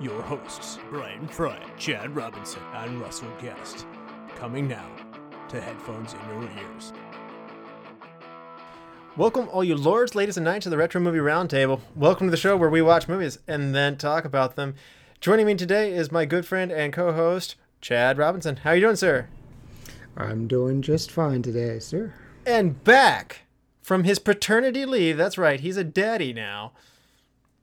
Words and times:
your 0.00 0.22
hosts, 0.22 0.78
Brian 0.90 1.28
Fry, 1.28 1.58
Chad 1.78 2.16
Robinson, 2.16 2.62
and 2.74 3.00
Russell 3.00 3.30
Guest. 3.40 3.86
Coming 4.36 4.66
now 4.66 4.88
to 5.48 5.60
headphones 5.60 6.14
in 6.14 6.18
your 6.28 6.50
ears. 6.50 6.92
Welcome, 9.16 9.48
all 9.50 9.62
you 9.62 9.76
lords, 9.76 10.16
ladies, 10.16 10.36
and 10.36 10.44
knights 10.44 10.64
to 10.64 10.70
the 10.70 10.76
Retro 10.76 11.00
Movie 11.00 11.18
Roundtable. 11.18 11.80
Welcome 11.94 12.26
to 12.26 12.32
the 12.32 12.36
show 12.36 12.56
where 12.56 12.70
we 12.70 12.82
watch 12.82 13.06
movies 13.06 13.38
and 13.46 13.72
then 13.72 13.96
talk 13.96 14.24
about 14.24 14.56
them. 14.56 14.74
Joining 15.20 15.46
me 15.46 15.54
today 15.54 15.94
is 15.94 16.10
my 16.10 16.24
good 16.24 16.44
friend 16.44 16.72
and 16.72 16.92
co-host, 16.92 17.54
Chad 17.80 18.18
Robinson. 18.18 18.56
How 18.56 18.72
you 18.72 18.80
doing, 18.80 18.96
sir? 18.96 19.28
I'm 20.16 20.48
doing 20.48 20.82
just 20.82 21.12
fine 21.12 21.42
today, 21.42 21.78
sir. 21.78 22.14
And 22.44 22.82
back 22.82 23.42
from 23.80 24.02
his 24.02 24.18
paternity 24.18 24.84
leave, 24.84 25.16
that's 25.16 25.38
right, 25.38 25.60
he's 25.60 25.76
a 25.76 25.84
daddy 25.84 26.32
now. 26.32 26.72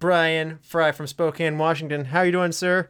Brian 0.02 0.58
Fry 0.64 0.91
from 0.91 1.05
Spokane, 1.05 1.60
Washington. 1.60 2.05
How 2.05 2.23
you 2.23 2.32
doing, 2.32 2.52
sir? 2.52 2.90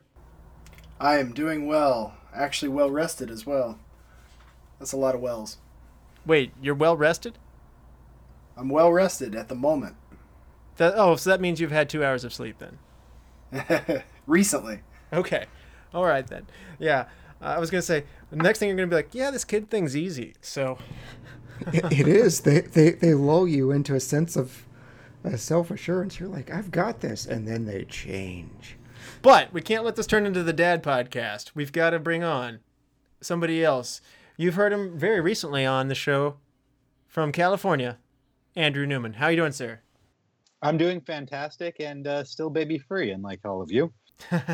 I 0.97 1.17
am 1.17 1.33
doing 1.33 1.67
well. 1.67 2.13
Actually, 2.33 2.69
well 2.69 2.89
rested 2.89 3.29
as 3.29 3.45
well. 3.45 3.77
That's 4.79 4.93
a 4.93 4.97
lot 4.97 5.13
of 5.13 5.19
wells. 5.19 5.57
Wait, 6.25 6.53
you're 6.61 6.73
well 6.73 6.95
rested? 6.95 7.37
I'm 8.55 8.69
well 8.69 8.93
rested 8.93 9.35
at 9.35 9.49
the 9.49 9.55
moment. 9.55 9.97
That, 10.77 10.93
oh, 10.95 11.17
so 11.17 11.29
that 11.29 11.41
means 11.41 11.59
you've 11.59 11.69
had 11.69 11.89
two 11.89 12.01
hours 12.01 12.23
of 12.23 12.33
sleep 12.33 12.55
then. 12.59 14.03
Recently. 14.25 14.79
Okay. 15.11 15.47
All 15.93 16.05
right 16.05 16.25
then. 16.25 16.47
Yeah. 16.79 17.07
Uh, 17.41 17.45
I 17.45 17.59
was 17.59 17.69
gonna 17.69 17.81
say 17.81 18.05
the 18.29 18.37
next 18.37 18.59
thing 18.59 18.69
you're 18.69 18.77
gonna 18.77 18.87
be 18.87 18.95
like, 18.95 19.13
yeah, 19.13 19.31
this 19.31 19.43
kid 19.43 19.69
thing's 19.69 19.97
easy. 19.97 20.35
So 20.39 20.77
it, 21.73 21.91
it 21.91 22.07
is. 22.07 22.39
They, 22.41 22.61
they 22.61 22.91
they 22.91 23.13
lull 23.13 23.49
you 23.49 23.71
into 23.71 23.95
a 23.95 23.99
sense 23.99 24.37
of 24.37 24.65
uh, 25.23 25.35
self 25.37 25.71
assurance. 25.71 26.19
You're 26.19 26.29
like, 26.29 26.51
I've 26.51 26.71
got 26.71 26.99
this, 27.01 27.25
and 27.25 27.47
then 27.47 27.65
they 27.65 27.85
change. 27.85 28.77
But 29.21 29.51
we 29.53 29.61
can't 29.61 29.83
let 29.83 29.95
this 29.95 30.07
turn 30.07 30.25
into 30.25 30.43
the 30.43 30.53
dad 30.53 30.83
podcast. 30.83 31.51
We've 31.55 31.71
got 31.71 31.91
to 31.91 31.99
bring 31.99 32.23
on 32.23 32.59
somebody 33.19 33.63
else. 33.63 34.01
You've 34.37 34.55
heard 34.55 34.73
him 34.73 34.97
very 34.97 35.21
recently 35.21 35.65
on 35.65 35.87
the 35.87 35.95
show 35.95 36.37
from 37.07 37.31
California, 37.31 37.97
Andrew 38.55 38.85
Newman. 38.85 39.13
How 39.13 39.27
you 39.27 39.37
doing, 39.37 39.51
sir? 39.51 39.81
I'm 40.61 40.77
doing 40.77 41.01
fantastic 41.01 41.77
and 41.79 42.05
uh, 42.05 42.23
still 42.23 42.49
baby 42.49 42.77
free, 42.77 43.11
unlike 43.11 43.41
all 43.45 43.61
of 43.61 43.71
you. 43.71 43.91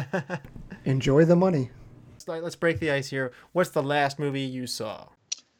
Enjoy 0.85 1.25
the 1.25 1.35
money. 1.35 1.69
Let's 2.27 2.55
break 2.55 2.79
the 2.79 2.91
ice 2.91 3.09
here. 3.09 3.31
What's 3.53 3.69
the 3.69 3.83
last 3.83 4.19
movie 4.19 4.41
you 4.41 4.67
saw? 4.67 5.07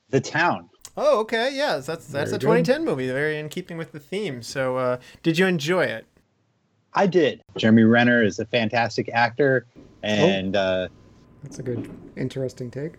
The 0.09 0.21
Town. 0.21 0.69
Oh, 0.99 1.19
okay. 1.19 1.51
Yes, 1.53 1.85
that's 1.85 2.07
that's 2.07 2.31
Very 2.31 2.37
a 2.37 2.39
good. 2.39 2.65
2010 2.65 2.83
movie, 2.85 3.07
very 3.07 3.37
in 3.37 3.49
keeping 3.49 3.77
with 3.77 3.91
the 3.91 3.99
theme. 3.99 4.41
So, 4.41 4.77
uh, 4.77 4.97
did 5.21 5.37
you 5.37 5.45
enjoy 5.45 5.83
it? 5.85 6.05
I 6.93 7.05
did. 7.05 7.41
Jeremy 7.55 7.83
Renner 7.83 8.23
is 8.23 8.39
a 8.39 8.45
fantastic 8.45 9.07
actor, 9.13 9.67
and 10.01 10.55
uh, 10.55 10.87
That's 11.43 11.59
a 11.59 11.63
good, 11.63 11.87
interesting 12.15 12.71
take. 12.71 12.93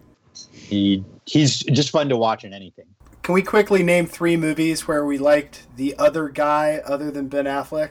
he 0.52 1.04
he's 1.26 1.58
just 1.64 1.90
fun 1.90 2.08
to 2.10 2.16
watch 2.16 2.44
in 2.44 2.52
anything. 2.54 2.86
Can 3.24 3.34
we 3.34 3.42
quickly 3.42 3.82
name 3.82 4.06
three 4.06 4.36
movies 4.36 4.86
where 4.86 5.04
we 5.04 5.18
liked 5.18 5.66
the 5.76 5.96
other 5.98 6.28
guy 6.28 6.80
other 6.86 7.10
than 7.10 7.26
Ben 7.26 7.46
Affleck? 7.46 7.90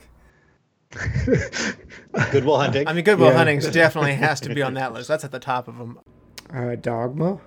Good 2.31 2.45
Will 2.45 2.57
Hunting. 2.57 2.87
I 2.87 2.93
mean, 2.93 3.03
Good 3.03 3.19
Will 3.19 3.27
Yeah. 3.27 3.37
Hunting 3.37 3.59
definitely 3.59 4.13
has 4.13 4.39
to 4.41 4.53
be 4.55 4.61
on 4.61 4.73
that 4.75 4.93
list. 4.93 5.09
That's 5.09 5.25
at 5.25 5.31
the 5.31 5.39
top 5.39 5.67
of 5.67 5.77
them. 5.77 5.99
Uh, 6.53 6.75
Dogma. 6.75 7.39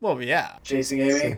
Well, 0.00 0.20
yeah. 0.20 0.56
Chasing 0.64 1.00
Amy? 1.00 1.36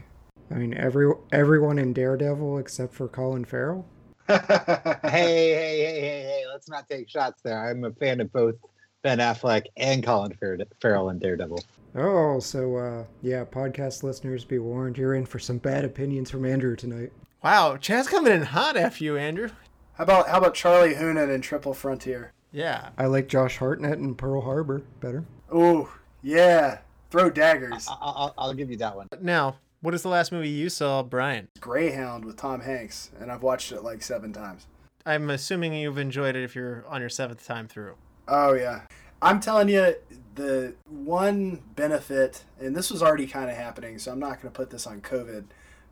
I 0.50 0.54
mean, 0.54 0.74
every 0.74 1.12
everyone 1.32 1.78
in 1.78 1.92
Daredevil 1.92 2.58
except 2.58 2.94
for 2.94 3.08
Colin 3.08 3.44
Farrell. 3.44 3.86
hey, 4.28 4.36
hey, 4.42 5.00
hey, 5.02 6.00
hey, 6.00 6.22
hey! 6.22 6.42
Let's 6.50 6.68
not 6.68 6.88
take 6.88 7.08
shots 7.08 7.42
there. 7.42 7.68
I'm 7.68 7.84
a 7.84 7.92
fan 7.92 8.20
of 8.20 8.32
both 8.32 8.56
Ben 9.02 9.18
Affleck 9.18 9.66
and 9.76 10.04
Colin 10.04 10.34
Fer- 10.38 10.58
Farrell 10.80 11.10
and 11.10 11.20
Daredevil. 11.20 11.62
Oh, 11.94 12.40
so 12.40 12.76
uh, 12.76 13.04
yeah, 13.22 13.44
podcast 13.44 14.02
listeners, 14.02 14.44
be 14.44 14.58
warned. 14.58 14.98
You're 14.98 15.14
in 15.14 15.26
for 15.26 15.38
some 15.38 15.58
bad 15.58 15.84
opinions 15.84 16.30
from 16.30 16.44
Andrew 16.44 16.76
tonight. 16.76 17.12
Wow, 17.42 17.76
Chad's 17.76 18.08
coming 18.08 18.32
in 18.32 18.42
hot 18.42 18.76
after 18.76 19.04
you, 19.04 19.16
Andrew. 19.16 19.48
How 19.94 20.04
about 20.04 20.28
how 20.28 20.38
about 20.38 20.54
Charlie 20.54 20.94
Hunnam 20.94 21.32
in 21.34 21.40
Triple 21.40 21.72
Frontier? 21.74 22.32
Yeah. 22.52 22.90
I 22.98 23.06
like 23.06 23.28
Josh 23.28 23.56
Hartnett 23.58 23.98
and 23.98 24.16
Pearl 24.16 24.40
Harbor 24.40 24.82
better. 25.00 25.24
Oh 25.50 25.92
yeah. 26.22 26.78
Throw 27.10 27.30
daggers. 27.30 27.86
I- 27.88 27.96
I'll, 28.00 28.34
I'll 28.36 28.54
give 28.54 28.70
you 28.70 28.76
that 28.78 28.94
one. 28.96 29.08
Now, 29.20 29.56
what 29.80 29.94
is 29.94 30.02
the 30.02 30.08
last 30.08 30.32
movie 30.32 30.48
you 30.48 30.68
saw, 30.68 31.02
Brian? 31.02 31.48
Greyhound 31.60 32.24
with 32.24 32.36
Tom 32.36 32.60
Hanks, 32.60 33.10
and 33.20 33.30
I've 33.30 33.42
watched 33.42 33.72
it 33.72 33.82
like 33.82 34.02
seven 34.02 34.32
times. 34.32 34.66
I'm 35.04 35.30
assuming 35.30 35.74
you've 35.74 35.98
enjoyed 35.98 36.34
it 36.34 36.42
if 36.42 36.56
you're 36.56 36.84
on 36.88 37.00
your 37.00 37.10
seventh 37.10 37.46
time 37.46 37.68
through. 37.68 37.94
Oh 38.26 38.54
yeah. 38.54 38.82
I'm 39.22 39.40
telling 39.40 39.68
you, 39.68 39.94
the 40.34 40.74
one 40.88 41.62
benefit, 41.74 42.44
and 42.60 42.76
this 42.76 42.90
was 42.90 43.02
already 43.02 43.26
kind 43.26 43.50
of 43.50 43.56
happening, 43.56 43.98
so 43.98 44.12
I'm 44.12 44.18
not 44.18 44.42
going 44.42 44.52
to 44.52 44.56
put 44.56 44.70
this 44.70 44.86
on 44.86 45.00
COVID, 45.00 45.44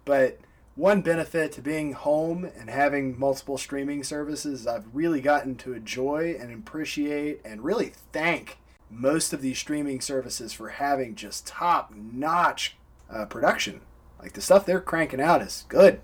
but 0.04 0.38
one 0.76 1.00
benefit 1.00 1.52
to 1.52 1.62
being 1.62 1.92
home 1.92 2.50
and 2.58 2.68
having 2.68 3.18
multiple 3.18 3.56
streaming 3.56 4.02
services, 4.02 4.66
I've 4.66 4.86
really 4.92 5.20
gotten 5.20 5.54
to 5.56 5.72
enjoy 5.72 6.36
and 6.38 6.52
appreciate 6.52 7.40
and 7.44 7.64
really 7.64 7.92
thank 8.12 8.58
most 8.90 9.32
of 9.32 9.40
these 9.40 9.58
streaming 9.58 10.00
services 10.00 10.52
for 10.52 10.70
having 10.70 11.14
just 11.14 11.46
top 11.46 11.94
notch 11.94 12.76
uh, 13.10 13.26
production. 13.26 13.80
Like 14.20 14.32
the 14.32 14.40
stuff 14.40 14.64
they're 14.66 14.80
cranking 14.80 15.20
out 15.20 15.42
is 15.42 15.64
good. 15.68 16.00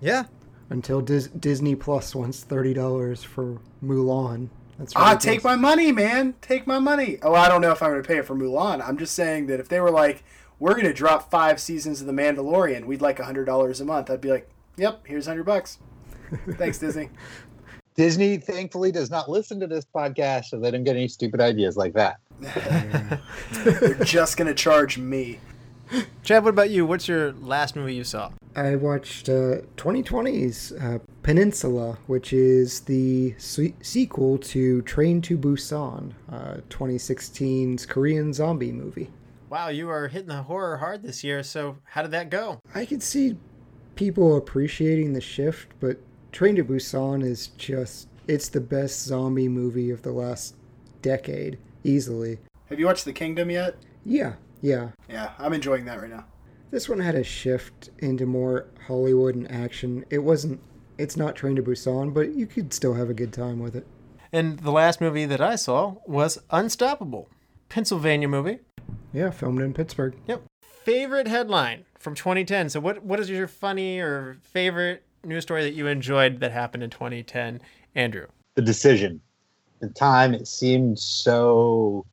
Yeah. 0.00 0.24
Until 0.70 1.00
Dis- 1.00 1.28
Disney 1.28 1.74
Plus 1.74 2.14
wants 2.14 2.42
thirty 2.44 2.74
dollars 2.74 3.22
for 3.22 3.58
Mulan. 3.84 4.48
That's 4.78 4.92
Ah, 4.96 5.10
ridiculous. 5.12 5.24
take 5.24 5.44
my 5.44 5.56
money, 5.56 5.92
man. 5.92 6.34
Take 6.42 6.66
my 6.66 6.78
money. 6.78 7.18
Oh, 7.22 7.34
I 7.34 7.48
don't 7.48 7.60
know 7.60 7.70
if 7.70 7.82
I'm 7.82 7.90
going 7.90 8.02
to 8.02 8.06
pay 8.08 8.18
it 8.18 8.26
for 8.26 8.34
Mulan. 8.34 8.82
I'm 8.86 8.98
just 8.98 9.14
saying 9.14 9.46
that 9.46 9.60
if 9.60 9.68
they 9.68 9.78
were 9.80 9.90
like, 9.90 10.24
we're 10.58 10.72
going 10.72 10.86
to 10.86 10.92
drop 10.92 11.30
five 11.30 11.60
seasons 11.60 12.00
of 12.00 12.06
The 12.08 12.12
Mandalorian, 12.12 12.84
we'd 12.86 13.00
like 13.00 13.18
$100 13.18 13.80
a 13.80 13.84
month. 13.84 14.10
I'd 14.10 14.20
be 14.20 14.30
like, 14.30 14.48
yep, 14.76 15.06
here's 15.06 15.26
100 15.28 15.44
bucks. 15.44 15.78
Thanks, 16.52 16.78
Disney. 16.78 17.10
Disney 17.94 18.36
thankfully 18.38 18.90
does 18.90 19.10
not 19.10 19.28
listen 19.30 19.60
to 19.60 19.68
this 19.68 19.84
podcast, 19.94 20.46
so 20.46 20.58
they 20.58 20.72
don't 20.72 20.82
get 20.82 20.96
any 20.96 21.06
stupid 21.06 21.40
ideas 21.40 21.76
like 21.76 21.92
that. 21.92 22.18
They're 23.52 23.94
just 24.02 24.36
going 24.36 24.48
to 24.48 24.54
charge 24.54 24.98
me. 24.98 25.38
Chad, 26.22 26.44
what 26.44 26.50
about 26.50 26.70
you? 26.70 26.86
What's 26.86 27.08
your 27.08 27.32
last 27.32 27.76
movie 27.76 27.94
you 27.94 28.04
saw? 28.04 28.30
I 28.56 28.76
watched 28.76 29.28
uh, 29.28 29.62
2020's 29.76 30.72
uh, 30.72 30.98
Peninsula, 31.22 31.98
which 32.06 32.32
is 32.32 32.80
the 32.80 33.34
se- 33.38 33.74
sequel 33.82 34.38
to 34.38 34.82
Train 34.82 35.20
to 35.22 35.36
Busan, 35.36 36.12
uh, 36.30 36.56
2016's 36.70 37.86
Korean 37.86 38.32
zombie 38.32 38.72
movie. 38.72 39.10
Wow, 39.50 39.68
you 39.68 39.88
are 39.88 40.08
hitting 40.08 40.28
the 40.28 40.42
horror 40.42 40.76
hard 40.78 41.02
this 41.02 41.22
year. 41.22 41.42
So, 41.42 41.78
how 41.84 42.02
did 42.02 42.10
that 42.12 42.30
go? 42.30 42.60
I 42.74 42.86
could 42.86 43.02
see 43.02 43.36
people 43.94 44.36
appreciating 44.36 45.12
the 45.12 45.20
shift, 45.20 45.72
but 45.80 45.98
Train 46.32 46.56
to 46.56 46.64
Busan 46.64 47.24
is 47.24 47.48
just, 47.58 48.08
it's 48.26 48.48
the 48.48 48.60
best 48.60 49.02
zombie 49.02 49.48
movie 49.48 49.90
of 49.90 50.02
the 50.02 50.12
last 50.12 50.56
decade, 51.02 51.58
easily. 51.84 52.38
Have 52.68 52.80
you 52.80 52.86
watched 52.86 53.04
The 53.04 53.12
Kingdom 53.12 53.50
yet? 53.50 53.76
Yeah, 54.04 54.34
yeah. 54.64 54.88
Yeah, 55.10 55.30
I'm 55.38 55.52
enjoying 55.52 55.84
that 55.84 56.00
right 56.00 56.10
now. 56.10 56.24
This 56.70 56.88
one 56.88 56.98
had 56.98 57.14
a 57.14 57.22
shift 57.22 57.90
into 57.98 58.24
more 58.24 58.66
Hollywood 58.86 59.34
and 59.34 59.50
action. 59.50 60.04
It 60.08 60.18
wasn't, 60.18 60.60
it's 60.96 61.16
not 61.16 61.36
Train 61.36 61.54
to 61.56 61.62
Busan, 61.62 62.14
but 62.14 62.34
you 62.34 62.46
could 62.46 62.72
still 62.72 62.94
have 62.94 63.10
a 63.10 63.14
good 63.14 63.32
time 63.32 63.60
with 63.60 63.76
it. 63.76 63.86
And 64.32 64.58
the 64.60 64.72
last 64.72 65.00
movie 65.00 65.26
that 65.26 65.40
I 65.40 65.56
saw 65.56 65.96
was 66.06 66.38
Unstoppable, 66.50 67.28
Pennsylvania 67.68 68.26
movie. 68.26 68.60
Yeah, 69.12 69.30
filmed 69.30 69.60
in 69.60 69.74
Pittsburgh. 69.74 70.16
Yep. 70.26 70.42
Favorite 70.62 71.28
headline 71.28 71.84
from 71.98 72.14
2010. 72.14 72.70
So, 72.70 72.80
what 72.80 73.04
what 73.04 73.20
is 73.20 73.30
your 73.30 73.46
funny 73.46 74.00
or 74.00 74.38
favorite 74.42 75.04
news 75.24 75.44
story 75.44 75.62
that 75.62 75.74
you 75.74 75.86
enjoyed 75.86 76.40
that 76.40 76.52
happened 76.52 76.82
in 76.82 76.90
2010, 76.90 77.60
Andrew? 77.94 78.26
The 78.54 78.62
decision. 78.62 79.20
At 79.80 79.88
the 79.88 79.94
time, 79.94 80.34
it 80.34 80.48
seemed 80.48 80.98
so 80.98 82.04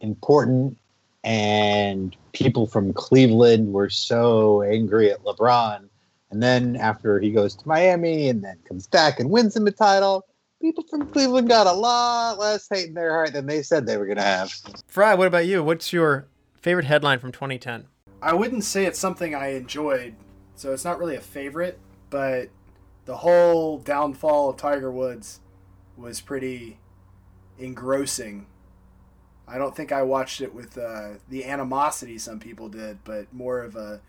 important, 0.00 0.76
and 1.24 2.16
people 2.32 2.66
from 2.66 2.92
Cleveland 2.92 3.72
were 3.72 3.90
so 3.90 4.62
angry 4.62 5.10
at 5.10 5.22
LeBron. 5.22 5.88
And 6.30 6.42
then 6.42 6.76
after 6.76 7.20
he 7.20 7.30
goes 7.30 7.54
to 7.56 7.68
Miami 7.68 8.28
and 8.28 8.42
then 8.42 8.58
comes 8.66 8.86
back 8.86 9.20
and 9.20 9.30
wins 9.30 9.54
him 9.54 9.66
a 9.66 9.70
title, 9.70 10.26
people 10.60 10.84
from 10.88 11.06
Cleveland 11.08 11.48
got 11.48 11.66
a 11.66 11.72
lot 11.72 12.38
less 12.38 12.66
hate 12.68 12.88
in 12.88 12.94
their 12.94 13.12
heart 13.12 13.32
than 13.32 13.46
they 13.46 13.62
said 13.62 13.86
they 13.86 13.98
were 13.98 14.06
going 14.06 14.18
to 14.18 14.24
have. 14.24 14.52
Fry, 14.86 15.14
what 15.14 15.26
about 15.26 15.46
you? 15.46 15.62
What's 15.62 15.92
your 15.92 16.26
favorite 16.60 16.86
headline 16.86 17.18
from 17.18 17.32
2010? 17.32 17.86
I 18.22 18.32
wouldn't 18.32 18.64
say 18.64 18.86
it's 18.86 18.98
something 18.98 19.34
I 19.34 19.48
enjoyed, 19.48 20.14
so 20.54 20.72
it's 20.72 20.84
not 20.84 20.98
really 20.98 21.16
a 21.16 21.20
favorite, 21.20 21.78
but 22.08 22.48
the 23.04 23.16
whole 23.16 23.78
downfall 23.78 24.50
of 24.50 24.56
Tiger 24.56 24.90
Woods 24.90 25.40
was 25.96 26.20
pretty 26.20 26.78
engrossing. 27.58 28.46
I 29.46 29.58
don't 29.58 29.74
think 29.76 29.92
I 29.92 30.02
watched 30.02 30.40
it 30.40 30.54
with 30.54 30.78
uh, 30.78 31.14
the 31.28 31.44
animosity 31.44 32.18
some 32.18 32.38
people 32.38 32.68
did, 32.68 33.04
but 33.04 33.32
more 33.32 33.60
of 33.60 33.76
a 33.76 34.00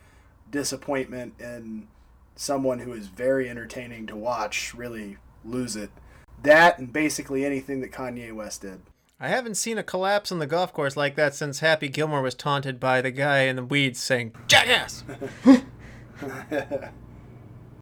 disappointment 0.50 1.33
in 1.39 1.88
someone 2.35 2.80
who 2.80 2.94
is 2.94 3.07
very 3.07 3.50
entertaining 3.50 4.07
to 4.07 4.15
watch 4.15 4.74
really 4.74 5.18
lose 5.44 5.75
it. 5.75 5.89
That 6.41 6.80
and 6.80 6.91
basically 6.91 7.45
anything 7.45 7.81
that 7.81 7.91
Kanye 7.91 8.33
West 8.33 8.62
did. 8.62 8.81
I 9.19 9.30
haven't 9.30 9.56
seen 9.56 9.77
a 9.77 9.83
collapse 9.83 10.31
on 10.31 10.39
the 10.39 10.47
golf 10.47 10.74
course 10.74 10.97
like 10.97 11.15
that 11.15 11.33
since 11.33 11.59
Happy 11.59 11.88
Gilmore 11.88 12.21
was 12.21 12.35
taunted 12.35 12.80
by 12.80 13.01
the 13.01 13.12
guy 13.12 13.44
in 13.44 13.56
the 13.56 13.63
weeds 13.63 14.00
saying, 14.00 14.33
Jackass! 14.47 15.03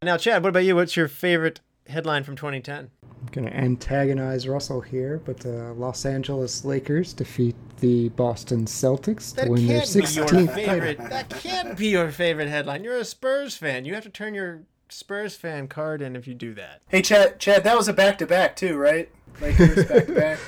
now, 0.04 0.18
Chad, 0.18 0.44
what 0.44 0.50
about 0.50 0.66
you? 0.66 0.76
What's 0.76 0.96
your 0.96 1.08
favorite 1.08 1.60
headline 1.88 2.24
from 2.24 2.36
2010? 2.36 2.92
I'm 3.22 3.28
going 3.32 3.48
to 3.48 3.56
antagonize 3.56 4.48
Russell 4.48 4.82
here, 4.82 5.22
but 5.26 5.38
the 5.38 5.74
Los 5.74 6.06
Angeles 6.06 6.66
Lakers 6.66 7.14
defeat 7.14 7.56
the 7.80 8.10
Boston 8.10 8.66
Celtics 8.66 9.30
to 9.32 9.42
That 9.42 9.50
win 9.50 9.68
their 9.68 9.82
can't 9.82 9.94
be 9.94 10.00
your 10.00 10.26
16th 10.26 10.48
title. 10.48 10.48
favorite. 10.48 10.98
That 10.98 11.30
can't 11.30 11.78
be 11.78 11.88
your 11.90 12.12
favorite 12.12 12.50
headline. 12.50 12.84
You're 12.84 12.98
a 12.98 13.06
Spurs 13.06 13.56
fan. 13.56 13.86
You 13.86 13.94
have 13.94 14.04
to 14.04 14.10
turn 14.10 14.34
your 14.34 14.64
Spurs 14.90 15.36
fan 15.36 15.68
card 15.68 16.02
in 16.02 16.16
if 16.16 16.28
you 16.28 16.34
do 16.34 16.54
that. 16.56 16.82
Hey, 16.90 17.02
Chad, 17.02 17.40
Chad, 17.40 17.64
that 17.64 17.78
was 17.78 17.88
a 17.88 17.94
back 17.94 18.18
to 18.20 18.26
back 18.26 18.56
too, 18.56 18.76
right? 18.76 19.10
Lakers 19.40 19.86
back 19.86 20.06
to 20.08 20.14
back. 20.14 20.40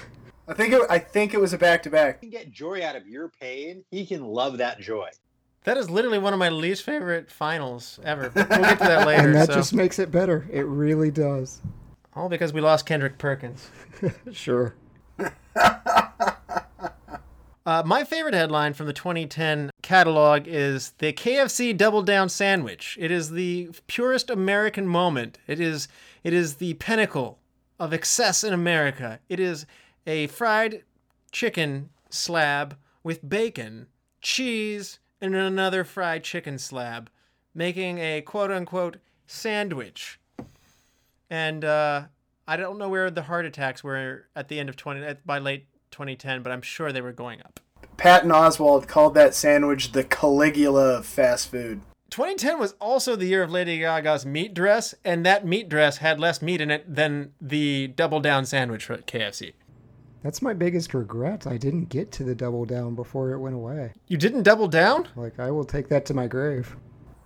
I 0.47 0.53
think 0.53 0.73
it, 0.73 0.81
I 0.89 0.99
think 0.99 1.33
it 1.33 1.39
was 1.39 1.53
a 1.53 1.57
back 1.57 1.83
to 1.83 1.89
back. 1.89 2.19
You 2.21 2.29
can 2.29 2.39
get 2.39 2.51
joy 2.51 2.83
out 2.83 2.95
of 2.95 3.07
your 3.07 3.29
pain. 3.29 3.85
He 3.91 4.05
can 4.05 4.25
love 4.25 4.57
that 4.57 4.79
joy. 4.79 5.09
That 5.63 5.77
is 5.77 5.89
literally 5.89 6.19
one 6.19 6.33
of 6.33 6.39
my 6.39 6.49
least 6.49 6.83
favorite 6.83 7.31
finals 7.31 7.99
ever. 8.03 8.31
We'll 8.35 8.45
get 8.45 8.79
to 8.79 8.83
that 8.83 9.07
later. 9.07 9.27
And 9.27 9.35
that 9.35 9.47
so. 9.47 9.53
just 9.53 9.73
makes 9.73 9.99
it 9.99 10.11
better. 10.11 10.45
It 10.51 10.65
really 10.65 11.11
does. 11.11 11.61
All 12.15 12.29
because 12.29 12.53
we 12.53 12.61
lost 12.61 12.85
Kendrick 12.85 13.17
Perkins. 13.17 13.69
Sure. 14.31 14.75
Uh, 17.65 17.81
my 17.85 18.03
favorite 18.03 18.33
headline 18.33 18.73
from 18.73 18.87
the 18.87 18.93
2010 18.93 19.69
catalog 19.81 20.45
is 20.47 20.91
the 20.97 21.13
KFC 21.13 21.75
Double 21.75 22.01
Down 22.01 22.27
Sandwich. 22.27 22.97
It 22.99 23.09
is 23.09 23.31
the 23.31 23.69
purest 23.87 24.29
American 24.29 24.85
moment. 24.85 25.37
It 25.47 25.61
is 25.61 25.87
it 26.25 26.33
is 26.33 26.55
the 26.55 26.73
pinnacle 26.73 27.39
of 27.79 27.93
excess 27.93 28.43
in 28.43 28.53
America. 28.53 29.19
It 29.29 29.39
is 29.39 29.65
a 30.05 30.27
fried 30.27 30.83
chicken 31.31 31.89
slab 32.09 32.75
with 33.01 33.27
bacon, 33.29 33.87
cheese, 34.19 34.99
and 35.21 35.33
another 35.33 35.85
fried 35.85 36.25
chicken 36.25 36.59
slab, 36.59 37.09
making 37.55 37.97
a 37.97 38.21
quote 38.21 38.51
unquote 38.51 38.97
sandwich. 39.25 40.19
And 41.33 41.65
uh, 41.65 42.03
I 42.47 42.57
don't 42.57 42.77
know 42.77 42.89
where 42.89 43.09
the 43.09 43.23
heart 43.23 43.47
attacks 43.47 43.83
were 43.83 44.27
at 44.35 44.49
the 44.49 44.59
end 44.59 44.69
of 44.69 44.75
20 44.75 45.15
by 45.25 45.39
late 45.39 45.65
2010, 45.89 46.43
but 46.43 46.51
I'm 46.51 46.61
sure 46.61 46.91
they 46.91 47.01
were 47.01 47.11
going 47.11 47.39
up. 47.39 47.59
Patton 47.97 48.29
Oswalt 48.29 48.87
called 48.87 49.15
that 49.15 49.33
sandwich 49.33 49.93
the 49.93 50.03
Caligula 50.03 50.99
of 50.99 51.07
fast 51.07 51.49
food. 51.49 51.81
2010 52.11 52.59
was 52.59 52.73
also 52.73 53.15
the 53.15 53.25
year 53.25 53.41
of 53.41 53.49
Lady 53.49 53.79
Gaga's 53.79 54.27
meat 54.27 54.53
dress, 54.53 54.93
and 55.03 55.25
that 55.25 55.43
meat 55.43 55.69
dress 55.69 55.97
had 55.97 56.19
less 56.19 56.39
meat 56.39 56.61
in 56.61 56.69
it 56.69 56.85
than 56.87 57.33
the 57.41 57.87
double 57.87 58.19
down 58.19 58.45
sandwich 58.45 58.87
at 58.91 59.07
KFC. 59.07 59.53
That's 60.21 60.43
my 60.43 60.53
biggest 60.53 60.93
regret. 60.93 61.47
I 61.47 61.57
didn't 61.57 61.85
get 61.85 62.11
to 62.11 62.23
the 62.23 62.35
double 62.35 62.65
down 62.65 62.93
before 62.93 63.31
it 63.31 63.39
went 63.39 63.55
away. 63.55 63.93
You 64.07 64.17
didn't 64.17 64.43
double 64.43 64.67
down? 64.67 65.07
Like, 65.15 65.39
I 65.39 65.49
will 65.49 65.65
take 65.65 65.89
that 65.89 66.05
to 66.05 66.13
my 66.13 66.27
grave. 66.27 66.75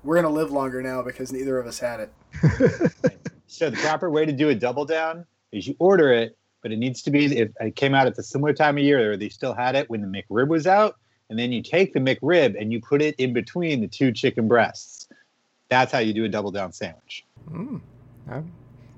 We're 0.05 0.15
gonna 0.15 0.29
live 0.29 0.51
longer 0.51 0.81
now 0.81 1.01
because 1.01 1.33
neither 1.33 1.59
of 1.59 1.67
us 1.67 1.79
had 1.79 1.99
it. 1.99 2.93
So 3.47 3.69
the 3.69 3.77
proper 3.77 4.09
way 4.09 4.25
to 4.25 4.31
do 4.31 4.49
a 4.49 4.55
double 4.55 4.85
down 4.85 5.25
is 5.51 5.67
you 5.67 5.75
order 5.79 6.11
it, 6.11 6.37
but 6.61 6.71
it 6.71 6.77
needs 6.77 7.01
to 7.03 7.11
be 7.11 7.25
if 7.37 7.49
it 7.59 7.75
came 7.75 7.93
out 7.93 8.07
at 8.07 8.15
the 8.15 8.23
similar 8.23 8.53
time 8.53 8.77
of 8.77 8.83
year 8.83 9.13
or 9.13 9.17
they 9.17 9.29
still 9.29 9.53
had 9.53 9.75
it 9.75 9.89
when 9.89 10.01
the 10.01 10.07
McRib 10.07 10.47
was 10.49 10.67
out, 10.67 10.97
and 11.29 11.39
then 11.39 11.51
you 11.51 11.61
take 11.61 11.93
the 11.93 11.99
McRib 11.99 12.59
and 12.59 12.71
you 12.71 12.81
put 12.81 13.01
it 13.01 13.15
in 13.17 13.33
between 13.33 13.81
the 13.81 13.87
two 13.87 14.11
chicken 14.11 14.47
breasts. 14.47 15.07
That's 15.69 15.91
how 15.91 15.99
you 15.99 16.13
do 16.13 16.25
a 16.25 16.29
double 16.29 16.51
down 16.51 16.71
sandwich. 16.71 17.25
Mm. 17.49 17.81
I, 18.29 18.41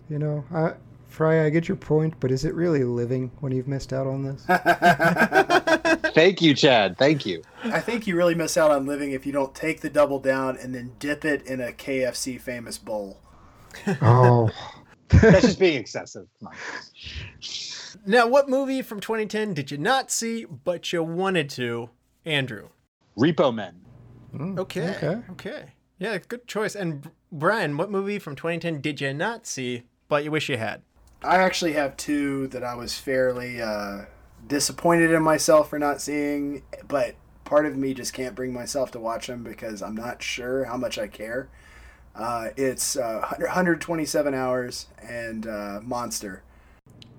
you 0.09 0.19
know, 0.19 0.43
I, 0.51 0.73
Fry, 1.07 1.45
I 1.45 1.49
get 1.49 1.67
your 1.67 1.77
point, 1.77 2.13
but 2.19 2.31
is 2.31 2.45
it 2.45 2.53
really 2.53 2.83
living 2.83 3.31
when 3.39 3.51
you've 3.51 3.67
missed 3.67 3.93
out 3.93 4.05
on 4.05 4.23
this? 4.23 4.45
Thank 6.13 6.41
you, 6.41 6.53
Chad. 6.53 6.97
Thank 6.97 7.25
you. 7.25 7.43
I 7.63 7.79
think 7.79 8.05
you 8.05 8.15
really 8.15 8.35
miss 8.35 8.57
out 8.57 8.71
on 8.71 8.85
living 8.85 9.11
if 9.11 9.25
you 9.25 9.31
don't 9.31 9.53
take 9.55 9.81
the 9.81 9.89
double 9.89 10.19
down 10.19 10.57
and 10.57 10.73
then 10.73 10.93
dip 10.99 11.25
it 11.25 11.45
in 11.45 11.61
a 11.61 11.71
KFC 11.71 12.39
famous 12.39 12.77
bowl. 12.77 13.17
Oh, 14.01 14.49
That's 15.09 15.41
just 15.45 15.59
being 15.59 15.79
excessive. 15.79 16.27
Come 16.39 16.49
on. 16.49 16.55
Now, 18.05 18.27
what 18.27 18.49
movie 18.49 18.81
from 18.81 18.99
2010 18.99 19.53
did 19.53 19.71
you 19.71 19.77
not 19.77 20.11
see 20.11 20.45
but 20.45 20.91
you 20.93 21.03
wanted 21.03 21.49
to, 21.51 21.89
Andrew? 22.25 22.69
Repo 23.17 23.53
Men. 23.53 23.81
Mm, 24.33 24.59
Okay. 24.59 24.89
Okay. 24.95 25.21
Okay. 25.31 25.65
Yeah, 25.97 26.17
good 26.27 26.47
choice. 26.47 26.75
And 26.75 27.09
Brian, 27.31 27.77
what 27.77 27.91
movie 27.91 28.19
from 28.19 28.35
2010 28.35 28.81
did 28.81 29.01
you 29.01 29.13
not 29.13 29.45
see 29.45 29.83
but 30.07 30.23
you 30.23 30.31
wish 30.31 30.49
you 30.49 30.57
had? 30.57 30.81
I 31.21 31.37
actually 31.37 31.73
have 31.73 31.97
two 31.97 32.47
that 32.47 32.63
I 32.63 32.75
was 32.75 32.97
fairly 32.97 33.61
uh, 33.61 34.05
disappointed 34.47 35.11
in 35.11 35.21
myself 35.21 35.69
for 35.69 35.77
not 35.77 36.01
seeing, 36.01 36.63
but 36.87 37.15
part 37.43 37.65
of 37.65 37.75
me 37.75 37.93
just 37.93 38.13
can't 38.13 38.35
bring 38.35 38.53
myself 38.53 38.91
to 38.91 38.99
watch 38.99 39.27
them 39.27 39.43
because 39.43 39.81
I'm 39.81 39.95
not 39.95 40.23
sure 40.23 40.63
how 40.65 40.77
much 40.77 40.97
I 40.97 41.07
care. 41.07 41.49
Uh, 42.15 42.49
it's 42.57 42.95
uh, 42.97 43.25
127 43.37 44.33
hours 44.33 44.87
and 45.01 45.47
uh, 45.47 45.79
Monster. 45.83 46.43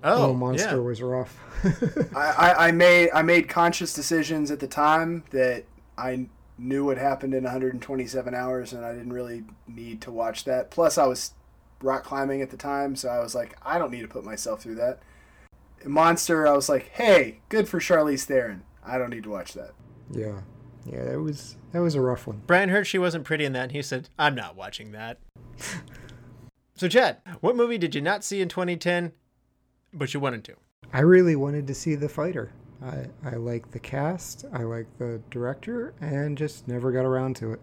Oh, 0.03 0.31
Oh, 0.31 0.35
Monster 0.35 0.69
yeah. 0.69 0.75
was 0.77 1.01
rough. 1.03 1.39
I, 2.17 2.21
I, 2.57 2.69
I 2.69 2.71
made 2.73 3.11
I 3.13 3.23
made 3.23 3.49
conscious 3.49 3.93
decisions 3.93 4.51
at 4.51 4.61
the 4.61 4.67
time 4.67 5.25
that 5.31 5.65
I 5.99 6.27
knew 6.59 6.85
what 6.85 6.97
happened 6.99 7.35
in 7.35 7.45
127 7.45 8.35
hours, 8.35 8.73
and 8.73 8.85
I 8.85 8.93
didn't 8.93 9.13
really 9.13 9.45
need 9.69 10.01
to 10.03 10.11
watch 10.11 10.45
that. 10.45 10.71
Plus, 10.71 10.97
I 10.99 11.07
was 11.07 11.33
rock 11.83 12.05
climbing 12.05 12.41
at 12.43 12.51
the 12.51 12.57
time, 12.57 12.97
so 12.97 13.09
I 13.09 13.19
was 13.21 13.35
like, 13.35 13.57
I 13.63 13.79
don't 13.79 13.91
need 13.91 14.03
to 14.03 14.09
put 14.09 14.25
myself 14.25 14.63
through 14.63 14.75
that. 14.77 15.01
Monster, 15.85 16.47
I 16.47 16.53
was 16.53 16.69
like, 16.69 16.89
hey, 16.93 17.41
good 17.49 17.69
for 17.69 17.79
Charlize 17.81 18.25
Theron. 18.25 18.63
I 18.85 18.99
don't 18.99 19.11
need 19.11 19.23
to 19.25 19.31
watch 19.31 19.53
that. 19.55 19.73
yeah, 20.11 20.41
yeah, 20.85 21.05
that 21.05 21.21
was 21.21 21.57
that 21.73 21.81
was 21.81 21.95
a 21.95 22.01
rough 22.01 22.27
one. 22.27 22.43
Brian 22.47 22.69
heard 22.69 22.87
she 22.87 22.99
wasn't 22.99 23.25
pretty 23.25 23.45
in 23.45 23.53
that, 23.53 23.65
and 23.65 23.73
he 23.73 23.83
said, 23.83 24.09
I'm 24.19 24.35
not 24.35 24.57
watching 24.57 24.93
that. 24.93 25.19
so, 26.75 26.89
Chad, 26.89 27.19
what 27.41 27.57
movie 27.57 27.79
did 27.79 27.95
you 27.95 28.01
not 28.01 28.25
see 28.25 28.41
in 28.41 28.49
2010 28.49 29.13
but 29.93 30.15
you 30.15 30.21
wanted 30.21 30.45
to? 30.45 30.55
I 30.93 31.01
really 31.01 31.37
wanted 31.37 31.67
to 31.67 31.75
see 31.75 31.95
the 31.95 32.09
fighter. 32.09 32.53
I 32.83 33.07
I 33.25 33.37
like 33.37 33.71
the 33.71 33.79
cast, 33.79 34.45
I 34.53 34.63
like 34.63 34.87
the 34.99 35.21
director, 35.31 35.95
and 36.01 36.39
just 36.39 36.69
never 36.69 36.93
got 36.93 37.05
around 37.05 37.37
to 37.37 37.53
it. 37.53 37.61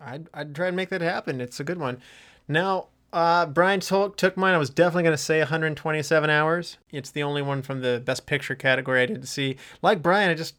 I'd, 0.00 0.28
I'd 0.34 0.54
try 0.54 0.68
and 0.68 0.76
make 0.76 0.90
that 0.90 1.00
happen. 1.00 1.40
It's 1.40 1.60
a 1.60 1.64
good 1.64 1.78
one. 1.78 2.00
Now, 2.48 2.88
uh, 3.12 3.46
Brian 3.46 3.80
took, 3.80 4.16
took 4.16 4.36
mine. 4.36 4.54
I 4.54 4.58
was 4.58 4.70
definitely 4.70 5.04
going 5.04 5.16
to 5.16 5.22
say 5.22 5.38
127 5.38 6.30
hours. 6.30 6.78
It's 6.90 7.10
the 7.10 7.22
only 7.22 7.42
one 7.42 7.62
from 7.62 7.80
the 7.80 8.02
best 8.04 8.26
picture 8.26 8.54
category 8.54 9.02
I 9.02 9.06
didn't 9.06 9.26
see. 9.26 9.56
Like 9.82 10.02
Brian, 10.02 10.30
I 10.30 10.34
just, 10.34 10.56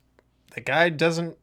the 0.55 0.61
guy 0.61 0.89
doesn't, 0.89 1.37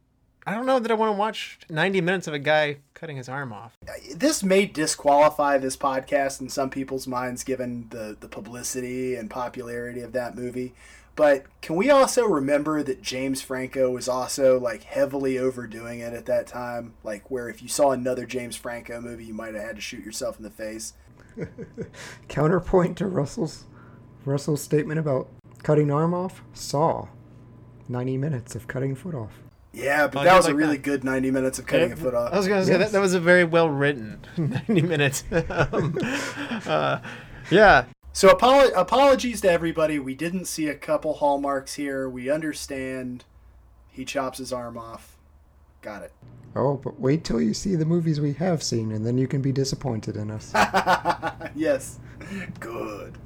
I 0.46 0.52
don't 0.52 0.66
know 0.66 0.78
that 0.78 0.90
I 0.90 0.94
want 0.94 1.08
to 1.08 1.18
watch 1.18 1.58
90 1.70 2.02
minutes 2.02 2.26
of 2.26 2.34
a 2.34 2.38
guy 2.38 2.78
cutting 2.92 3.16
his 3.16 3.30
arm 3.30 3.52
off. 3.52 3.76
This 4.14 4.42
may 4.42 4.66
disqualify 4.66 5.56
this 5.56 5.76
podcast 5.76 6.40
in 6.40 6.50
some 6.50 6.68
people's 6.68 7.06
minds 7.06 7.44
given 7.44 7.86
the, 7.88 8.16
the 8.18 8.28
publicity 8.28 9.14
and 9.14 9.30
popularity 9.30 10.00
of 10.00 10.12
that 10.12 10.36
movie. 10.36 10.74
But 11.16 11.44
can 11.62 11.76
we 11.76 11.90
also 11.90 12.26
remember 12.26 12.82
that 12.82 13.00
James 13.00 13.40
Franco 13.40 13.90
was 13.90 14.08
also 14.08 14.58
like 14.58 14.82
heavily 14.82 15.38
overdoing 15.38 16.00
it 16.00 16.12
at 16.12 16.26
that 16.26 16.46
time? 16.46 16.94
Like 17.02 17.30
where 17.30 17.48
if 17.48 17.62
you 17.62 17.68
saw 17.68 17.92
another 17.92 18.26
James 18.26 18.56
Franco 18.56 19.00
movie, 19.00 19.24
you 19.24 19.34
might 19.34 19.54
have 19.54 19.62
had 19.64 19.76
to 19.76 19.82
shoot 19.82 20.04
yourself 20.04 20.36
in 20.36 20.42
the 20.42 20.50
face. 20.50 20.92
Counterpoint 22.28 22.98
to 22.98 23.06
Russell's 23.06 23.64
Russell's 24.24 24.62
statement 24.62 24.98
about 24.98 25.28
cutting 25.62 25.90
arm 25.90 26.14
off. 26.14 26.42
Saw, 26.52 27.08
ninety 27.88 28.16
minutes 28.16 28.54
of 28.54 28.66
cutting 28.66 28.94
foot 28.94 29.14
off. 29.14 29.40
Yeah, 29.74 30.06
but 30.06 30.20
Oh, 30.20 30.24
that 30.24 30.30
you 30.30 30.36
was 30.36 30.46
a 30.46 30.54
really 30.54 30.76
that? 30.76 30.82
good 30.84 31.04
90 31.04 31.30
minutes 31.32 31.58
of 31.58 31.66
cutting 31.66 31.90
a 31.92 31.96
foot 31.96 32.14
off. 32.14 32.32
I 32.32 32.36
was 32.38 32.46
going 32.46 32.60
to 32.60 32.66
say 32.66 32.76
that, 32.78 32.92
that 32.92 33.00
was 33.00 33.12
a 33.14 33.20
very 33.20 33.42
well 33.44 33.68
written 33.68 34.20
90 34.36 34.82
minutes. 34.82 35.24
um, 35.50 35.98
uh, 36.64 37.00
yeah. 37.50 37.86
So 38.12 38.28
apolo- 38.28 38.72
apologies 38.76 39.40
to 39.40 39.50
everybody. 39.50 39.98
We 39.98 40.14
didn't 40.14 40.44
see 40.44 40.68
a 40.68 40.74
couple 40.76 41.14
hallmarks 41.14 41.74
here. 41.74 42.08
We 42.08 42.30
understand. 42.30 43.24
He 43.90 44.04
chops 44.04 44.38
his 44.38 44.52
arm 44.52 44.78
off. 44.78 45.16
Got 45.82 46.02
it. 46.02 46.12
Oh, 46.56 46.76
but 46.76 47.00
wait 47.00 47.24
till 47.24 47.40
you 47.40 47.52
see 47.52 47.74
the 47.74 47.84
movies 47.84 48.20
we 48.20 48.34
have 48.34 48.62
seen, 48.62 48.92
and 48.92 49.04
then 49.04 49.18
you 49.18 49.26
can 49.26 49.42
be 49.42 49.50
disappointed 49.50 50.16
in 50.16 50.30
us. 50.30 50.52
yes. 51.56 51.98
Good. 52.60 53.18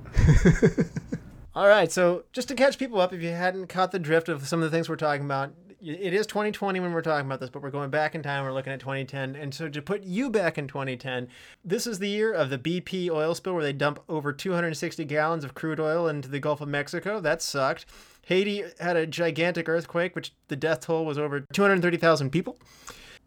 All 1.55 1.69
right, 1.69 1.93
so 1.93 2.25
just 2.33 2.49
to 2.49 2.55
catch 2.55 2.79
people 2.79 3.01
up, 3.01 3.13
if 3.13 3.21
you 3.21 3.31
hadn't 3.31 3.67
caught 3.69 3.91
the 3.93 3.99
drift 3.99 4.29
of 4.31 4.49
some 4.49 4.63
of 4.63 4.71
the 4.71 4.75
things 4.75 4.89
we're 4.89 4.97
talking 4.97 5.25
about, 5.27 5.53
it 5.81 6.13
is 6.13 6.27
2020 6.27 6.81
when 6.81 6.93
we're 6.93 7.03
talking 7.03 7.27
about 7.27 7.41
this, 7.41 7.51
but 7.51 7.63
we're 7.63 7.71
going 7.71 7.91
back 7.91 8.15
in 8.15 8.23
time. 8.23 8.45
We're 8.45 8.53
looking 8.53 8.73
at 8.73 8.81
2010. 8.81 9.37
And 9.37 9.55
so 9.55 9.69
to 9.69 9.81
put 9.81 10.03
you 10.03 10.29
back 10.29 10.59
in 10.59 10.67
2010, 10.67 11.29
this 11.65 11.87
is 11.87 11.99
the 11.99 12.09
year 12.09 12.33
of 12.33 12.51
the 12.51 12.59
BP 12.59 13.11
oil 13.11 13.35
spill 13.35 13.55
where 13.55 13.63
they 13.63 13.73
dump 13.73 14.01
over 14.09 14.33
260 14.33 15.05
gallons 15.05 15.45
of 15.45 15.55
crude 15.55 15.79
oil 15.79 16.09
into 16.09 16.29
the 16.29 16.41
Gulf 16.41 16.61
of 16.61 16.69
Mexico. 16.69 17.21
That 17.21 17.41
sucked. 17.43 17.87
Haiti 18.27 18.65
had 18.81 18.97
a 18.97 19.07
gigantic 19.07 19.69
earthquake, 19.69 20.15
which 20.15 20.33
the 20.49 20.57
death 20.57 20.81
toll 20.81 21.07
was 21.07 21.17
over 21.17 21.41
230,000 21.53 22.31
people. 22.31 22.59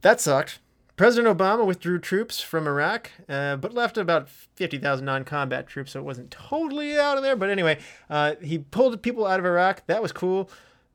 That 0.01 0.19
sucked. 0.19 0.59
President 0.97 1.35
Obama 1.35 1.65
withdrew 1.65 1.99
troops 1.99 2.41
from 2.41 2.67
Iraq, 2.67 3.09
uh, 3.27 3.55
but 3.55 3.73
left 3.73 3.97
about 3.97 4.29
50,000 4.29 5.03
non 5.03 5.23
combat 5.23 5.65
troops, 5.65 5.93
so 5.93 5.99
it 5.99 6.03
wasn't 6.03 6.29
totally 6.29 6.99
out 6.99 7.17
of 7.17 7.23
there. 7.23 7.35
But 7.35 7.49
anyway, 7.49 7.79
uh, 8.09 8.35
he 8.41 8.59
pulled 8.59 9.01
people 9.01 9.25
out 9.25 9.39
of 9.39 9.45
Iraq. 9.45 9.87
That 9.87 10.01
was 10.01 10.11
cool. 10.11 10.51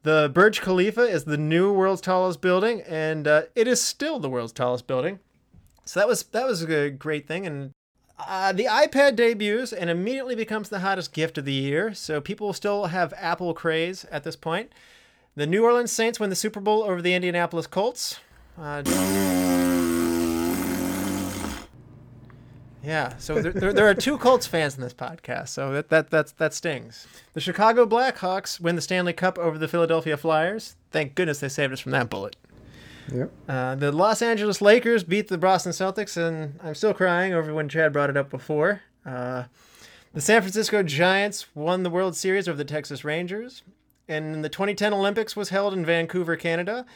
The 0.06 0.30
Burj 0.32 0.60
Khalifa 0.60 1.00
is 1.00 1.24
the 1.24 1.36
new 1.36 1.72
world's 1.72 2.00
tallest 2.00 2.40
building, 2.40 2.80
and 2.82 3.26
uh, 3.26 3.42
it 3.56 3.66
is 3.66 3.82
still 3.82 4.20
the 4.20 4.30
world's 4.30 4.52
tallest 4.52 4.86
building. 4.86 5.18
So 5.84 5.98
that 5.98 6.06
was 6.06 6.22
that 6.22 6.46
was 6.46 6.62
a 6.62 6.90
great 6.90 7.26
thing. 7.26 7.44
And 7.44 7.72
uh, 8.16 8.52
the 8.52 8.66
iPad 8.66 9.16
debuts 9.16 9.72
and 9.72 9.90
immediately 9.90 10.36
becomes 10.36 10.68
the 10.68 10.78
hottest 10.78 11.12
gift 11.12 11.38
of 11.38 11.44
the 11.44 11.52
year. 11.52 11.92
So 11.92 12.20
people 12.20 12.52
still 12.52 12.86
have 12.86 13.14
Apple 13.16 13.52
craze 13.52 14.04
at 14.04 14.22
this 14.22 14.36
point. 14.36 14.70
The 15.34 15.44
New 15.44 15.64
Orleans 15.64 15.90
Saints 15.90 16.20
win 16.20 16.30
the 16.30 16.36
Super 16.36 16.60
Bowl 16.60 16.84
over 16.84 17.02
the 17.02 17.12
Indianapolis 17.12 17.66
Colts. 17.66 18.20
Uh, 18.56 18.84
Yeah, 22.86 23.16
so 23.18 23.42
there, 23.42 23.50
there, 23.50 23.72
there, 23.72 23.88
are 23.88 23.94
two 23.94 24.16
Colts 24.16 24.46
fans 24.46 24.76
in 24.76 24.80
this 24.80 24.94
podcast, 24.94 25.48
so 25.48 25.72
that 25.72 25.88
that 25.88 26.10
that 26.10 26.32
that 26.38 26.54
stings. 26.54 27.08
The 27.32 27.40
Chicago 27.40 27.84
Blackhawks 27.84 28.60
win 28.60 28.76
the 28.76 28.80
Stanley 28.80 29.12
Cup 29.12 29.38
over 29.38 29.58
the 29.58 29.66
Philadelphia 29.66 30.16
Flyers. 30.16 30.76
Thank 30.92 31.16
goodness 31.16 31.40
they 31.40 31.48
saved 31.48 31.72
us 31.72 31.80
from 31.80 31.90
that 31.90 32.08
bullet. 32.08 32.36
Yep. 33.12 33.32
Uh, 33.48 33.74
the 33.74 33.90
Los 33.90 34.22
Angeles 34.22 34.60
Lakers 34.60 35.02
beat 35.02 35.26
the 35.26 35.36
Boston 35.36 35.72
Celtics, 35.72 36.16
and 36.16 36.60
I'm 36.62 36.76
still 36.76 36.94
crying 36.94 37.34
over 37.34 37.52
when 37.52 37.68
Chad 37.68 37.92
brought 37.92 38.08
it 38.08 38.16
up 38.16 38.30
before. 38.30 38.82
Uh, 39.04 39.44
the 40.12 40.20
San 40.20 40.40
Francisco 40.40 40.84
Giants 40.84 41.46
won 41.56 41.82
the 41.82 41.90
World 41.90 42.14
Series 42.14 42.48
over 42.48 42.56
the 42.56 42.64
Texas 42.64 43.04
Rangers, 43.04 43.64
and 44.06 44.44
the 44.44 44.48
2010 44.48 44.94
Olympics 44.94 45.34
was 45.34 45.48
held 45.48 45.74
in 45.74 45.84
Vancouver, 45.84 46.36
Canada. 46.36 46.86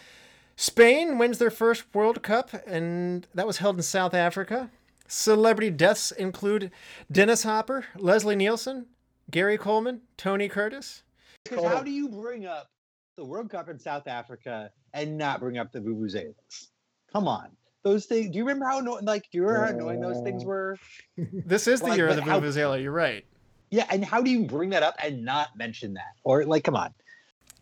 Spain 0.55 1.19
wins 1.19 1.39
their 1.39 1.51
first 1.51 1.85
World 1.93 2.23
Cup, 2.23 2.51
and 2.65 3.27
that 3.35 3.47
was 3.47 3.59
held 3.59 3.75
in 3.75 3.83
South 3.83 4.15
Africa. 4.15 4.71
Celebrity 5.11 5.71
deaths 5.71 6.13
include 6.13 6.71
Dennis 7.11 7.43
Hopper, 7.43 7.85
Leslie 7.97 8.37
Nielsen, 8.37 8.87
Gary 9.29 9.59
Coleman, 9.59 10.03
Tony 10.17 10.49
Curtis. 10.49 11.03
Because 11.43 11.65
how 11.65 11.83
do 11.83 11.91
you 11.91 12.09
bring 12.09 12.47
up 12.47 12.71
the 13.17 13.25
World 13.25 13.51
Cup 13.51 13.69
in 13.69 13.77
South 13.77 14.07
Africa 14.07 14.71
and 14.95 15.19
not 15.19 15.41
bring 15.41 15.59
up 15.59 15.73
the 15.73 15.81
vuvuzelas? 15.81 16.69
Come 17.13 17.27
on. 17.27 17.49
Those 17.83 18.07
things. 18.07 18.31
Do 18.31 18.39
you 18.39 18.45
remember 18.45 18.67
how 18.67 18.79
annoying? 18.79 19.05
Like, 19.05 19.25
do 19.33 19.39
you 19.39 19.43
remember 19.43 19.67
how 19.67 19.73
annoying 19.73 20.01
those 20.01 20.23
things 20.23 20.45
were? 20.45 20.77
This 21.17 21.67
is 21.67 21.81
the 21.81 21.89
like, 21.89 21.97
year 21.97 22.07
of 22.07 22.15
the 22.15 22.23
vuvuzela. 22.23 22.81
You're 22.81 22.93
right. 22.93 23.25
Yeah, 23.71 23.87
and 23.91 24.05
how 24.05 24.23
do 24.23 24.31
you 24.31 24.45
bring 24.45 24.71
that 24.71 24.85
up 24.85 24.95
and 25.03 25.25
not 25.25 25.57
mention 25.57 25.95
that? 25.95 26.15
Or 26.23 26.45
like, 26.45 26.63
come 26.63 26.77
on. 26.77 26.95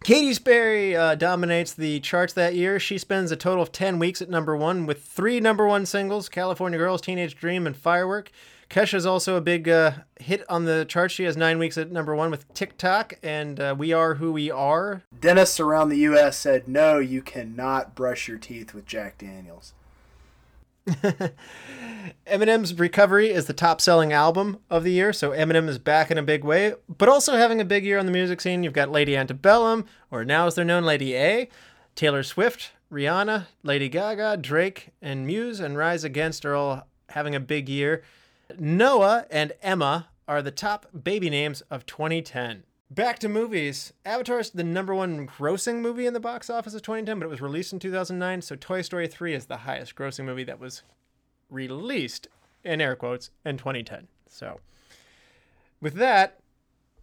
Katy 0.04 0.38
Perry 0.38 0.96
uh, 0.96 1.14
dominates 1.16 1.74
the 1.74 2.00
charts 2.00 2.32
that 2.32 2.54
year. 2.54 2.78
She 2.80 2.98
spends 2.98 3.30
a 3.30 3.36
total 3.36 3.62
of 3.62 3.72
10 3.72 3.98
weeks 3.98 4.22
at 4.22 4.30
number 4.30 4.56
one 4.56 4.86
with 4.86 5.04
three 5.04 5.40
number 5.40 5.66
one 5.66 5.84
singles 5.86 6.28
California 6.28 6.78
Girls, 6.78 7.00
Teenage 7.00 7.36
Dream, 7.36 7.66
and 7.66 7.76
Firework. 7.76 8.30
Kesha's 8.70 9.06
also 9.06 9.36
a 9.36 9.40
big 9.40 9.68
uh, 9.68 9.92
hit 10.20 10.44
on 10.48 10.66
the 10.66 10.84
chart. 10.84 11.10
She 11.10 11.24
has 11.24 11.36
nine 11.36 11.58
weeks 11.58 11.78
at 11.78 11.90
number 11.90 12.14
one 12.14 12.30
with 12.30 12.52
TiK 12.52 12.76
ToK 12.76 13.14
and 13.22 13.58
uh, 13.58 13.74
We 13.76 13.92
Are 13.92 14.14
Who 14.16 14.32
We 14.32 14.50
Are. 14.50 15.02
Dentists 15.18 15.58
around 15.58 15.88
the 15.88 15.98
U.S. 15.98 16.36
said, 16.36 16.68
no, 16.68 16.98
you 16.98 17.22
cannot 17.22 17.94
brush 17.94 18.28
your 18.28 18.38
teeth 18.38 18.74
with 18.74 18.84
Jack 18.84 19.18
Daniels. 19.18 19.72
Eminem's 22.26 22.78
Recovery 22.78 23.30
is 23.30 23.46
the 23.46 23.52
top 23.52 23.80
selling 23.80 24.12
album 24.12 24.58
of 24.70 24.84
the 24.84 24.92
year, 24.92 25.12
so 25.12 25.30
Eminem 25.30 25.68
is 25.68 25.78
back 25.78 26.10
in 26.10 26.18
a 26.18 26.22
big 26.22 26.44
way, 26.44 26.74
but 26.88 27.08
also 27.08 27.36
having 27.36 27.60
a 27.60 27.64
big 27.64 27.84
year 27.84 27.98
on 27.98 28.06
the 28.06 28.12
music 28.12 28.40
scene. 28.40 28.62
You've 28.62 28.72
got 28.72 28.90
Lady 28.90 29.16
Antebellum, 29.16 29.84
or 30.10 30.24
now 30.24 30.46
as 30.46 30.54
they're 30.54 30.64
known, 30.64 30.84
Lady 30.84 31.14
A, 31.14 31.48
Taylor 31.94 32.22
Swift, 32.22 32.72
Rihanna, 32.92 33.46
Lady 33.62 33.88
Gaga, 33.88 34.38
Drake, 34.38 34.90
and 35.02 35.26
Muse 35.26 35.60
and 35.60 35.76
Rise 35.76 36.04
Against 36.04 36.44
are 36.44 36.54
all 36.54 36.86
having 37.10 37.34
a 37.34 37.40
big 37.40 37.68
year. 37.68 38.02
Noah 38.58 39.26
and 39.30 39.52
Emma 39.62 40.08
are 40.26 40.42
the 40.42 40.50
top 40.50 40.86
baby 41.02 41.28
names 41.28 41.60
of 41.70 41.86
2010. 41.86 42.64
Back 42.90 43.18
to 43.18 43.28
movies. 43.28 43.92
Avatar 44.06 44.38
is 44.38 44.50
the 44.50 44.64
number 44.64 44.94
one 44.94 45.26
grossing 45.26 45.80
movie 45.80 46.06
in 46.06 46.14
the 46.14 46.20
box 46.20 46.48
office 46.48 46.72
of 46.72 46.80
2010, 46.80 47.18
but 47.18 47.26
it 47.26 47.30
was 47.30 47.42
released 47.42 47.72
in 47.74 47.78
2009. 47.78 48.40
So 48.40 48.56
Toy 48.56 48.80
Story 48.80 49.06
3 49.06 49.34
is 49.34 49.44
the 49.46 49.58
highest 49.58 49.94
grossing 49.94 50.24
movie 50.24 50.44
that 50.44 50.58
was 50.58 50.82
released, 51.50 52.28
in 52.64 52.80
air 52.80 52.96
quotes, 52.96 53.30
in 53.44 53.58
2010. 53.58 54.08
So 54.26 54.60
with 55.82 55.94
that, 55.94 56.40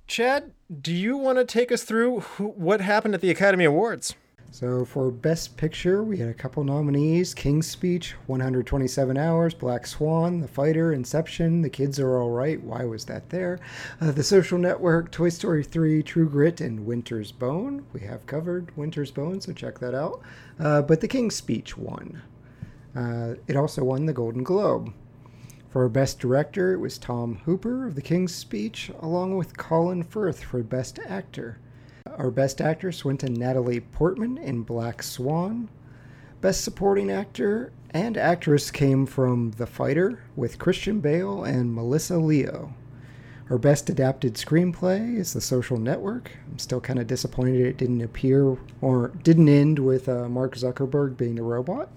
Chad, 0.08 0.54
do 0.82 0.92
you 0.92 1.18
want 1.18 1.38
to 1.38 1.46
take 1.46 1.72
us 1.72 1.84
through 1.84 2.22
what 2.22 2.82
happened 2.82 3.14
at 3.14 3.22
the 3.22 3.30
Academy 3.30 3.66
Awards? 3.66 4.16
So 4.52 4.86
for 4.86 5.12
Best 5.12 5.58
Picture, 5.58 6.02
we 6.02 6.18
had 6.18 6.30
a 6.30 6.34
couple 6.34 6.64
nominees: 6.64 7.34
King's 7.34 7.68
Speech, 7.68 8.16
127 8.28 9.18
Hours, 9.18 9.54
Black 9.54 9.86
Swan, 9.86 10.40
The 10.40 10.48
Fighter, 10.48 10.94
Inception, 10.94 11.62
The 11.62 11.70
Kids 11.70 12.00
Are 12.00 12.18
All 12.18 12.32
Right. 12.32 12.62
Why 12.64 12.86
was 12.86 13.04
that 13.06 13.30
there? 13.30 13.60
Uh, 14.00 14.12
the 14.12 14.24
Social 14.24 14.58
Network, 14.58 15.12
Toy 15.12 15.28
Story 15.28 15.64
3, 15.64 16.02
True 16.04 16.30
Grit, 16.30 16.62
and 16.62 16.86
Winter's 16.86 17.34
Bone. 17.34 17.86
We 17.92 18.00
have 18.02 18.26
covered 18.28 18.76
Winter's 18.78 19.12
Bone, 19.12 19.42
so 19.42 19.52
check 19.52 19.80
that 19.80 19.94
out. 19.94 20.22
Uh, 20.58 20.82
but 20.82 21.02
The 21.02 21.08
King's 21.10 21.36
Speech 21.36 21.78
won. 21.78 22.22
Uh, 22.96 23.36
it 23.48 23.58
also 23.58 23.84
won 23.84 24.06
the 24.06 24.14
Golden 24.14 24.44
Globe. 24.44 24.94
For 25.70 25.90
Best 25.90 26.20
Director, 26.20 26.72
it 26.72 26.80
was 26.80 26.98
Tom 26.98 27.40
Hooper 27.44 27.86
of 27.86 27.96
The 27.96 28.02
King's 28.02 28.34
Speech, 28.34 28.90
along 29.02 29.36
with 29.36 29.58
Colin 29.58 30.04
Firth 30.04 30.42
for 30.42 30.64
Best 30.64 30.98
Actor. 31.06 31.60
Our 32.14 32.30
Best 32.30 32.62
Actress 32.62 33.04
went 33.04 33.22
to 33.22 33.30
Natalie 33.30 33.80
Portman 33.80 34.38
in 34.38 34.62
Black 34.62 35.02
Swan. 35.02 35.70
Best 36.40 36.64
Supporting 36.64 37.10
Actor 37.10 37.74
and 37.90 38.16
Actress 38.16 38.70
came 38.70 39.08
from 39.08 39.52
The 39.58 39.66
Fighter 39.66 40.22
with 40.36 40.60
Christian 40.60 41.00
Bale 41.00 41.44
and 41.44 41.74
Melissa 41.74 42.18
Leo. 42.18 42.76
Our 43.50 43.58
Best 43.58 43.90
Adapted 43.90 44.36
Screenplay 44.36 45.18
is 45.18 45.34
The 45.34 45.42
Social 45.42 45.78
Network. 45.78 46.32
I'm 46.50 46.60
still 46.60 46.80
kind 46.80 47.00
of 47.00 47.08
disappointed 47.08 47.60
it 47.62 47.78
didn't 47.78 48.02
appear 48.02 48.56
or 48.82 49.08
didn't 49.24 49.50
end 49.50 49.80
with 49.80 50.08
uh, 50.08 50.30
Mark 50.30 50.56
Zuckerberg 50.56 51.18
being 51.18 51.36
the 51.36 51.42
robot. 51.42 51.90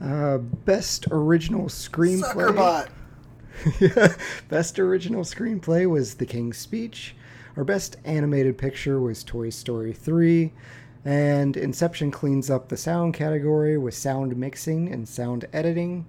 Uh, 0.00 0.38
best 0.38 1.08
Original 1.10 1.66
Screenplay. 1.66 2.32
Zuckerbot. 2.32 2.88
Best 4.48 4.78
Original 4.78 5.24
Screenplay 5.24 5.88
was 5.88 6.14
The 6.14 6.26
King's 6.26 6.58
Speech. 6.58 7.16
Our 7.56 7.64
best 7.64 7.96
animated 8.04 8.58
picture 8.58 9.00
was 9.00 9.24
Toy 9.24 9.48
Story 9.48 9.94
3, 9.94 10.52
and 11.06 11.56
Inception 11.56 12.10
cleans 12.10 12.50
up 12.50 12.68
the 12.68 12.76
sound 12.76 13.14
category 13.14 13.78
with 13.78 13.94
sound 13.94 14.36
mixing 14.36 14.92
and 14.92 15.08
sound 15.08 15.46
editing. 15.54 16.04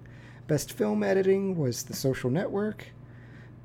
Best 0.46 0.70
film 0.70 1.02
editing 1.02 1.56
was 1.56 1.84
The 1.84 1.96
Social 1.96 2.28
Network. 2.28 2.88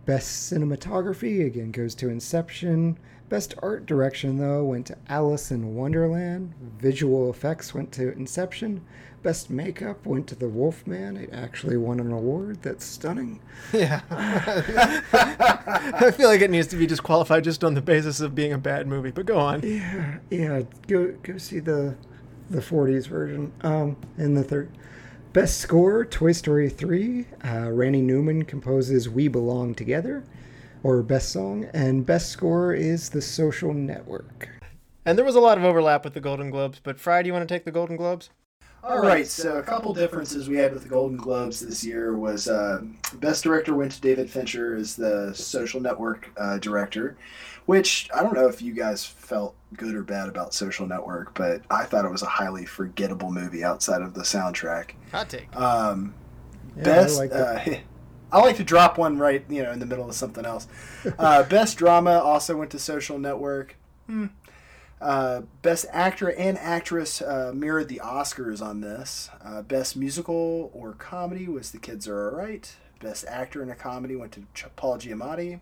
Best 0.06 0.50
cinematography 0.50 1.46
again 1.46 1.72
goes 1.72 1.94
to 1.96 2.08
Inception. 2.08 2.98
Best 3.34 3.56
art 3.64 3.88
direction 3.88 4.38
though 4.38 4.64
went 4.64 4.86
to 4.86 4.98
Alice 5.10 5.50
in 5.50 5.74
Wonderland. 5.74 6.54
Visual 6.78 7.32
effects 7.32 7.74
went 7.74 7.92
to 7.94 8.12
Inception. 8.12 8.82
Best 9.24 9.50
makeup 9.50 10.06
went 10.06 10.28
to 10.28 10.36
The 10.36 10.48
Wolfman. 10.48 11.18
It 11.18 11.32
actually 11.34 11.78
won 11.78 12.00
an 12.00 12.12
award. 12.12 12.62
That's 12.62 12.86
stunning. 12.86 13.42
Yeah. 13.74 14.02
I 14.12 16.12
feel 16.16 16.28
like 16.28 16.42
it 16.42 16.52
needs 16.52 16.68
to 16.68 16.76
be 16.76 16.86
disqualified 16.86 17.44
just 17.44 17.64
on 17.64 17.74
the 17.74 17.82
basis 17.82 18.22
of 18.22 18.36
being 18.36 18.54
a 18.54 18.60
bad 18.60 18.86
movie, 18.86 19.10
but 19.10 19.26
go 19.26 19.40
on. 19.40 19.64
Yeah, 19.64 20.20
yeah. 20.30 20.62
Go 20.86 21.16
go 21.24 21.40
see 21.40 21.58
the 21.58 21.96
the 22.52 22.62
40s 22.62 23.08
version. 23.08 23.52
Um, 23.62 23.98
and 24.16 24.38
the 24.38 24.44
third 24.44 24.70
best 25.34 25.58
score, 25.58 26.06
Toy 26.06 26.34
Story 26.34 26.70
3. 26.70 27.26
Uh, 27.44 27.72
Randy 27.72 28.04
Newman 28.04 28.46
composes 28.46 29.10
"We 29.10 29.28
Belong 29.28 29.74
Together," 29.74 30.24
or 30.84 31.02
best 31.02 31.32
song, 31.32 31.66
and 31.74 32.06
best 32.06 32.30
score 32.30 32.74
is 32.74 33.10
"The 33.10 33.22
Social 33.22 33.74
Network." 33.74 34.50
And 35.06 35.18
there 35.18 35.26
was 35.26 35.36
a 35.36 35.40
lot 35.42 35.58
of 35.58 35.64
overlap 35.64 36.04
with 36.06 36.14
the 36.14 36.22
Golden 36.22 36.50
Globes, 36.50 36.80
but 36.82 37.00
Fry, 37.00 37.22
do 37.22 37.28
you 37.28 37.34
want 37.34 37.48
to 37.48 37.54
take 37.54 37.66
the 37.66 37.72
Golden 37.72 37.96
Globes? 37.98 38.30
All 38.86 39.00
right, 39.00 39.26
so 39.26 39.58
a 39.60 39.64
couple 39.64 39.94
differences 39.94 40.50
we 40.50 40.58
had 40.58 40.74
with 40.74 40.84
the 40.84 40.90
Golden 40.90 41.16
Globes 41.16 41.62
this 41.62 41.86
year 41.86 42.18
was 42.18 42.50
uh, 42.50 42.82
Best 43.16 43.44
Director 43.44 43.74
went 43.74 43.94
to 43.94 44.02
David 44.02 44.30
Fincher 44.30 44.76
as 44.76 44.98
the 44.98 45.34
Social 45.34 45.80
Network 45.80 46.30
uh, 46.36 46.58
director, 46.58 47.16
which 47.66 48.10
I 48.14 48.22
don't 48.22 48.34
know 48.34 48.48
if 48.50 48.62
you 48.62 48.74
guys 48.74 49.06
felt 49.06 49.56
good 49.78 49.96
or 49.96 50.04
bad 50.04 50.28
about 50.28 50.54
Social 50.54 50.86
Network, 50.86 51.34
but 51.34 51.62
I 51.72 51.86
thought 51.86 52.04
it 52.04 52.12
was 52.12 52.24
a 52.24 52.28
highly 52.28 52.66
forgettable 52.66 53.32
movie 53.32 53.64
outside 53.64 54.02
of 54.02 54.14
the 54.14 54.22
soundtrack. 54.24 54.92
Hot 55.14 55.30
take. 55.30 55.56
Um, 55.56 56.14
Yeah, 56.76 56.84
best, 56.84 57.18
liked 57.18 57.34
it. 57.34 57.40
uh, 57.40 57.80
I 58.34 58.40
like 58.40 58.58
to 58.58 58.64
drop 58.64 58.98
one 58.98 59.20
right, 59.20 59.46
you 59.48 59.62
know, 59.62 59.72
in 59.72 59.78
the 59.78 59.86
middle 59.86 60.10
of 60.10 60.16
something 60.16 60.44
else. 60.44 60.68
Uh, 61.20 61.44
best 61.50 61.78
drama 61.78 62.18
also 62.18 62.58
went 62.58 62.72
to 62.72 62.80
Social 62.80 63.20
Network. 63.20 63.76
Hmm. 64.08 64.28
Uh, 65.00 65.42
best 65.62 65.86
actor 65.92 66.32
and 66.32 66.58
actress 66.58 67.22
uh, 67.22 67.52
mirrored 67.54 67.90
the 67.90 68.02
Oscars 68.04 68.60
on 68.60 68.82
this. 68.82 69.30
Uh, 69.44 69.62
best 69.62 69.96
musical 69.96 70.72
or 70.74 70.94
comedy 70.94 71.48
was 71.48 71.72
The 71.72 71.78
Kids 71.78 72.08
Are 72.08 72.32
Alright. 72.32 72.76
Best 73.00 73.24
actor 73.28 73.62
in 73.62 73.70
a 73.70 73.76
comedy 73.76 74.16
went 74.16 74.32
to 74.32 74.70
Paul 74.78 74.98
Giamatti. 74.98 75.60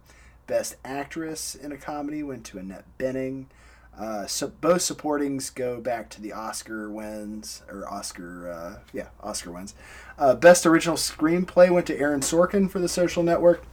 Best 0.47 0.75
actress 0.85 1.55
in 1.55 1.73
a 1.73 1.77
comedy 1.77 2.23
went 2.23 2.45
to 2.45 2.57
Annette 2.57 2.85
Bening. 2.97 3.47
Uh, 3.97 4.25
so 4.25 4.47
both 4.47 4.81
supportings 4.81 5.53
go 5.53 5.79
back 5.79 6.09
to 6.09 6.21
the 6.21 6.31
Oscar 6.31 6.89
wins 6.89 7.61
or 7.69 7.87
Oscar, 7.91 8.49
uh, 8.49 8.79
yeah, 8.93 9.09
Oscar 9.21 9.51
wins. 9.51 9.75
Uh, 10.17 10.33
best 10.33 10.65
original 10.65 10.95
screenplay 10.95 11.69
went 11.69 11.85
to 11.87 11.99
Aaron 11.99 12.21
Sorkin 12.21 12.69
for 12.69 12.79
The 12.79 12.87
Social 12.87 13.21
Network. 13.21 13.63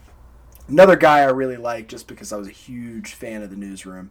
Another 0.69 0.97
guy 0.97 1.21
I 1.21 1.31
really 1.31 1.57
like 1.57 1.89
just 1.89 2.07
because 2.07 2.33
I 2.33 2.37
was 2.37 2.49
a 2.49 2.53
huge 2.53 3.15
fan 3.15 3.43
of 3.43 3.51
The 3.51 3.57
Newsroom. 3.57 4.11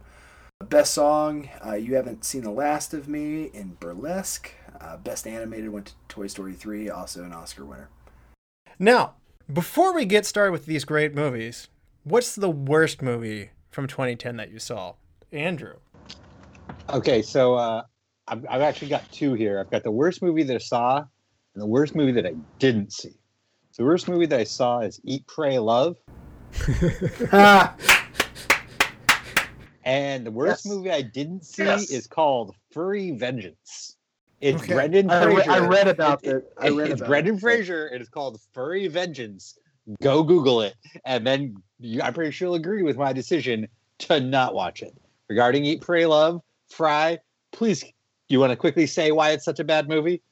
Best 0.64 0.92
song, 0.92 1.48
uh, 1.64 1.74
You 1.74 1.94
Haven't 1.94 2.24
Seen 2.24 2.42
the 2.42 2.50
Last 2.50 2.92
of 2.92 3.06
Me 3.06 3.44
in 3.54 3.76
Burlesque. 3.78 4.50
Uh, 4.80 4.96
best 4.96 5.26
animated 5.26 5.70
went 5.70 5.86
to 5.86 5.92
Toy 6.08 6.26
Story 6.26 6.54
3, 6.54 6.90
also 6.90 7.22
an 7.22 7.32
Oscar 7.32 7.64
winner. 7.64 7.90
Now, 8.78 9.14
before 9.52 9.94
we 9.94 10.04
get 10.04 10.26
started 10.26 10.52
with 10.52 10.66
these 10.66 10.84
great 10.84 11.14
movies, 11.14 11.68
what's 12.02 12.34
the 12.34 12.50
worst 12.50 13.02
movie 13.02 13.50
from 13.70 13.86
2010 13.86 14.36
that 14.36 14.50
you 14.50 14.58
saw? 14.58 14.94
Andrew. 15.32 15.74
Okay, 16.90 17.22
so 17.22 17.54
uh, 17.54 17.82
I've, 18.26 18.44
I've 18.48 18.62
actually 18.62 18.88
got 18.88 19.10
two 19.12 19.34
here. 19.34 19.60
I've 19.60 19.70
got 19.70 19.82
the 19.84 19.90
worst 19.90 20.22
movie 20.22 20.42
that 20.44 20.54
I 20.54 20.58
saw 20.58 20.98
and 20.98 21.62
the 21.62 21.66
worst 21.66 21.94
movie 21.94 22.12
that 22.12 22.26
I 22.26 22.34
didn't 22.58 22.92
see. 22.92 23.12
So 23.72 23.82
the 23.82 23.86
worst 23.86 24.08
movie 24.08 24.26
that 24.26 24.40
I 24.40 24.44
saw 24.44 24.80
is 24.80 25.00
Eat, 25.04 25.26
Pray, 25.26 25.58
Love. 25.58 25.96
And 29.84 30.26
the 30.26 30.30
worst 30.30 30.64
Yes. 30.64 30.74
movie 30.74 30.90
I 30.90 31.00
didn't 31.02 31.44
see 31.44 31.64
Yes. 31.64 31.90
is 31.90 32.06
called 32.06 32.54
Furry 32.72 33.12
Vengeance. 33.12 33.96
It's 34.40 34.62
Okay. 34.62 34.74
Brendan 34.74 35.10
I, 35.10 35.22
Fraser. 35.24 35.50
I 35.50 35.58
read 35.66 35.88
about 35.88 36.24
It- 36.24 36.36
it. 36.36 36.52
I 36.58 36.68
read 36.68 36.90
it's 36.90 37.00
about 37.00 37.08
Brendan 37.08 37.36
it. 37.36 37.40
Fraser. 37.40 37.86
and 37.86 38.00
It's 38.00 38.10
called 38.10 38.38
Furry 38.52 38.86
Vengeance. 38.88 39.58
Go 40.02 40.22
Google 40.22 40.60
it, 40.60 40.74
and 41.06 41.26
then 41.26 41.56
you, 41.80 42.02
I'm 42.02 42.12
pretty 42.12 42.30
sure 42.30 42.48
you'll 42.48 42.56
agree 42.56 42.82
with 42.82 42.98
my 42.98 43.14
decision 43.14 43.66
to 44.00 44.20
not 44.20 44.52
watch 44.54 44.82
it. 44.82 44.94
Regarding 45.30 45.64
Eat, 45.64 45.80
Pray, 45.80 46.04
Love, 46.04 46.42
Fry, 46.70 47.18
please, 47.52 47.84
you 48.28 48.40
want 48.40 48.50
to 48.50 48.56
quickly 48.56 48.86
say 48.86 49.10
why 49.10 49.30
it's 49.30 49.44
such 49.44 49.60
a 49.60 49.64
bad 49.64 49.88
movie? 49.88 50.22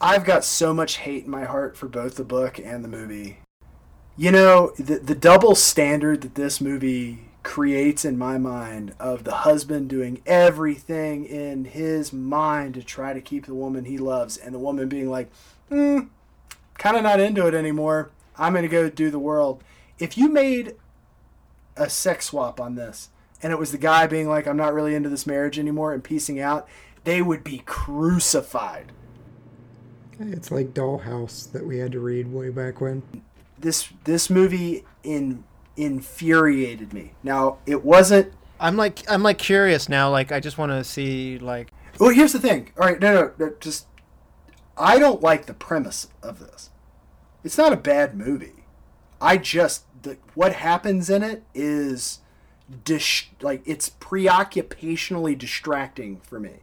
I've 0.00 0.24
got 0.24 0.44
so 0.44 0.72
much 0.72 0.98
hate 0.98 1.24
in 1.24 1.30
my 1.30 1.44
heart 1.44 1.76
for 1.76 1.88
both 1.88 2.16
the 2.16 2.24
book 2.24 2.58
and 2.58 2.84
the 2.84 2.88
movie. 2.88 3.38
You 4.16 4.30
know, 4.30 4.72
the, 4.78 4.98
the 4.98 5.14
double 5.14 5.54
standard 5.54 6.20
that 6.20 6.34
this 6.34 6.60
movie 6.60 7.28
creates 7.42 8.04
in 8.04 8.18
my 8.18 8.36
mind 8.36 8.94
of 9.00 9.24
the 9.24 9.36
husband 9.36 9.88
doing 9.88 10.20
everything 10.26 11.24
in 11.24 11.64
his 11.64 12.12
mind 12.12 12.74
to 12.74 12.82
try 12.82 13.12
to 13.12 13.20
keep 13.20 13.46
the 13.46 13.54
woman 13.54 13.86
he 13.86 13.96
loves, 13.96 14.36
and 14.36 14.54
the 14.54 14.58
woman 14.58 14.88
being 14.88 15.08
like, 15.08 15.30
mm, 15.70 16.08
kind 16.76 16.96
of 16.96 17.02
not 17.02 17.20
into 17.20 17.46
it 17.46 17.54
anymore. 17.54 18.10
I'm 18.36 18.52
going 18.52 18.62
to 18.62 18.68
go 18.68 18.90
do 18.90 19.10
the 19.10 19.18
world. 19.18 19.64
If 19.98 20.18
you 20.18 20.28
made 20.28 20.76
a 21.76 21.88
sex 21.88 22.26
swap 22.26 22.60
on 22.60 22.74
this, 22.74 23.08
and 23.42 23.52
it 23.52 23.58
was 23.58 23.72
the 23.72 23.78
guy 23.78 24.06
being 24.06 24.28
like, 24.28 24.46
I'm 24.46 24.56
not 24.56 24.74
really 24.74 24.94
into 24.94 25.08
this 25.08 25.26
marriage 25.26 25.58
anymore 25.58 25.92
and 25.92 26.02
piecing 26.02 26.40
out, 26.40 26.68
they 27.04 27.22
would 27.22 27.44
be 27.44 27.58
crucified. 27.64 28.92
It's 30.20 30.50
like 30.50 30.74
Dollhouse 30.74 31.50
that 31.52 31.64
we 31.64 31.78
had 31.78 31.92
to 31.92 32.00
read 32.00 32.32
way 32.32 32.50
back 32.50 32.80
when. 32.80 33.02
this 33.58 33.88
this 34.04 34.28
movie 34.28 34.84
in 35.02 35.44
infuriated 35.76 36.92
me. 36.92 37.12
Now 37.22 37.58
it 37.66 37.84
wasn't. 37.84 38.32
I'm 38.58 38.76
like 38.76 39.08
I'm 39.08 39.22
like 39.22 39.38
curious 39.38 39.88
now. 39.88 40.10
Like 40.10 40.32
I 40.32 40.40
just 40.40 40.58
want 40.58 40.72
to 40.72 40.82
see 40.82 41.38
like 41.38 41.70
Well, 42.00 42.10
here's 42.10 42.32
the 42.32 42.40
thing. 42.40 42.72
All 42.76 42.86
right, 42.86 42.98
no, 43.00 43.14
no, 43.14 43.32
no, 43.38 43.54
just 43.60 43.86
I 44.76 44.98
don't 44.98 45.22
like 45.22 45.46
the 45.46 45.54
premise 45.54 46.08
of 46.22 46.40
this. 46.40 46.70
It's 47.44 47.58
not 47.58 47.72
a 47.72 47.76
bad 47.76 48.16
movie. 48.16 48.64
I 49.20 49.36
just 49.36 49.84
the, 50.02 50.18
what 50.34 50.54
happens 50.54 51.08
in 51.08 51.22
it 51.22 51.44
is 51.54 52.20
dis, 52.84 53.24
like 53.40 53.62
it's 53.64 53.90
preoccupationally 53.90 55.36
distracting 55.36 56.20
for 56.20 56.40
me. 56.40 56.60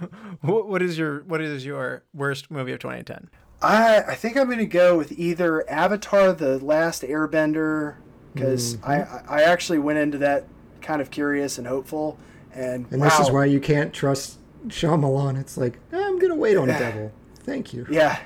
what, 0.40 0.68
what 0.68 0.82
is 0.82 0.98
your 0.98 1.20
what 1.20 1.40
is 1.40 1.64
your 1.64 2.02
worst 2.12 2.50
movie 2.50 2.72
of 2.72 2.80
2010? 2.80 3.30
I 3.62 4.02
I 4.02 4.14
think 4.14 4.36
I'm 4.36 4.48
gonna 4.48 4.66
go 4.66 4.96
with 4.96 5.12
either 5.12 5.68
Avatar: 5.70 6.32
The 6.32 6.58
Last 6.58 7.02
Airbender 7.02 7.96
because 8.32 8.82
I 8.82 9.02
I 9.02 9.22
I 9.28 9.42
actually 9.42 9.78
went 9.78 9.98
into 9.98 10.18
that 10.18 10.46
kind 10.84 11.00
of 11.00 11.10
curious 11.10 11.58
and 11.58 11.66
hopeful, 11.66 12.18
and 12.54 12.86
And 12.90 13.02
this 13.02 13.18
is 13.18 13.30
why 13.30 13.46
you 13.46 13.58
can't 13.58 13.92
trust 13.92 14.38
Shyamalan. 14.68 15.40
It's 15.40 15.56
like, 15.56 15.78
I'm 15.92 16.18
going 16.18 16.30
to 16.30 16.36
wait 16.36 16.56
on 16.56 16.68
Devil. 16.68 17.10
Thank 17.40 17.72
you. 17.72 17.86
Yeah. 17.90 18.20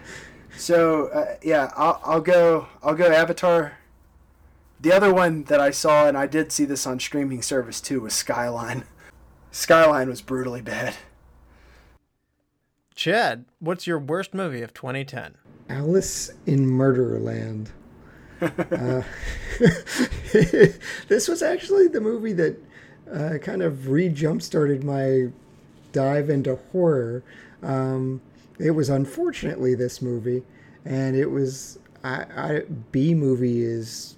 So 0.57 1.07
uh, 1.09 1.37
yeah, 1.43 1.71
I'll, 1.77 2.01
I'll 2.05 2.21
go. 2.21 2.67
I'll 2.83 2.95
go 2.95 3.11
Avatar. 3.11 3.78
The 4.81 4.93
other 4.93 5.12
one 5.12 5.45
that 5.45 5.61
I 5.61 5.71
saw, 5.71 6.07
and 6.07 6.17
I 6.17 6.27
did 6.27 6.53
see 6.53 6.64
this 6.64 6.87
on 6.87 7.01
streaming 7.01 7.43
service 7.43 7.81
too, 7.81 8.01
was 8.01 8.14
Skyline. 8.14 8.85
Skyline 9.51 10.09
was 10.09 10.23
brutally 10.23 10.62
bad. 10.62 10.95
Chad, 12.95 13.45
what's 13.59 13.87
your 13.87 13.99
worst 13.99 14.35
movie 14.35 14.62
of 14.62 14.75
2010? 14.75 15.37
Alice 15.69 16.31
in 16.47 16.67
Murderland. 16.67 17.71
uh, 18.41 19.03
this 21.09 21.27
was 21.29 21.43
actually 21.43 21.88
the 21.88 22.01
movie 22.01 22.33
that 22.33 22.57
uh, 23.12 23.38
kind 23.38 23.62
of 23.62 23.88
re 23.88 24.09
jump 24.09 24.43
started 24.43 24.85
my 24.85 25.29
dive 25.93 26.31
into 26.31 26.57
horror. 26.71 27.25
Um, 27.62 28.21
it 28.59 28.71
was 28.71 28.91
unfortunately 28.91 29.75
this 29.75 30.01
movie, 30.01 30.43
and 30.85 31.17
it 31.17 31.27
was 31.27 31.79
I, 32.05 32.25
I 32.37 32.62
B 32.93 33.14
movie 33.14 33.62
is 33.62 34.18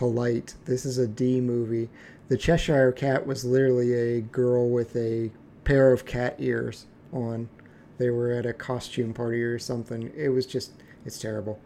polite. 0.00 0.54
This 0.64 0.86
is 0.86 0.96
a 0.96 1.06
D 1.06 1.42
movie. 1.42 1.90
The 2.28 2.36
Cheshire 2.38 2.90
Cat 2.90 3.26
was 3.26 3.44
literally 3.44 3.92
a 3.92 4.22
girl 4.22 4.70
with 4.70 4.96
a 4.96 5.30
pair 5.64 5.92
of 5.92 6.06
cat 6.06 6.36
ears 6.38 6.86
on. 7.12 7.50
They 7.98 8.08
were 8.08 8.30
at 8.30 8.46
a 8.46 8.54
costume 8.54 9.12
party 9.12 9.42
or 9.42 9.58
something. 9.58 10.10
It 10.16 10.30
was 10.30 10.46
just, 10.46 10.72
it's 11.04 11.18
terrible. 11.18 11.60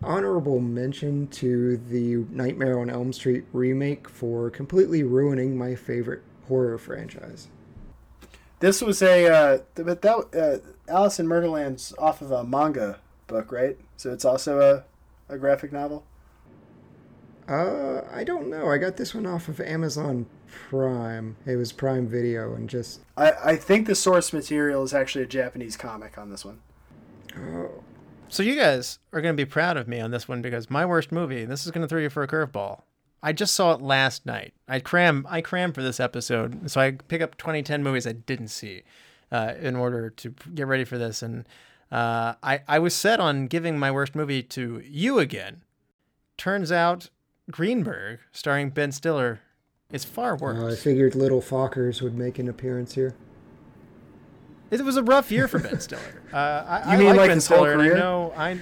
Honorable 0.00 0.60
mention 0.60 1.26
to 1.42 1.76
the 1.76 2.24
Nightmare 2.30 2.78
on 2.78 2.88
Elm 2.88 3.12
Street 3.12 3.46
remake 3.52 4.08
for 4.08 4.48
completely 4.50 5.02
ruining 5.02 5.58
my 5.58 5.74
favorite 5.74 6.22
horror 6.46 6.78
franchise. 6.78 7.48
This 8.60 8.80
was 8.80 9.02
a, 9.02 9.26
uh, 9.26 9.58
but 9.74 10.02
that 10.02 10.62
uh, 10.88 10.88
Alice 10.88 11.18
in 11.18 11.26
Murderland's 11.26 11.92
off 11.98 12.22
of 12.22 12.30
a 12.30 12.44
manga 12.44 13.00
book, 13.26 13.50
right? 13.50 13.76
So 13.96 14.12
it's 14.12 14.24
also 14.24 14.84
a, 15.28 15.34
a 15.34 15.36
graphic 15.36 15.72
novel. 15.72 16.04
Uh, 17.50 18.02
I 18.12 18.22
don't 18.22 18.48
know. 18.48 18.70
I 18.70 18.78
got 18.78 18.96
this 18.96 19.12
one 19.12 19.26
off 19.26 19.48
of 19.48 19.60
Amazon 19.60 20.26
Prime. 20.46 21.36
It 21.44 21.56
was 21.56 21.72
Prime 21.72 22.06
Video, 22.06 22.54
and 22.54 22.70
just 22.70 23.00
I, 23.16 23.32
I 23.44 23.56
think 23.56 23.88
the 23.88 23.96
source 23.96 24.32
material 24.32 24.84
is 24.84 24.94
actually 24.94 25.24
a 25.24 25.26
Japanese 25.26 25.76
comic 25.76 26.16
on 26.16 26.30
this 26.30 26.44
one. 26.44 26.60
oh, 27.36 27.82
So 28.28 28.44
you 28.44 28.54
guys 28.54 29.00
are 29.12 29.20
going 29.20 29.36
to 29.36 29.40
be 29.40 29.50
proud 29.50 29.76
of 29.76 29.88
me 29.88 29.98
on 29.98 30.12
this 30.12 30.28
one 30.28 30.40
because 30.40 30.70
my 30.70 30.86
worst 30.86 31.10
movie. 31.10 31.44
This 31.44 31.66
is 31.66 31.72
going 31.72 31.82
to 31.82 31.88
throw 31.88 31.98
you 31.98 32.08
for 32.08 32.22
a 32.22 32.28
curveball. 32.28 32.82
I 33.20 33.32
just 33.32 33.52
saw 33.52 33.72
it 33.72 33.82
last 33.82 34.24
night. 34.24 34.54
I 34.68 34.78
cram 34.78 35.26
I 35.28 35.40
cram 35.40 35.72
for 35.72 35.82
this 35.82 35.98
episode, 35.98 36.70
so 36.70 36.80
I 36.80 36.92
pick 36.92 37.20
up 37.20 37.36
2010 37.36 37.82
movies 37.82 38.06
I 38.06 38.12
didn't 38.12 38.48
see 38.48 38.82
uh, 39.32 39.54
in 39.60 39.74
order 39.74 40.08
to 40.08 40.34
get 40.54 40.68
ready 40.68 40.84
for 40.84 40.98
this. 40.98 41.20
And 41.20 41.46
uh, 41.90 42.34
I 42.44 42.60
I 42.68 42.78
was 42.78 42.94
set 42.94 43.18
on 43.18 43.48
giving 43.48 43.76
my 43.76 43.90
worst 43.90 44.14
movie 44.14 44.44
to 44.44 44.80
you 44.86 45.18
again. 45.18 45.62
Turns 46.36 46.70
out 46.70 47.10
Greenberg, 47.50 48.20
starring 48.32 48.70
Ben 48.70 48.92
Stiller, 48.92 49.40
is 49.92 50.04
far 50.04 50.34
uh, 50.34 50.36
I 50.72 50.76
figured 50.76 51.14
Little 51.14 51.40
Fockers 51.40 52.00
would 52.02 52.14
make 52.16 52.38
an 52.38 52.48
appearance 52.48 52.94
here. 52.94 53.14
It 54.70 54.84
was 54.84 54.96
a 54.96 55.02
rough 55.02 55.32
year 55.32 55.48
for 55.48 55.58
Ben 55.58 55.80
Stiller. 55.80 56.16
Uh, 56.30 56.64
I, 56.64 56.78
You 56.78 56.84
I 56.84 56.96
mean 56.96 57.06
like 57.08 57.16
like 57.16 57.28
Ben 57.30 57.40
Stiller, 57.40 57.74
career? 57.74 57.96
know 57.96 58.32
I. 58.36 58.56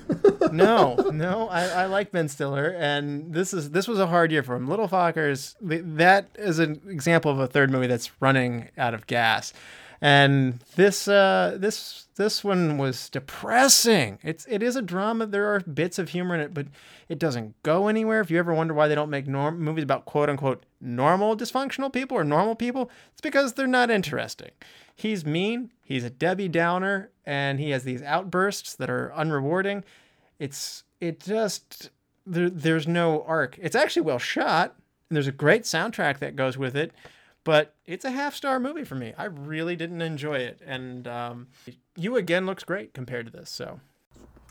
no, 0.52 0.94
no, 1.12 1.50
I, 1.50 1.66
I 1.82 1.84
like 1.84 2.12
Ben 2.12 2.28
Stiller, 2.30 2.74
and 2.78 3.34
this 3.34 3.52
is 3.52 3.72
this 3.72 3.86
was 3.86 3.98
a 3.98 4.06
hard 4.06 4.32
year 4.32 4.42
for 4.42 4.54
him. 4.56 4.66
Little 4.66 4.88
Fockers, 4.88 5.54
that 5.60 6.30
is 6.36 6.58
an 6.60 6.80
example 6.88 7.30
of 7.30 7.38
a 7.38 7.46
third 7.46 7.70
movie 7.70 7.88
that's 7.88 8.10
running 8.22 8.70
out 8.78 8.94
of 8.94 9.06
gas, 9.06 9.52
and 10.00 10.60
this 10.76 11.08
uh, 11.08 11.56
this 11.58 12.06
this 12.16 12.42
one 12.42 12.78
was 12.78 13.08
depressing. 13.10 14.18
It's 14.22 14.46
it 14.48 14.62
is 14.62 14.76
a 14.76 14.82
drama. 14.82 15.26
There 15.26 15.52
are 15.52 15.60
bits 15.60 15.98
of 15.98 16.10
humor 16.10 16.34
in 16.34 16.40
it, 16.40 16.54
but 16.54 16.66
it 17.08 17.18
doesn't 17.18 17.60
go 17.62 17.88
anywhere. 17.88 18.20
If 18.20 18.30
you 18.30 18.38
ever 18.38 18.54
wonder 18.54 18.72
why 18.72 18.88
they 18.88 18.94
don't 18.94 19.10
make 19.10 19.26
norm- 19.26 19.60
movies 19.60 19.84
about 19.84 20.06
quote 20.06 20.30
unquote 20.30 20.64
normal 20.80 21.36
dysfunctional 21.36 21.92
people 21.92 22.16
or 22.16 22.24
normal 22.24 22.54
people, 22.54 22.90
it's 23.12 23.20
because 23.20 23.54
they're 23.54 23.66
not 23.66 23.90
interesting. 23.90 24.50
He's 24.94 25.24
mean. 25.24 25.72
He's 25.82 26.04
a 26.04 26.10
Debbie 26.10 26.48
Downer, 26.48 27.10
and 27.26 27.58
he 27.58 27.70
has 27.70 27.84
these 27.84 28.02
outbursts 28.02 28.74
that 28.76 28.88
are 28.88 29.12
unrewarding. 29.16 29.82
It's 30.38 30.84
it 31.00 31.20
just 31.20 31.90
there, 32.26 32.48
there's 32.48 32.88
no 32.88 33.22
arc. 33.24 33.58
It's 33.60 33.76
actually 33.76 34.02
well 34.02 34.18
shot, 34.18 34.76
and 35.08 35.16
there's 35.16 35.26
a 35.26 35.32
great 35.32 35.64
soundtrack 35.64 36.18
that 36.20 36.36
goes 36.36 36.56
with 36.56 36.76
it. 36.76 36.92
But 37.42 37.74
it's 37.86 38.04
a 38.04 38.10
half 38.10 38.34
star 38.34 38.60
movie 38.60 38.84
for 38.84 38.96
me. 38.96 39.14
I 39.16 39.24
really 39.24 39.74
didn't 39.74 40.02
enjoy 40.02 40.36
it, 40.36 40.60
and 40.64 41.08
um, 41.08 41.48
you 41.96 42.16
again 42.16 42.46
looks 42.46 42.64
great 42.64 42.92
compared 42.92 43.26
to 43.26 43.32
this. 43.32 43.50
So 43.50 43.80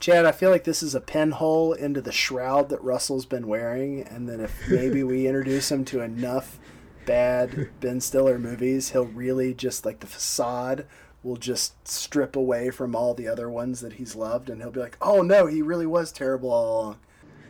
Chad, 0.00 0.24
I 0.24 0.32
feel 0.32 0.50
like 0.50 0.64
this 0.64 0.82
is 0.82 0.94
a 0.94 1.00
pinhole 1.00 1.74
into 1.74 2.00
the 2.00 2.10
shroud 2.10 2.70
that 2.70 2.82
Russell's 2.82 3.26
been 3.26 3.46
wearing, 3.46 4.02
and 4.02 4.26
then 4.26 4.40
if 4.40 4.68
maybe 4.68 5.02
we 5.02 5.26
introduce 5.28 5.70
him 5.70 5.84
to 5.86 6.00
enough 6.00 6.58
bad 7.04 7.68
Ben 7.80 8.00
Stiller 8.00 8.38
movies, 8.38 8.90
he'll 8.90 9.04
really 9.04 9.52
just 9.52 9.84
like 9.84 10.00
the 10.00 10.06
facade 10.06 10.86
will 11.22 11.36
just 11.36 11.86
strip 11.86 12.34
away 12.34 12.70
from 12.70 12.96
all 12.96 13.12
the 13.12 13.28
other 13.28 13.50
ones 13.50 13.82
that 13.82 13.94
he's 13.94 14.16
loved, 14.16 14.48
and 14.48 14.62
he'll 14.62 14.70
be 14.70 14.80
like, 14.80 14.96
"Oh 15.02 15.20
no, 15.20 15.46
he 15.46 15.60
really 15.60 15.86
was 15.86 16.12
terrible 16.12 16.50
all 16.50 16.80
along." 16.80 16.98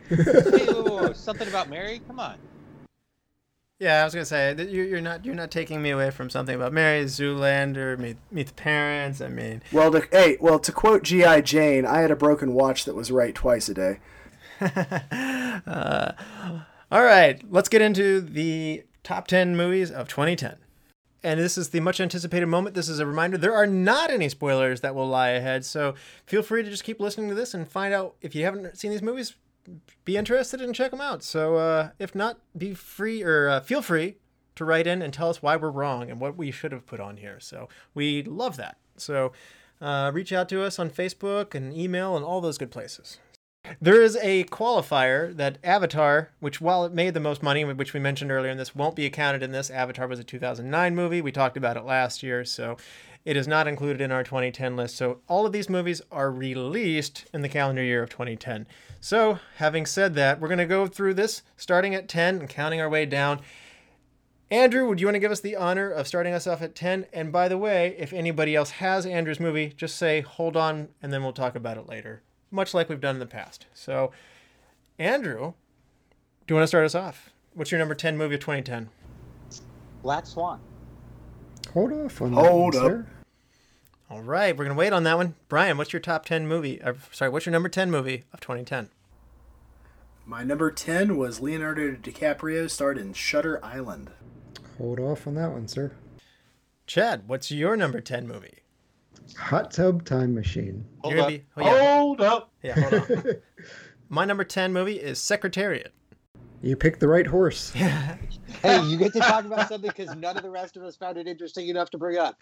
hey, 0.09 0.65
whoa, 0.65 0.83
whoa, 0.83 1.01
whoa, 1.03 1.13
something 1.13 1.47
about 1.47 1.69
Mary? 1.69 2.01
Come 2.05 2.19
on. 2.19 2.37
Yeah, 3.81 4.01
I 4.01 4.03
was 4.03 4.13
gonna 4.13 4.25
say 4.25 4.53
that 4.53 4.69
you- 4.69 4.83
you're 4.83 5.01
not 5.01 5.25
you're 5.25 5.33
not 5.33 5.49
taking 5.49 5.81
me 5.81 5.89
away 5.89 6.11
from 6.11 6.29
something 6.29 6.53
about 6.53 6.71
Mary 6.71 7.03
Zoolander, 7.05 7.97
meet 7.97 8.17
meet 8.29 8.45
the 8.45 8.53
parents. 8.53 9.21
I 9.21 9.27
mean, 9.27 9.63
Well, 9.71 9.91
to, 9.91 10.07
hey, 10.11 10.37
well 10.39 10.59
to 10.59 10.71
quote 10.71 11.01
GI 11.01 11.41
Jane, 11.41 11.83
I 11.83 12.01
had 12.01 12.11
a 12.11 12.15
broken 12.15 12.53
watch 12.53 12.85
that 12.85 12.93
was 12.93 13.11
right 13.11 13.33
twice 13.33 13.69
a 13.69 13.73
day. 13.73 13.99
uh, 14.61 16.11
all 16.91 17.03
right, 17.03 17.41
let's 17.49 17.69
get 17.69 17.81
into 17.81 18.21
the 18.21 18.83
top 19.03 19.25
ten 19.25 19.57
movies 19.57 19.89
of 19.89 20.07
2010. 20.07 20.57
And 21.23 21.39
this 21.39 21.57
is 21.57 21.69
the 21.69 21.79
much 21.79 21.99
anticipated 21.99 22.45
moment. 22.45 22.75
This 22.75 22.87
is 22.87 22.99
a 22.99 23.07
reminder 23.07 23.39
there 23.39 23.55
are 23.55 23.65
not 23.65 24.11
any 24.11 24.29
spoilers 24.29 24.81
that 24.81 24.93
will 24.93 25.07
lie 25.07 25.29
ahead. 25.29 25.65
So 25.65 25.95
feel 26.27 26.43
free 26.43 26.61
to 26.61 26.69
just 26.69 26.83
keep 26.83 26.99
listening 26.99 27.29
to 27.29 27.35
this 27.35 27.55
and 27.55 27.67
find 27.67 27.95
out 27.95 28.13
if 28.21 28.35
you 28.35 28.43
haven't 28.43 28.77
seen 28.77 28.91
these 28.91 29.01
movies, 29.01 29.33
be 30.05 30.17
interested 30.17 30.61
and 30.61 30.75
check 30.75 30.91
them 30.91 31.01
out. 31.01 31.23
So 31.23 31.57
uh, 31.57 31.89
if 31.99 32.15
not, 32.15 32.39
be 32.57 32.73
free 32.73 33.23
or 33.23 33.49
uh, 33.49 33.59
feel 33.61 33.81
free 33.81 34.17
to 34.55 34.65
write 34.65 34.87
in 34.87 35.01
and 35.01 35.13
tell 35.13 35.29
us 35.29 35.41
why 35.41 35.55
we're 35.55 35.69
wrong 35.69 36.09
and 36.09 36.19
what 36.19 36.37
we 36.37 36.51
should 36.51 36.71
have 36.71 36.85
put 36.85 36.99
on 36.99 37.17
here. 37.17 37.39
So 37.39 37.69
we 37.93 38.23
love 38.23 38.57
that. 38.57 38.77
So 38.97 39.31
uh, 39.79 40.11
reach 40.13 40.31
out 40.31 40.49
to 40.49 40.63
us 40.63 40.77
on 40.79 40.89
Facebook 40.89 41.55
and 41.55 41.75
email 41.75 42.15
and 42.15 42.25
all 42.25 42.41
those 42.41 42.57
good 42.57 42.71
places. 42.71 43.17
There 43.79 44.01
is 44.01 44.17
a 44.17 44.43
qualifier 44.45 45.35
that 45.35 45.59
Avatar, 45.63 46.31
which 46.39 46.59
while 46.59 46.83
it 46.83 46.93
made 46.93 47.13
the 47.13 47.19
most 47.19 47.43
money, 47.43 47.63
which 47.63 47.93
we 47.93 47.99
mentioned 47.99 48.31
earlier 48.31 48.51
in 48.51 48.57
this, 48.57 48.75
won't 48.75 48.95
be 48.95 49.05
accounted 49.05 49.43
in 49.43 49.51
this. 49.51 49.69
Avatar 49.69 50.07
was 50.07 50.19
a 50.19 50.23
2009 50.23 50.95
movie. 50.95 51.21
We 51.21 51.31
talked 51.31 51.57
about 51.57 51.77
it 51.77 51.85
last 51.85 52.23
year, 52.23 52.43
so 52.43 52.77
it 53.23 53.37
is 53.37 53.47
not 53.47 53.67
included 53.67 54.01
in 54.01 54.11
our 54.11 54.23
2010 54.23 54.75
list. 54.75 54.97
So 54.97 55.19
all 55.27 55.45
of 55.45 55.51
these 55.51 55.69
movies 55.69 56.01
are 56.11 56.31
released 56.31 57.25
in 57.33 57.41
the 57.41 57.49
calendar 57.49 57.83
year 57.83 58.03
of 58.03 58.09
2010. 58.09 58.67
So 58.99 59.39
having 59.57 59.85
said 59.85 60.15
that, 60.15 60.39
we're 60.39 60.47
going 60.47 60.57
to 60.57 60.65
go 60.65 60.87
through 60.87 61.13
this 61.15 61.43
starting 61.55 61.95
at 61.95 62.07
10 62.09 62.39
and 62.39 62.49
counting 62.49 62.81
our 62.81 62.89
way 62.89 63.05
down. 63.05 63.41
Andrew, 64.49 64.87
would 64.87 64.99
you 64.99 65.07
want 65.07 65.15
to 65.15 65.19
give 65.19 65.31
us 65.31 65.39
the 65.39 65.55
honor 65.55 65.89
of 65.89 66.07
starting 66.07 66.33
us 66.33 66.47
off 66.47 66.61
at 66.61 66.75
10? 66.75 67.05
And 67.13 67.31
by 67.31 67.47
the 67.47 67.57
way, 67.57 67.95
if 67.97 68.11
anybody 68.11 68.55
else 68.55 68.71
has 68.71 69.05
Andrew's 69.05 69.39
movie, 69.39 69.73
just 69.77 69.95
say 69.95 70.21
hold 70.21 70.57
on 70.57 70.89
and 71.01 71.13
then 71.13 71.23
we'll 71.23 71.31
talk 71.31 71.55
about 71.55 71.77
it 71.77 71.87
later 71.87 72.21
much 72.51 72.73
like 72.73 72.89
we've 72.89 73.01
done 73.01 73.15
in 73.15 73.19
the 73.19 73.25
past. 73.25 73.65
So, 73.73 74.11
Andrew, 74.99 75.53
do 76.45 76.53
you 76.53 76.55
want 76.55 76.63
to 76.63 76.67
start 76.67 76.85
us 76.85 76.93
off? 76.93 77.31
What's 77.53 77.71
your 77.71 77.79
number 77.79 77.95
10 77.95 78.17
movie 78.17 78.35
of 78.35 78.41
2010? 78.41 78.89
Black 80.03 80.25
Swan. 80.25 80.59
Hold 81.73 81.93
off 81.93 82.21
on 82.21 82.33
Hold 82.33 82.73
that 82.73 82.77
up. 82.79 82.83
one, 82.83 82.91
sir. 82.91 83.07
All 84.09 84.21
right, 84.21 84.55
we're 84.57 84.65
going 84.65 84.75
to 84.75 84.79
wait 84.79 84.91
on 84.91 85.03
that 85.03 85.15
one. 85.17 85.35
Brian, 85.47 85.77
what's 85.77 85.93
your 85.93 86.01
top 86.01 86.25
10 86.25 86.45
movie? 86.47 86.81
Uh, 86.81 86.93
sorry, 87.11 87.31
what's 87.31 87.45
your 87.45 87.53
number 87.53 87.69
10 87.69 87.89
movie 87.89 88.25
of 88.33 88.41
2010? 88.41 88.89
My 90.25 90.43
number 90.43 90.69
10 90.69 91.17
was 91.17 91.39
Leonardo 91.39 91.93
DiCaprio 91.93 92.69
starred 92.69 92.97
in 92.97 93.13
Shutter 93.13 93.63
Island. 93.63 94.11
Hold 94.77 94.99
off 94.99 95.27
on 95.27 95.35
that 95.35 95.51
one, 95.51 95.67
sir. 95.67 95.93
Chad, 96.85 97.23
what's 97.27 97.51
your 97.51 97.77
number 97.77 98.01
10 98.01 98.27
movie? 98.27 98.55
Hot 99.37 99.71
Tub 99.71 100.03
Time 100.03 100.35
Machine. 100.35 100.85
Hold 100.99 101.17
up. 101.17 101.27
be- 101.29 101.43
oh, 101.55 101.61
yeah. 101.61 101.95
Hold 101.97 102.21
up. 102.21 102.51
Yeah, 102.61 102.79
hold 102.89 102.93
on. 103.11 103.25
My 104.09 104.25
number 104.25 104.43
10 104.43 104.73
movie 104.73 104.99
is 104.99 105.19
Secretariat. 105.19 105.93
You 106.61 106.75
picked 106.75 106.99
the 106.99 107.07
right 107.07 107.27
horse. 107.27 107.73
Hey, 108.61 108.83
you 108.83 108.97
get 108.97 109.13
to 109.13 109.19
talk 109.19 109.45
about 109.45 109.69
something 109.69 109.89
because 109.89 110.13
none 110.17 110.35
of 110.35 110.43
the 110.43 110.49
rest 110.49 110.75
of 110.75 110.83
us 110.83 110.95
found 110.95 111.17
it 111.17 111.25
interesting 111.25 111.69
enough 111.69 111.89
to 111.91 111.97
bring 111.97 112.17
up. 112.19 112.37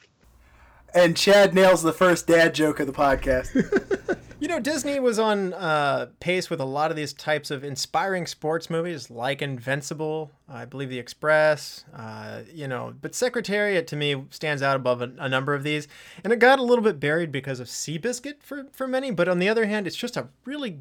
And 0.94 1.16
Chad 1.16 1.54
nails 1.54 1.84
the 1.84 1.94
first 1.94 2.26
dad 2.26 2.56
joke 2.56 2.80
of 2.80 2.88
the 2.88 2.94
podcast. 2.94 4.18
You 4.40 4.48
know, 4.48 4.62
Disney 4.62 5.02
was 5.02 5.20
on 5.20 5.54
uh, 5.54 6.08
pace 6.22 6.50
with 6.50 6.62
a 6.62 6.66
lot 6.66 6.92
of 6.92 6.98
these 6.98 7.12
types 7.12 7.52
of 7.52 7.66
inspiring 7.66 8.26
sports 8.26 8.70
movies, 8.70 9.12
like 9.12 9.42
Invincible, 9.42 10.32
I 10.48 10.64
believe 10.64 10.90
The 10.90 10.98
Express. 10.98 11.84
Uh, 11.94 12.44
you 12.54 12.66
know, 12.66 12.94
but 13.02 13.14
Secretariat 13.14 13.86
to 13.88 13.98
me 13.98 14.24
stands 14.30 14.62
out 14.62 14.78
above 14.78 15.02
a, 15.02 15.12
a 15.18 15.28
number 15.28 15.54
of 15.54 15.64
these, 15.64 15.90
and 16.24 16.32
it 16.32 16.40
got 16.40 16.58
a 16.58 16.64
little 16.64 16.84
bit 16.84 17.02
buried 17.02 17.34
because 17.34 17.60
of 17.60 17.68
Seabiscuit 17.68 18.42
for 18.42 18.68
for 18.72 18.88
many. 18.88 19.12
But 19.12 19.28
on 19.28 19.40
the 19.40 19.50
other 19.50 19.66
hand, 19.66 19.88
it's 19.88 19.98
just 19.98 20.16
a 20.16 20.30
really 20.46 20.80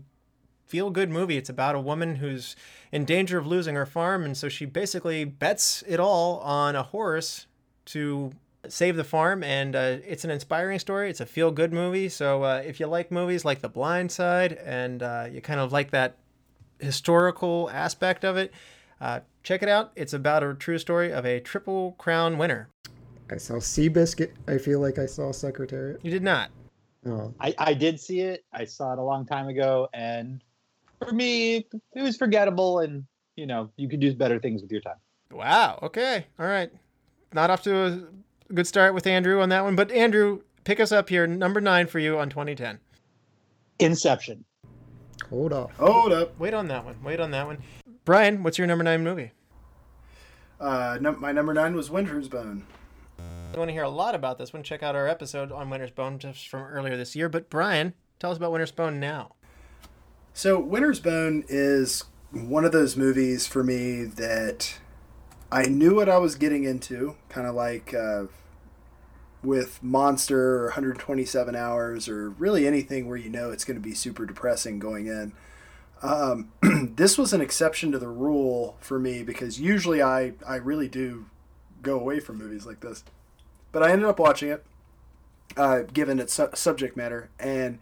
feel 0.69 0.91
good 0.91 1.11
movie. 1.11 1.37
It's 1.37 1.49
about 1.49 1.75
a 1.75 1.81
woman 1.81 2.17
who's 2.17 2.55
in 2.93 3.05
danger 3.05 3.39
of 3.39 3.47
losing 3.47 3.75
her 3.75 3.87
farm, 3.87 4.25
and 4.25 4.37
so 4.37 4.49
she 4.49 4.65
basically 4.67 5.25
bets 5.25 5.83
it 5.87 5.99
all 5.99 6.39
on 6.39 6.77
a 6.77 6.83
horse 6.83 7.47
to 7.87 8.33
save 8.69 8.97
the 8.97 9.05
farm. 9.05 9.43
And 9.43 9.75
uh, 9.75 9.97
it's 10.07 10.25
an 10.25 10.31
inspiring 10.31 10.79
story. 10.79 11.11
It's 11.11 11.21
a 11.21 11.27
feel 11.27 11.51
good 11.51 11.73
movie. 11.73 12.09
So 12.09 12.43
uh, 12.43 12.63
if 12.65 12.81
you 12.81 12.87
like 12.87 13.11
movies 13.11 13.45
like 13.45 13.61
The 13.61 13.69
Blind 13.69 14.13
Side 14.13 14.53
and 14.53 15.03
uh, 15.03 15.27
you 15.31 15.41
kind 15.41 15.61
of 15.61 15.73
like 15.73 15.91
that 15.91 16.17
historical 16.79 17.71
aspect 17.71 18.25
of 18.25 18.37
it, 18.37 18.53
uh, 19.01 19.21
check 19.43 19.63
it 19.63 19.69
out. 19.69 19.93
It's 19.97 20.13
about 20.13 20.43
a 20.43 20.55
true 20.55 20.79
story 20.79 21.13
of 21.13 21.25
a 21.25 21.41
Triple 21.41 21.93
Crown 21.99 22.37
winner. 22.37 22.69
I 23.31 23.37
saw 23.37 23.55
Seabiscuit. 23.55 24.33
I 24.47 24.59
feel 24.59 24.81
like 24.81 24.99
I 24.99 25.07
saw 25.07 25.33
Secretariat. 25.33 26.01
You 26.03 26.11
did 26.11 26.23
not. 26.23 26.51
Oh, 27.07 27.33
I, 27.41 27.55
I 27.59 27.75
did 27.75 28.01
see 28.01 28.21
it. 28.21 28.45
I 28.53 28.65
saw 28.65 28.93
it 28.93 28.99
a 28.99 29.03
long 29.03 29.25
time 29.25 29.49
ago, 29.49 29.89
and 29.95 30.43
for 30.99 31.13
me, 31.13 31.67
it 31.95 32.03
was 32.03 32.17
forgettable. 32.17 32.81
And 32.81 33.05
you 33.37 33.47
know, 33.47 33.71
you 33.77 33.89
could 33.89 34.01
do 34.01 34.15
better 34.15 34.39
things 34.39 34.63
with 34.63 34.71
your 34.73 34.81
time. 34.81 34.97
Wow. 35.31 35.79
Okay. 35.83 36.27
All 36.39 36.47
right. 36.47 36.71
Not 37.33 37.51
off 37.51 37.63
to 37.63 37.85
a 37.85 38.53
good 38.55 38.67
start 38.67 38.95
with 38.95 39.07
Andrew 39.07 39.41
on 39.41 39.51
that 39.51 39.63
one, 39.63 39.77
but 39.77 39.93
Andrew, 39.93 40.41
pick 40.65 40.81
us 40.81 40.93
up 40.93 41.09
here. 41.09 41.27
Number 41.27 41.61
nine 41.61 41.87
for 41.87 41.99
you 41.99 42.19
on 42.19 42.31
2010. 42.31 42.79
Inception. 43.79 44.45
hold 45.29 45.53
up. 45.53 45.71
Hold 45.73 46.13
up. 46.13 46.39
Wait 46.39 46.55
on 46.55 46.69
that 46.69 46.85
one. 46.85 46.97
Wait 47.05 47.21
on 47.21 47.31
that 47.33 47.47
one. 47.47 47.59
Brian, 48.05 48.43
what's 48.43 48.57
your 48.59 48.67
number 48.67 48.83
nine 48.83 49.05
movie? 49.05 49.33
Uh, 50.61 50.99
num- 51.01 51.21
my 51.21 51.31
number 51.31 51.55
9 51.55 51.75
was 51.77 51.91
Winter's 51.91 52.29
Bone. 52.29 52.67
If 53.19 53.55
you 53.55 53.59
want 53.59 53.69
to 53.69 53.73
hear 53.73 53.85
a 53.85 53.89
lot 53.89 54.15
about 54.15 54.39
this 54.39 54.53
one, 54.53 54.63
check 54.63 54.83
out 54.83 54.97
our 54.97 55.07
episode 55.07 55.53
on 55.53 55.71
Winter's 55.71 55.91
Bone 55.91 56.19
just 56.19 56.49
from 56.49 56.63
earlier 56.63 56.97
this 56.97 57.15
year. 57.15 57.29
But 57.29 57.49
Brian, 57.49 57.95
tell 58.19 58.31
us 58.31 58.37
about 58.37 58.53
Winter's 58.53 58.73
Bone 58.73 58.99
now. 58.99 59.37
So, 60.33 60.59
Winter's 60.61 61.01
Bone 61.01 61.45
is 61.49 62.05
one 62.31 62.65
of 62.65 62.73
those 62.73 62.97
movies 62.97 63.47
for 63.47 63.65
me 63.65 64.05
that 64.05 64.79
I 65.51 65.65
knew 65.65 65.95
what 65.97 66.09
I 66.09 66.19
was 66.19 66.35
getting 66.35 66.65
into, 66.65 67.17
kind 67.29 67.47
of 67.47 67.55
like 67.55 67.95
uh, 67.95 68.25
with 69.43 69.83
Monster 69.83 70.61
or 70.61 70.65
127 70.67 71.55
Hours 71.55 72.09
or 72.09 72.31
really 72.31 72.67
anything 72.67 73.09
where 73.09 73.17
you 73.17 73.31
know 73.31 73.51
it's 73.51 73.65
going 73.65 73.81
to 73.81 73.87
be 73.87 73.95
super 73.95 74.27
depressing 74.27 74.79
going 74.79 75.07
in. 75.07 75.33
Um, 76.03 76.53
this 76.95 77.19
was 77.19 77.33
an 77.33 77.41
exception 77.41 77.93
to 77.93 77.99
the 77.99 78.09
rule 78.09 78.77
for 78.81 78.99
me 78.99 79.23
because 79.23 79.61
usually 79.61 80.03
I, 80.03 80.35
I 80.47 80.57
really 80.57 80.89
do 80.89 81.27
go 81.83 81.99
away 81.99 82.21
from 82.21 82.39
movies 82.39 82.67
like 82.67 82.81
this. 82.81 83.05
But 83.73 83.83
I 83.83 83.91
ended 83.91 84.09
up 84.09 84.19
watching 84.19 84.51
it, 84.51 84.65
uh, 85.57 85.81
given 85.93 86.19
its 86.19 86.35
su- 86.35 86.51
subject 86.55 86.97
matter, 86.97 87.31
and 87.39 87.79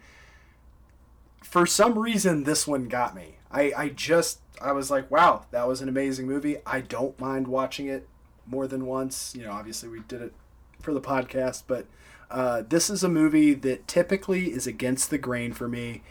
for 1.42 1.66
some 1.66 1.98
reason 1.98 2.44
this 2.44 2.66
one 2.66 2.88
got 2.88 3.14
me. 3.14 3.36
I, 3.50 3.72
I 3.76 3.88
just 3.90 4.40
I 4.60 4.72
was 4.72 4.90
like, 4.90 5.10
wow, 5.10 5.46
that 5.50 5.68
was 5.68 5.80
an 5.80 5.88
amazing 5.88 6.26
movie. 6.26 6.56
I 6.66 6.80
don't 6.80 7.18
mind 7.20 7.48
watching 7.48 7.86
it 7.86 8.08
more 8.46 8.66
than 8.66 8.86
once. 8.86 9.34
You 9.36 9.44
know, 9.44 9.52
obviously 9.52 9.88
we 9.88 10.00
did 10.00 10.22
it 10.22 10.34
for 10.80 10.94
the 10.94 11.00
podcast, 11.00 11.64
but 11.66 11.86
uh, 12.30 12.62
this 12.68 12.90
is 12.90 13.04
a 13.04 13.08
movie 13.08 13.54
that 13.54 13.86
typically 13.86 14.52
is 14.52 14.66
against 14.66 15.10
the 15.10 15.18
grain 15.18 15.52
for 15.52 15.68
me, 15.68 16.02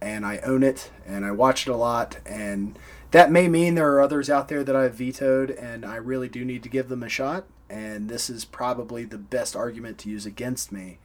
and 0.00 0.24
I 0.24 0.38
own 0.38 0.62
it 0.62 0.90
and 1.06 1.24
I 1.24 1.30
watch 1.30 1.66
it 1.66 1.70
a 1.70 1.76
lot. 1.76 2.18
And 2.26 2.78
that 3.10 3.30
may 3.30 3.48
mean 3.48 3.74
there 3.74 3.92
are 3.92 4.00
others 4.00 4.30
out 4.30 4.48
there 4.48 4.64
that 4.64 4.76
I've 4.76 4.94
vetoed, 4.94 5.50
and 5.50 5.84
I 5.84 5.96
really 5.96 6.28
do 6.28 6.44
need 6.44 6.62
to 6.62 6.68
give 6.68 6.88
them 6.88 7.02
a 7.02 7.08
shot. 7.08 7.46
And 7.68 8.08
this 8.08 8.28
is 8.28 8.44
probably 8.44 9.04
the 9.04 9.18
best 9.18 9.54
argument 9.54 9.98
to 9.98 10.10
use 10.10 10.26
against 10.26 10.72
me 10.72 10.98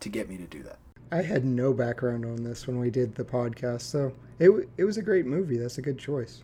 to 0.00 0.08
get 0.08 0.28
me 0.28 0.36
to 0.36 0.46
do 0.46 0.62
that. 0.62 0.78
I 1.12 1.22
had 1.22 1.44
no 1.44 1.72
background 1.72 2.24
on 2.24 2.42
this 2.44 2.66
when 2.66 2.78
we 2.78 2.90
did 2.90 3.14
the 3.14 3.24
podcast, 3.24 3.82
so 3.82 4.12
it 4.38 4.50
it 4.76 4.84
was 4.84 4.96
a 4.96 5.02
great 5.02 5.26
movie. 5.26 5.58
That's 5.58 5.78
a 5.78 5.82
good 5.82 5.98
choice. 5.98 6.42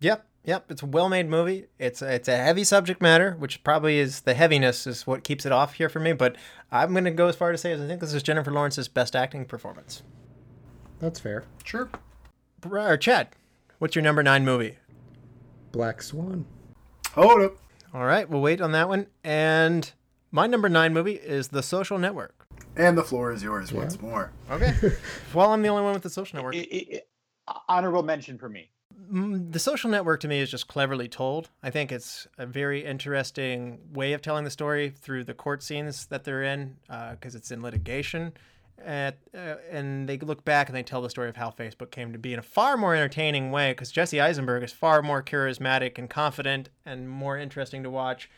Yep, 0.00 0.26
yep. 0.44 0.70
It's 0.70 0.82
a 0.82 0.86
well-made 0.86 1.28
movie. 1.28 1.66
It's 1.78 2.00
a, 2.00 2.14
it's 2.14 2.28
a 2.28 2.36
heavy 2.36 2.64
subject 2.64 3.02
matter, 3.02 3.36
which 3.38 3.62
probably 3.62 3.98
is 3.98 4.22
the 4.22 4.32
heaviness 4.32 4.86
is 4.86 5.06
what 5.06 5.24
keeps 5.24 5.44
it 5.44 5.52
off 5.52 5.74
here 5.74 5.90
for 5.90 6.00
me. 6.00 6.14
But 6.14 6.36
I'm 6.72 6.92
going 6.92 7.04
to 7.04 7.10
go 7.10 7.28
as 7.28 7.36
far 7.36 7.52
to 7.52 7.58
say 7.58 7.72
as 7.72 7.80
I 7.80 7.86
think 7.86 8.00
this 8.00 8.14
is 8.14 8.22
Jennifer 8.22 8.50
Lawrence's 8.50 8.88
best 8.88 9.14
acting 9.14 9.44
performance. 9.44 10.02
That's 10.98 11.20
fair. 11.20 11.44
Sure. 11.64 11.90
Or 12.70 12.96
Chad, 12.96 13.28
what's 13.78 13.94
your 13.94 14.02
number 14.02 14.22
nine 14.22 14.44
movie? 14.44 14.78
Black 15.72 16.02
Swan. 16.02 16.46
Hold 17.12 17.42
up. 17.42 17.56
All 17.92 18.04
right, 18.04 18.28
we'll 18.28 18.40
wait 18.40 18.60
on 18.60 18.72
that 18.72 18.88
one. 18.88 19.08
And 19.22 19.92
my 20.30 20.46
number 20.46 20.68
nine 20.68 20.94
movie 20.94 21.14
is 21.14 21.48
The 21.48 21.62
Social 21.62 21.98
Network. 21.98 22.39
And 22.76 22.96
the 22.96 23.04
floor 23.04 23.32
is 23.32 23.42
yours 23.42 23.72
once 23.72 24.00
more. 24.00 24.32
Okay. 24.50 24.72
well, 25.34 25.52
I'm 25.52 25.62
the 25.62 25.68
only 25.68 25.82
one 25.82 25.92
with 25.92 26.02
The 26.02 26.10
Social 26.10 26.36
Network. 26.36 26.54
It- 26.54 26.68
it- 26.68 26.88
it- 26.88 27.08
honorable 27.68 28.02
mention 28.02 28.38
for 28.38 28.48
me. 28.48 28.70
Mm, 29.12 29.52
the 29.52 29.58
social 29.58 29.90
network 29.90 30.20
to 30.20 30.28
me 30.28 30.38
is 30.38 30.50
just 30.50 30.68
cleverly 30.68 31.08
told. 31.08 31.50
I 31.64 31.70
think 31.70 31.90
it's 31.90 32.28
a 32.38 32.46
very 32.46 32.84
interesting 32.84 33.80
way 33.92 34.12
of 34.12 34.22
telling 34.22 34.44
the 34.44 34.50
story 34.50 34.88
through 34.90 35.24
the 35.24 35.34
court 35.34 35.62
scenes 35.64 36.06
that 36.06 36.22
they're 36.22 36.44
in, 36.44 36.76
because 37.12 37.34
it's 37.34 37.50
in 37.50 37.60
litigation. 37.60 38.32
At, 38.84 39.18
uh, 39.34 39.56
and 39.70 40.08
they 40.08 40.16
look 40.18 40.44
back 40.44 40.68
and 40.68 40.76
they 40.76 40.82
tell 40.82 41.02
the 41.02 41.10
story 41.10 41.28
of 41.28 41.36
how 41.36 41.50
Facebook 41.50 41.90
came 41.90 42.12
to 42.12 42.18
be 42.18 42.32
in 42.32 42.38
a 42.38 42.42
far 42.42 42.76
more 42.76 42.94
entertaining 42.94 43.50
way. 43.50 43.72
Because 43.72 43.90
Jesse 43.90 44.20
Eisenberg 44.20 44.62
is 44.62 44.72
far 44.72 45.02
more 45.02 45.22
charismatic 45.22 45.98
and 45.98 46.08
confident 46.08 46.70
and 46.86 47.08
more 47.10 47.36
interesting 47.36 47.82
to 47.82 47.90
watch 47.90 48.30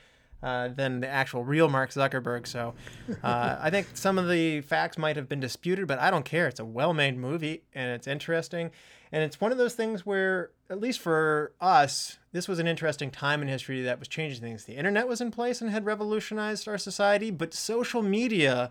uh, 0.42 0.68
than 0.68 1.00
the 1.00 1.08
actual 1.08 1.44
real 1.44 1.68
Mark 1.68 1.90
Zuckerberg. 1.90 2.46
So 2.46 2.74
uh, 3.22 3.58
I 3.60 3.70
think 3.70 3.88
some 3.94 4.18
of 4.18 4.28
the 4.28 4.60
facts 4.62 4.98
might 4.98 5.16
have 5.16 5.28
been 5.28 5.40
disputed, 5.40 5.86
but 5.86 5.98
I 5.98 6.10
don't 6.10 6.24
care. 6.24 6.48
It's 6.48 6.60
a 6.60 6.64
well 6.64 6.92
made 6.92 7.16
movie 7.16 7.62
and 7.74 7.90
it's 7.92 8.06
interesting. 8.06 8.70
And 9.12 9.22
it's 9.22 9.40
one 9.40 9.52
of 9.52 9.58
those 9.58 9.74
things 9.74 10.06
where, 10.06 10.50
at 10.70 10.80
least 10.80 11.00
for 11.00 11.52
us, 11.60 12.18
this 12.32 12.48
was 12.48 12.58
an 12.58 12.66
interesting 12.66 13.10
time 13.10 13.42
in 13.42 13.48
history 13.48 13.82
that 13.82 13.98
was 13.98 14.08
changing 14.08 14.40
things. 14.40 14.64
The 14.64 14.74
internet 14.74 15.06
was 15.06 15.20
in 15.20 15.30
place 15.30 15.60
and 15.60 15.70
had 15.70 15.84
revolutionized 15.84 16.66
our 16.66 16.78
society, 16.78 17.30
but 17.30 17.52
social 17.52 18.02
media 18.02 18.70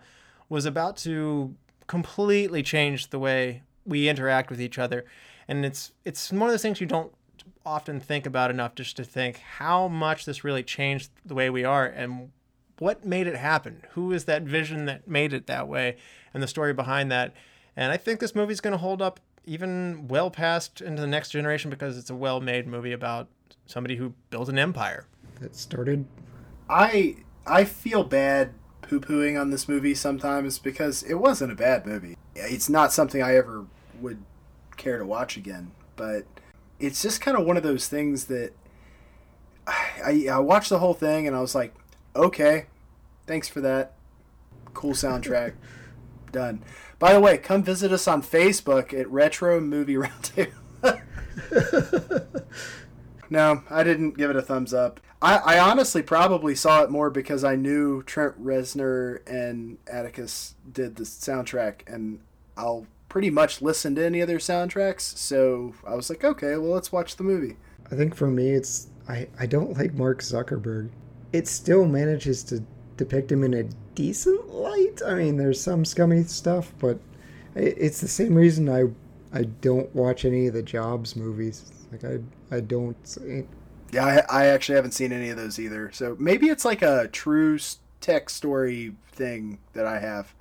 was 0.50 0.66
about 0.66 0.98
to 0.98 1.56
completely 1.86 2.64
change 2.64 3.12
the 3.12 3.20
way 3.20 3.62
we 3.86 4.10
interact 4.10 4.50
with 4.50 4.60
each 4.60 4.80
other. 4.80 5.06
And 5.48 5.64
it's 5.64 5.92
it's 6.06 6.32
one 6.32 6.44
of 6.44 6.50
those 6.50 6.62
things 6.62 6.82
you 6.82 6.88
don't 6.88 7.14
often 7.66 8.00
think 8.00 8.26
about 8.26 8.50
enough 8.50 8.76
just 8.76 8.98
to 8.98 9.04
think 9.04 9.38
how 9.38 9.88
much 9.88 10.26
this 10.26 10.44
really 10.44 10.64
changed 10.64 11.12
the 11.26 11.36
way 11.36 11.50
we 11.50 11.64
are 11.64 11.86
and 11.86 12.32
what 12.80 13.06
made 13.06 13.28
it 13.28 13.36
happen. 13.36 13.84
Who 13.92 14.12
is 14.12 14.26
that 14.26 14.44
vision 14.44 14.86
that 14.86 15.08
made 15.08 15.34
it 15.34 15.48
that 15.48 15.68
way 15.68 15.98
and 16.34 16.42
the 16.42 16.48
story 16.48 16.74
behind 16.74 17.12
that. 17.12 17.34
And 17.76 17.92
I 17.92 17.98
think 17.98 18.20
this 18.20 18.36
movie's 18.36 18.62
going 18.62 18.72
to 18.72 18.78
hold 18.78 19.02
up 19.02 19.20
even 19.46 20.08
well 20.08 20.30
past 20.30 20.82
into 20.82 21.02
the 21.02 21.08
next 21.08 21.30
generation 21.30 21.70
because 21.70 21.98
it's 21.98 22.10
a 22.10 22.16
well-made 22.16 22.68
movie 22.68 22.92
about 22.92 23.28
somebody 23.66 23.96
who 23.96 24.14
built 24.30 24.50
an 24.50 24.60
empire. 24.60 25.06
That 25.40 25.56
started. 25.56 26.06
I 26.70 27.18
I 27.46 27.64
feel 27.64 28.04
bad 28.04 28.54
poo 28.82 29.00
pooing 29.00 29.40
on 29.40 29.50
this 29.50 29.68
movie 29.68 29.96
sometimes 29.96 30.60
because 30.60 31.04
it 31.04 31.16
wasn't 31.16 31.52
a 31.52 31.56
bad 31.56 31.86
movie. 31.86 32.18
It's 32.36 32.70
not 32.70 32.94
something 32.94 33.22
I 33.22 33.36
ever 33.36 33.66
would 34.00 34.24
care 34.78 34.98
to 34.98 35.06
watch 35.06 35.38
again, 35.38 35.72
but 35.96 36.26
it's 36.82 37.02
just 37.02 37.22
kind 37.22 37.38
of 37.38 37.46
one 37.46 37.58
of 37.58 37.64
those 37.64 37.88
things 37.88 38.26
that 38.26 38.52
I, 39.68 40.28
I 40.32 40.40
watched 40.40 40.70
the 40.70 40.80
whole 40.80 40.94
thing 40.94 41.28
and 41.28 41.36
I 41.36 41.42
was 41.42 41.56
like, 41.56 41.74
okay, 42.16 42.66
thanks 43.26 43.48
for 43.48 43.62
that. 43.62 43.94
Cool 44.74 44.94
soundtrack. 44.94 45.54
Done. 46.32 46.64
By 47.00 47.14
the 47.14 47.20
way, 47.20 47.38
come 47.38 47.64
visit 47.64 47.92
us 47.92 48.08
on 48.08 48.22
Facebook 48.22 48.98
at 48.98 49.10
Retro 49.10 49.60
Movie 49.60 49.96
Roundtable. 49.98 50.52
No, 53.32 53.64
I 53.70 53.84
didn't 53.84 54.18
give 54.18 54.30
it 54.30 54.36
a 54.36 54.42
thumbs 54.42 54.74
up. 54.74 55.00
I, 55.22 55.38
I 55.38 55.60
honestly 55.60 56.02
probably 56.02 56.54
saw 56.54 56.84
it 56.84 56.92
more 56.92 57.10
because 57.10 57.46
I 57.46 57.56
knew 57.56 58.04
Trent 58.04 58.44
Reznor 58.44 59.22
and 59.26 59.78
Atticus 59.88 60.56
did 60.70 60.98
the 60.98 61.04
soundtrack, 61.04 61.88
and 61.88 62.20
I'll 62.58 62.88
pretty 63.12 63.30
much 63.30 63.62
listen 63.62 63.94
to 63.94 64.06
any 64.06 64.22
other 64.22 64.40
soundtracks. 64.40 65.02
So 65.02 65.74
I 65.86 65.96
was 65.96 66.10
like, 66.10 66.24
okay, 66.24 66.56
well, 66.56 66.72
let's 66.72 66.94
watch 66.94 67.18
the 67.18 67.26
movie. 67.26 67.58
I 67.92 67.96
think 67.96 68.16
for 68.16 68.28
me, 68.28 68.52
it's 68.52 68.88
I, 69.10 69.28
I 69.38 69.48
don't 69.48 69.78
like 69.78 69.94
Mark 69.94 70.22
Zuckerberg. 70.22 70.92
It 71.34 71.46
still 71.50 71.86
manages 71.86 72.42
to 72.46 72.64
depict 72.96 73.30
him 73.30 73.44
in 73.44 73.54
a 73.54 73.64
decent 73.96 74.48
light. 74.48 75.02
I 75.06 75.16
mean, 75.16 75.36
there's 75.36 75.60
some 75.60 75.84
scummy 75.84 76.24
stuff, 76.24 76.72
but 76.80 77.00
it's 77.54 78.00
the 78.00 78.08
same 78.08 78.34
reason 78.34 78.70
I 78.70 78.86
I 79.38 79.44
don't 79.44 79.94
watch 79.94 80.24
any 80.24 80.48
of 80.48 80.54
the 80.54 80.64
Jobs 80.64 81.18
movies. 81.18 81.70
Like 81.92 82.06
I 82.06 82.20
I 82.56 82.62
don't. 82.62 82.96
It, 83.26 83.46
Yeah, 83.92 84.06
I, 84.06 84.44
I 84.44 84.46
actually 84.46 84.76
haven't 84.78 84.94
seen 84.94 85.12
any 85.12 85.28
of 85.28 85.36
those 85.36 85.60
either. 85.60 85.92
So 85.92 86.16
maybe 86.18 86.48
it's 86.48 86.64
like 86.64 86.82
a 86.82 87.10
true 87.10 87.60
tech 88.00 88.30
story 88.30 88.96
thing 89.12 89.60
that 89.74 89.86
I 89.86 90.00
have. 90.00 90.34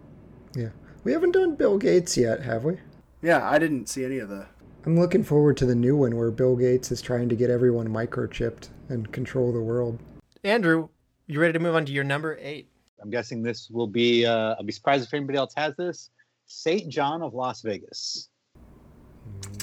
yeah, 0.54 0.68
we 1.04 1.12
haven't 1.12 1.32
done 1.32 1.54
Bill 1.54 1.78
Gates 1.78 2.16
yet, 2.16 2.42
have 2.42 2.64
we? 2.64 2.78
Yeah, 3.22 3.48
I 3.48 3.58
didn't 3.58 3.88
see 3.88 4.04
any 4.04 4.18
of 4.18 4.28
the. 4.28 4.46
I'm 4.86 4.98
looking 4.98 5.22
forward 5.22 5.56
to 5.58 5.66
the 5.66 5.74
new 5.74 5.96
one 5.96 6.16
where 6.16 6.30
Bill 6.30 6.56
Gates 6.56 6.90
is 6.90 7.02
trying 7.02 7.28
to 7.28 7.36
get 7.36 7.50
everyone 7.50 7.88
microchipped 7.88 8.68
and 8.88 9.10
control 9.12 9.52
the 9.52 9.60
world. 9.60 9.98
Andrew, 10.42 10.88
you 11.26 11.40
ready 11.40 11.52
to 11.52 11.58
move 11.58 11.74
on 11.74 11.84
to 11.84 11.92
your 11.92 12.04
number 12.04 12.38
eight? 12.40 12.68
I'm 13.02 13.10
guessing 13.10 13.42
this 13.42 13.68
will 13.70 13.86
be. 13.86 14.26
Uh, 14.26 14.54
I'll 14.58 14.64
be 14.64 14.72
surprised 14.72 15.06
if 15.06 15.14
anybody 15.14 15.38
else 15.38 15.52
has 15.56 15.74
this. 15.76 16.10
Saint 16.46 16.90
John 16.90 17.22
of 17.22 17.34
Las 17.34 17.62
Vegas. 17.62 18.28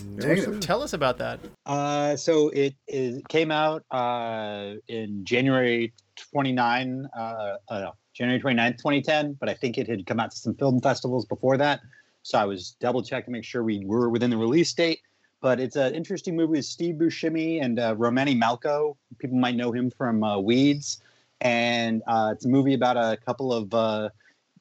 Negative. 0.05 0.59
Tell 0.59 0.81
us 0.81 0.93
about 0.93 1.17
that. 1.17 1.39
Uh, 1.65 2.15
so 2.15 2.49
it 2.49 2.75
is 2.87 3.17
it 3.17 3.27
came 3.27 3.51
out 3.51 3.83
uh, 3.91 4.73
in 4.87 5.23
January 5.25 5.93
29, 6.31 7.07
uh, 7.15 7.19
uh, 7.19 7.79
no, 7.79 7.91
January 8.17 8.41
29th, 8.41 8.77
2010, 8.77 9.33
but 9.33 9.47
I 9.47 9.53
think 9.53 9.77
it 9.77 9.87
had 9.87 10.07
come 10.07 10.19
out 10.19 10.31
to 10.31 10.37
some 10.37 10.55
film 10.55 10.81
festivals 10.81 11.25
before 11.25 11.55
that. 11.57 11.81
So 12.23 12.39
I 12.39 12.45
was 12.45 12.71
double 12.79 13.03
checking 13.03 13.25
to 13.25 13.31
make 13.31 13.43
sure 13.43 13.63
we 13.63 13.85
were 13.85 14.09
within 14.09 14.31
the 14.31 14.37
release 14.37 14.73
date. 14.73 15.01
But 15.39 15.59
it's 15.59 15.75
an 15.75 15.93
interesting 15.93 16.35
movie 16.35 16.53
with 16.53 16.65
Steve 16.65 16.95
Buscemi 16.95 17.63
and 17.63 17.79
uh, 17.79 17.93
Romany 17.95 18.35
Malco. 18.35 18.97
People 19.19 19.37
might 19.37 19.55
know 19.55 19.71
him 19.71 19.91
from 19.91 20.23
uh, 20.23 20.39
Weeds. 20.39 20.99
And 21.41 22.01
uh, 22.07 22.31
it's 22.33 22.43
a 22.43 22.47
movie 22.47 22.73
about 22.73 22.97
a 22.97 23.19
couple 23.23 23.53
of 23.53 23.71
uh, 23.71 24.09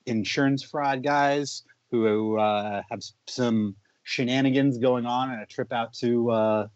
insurance 0.05 0.63
fraud 0.63 1.03
guys 1.03 1.63
who 1.91 2.39
uh, 2.39 2.83
have 2.91 3.01
some 3.27 3.75
shenanigans 4.03 4.77
going 4.77 5.07
on 5.07 5.31
and 5.31 5.41
a 5.41 5.47
trip 5.47 5.73
out 5.73 5.95
to 5.95 6.31
uh, 6.31 6.67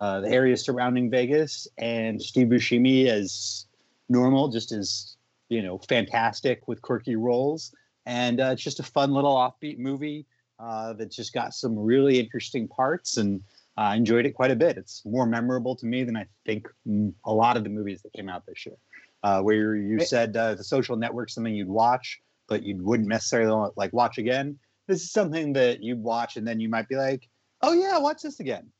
the 0.00 0.28
area 0.30 0.56
surrounding 0.56 1.10
Vegas. 1.10 1.68
And 1.76 2.22
Steve 2.22 2.46
Buscemi, 2.46 3.04
as 3.04 3.66
normal, 4.08 4.48
just 4.48 4.72
as 4.72 5.15
you 5.48 5.62
know, 5.62 5.78
fantastic 5.88 6.66
with 6.68 6.82
quirky 6.82 7.16
roles. 7.16 7.74
And 8.04 8.40
uh, 8.40 8.50
it's 8.52 8.62
just 8.62 8.80
a 8.80 8.84
fun 8.84 9.12
little 9.12 9.34
offbeat 9.34 9.78
movie 9.78 10.26
uh, 10.58 10.92
that 10.94 11.10
just 11.10 11.32
got 11.32 11.54
some 11.54 11.78
really 11.78 12.18
interesting 12.18 12.68
parts, 12.68 13.16
and 13.16 13.42
I 13.76 13.96
enjoyed 13.96 14.26
it 14.26 14.32
quite 14.32 14.50
a 14.50 14.56
bit. 14.56 14.78
It's 14.78 15.02
more 15.04 15.26
memorable 15.26 15.76
to 15.76 15.86
me 15.86 16.04
than 16.04 16.16
I 16.16 16.26
think 16.46 16.68
mm, 16.88 17.12
a 17.24 17.32
lot 17.32 17.56
of 17.56 17.64
the 17.64 17.70
movies 17.70 18.02
that 18.02 18.12
came 18.12 18.28
out 18.28 18.46
this 18.46 18.64
year. 18.64 18.76
Uh, 19.22 19.40
where 19.40 19.74
you 19.74 19.98
said 19.98 20.36
uh, 20.36 20.54
the 20.54 20.62
social 20.62 20.94
network 20.94 21.30
something 21.30 21.54
you'd 21.54 21.68
watch, 21.68 22.20
but 22.48 22.62
you 22.62 22.76
wouldn't 22.80 23.08
necessarily 23.08 23.70
like 23.76 23.92
watch 23.92 24.18
again. 24.18 24.56
This 24.86 25.02
is 25.02 25.10
something 25.10 25.52
that 25.54 25.82
you'd 25.82 26.02
watch, 26.02 26.36
and 26.36 26.46
then 26.46 26.60
you 26.60 26.68
might 26.68 26.88
be 26.88 26.94
like, 26.94 27.28
"Oh 27.62 27.72
yeah, 27.72 27.98
watch 27.98 28.22
this 28.22 28.38
again." 28.38 28.70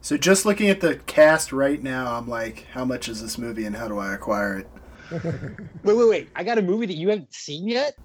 So 0.00 0.16
just 0.16 0.46
looking 0.46 0.70
at 0.70 0.80
the 0.80 0.96
cast 0.96 1.52
right 1.52 1.82
now, 1.82 2.16
I'm 2.16 2.26
like, 2.26 2.66
how 2.72 2.86
much 2.86 3.08
is 3.08 3.20
this 3.20 3.36
movie 3.36 3.66
and 3.66 3.76
how 3.76 3.86
do 3.86 3.98
I 3.98 4.14
acquire 4.14 4.60
it? 4.60 4.68
Wait, 5.82 5.96
wait, 5.96 6.08
wait! 6.08 6.28
I 6.36 6.44
got 6.44 6.58
a 6.58 6.62
movie 6.62 6.86
that 6.86 6.96
you 6.96 7.08
haven't 7.08 7.32
seen 7.34 7.66
yet. 7.68 7.96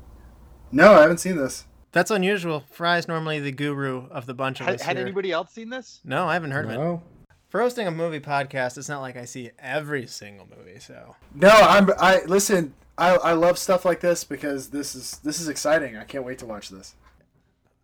No, 0.72 0.94
I 0.94 1.02
haven't 1.02 1.20
seen 1.20 1.36
this. 1.38 1.65
That's 1.91 2.12
unusual. 2.12 2.63
Fry's 2.72 3.08
normally 3.08 3.39
the 3.39 3.52
guru 3.52 4.08
of 4.10 4.26
the 4.26 4.34
bunch 4.34 4.60
of 4.60 4.65
Had, 4.65 4.76
us 4.76 4.82
had 4.82 4.98
here. 4.98 5.06
anybody 5.06 5.32
else 5.32 5.52
seen 5.52 5.70
this? 5.70 6.02
No, 6.04 6.26
I 6.28 6.34
haven't 6.34 6.52
heard 6.52 6.65
of 6.65 6.72
it. 6.72 6.78
No, 6.78 7.02
For 7.50 7.62
hosting 7.62 7.88
a 7.88 7.91
movie 7.91 8.20
podcast, 8.20 8.78
it's 8.78 8.89
not 8.89 9.02
like 9.02 9.15
I 9.15 9.26
see 9.26 9.52
every 9.60 10.06
single 10.08 10.48
movie. 10.58 10.80
So 10.80 11.15
No, 11.34 11.50
I'm. 11.50 11.89
I 12.00 12.22
listen. 12.26 12.74
I, 12.98 13.15
I 13.15 13.34
love 13.34 13.58
stuff 13.58 13.84
like 13.86 14.00
this 14.00 14.24
because 14.24 14.70
this 14.70 14.96
is 14.96 15.20
this 15.24 15.39
is 15.39 15.48
exciting. 15.48 15.98
I 15.98 16.04
can't 16.06 16.26
wait 16.26 16.39
to 16.39 16.46
watch 16.46 16.70
this. 16.70 16.96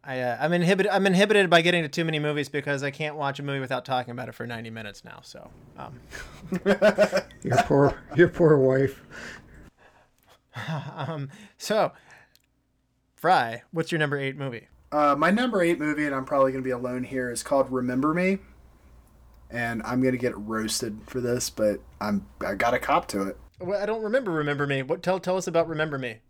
I 0.03 0.19
uh, 0.19 0.37
I'm 0.39 0.53
inhibited. 0.53 0.91
I'm 0.91 1.05
inhibited 1.05 1.49
by 1.49 1.61
getting 1.61 1.83
to 1.83 1.89
too 1.89 2.03
many 2.03 2.19
movies 2.19 2.49
because 2.49 2.81
I 2.81 2.89
can't 2.91 3.15
watch 3.15 3.39
a 3.39 3.43
movie 3.43 3.59
without 3.59 3.85
talking 3.85 4.11
about 4.11 4.29
it 4.29 4.33
for 4.33 4.47
90 4.47 4.69
minutes 4.71 5.05
now. 5.05 5.19
So 5.21 5.51
um, 5.77 5.99
your 7.43 7.57
poor 7.63 8.01
your 8.15 8.27
poor 8.29 8.57
wife. 8.57 9.03
um 10.95 11.29
so 11.57 11.91
Fry, 13.15 13.61
what's 13.71 13.91
your 13.91 13.99
number 13.99 14.17
eight 14.17 14.35
movie? 14.35 14.67
Uh, 14.91 15.15
my 15.15 15.29
number 15.29 15.61
eight 15.61 15.77
movie, 15.79 16.05
and 16.05 16.15
I'm 16.15 16.25
probably 16.25 16.51
gonna 16.51 16.63
be 16.63 16.71
alone 16.71 17.03
here, 17.03 17.29
is 17.29 17.43
called 17.43 17.71
Remember 17.71 18.15
Me, 18.15 18.39
and 19.51 19.83
I'm 19.83 20.01
gonna 20.01 20.17
get 20.17 20.35
roasted 20.35 20.97
for 21.05 21.21
this, 21.21 21.51
but 21.51 21.79
I'm 22.01 22.25
I 22.43 22.55
got 22.55 22.73
a 22.73 22.79
cop 22.79 23.07
to 23.09 23.21
it. 23.27 23.37
Well, 23.59 23.79
I 23.79 23.85
don't 23.85 24.01
remember. 24.01 24.31
Remember 24.31 24.65
Me. 24.65 24.81
What? 24.81 25.03
Tell 25.03 25.19
tell 25.19 25.37
us 25.37 25.45
about 25.45 25.67
Remember 25.67 25.99
Me. 25.99 26.21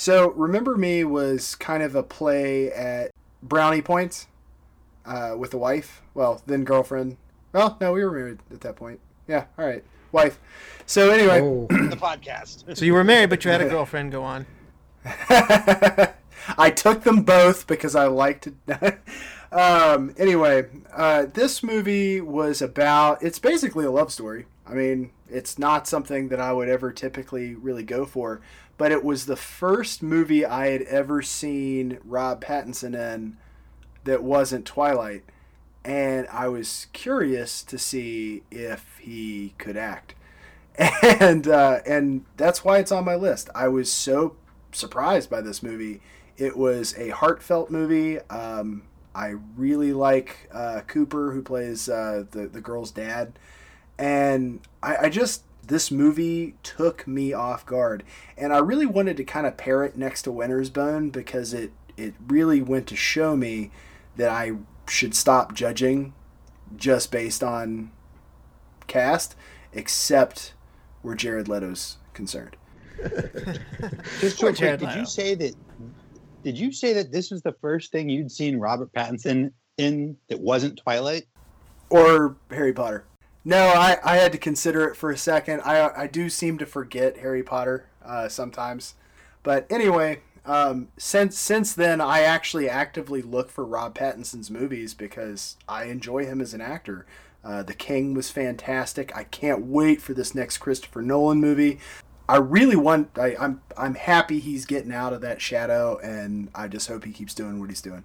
So 0.00 0.30
Remember 0.30 0.78
Me 0.78 1.04
was 1.04 1.54
kind 1.56 1.82
of 1.82 1.94
a 1.94 2.02
play 2.02 2.72
at 2.72 3.10
Brownie 3.42 3.82
Points 3.82 4.28
uh, 5.04 5.34
with 5.36 5.52
a 5.52 5.58
wife. 5.58 6.00
Well, 6.14 6.40
then 6.46 6.64
girlfriend. 6.64 7.18
Well, 7.52 7.76
no, 7.82 7.92
we 7.92 8.02
were 8.02 8.10
married 8.10 8.38
at 8.50 8.62
that 8.62 8.76
point. 8.76 8.98
Yeah, 9.28 9.44
all 9.58 9.66
right, 9.66 9.84
wife. 10.10 10.40
So 10.86 11.10
anyway. 11.10 11.42
Oh, 11.42 11.66
The 11.68 11.98
podcast. 12.00 12.64
So 12.78 12.86
you 12.86 12.94
were 12.94 13.04
married, 13.04 13.28
but 13.28 13.44
you 13.44 13.50
had 13.50 13.60
a 13.60 13.68
girlfriend. 13.68 14.10
Go 14.10 14.24
on. 14.24 14.46
I 15.04 16.72
took 16.74 17.02
them 17.02 17.20
both 17.20 17.66
because 17.66 17.94
I 17.94 18.06
liked 18.06 18.46
it. 18.46 18.98
Um, 19.52 20.14
anyway, 20.16 20.68
uh, 20.92 21.26
this 21.26 21.60
movie 21.60 22.20
was 22.20 22.62
about. 22.62 23.20
It's 23.20 23.40
basically 23.40 23.84
a 23.84 23.90
love 23.90 24.12
story. 24.12 24.46
I 24.64 24.74
mean, 24.74 25.10
it's 25.28 25.58
not 25.58 25.88
something 25.88 26.28
that 26.28 26.40
I 26.40 26.52
would 26.52 26.68
ever 26.68 26.92
typically 26.92 27.56
really 27.56 27.82
go 27.82 28.06
for, 28.06 28.40
but 28.80 28.90
it 28.90 29.04
was 29.04 29.26
the 29.26 29.36
first 29.36 30.02
movie 30.02 30.42
I 30.42 30.68
had 30.68 30.80
ever 30.84 31.20
seen 31.20 31.98
Rob 32.02 32.42
Pattinson 32.42 32.94
in 32.94 33.36
that 34.04 34.22
wasn't 34.22 34.64
Twilight, 34.64 35.22
and 35.84 36.26
I 36.28 36.48
was 36.48 36.86
curious 36.94 37.62
to 37.64 37.76
see 37.76 38.42
if 38.50 38.96
he 38.98 39.52
could 39.58 39.76
act, 39.76 40.14
and 41.02 41.46
uh, 41.46 41.80
and 41.84 42.24
that's 42.38 42.64
why 42.64 42.78
it's 42.78 42.90
on 42.90 43.04
my 43.04 43.16
list. 43.16 43.50
I 43.54 43.68
was 43.68 43.92
so 43.92 44.36
surprised 44.72 45.28
by 45.28 45.42
this 45.42 45.62
movie. 45.62 46.00
It 46.38 46.56
was 46.56 46.96
a 46.96 47.10
heartfelt 47.10 47.70
movie. 47.70 48.18
Um, 48.30 48.84
I 49.14 49.34
really 49.58 49.92
like 49.92 50.48
uh, 50.54 50.80
Cooper, 50.86 51.32
who 51.32 51.42
plays 51.42 51.86
uh, 51.90 52.24
the 52.30 52.46
the 52.46 52.62
girl's 52.62 52.92
dad, 52.92 53.38
and 53.98 54.60
I, 54.82 54.96
I 54.96 55.08
just 55.10 55.42
this 55.62 55.90
movie 55.90 56.54
took 56.62 57.06
me 57.06 57.32
off 57.32 57.64
guard, 57.66 58.02
and 58.36 58.52
I 58.52 58.58
really 58.58 58.86
wanted 58.86 59.16
to 59.18 59.24
kind 59.24 59.46
of 59.46 59.56
pair 59.56 59.84
it 59.84 59.96
next 59.96 60.22
to 60.22 60.32
Winter's 60.32 60.70
Bone 60.70 61.10
because 61.10 61.52
it 61.52 61.72
it 61.96 62.14
really 62.26 62.62
went 62.62 62.86
to 62.88 62.96
show 62.96 63.36
me 63.36 63.70
that 64.16 64.30
I 64.30 64.52
should 64.88 65.14
stop 65.14 65.54
judging 65.54 66.14
just 66.76 67.10
based 67.10 67.42
on 67.42 67.90
cast, 68.86 69.36
except 69.72 70.54
where 71.02 71.14
Jared 71.14 71.48
Leto's 71.48 71.98
concerned. 72.12 72.56
Just 74.20 74.38
Poor 74.38 74.52
real 74.52 74.76
quick, 74.76 74.80
did 74.80 74.94
you 74.94 75.06
say 75.06 75.34
that? 75.34 75.54
Did 76.44 76.58
you 76.58 76.70
say 76.70 76.92
that 76.92 77.10
this 77.10 77.30
was 77.30 77.40
the 77.40 77.54
first 77.62 77.92
thing 77.92 78.10
you'd 78.10 78.30
seen 78.30 78.58
Robert 78.58 78.92
Pattinson 78.92 79.52
in 79.78 80.16
that 80.28 80.38
wasn't 80.38 80.78
Twilight? 80.78 81.24
or 81.90 82.36
Harry 82.50 82.72
Potter. 82.72 83.04
No, 83.44 83.68
I, 83.68 83.98
I 84.04 84.16
had 84.16 84.32
to 84.32 84.38
consider 84.38 84.86
it 84.88 84.96
for 84.96 85.10
a 85.10 85.16
second. 85.16 85.62
I 85.62 85.90
I 85.96 86.06
do 86.06 86.28
seem 86.28 86.58
to 86.58 86.66
forget 86.66 87.18
Harry 87.18 87.42
Potter 87.42 87.86
uh, 88.04 88.28
sometimes, 88.28 88.94
but 89.42 89.66
anyway, 89.70 90.20
um, 90.44 90.88
since 90.96 91.38
since 91.38 91.72
then 91.72 92.00
I 92.00 92.20
actually 92.20 92.68
actively 92.68 93.22
look 93.22 93.50
for 93.50 93.64
Rob 93.64 93.94
Pattinson's 93.94 94.50
movies 94.50 94.94
because 94.94 95.56
I 95.68 95.84
enjoy 95.84 96.26
him 96.26 96.40
as 96.40 96.52
an 96.52 96.60
actor. 96.60 97.06
Uh, 97.42 97.62
the 97.62 97.74
King 97.74 98.12
was 98.12 98.30
fantastic. 98.30 99.16
I 99.16 99.24
can't 99.24 99.64
wait 99.64 100.02
for 100.02 100.12
this 100.12 100.34
next 100.34 100.58
Christopher 100.58 101.00
Nolan 101.00 101.40
movie. 101.40 101.78
I 102.28 102.36
really 102.36 102.76
want. 102.76 103.10
I, 103.16 103.34
I'm 103.40 103.60
I'm 103.76 103.94
happy 103.94 104.38
he's 104.38 104.66
getting 104.66 104.92
out 104.92 105.12
of 105.12 105.20
that 105.22 105.40
shadow, 105.40 105.98
and 105.98 106.50
I 106.54 106.68
just 106.68 106.86
hope 106.86 107.04
he 107.04 107.12
keeps 107.12 107.34
doing 107.34 107.58
what 107.58 107.70
he's 107.70 107.80
doing. 107.82 108.04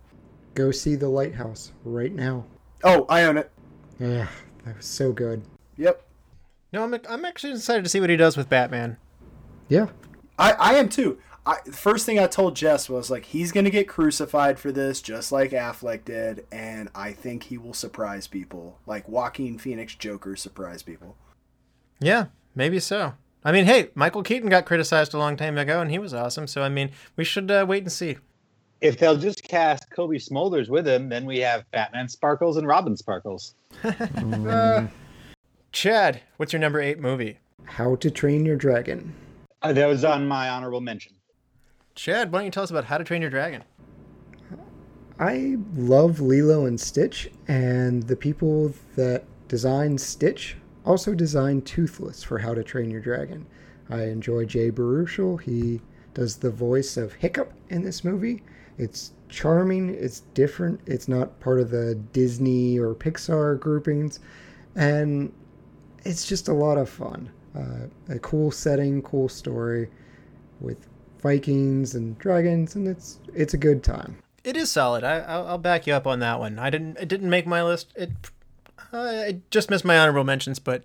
Go 0.55 0.71
see 0.71 0.95
The 0.95 1.09
Lighthouse 1.09 1.73
right 1.83 2.13
now. 2.13 2.45
Oh, 2.83 3.05
I 3.09 3.23
own 3.23 3.37
it. 3.37 3.51
Yeah, 3.99 4.27
that 4.65 4.77
was 4.77 4.85
so 4.85 5.11
good. 5.11 5.43
Yep. 5.77 6.01
No, 6.73 6.83
I'm, 6.83 6.95
I'm 7.09 7.25
actually 7.25 7.53
excited 7.53 7.83
to 7.83 7.89
see 7.89 7.99
what 7.99 8.09
he 8.09 8.17
does 8.17 8.35
with 8.35 8.49
Batman. 8.49 8.97
Yeah, 9.69 9.87
I, 10.37 10.51
I 10.53 10.73
am 10.75 10.89
too. 10.89 11.19
I, 11.45 11.57
the 11.65 11.71
first 11.71 12.05
thing 12.05 12.19
I 12.19 12.27
told 12.27 12.55
Jess 12.55 12.89
was 12.89 13.09
like 13.09 13.25
he's 13.25 13.51
gonna 13.51 13.69
get 13.69 13.87
crucified 13.87 14.59
for 14.59 14.71
this, 14.71 15.01
just 15.01 15.31
like 15.31 15.51
Affleck 15.51 16.03
did, 16.03 16.45
and 16.51 16.89
I 16.95 17.13
think 17.13 17.43
he 17.43 17.57
will 17.57 17.73
surprise 17.73 18.27
people, 18.27 18.79
like 18.85 19.07
Joaquin 19.07 19.57
Phoenix 19.57 19.95
Joker 19.95 20.35
surprised 20.35 20.85
people. 20.85 21.15
Yeah, 21.99 22.25
maybe 22.55 22.79
so. 22.79 23.13
I 23.43 23.51
mean, 23.51 23.65
hey, 23.65 23.89
Michael 23.93 24.23
Keaton 24.23 24.49
got 24.49 24.65
criticized 24.65 25.13
a 25.13 25.19
long 25.19 25.37
time 25.37 25.57
ago, 25.59 25.79
and 25.79 25.91
he 25.91 25.99
was 25.99 26.15
awesome. 26.15 26.47
So, 26.47 26.63
I 26.63 26.69
mean, 26.69 26.89
we 27.15 27.23
should 27.23 27.51
uh, 27.51 27.63
wait 27.67 27.83
and 27.83 27.91
see. 27.91 28.17
If 28.85 28.99
they'll 28.99 29.17
just 29.17 29.41
cast 29.41 29.89
Cobie 29.89 30.19
Smulders 30.19 30.69
with 30.69 30.87
him, 30.87 31.09
then 31.09 31.25
we 31.25 31.39
have 31.39 31.65
Batman 31.71 32.07
Sparkles 32.07 32.57
and 32.57 32.67
Robin 32.67 32.95
Sparkles. 32.95 33.55
Chad, 35.71 36.21
what's 36.37 36.53
your 36.53 36.59
number 36.59 36.79
eight 36.79 36.99
movie? 36.99 37.39
How 37.63 37.95
to 37.95 38.11
Train 38.11 38.45
Your 38.45 38.57
Dragon. 38.57 39.15
Uh, 39.63 39.73
that 39.73 39.87
was 39.87 40.05
on 40.05 40.27
my 40.27 40.49
honorable 40.49 40.81
mention. 40.81 41.13
Chad, 41.95 42.31
why 42.31 42.37
don't 42.37 42.45
you 42.45 42.51
tell 42.51 42.61
us 42.61 42.69
about 42.69 42.85
How 42.85 42.99
to 42.99 43.03
Train 43.03 43.23
Your 43.23 43.31
Dragon? 43.31 43.63
I 45.19 45.57
love 45.75 46.19
Lilo 46.19 46.67
and 46.67 46.79
Stitch, 46.79 47.31
and 47.47 48.03
the 48.03 48.15
people 48.15 48.71
that 48.97 49.23
designed 49.47 49.99
Stitch 49.99 50.57
also 50.85 51.15
designed 51.15 51.65
Toothless 51.65 52.23
for 52.23 52.37
How 52.37 52.53
to 52.53 52.63
Train 52.63 52.91
Your 52.91 53.01
Dragon. 53.01 53.47
I 53.89 54.03
enjoy 54.03 54.45
Jay 54.45 54.69
Baruchel. 54.69 55.41
He 55.41 55.81
does 56.13 56.35
the 56.37 56.51
voice 56.51 56.97
of 56.97 57.13
Hiccup 57.13 57.51
in 57.69 57.81
this 57.81 58.03
movie. 58.03 58.43
It's 58.77 59.13
charming, 59.29 59.89
it's 59.89 60.21
different, 60.33 60.81
it's 60.85 61.07
not 61.07 61.39
part 61.39 61.59
of 61.59 61.69
the 61.71 61.95
Disney 62.13 62.77
or 62.77 62.93
Pixar 62.93 63.59
groupings, 63.59 64.19
and 64.75 65.31
it's 66.03 66.27
just 66.27 66.47
a 66.47 66.53
lot 66.53 66.77
of 66.77 66.89
fun. 66.89 67.29
Uh, 67.55 67.87
a 68.09 68.19
cool 68.19 68.51
setting, 68.51 69.01
cool 69.01 69.29
story 69.29 69.89
with 70.59 70.87
Vikings 71.21 71.95
and 71.95 72.17
dragons, 72.19 72.75
and 72.75 72.87
it's 72.87 73.19
it's 73.33 73.53
a 73.53 73.57
good 73.57 73.83
time. 73.83 74.17
It 74.43 74.55
is 74.55 74.69
solid. 74.69 75.03
I, 75.03 75.19
I'll, 75.21 75.47
I'll 75.47 75.57
back 75.57 75.87
you 75.87 75.93
up 75.93 76.05
on 76.05 76.19
that 76.19 76.39
one. 76.39 76.59
I 76.59 76.69
didn't. 76.69 76.97
It 76.97 77.07
didn't 77.07 77.29
make 77.29 77.47
my 77.47 77.63
list. 77.63 77.93
It. 77.95 78.11
I 78.93 79.41
just 79.49 79.69
missed 79.69 79.85
my 79.85 79.97
honorable 79.97 80.23
mentions, 80.23 80.59
but 80.59 80.83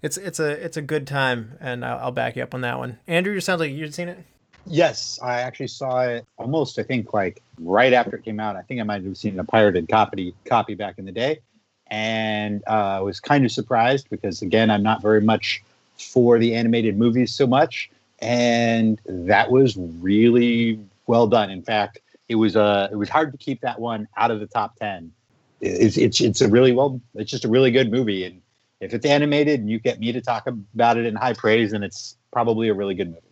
it's 0.00 0.16
it's 0.16 0.40
a 0.40 0.50
it's 0.64 0.76
a 0.76 0.82
good 0.82 1.06
time, 1.06 1.58
and 1.60 1.84
I'll, 1.84 1.98
I'll 2.06 2.12
back 2.12 2.36
you 2.36 2.42
up 2.42 2.54
on 2.54 2.62
that 2.62 2.78
one. 2.78 2.98
Andrew, 3.06 3.34
you 3.34 3.40
sound 3.40 3.60
like 3.60 3.72
you'd 3.72 3.94
seen 3.94 4.08
it. 4.08 4.24
Yes, 4.66 5.18
I 5.22 5.40
actually 5.40 5.68
saw 5.68 6.02
it 6.02 6.26
almost. 6.38 6.78
I 6.78 6.82
think 6.82 7.12
like 7.12 7.42
right 7.58 7.92
after 7.92 8.16
it 8.16 8.24
came 8.24 8.38
out. 8.38 8.56
I 8.56 8.62
think 8.62 8.80
I 8.80 8.84
might 8.84 9.04
have 9.04 9.16
seen 9.16 9.38
a 9.38 9.44
pirated 9.44 9.88
copy 9.88 10.34
copy 10.44 10.74
back 10.74 10.98
in 10.98 11.04
the 11.04 11.12
day, 11.12 11.40
and 11.88 12.62
uh, 12.68 12.98
I 12.98 13.00
was 13.00 13.20
kind 13.20 13.44
of 13.44 13.50
surprised 13.50 14.08
because 14.08 14.40
again, 14.42 14.70
I'm 14.70 14.82
not 14.82 15.02
very 15.02 15.20
much 15.20 15.62
for 15.96 16.38
the 16.38 16.54
animated 16.54 16.96
movies 16.96 17.34
so 17.34 17.46
much, 17.46 17.90
and 18.20 19.00
that 19.06 19.50
was 19.50 19.76
really 19.76 20.78
well 21.06 21.26
done. 21.26 21.50
In 21.50 21.62
fact, 21.62 21.98
it 22.28 22.36
was 22.36 22.54
uh, 22.54 22.88
it 22.90 22.96
was 22.96 23.08
hard 23.08 23.32
to 23.32 23.38
keep 23.38 23.60
that 23.62 23.80
one 23.80 24.06
out 24.16 24.30
of 24.30 24.38
the 24.38 24.46
top 24.46 24.76
ten. 24.76 25.12
It's 25.60 25.96
it's 25.96 26.20
it's 26.20 26.40
a 26.40 26.48
really 26.48 26.72
well. 26.72 27.00
It's 27.14 27.30
just 27.30 27.44
a 27.44 27.48
really 27.48 27.72
good 27.72 27.90
movie, 27.90 28.24
and 28.24 28.40
if 28.80 28.94
it's 28.94 29.06
animated 29.06 29.60
and 29.60 29.68
you 29.68 29.80
get 29.80 29.98
me 29.98 30.12
to 30.12 30.20
talk 30.20 30.46
about 30.46 30.98
it 30.98 31.06
in 31.06 31.16
high 31.16 31.34
praise, 31.34 31.72
then 31.72 31.82
it's 31.82 32.16
probably 32.32 32.68
a 32.68 32.74
really 32.74 32.94
good 32.94 33.08
movie. 33.08 33.31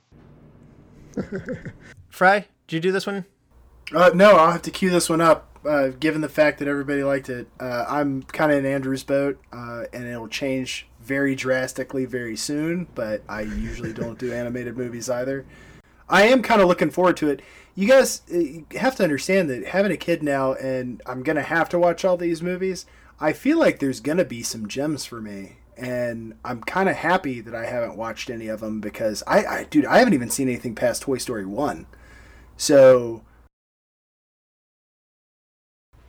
Fry, 2.08 2.46
did 2.66 2.76
you 2.76 2.80
do 2.80 2.92
this 2.92 3.06
one? 3.06 3.24
Uh, 3.94 4.10
no, 4.14 4.36
I'll 4.36 4.52
have 4.52 4.62
to 4.62 4.70
cue 4.70 4.90
this 4.90 5.08
one 5.08 5.20
up. 5.20 5.46
Uh, 5.64 5.88
given 5.88 6.22
the 6.22 6.28
fact 6.28 6.58
that 6.58 6.68
everybody 6.68 7.02
liked 7.02 7.28
it, 7.28 7.46
uh, 7.58 7.84
I'm 7.86 8.22
kind 8.22 8.50
of 8.50 8.58
in 8.58 8.66
Andrew's 8.66 9.04
boat, 9.04 9.38
uh, 9.52 9.84
and 9.92 10.06
it'll 10.06 10.28
change 10.28 10.86
very 11.02 11.34
drastically 11.34 12.06
very 12.06 12.36
soon. 12.36 12.86
But 12.94 13.22
I 13.28 13.42
usually 13.42 13.92
don't 13.92 14.18
do 14.18 14.32
animated 14.32 14.76
movies 14.76 15.10
either. 15.10 15.44
I 16.08 16.26
am 16.26 16.42
kind 16.42 16.60
of 16.60 16.68
looking 16.68 16.90
forward 16.90 17.16
to 17.18 17.28
it. 17.28 17.42
You 17.74 17.86
guys 17.86 18.22
uh, 18.32 18.38
you 18.38 18.66
have 18.78 18.96
to 18.96 19.04
understand 19.04 19.50
that 19.50 19.66
having 19.68 19.92
a 19.92 19.96
kid 19.96 20.22
now, 20.22 20.54
and 20.54 21.02
I'm 21.06 21.22
gonna 21.22 21.42
have 21.42 21.68
to 21.70 21.78
watch 21.78 22.04
all 22.04 22.16
these 22.16 22.42
movies. 22.42 22.86
I 23.20 23.32
feel 23.32 23.58
like 23.58 23.78
there's 23.78 24.00
gonna 24.00 24.24
be 24.24 24.42
some 24.42 24.66
gems 24.66 25.04
for 25.04 25.20
me, 25.20 25.58
and 25.80 26.34
I'm 26.44 26.62
kind 26.62 26.88
of 26.88 26.96
happy 26.96 27.40
that 27.40 27.54
I 27.54 27.66
haven't 27.66 27.96
watched 27.96 28.30
any 28.30 28.48
of 28.48 28.60
them 28.60 28.80
because 28.80 29.22
I, 29.26 29.44
I, 29.44 29.64
dude, 29.64 29.86
I 29.86 29.98
haven't 29.98 30.14
even 30.14 30.30
seen 30.30 30.48
anything 30.48 30.74
past 30.74 31.02
Toy 31.02 31.18
Story 31.18 31.46
one. 31.46 31.86
So 32.56 33.22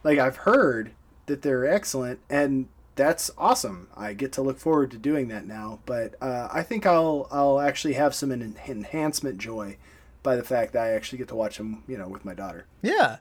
like 0.03 0.19
I've 0.19 0.37
heard 0.37 0.91
that 1.27 1.41
they're 1.41 1.65
excellent, 1.65 2.19
and 2.29 2.67
that's 2.95 3.31
awesome. 3.37 3.87
I 3.95 4.13
get 4.13 4.31
to 4.33 4.41
look 4.41 4.59
forward 4.59 4.91
to 4.91 4.97
doing 4.97 5.27
that 5.29 5.45
now. 5.45 5.79
But 5.85 6.15
uh, 6.21 6.49
I 6.51 6.63
think 6.63 6.85
I'll 6.85 7.27
I'll 7.31 7.59
actually 7.59 7.93
have 7.93 8.13
some 8.13 8.31
en- 8.31 8.57
enhancement 8.67 9.37
joy 9.37 9.77
by 10.23 10.35
the 10.35 10.43
fact 10.43 10.73
that 10.73 10.83
I 10.83 10.91
actually 10.91 11.17
get 11.17 11.29
to 11.29 11.35
watch 11.35 11.57
them, 11.57 11.83
you 11.87 11.97
know, 11.97 12.07
with 12.07 12.25
my 12.25 12.33
daughter 12.33 12.65
Yeah. 12.81 13.17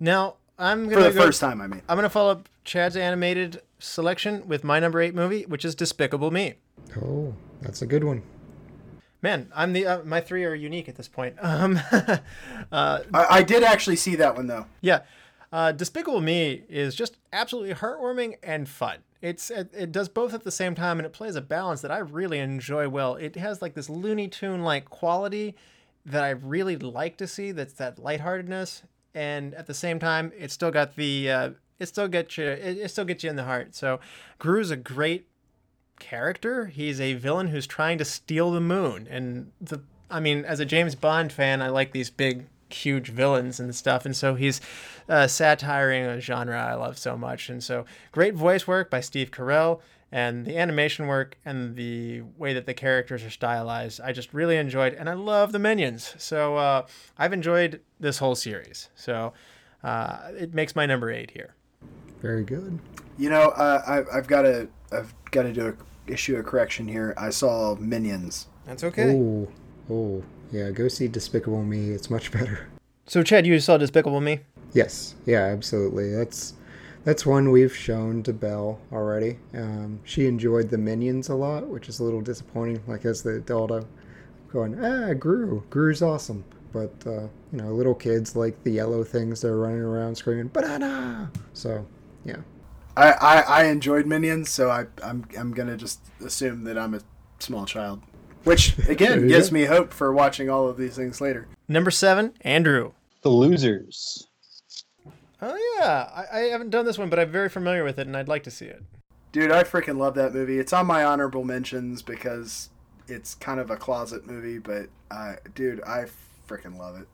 Now 0.00 0.36
I'm 0.58 0.84
for 0.84 0.90
gonna 0.94 1.06
for 1.06 1.12
the 1.12 1.18
go, 1.18 1.24
first 1.26 1.40
time. 1.40 1.60
I 1.60 1.66
mean, 1.66 1.82
I'm 1.88 1.96
gonna 1.96 2.10
follow 2.10 2.32
up 2.32 2.48
Chad's 2.64 2.96
animated 2.96 3.62
selection 3.78 4.46
with 4.46 4.64
my 4.64 4.78
number 4.78 5.00
eight 5.00 5.14
movie, 5.14 5.42
which 5.44 5.64
is 5.64 5.74
Despicable 5.74 6.30
Me. 6.30 6.54
Oh, 7.02 7.34
that's 7.60 7.82
a 7.82 7.86
good 7.86 8.04
one. 8.04 8.22
Man, 9.22 9.50
I'm 9.54 9.72
the 9.72 9.86
uh, 9.86 10.02
my 10.04 10.20
three 10.20 10.44
are 10.44 10.54
unique 10.54 10.88
at 10.88 10.96
this 10.96 11.08
point. 11.08 11.36
Um, 11.42 11.80
uh, 11.92 13.00
I, 13.14 13.26
I 13.30 13.42
did 13.42 13.62
actually 13.62 13.96
see 13.96 14.16
that 14.16 14.36
one 14.36 14.46
though. 14.46 14.66
Yeah. 14.80 15.00
Uh, 15.52 15.70
Despicable 15.70 16.20
Me 16.20 16.62
is 16.68 16.94
just 16.94 17.18
absolutely 17.32 17.74
heartwarming 17.74 18.36
and 18.42 18.68
fun. 18.68 18.98
It's 19.20 19.50
it, 19.50 19.70
it 19.72 19.92
does 19.92 20.08
both 20.08 20.34
at 20.34 20.44
the 20.44 20.50
same 20.50 20.74
time 20.74 20.98
and 20.98 21.06
it 21.06 21.12
plays 21.12 21.36
a 21.36 21.40
balance 21.40 21.82
that 21.82 21.90
I 21.90 21.98
really 21.98 22.38
enjoy 22.38 22.88
well. 22.88 23.16
It 23.16 23.36
has 23.36 23.62
like 23.62 23.74
this 23.74 23.88
Looney 23.90 24.28
Tune 24.28 24.62
like 24.62 24.86
quality 24.86 25.54
that 26.06 26.24
I 26.24 26.30
really 26.30 26.76
like 26.76 27.16
to 27.18 27.26
see. 27.28 27.52
That's 27.52 27.74
that 27.74 27.98
lightheartedness, 27.98 28.82
and 29.14 29.54
at 29.54 29.66
the 29.66 29.74
same 29.74 29.98
time, 29.98 30.32
it's 30.36 30.54
still 30.54 30.70
got 30.70 30.96
the 30.96 31.30
uh, 31.30 31.50
it 31.78 31.86
still 31.86 32.08
gets 32.08 32.36
you 32.38 32.44
it, 32.44 32.78
it 32.78 32.90
still 32.90 33.04
gets 33.04 33.24
you 33.24 33.30
in 33.30 33.36
the 33.36 33.44
heart. 33.44 33.74
So, 33.74 34.00
Gru's 34.38 34.70
a 34.70 34.76
great 34.76 35.26
character. 35.98 36.66
He's 36.66 37.00
a 37.00 37.14
villain 37.14 37.48
who's 37.48 37.66
trying 37.66 37.98
to 37.98 38.04
steal 38.04 38.50
the 38.50 38.60
moon, 38.60 39.06
and 39.10 39.52
the 39.60 39.82
I 40.10 40.20
mean, 40.20 40.44
as 40.44 40.60
a 40.60 40.66
James 40.66 40.94
Bond 40.94 41.32
fan, 41.32 41.62
I 41.62 41.68
like 41.68 41.92
these 41.92 42.10
big 42.10 42.46
huge 42.72 43.08
villains 43.08 43.60
and 43.60 43.74
stuff. 43.74 44.04
And 44.04 44.16
so 44.16 44.34
he's 44.34 44.60
uh, 45.08 45.26
satiring 45.26 46.04
a 46.04 46.20
genre 46.20 46.58
I 46.58 46.74
love 46.74 46.98
so 46.98 47.16
much. 47.16 47.48
And 47.48 47.62
so 47.62 47.84
great 48.10 48.34
voice 48.34 48.66
work 48.66 48.90
by 48.90 49.00
Steve 49.00 49.30
Carell 49.30 49.80
and 50.12 50.44
the 50.44 50.58
animation 50.58 51.06
work 51.06 51.38
and 51.44 51.74
the 51.74 52.20
way 52.36 52.52
that 52.52 52.66
the 52.66 52.74
characters 52.74 53.24
are 53.24 53.30
stylized. 53.30 54.00
I 54.00 54.12
just 54.12 54.34
really 54.34 54.58
enjoyed, 54.58 54.92
and 54.92 55.08
I 55.08 55.14
love 55.14 55.52
the 55.52 55.58
minions. 55.58 56.14
So 56.18 56.56
uh, 56.56 56.86
I've 57.18 57.32
enjoyed 57.32 57.80
this 57.98 58.18
whole 58.18 58.34
series. 58.34 58.90
So 58.94 59.32
uh, 59.82 60.18
it 60.38 60.52
makes 60.52 60.76
my 60.76 60.84
number 60.84 61.10
eight 61.10 61.30
here. 61.30 61.54
Very 62.20 62.44
good. 62.44 62.78
You 63.18 63.30
know, 63.30 63.48
uh, 63.48 63.82
I, 63.86 64.16
I've 64.16 64.26
got 64.26 64.42
to 64.42 64.68
I've 64.92 65.12
got 65.30 65.42
to 65.44 65.52
do 65.52 65.68
a, 65.68 66.12
issue 66.12 66.36
a 66.36 66.42
correction 66.42 66.86
here. 66.86 67.14
I 67.16 67.30
saw 67.30 67.74
Minions. 67.76 68.48
That's 68.66 68.84
okay. 68.84 69.14
Oh, 69.14 69.48
oh, 69.90 70.22
yeah. 70.52 70.70
Go 70.70 70.88
see 70.88 71.08
Despicable 71.08 71.64
Me. 71.64 71.90
It's 71.90 72.10
much 72.10 72.30
better. 72.30 72.68
So 73.06 73.22
Chad, 73.22 73.46
you 73.46 73.58
saw 73.58 73.78
Despicable 73.78 74.20
Me. 74.20 74.40
Yes. 74.74 75.14
Yeah. 75.26 75.46
Absolutely. 75.46 76.14
That's 76.14 76.54
that's 77.04 77.26
one 77.26 77.50
we've 77.50 77.74
shown 77.74 78.22
to 78.24 78.32
Belle 78.32 78.80
already. 78.92 79.38
Um, 79.54 80.00
she 80.04 80.26
enjoyed 80.26 80.68
the 80.68 80.78
Minions 80.78 81.28
a 81.28 81.34
lot, 81.34 81.66
which 81.66 81.88
is 81.88 82.00
a 82.00 82.04
little 82.04 82.20
disappointing. 82.20 82.82
Like 82.86 83.04
as 83.04 83.22
the 83.22 83.36
adult, 83.36 83.72
I'm 83.72 83.86
going, 84.52 84.84
ah, 84.84 85.12
Gru. 85.14 85.64
Gru's 85.70 86.02
awesome. 86.02 86.44
But 86.72 86.94
uh, 87.06 87.28
you 87.52 87.58
know, 87.58 87.72
little 87.72 87.94
kids 87.94 88.34
like 88.34 88.62
the 88.64 88.70
yellow 88.70 89.04
things 89.04 89.40
that 89.42 89.48
are 89.48 89.58
running 89.58 89.80
around 89.80 90.14
screaming 90.16 90.48
banana. 90.48 91.30
So, 91.52 91.86
yeah. 92.24 92.38
I, 92.96 93.12
I, 93.12 93.40
I 93.40 93.64
enjoyed 93.64 94.06
Minions, 94.06 94.50
so 94.50 94.70
I 94.70 94.86
I'm 95.02 95.24
I'm 95.38 95.52
gonna 95.52 95.76
just 95.76 96.00
assume 96.24 96.64
that 96.64 96.78
I'm 96.78 96.94
a 96.94 97.00
small 97.38 97.66
child, 97.66 98.02
which 98.44 98.78
again 98.88 99.28
gives 99.28 99.50
go. 99.50 99.54
me 99.54 99.64
hope 99.64 99.92
for 99.92 100.12
watching 100.12 100.48
all 100.48 100.68
of 100.68 100.76
these 100.76 100.96
things 100.96 101.20
later. 101.20 101.48
Number 101.68 101.90
seven, 101.90 102.34
Andrew. 102.42 102.92
The 103.22 103.30
losers. 103.30 104.28
Oh 105.44 105.58
yeah, 105.76 106.08
I, 106.14 106.38
I 106.38 106.40
haven't 106.44 106.70
done 106.70 106.84
this 106.84 106.96
one, 106.96 107.10
but 107.10 107.18
I'm 107.18 107.32
very 107.32 107.48
familiar 107.48 107.82
with 107.82 107.98
it, 107.98 108.06
and 108.06 108.16
I'd 108.16 108.28
like 108.28 108.44
to 108.44 108.50
see 108.50 108.66
it. 108.66 108.82
Dude, 109.32 109.50
I 109.50 109.64
freaking 109.64 109.98
love 109.98 110.14
that 110.14 110.32
movie. 110.32 110.58
It's 110.58 110.72
on 110.72 110.86
my 110.86 111.02
honorable 111.04 111.42
mentions 111.42 112.00
because 112.00 112.68
it's 113.08 113.34
kind 113.34 113.58
of 113.58 113.70
a 113.70 113.76
closet 113.76 114.26
movie, 114.26 114.58
but 114.58 114.86
uh, 115.10 115.34
dude, 115.54 115.82
I 115.82 116.06
freaking 116.48 116.78
love 116.78 116.96
it. 116.96 117.08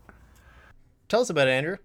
Tell 1.07 1.21
us 1.21 1.31
about 1.31 1.47
it, 1.47 1.51
Andrew. 1.51 1.77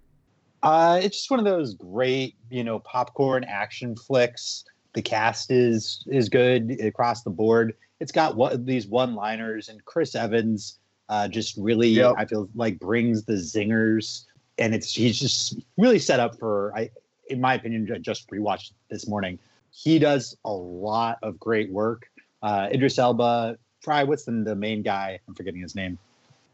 Uh, 0.62 1.01
it's 1.03 1.16
just 1.16 1.30
one 1.30 1.38
of 1.38 1.47
those 1.47 1.74
great, 1.74 2.36
you 2.51 2.62
know, 2.62 2.78
popcorn 2.80 3.45
action 3.45 3.97
flicks. 3.97 4.64
The 4.92 5.03
cast 5.03 5.51
is 5.51 6.05
is 6.09 6.28
good 6.28 6.78
across 6.82 7.22
the 7.22 7.30
board. 7.30 7.74
It's 8.01 8.12
got 8.12 8.36
what 8.36 8.66
these 8.66 8.86
one-liners, 8.86 9.70
and 9.70 9.82
Chris 9.86 10.14
Evans 10.14 10.78
uh, 11.09 11.28
just 11.28 11.57
really, 11.57 11.88
Yep. 11.88 12.14
I 12.18 12.26
feel 12.26 12.49
like, 12.55 12.78
brings 12.78 13.24
the 13.24 13.34
zingers, 13.34 14.24
and 14.59 14.74
it's 14.74 14.94
he's 14.94 15.18
just 15.18 15.59
really 15.76 15.98
set 15.98 16.20
up 16.20 16.38
for. 16.38 16.72
I, 16.76 16.90
in 17.28 17.40
my 17.40 17.55
opinion, 17.55 17.88
I 17.94 17.98
just 17.98 18.28
rewatched 18.30 18.72
this 18.90 19.09
morning. 19.09 19.38
He 19.70 19.98
does 19.98 20.36
a 20.44 20.52
lot 20.52 21.18
of 21.22 21.40
great 21.40 21.70
work. 21.72 22.07
Uh, 22.42 22.68
Idris 22.72 22.98
Elba. 22.98 23.59
Try 23.82 24.05
what's 24.05 24.24
the, 24.24 24.32
the 24.32 24.55
main 24.55 24.82
guy? 24.82 25.18
I'm 25.28 25.34
forgetting 25.34 25.61
his 25.61 25.74
name. 25.74 25.98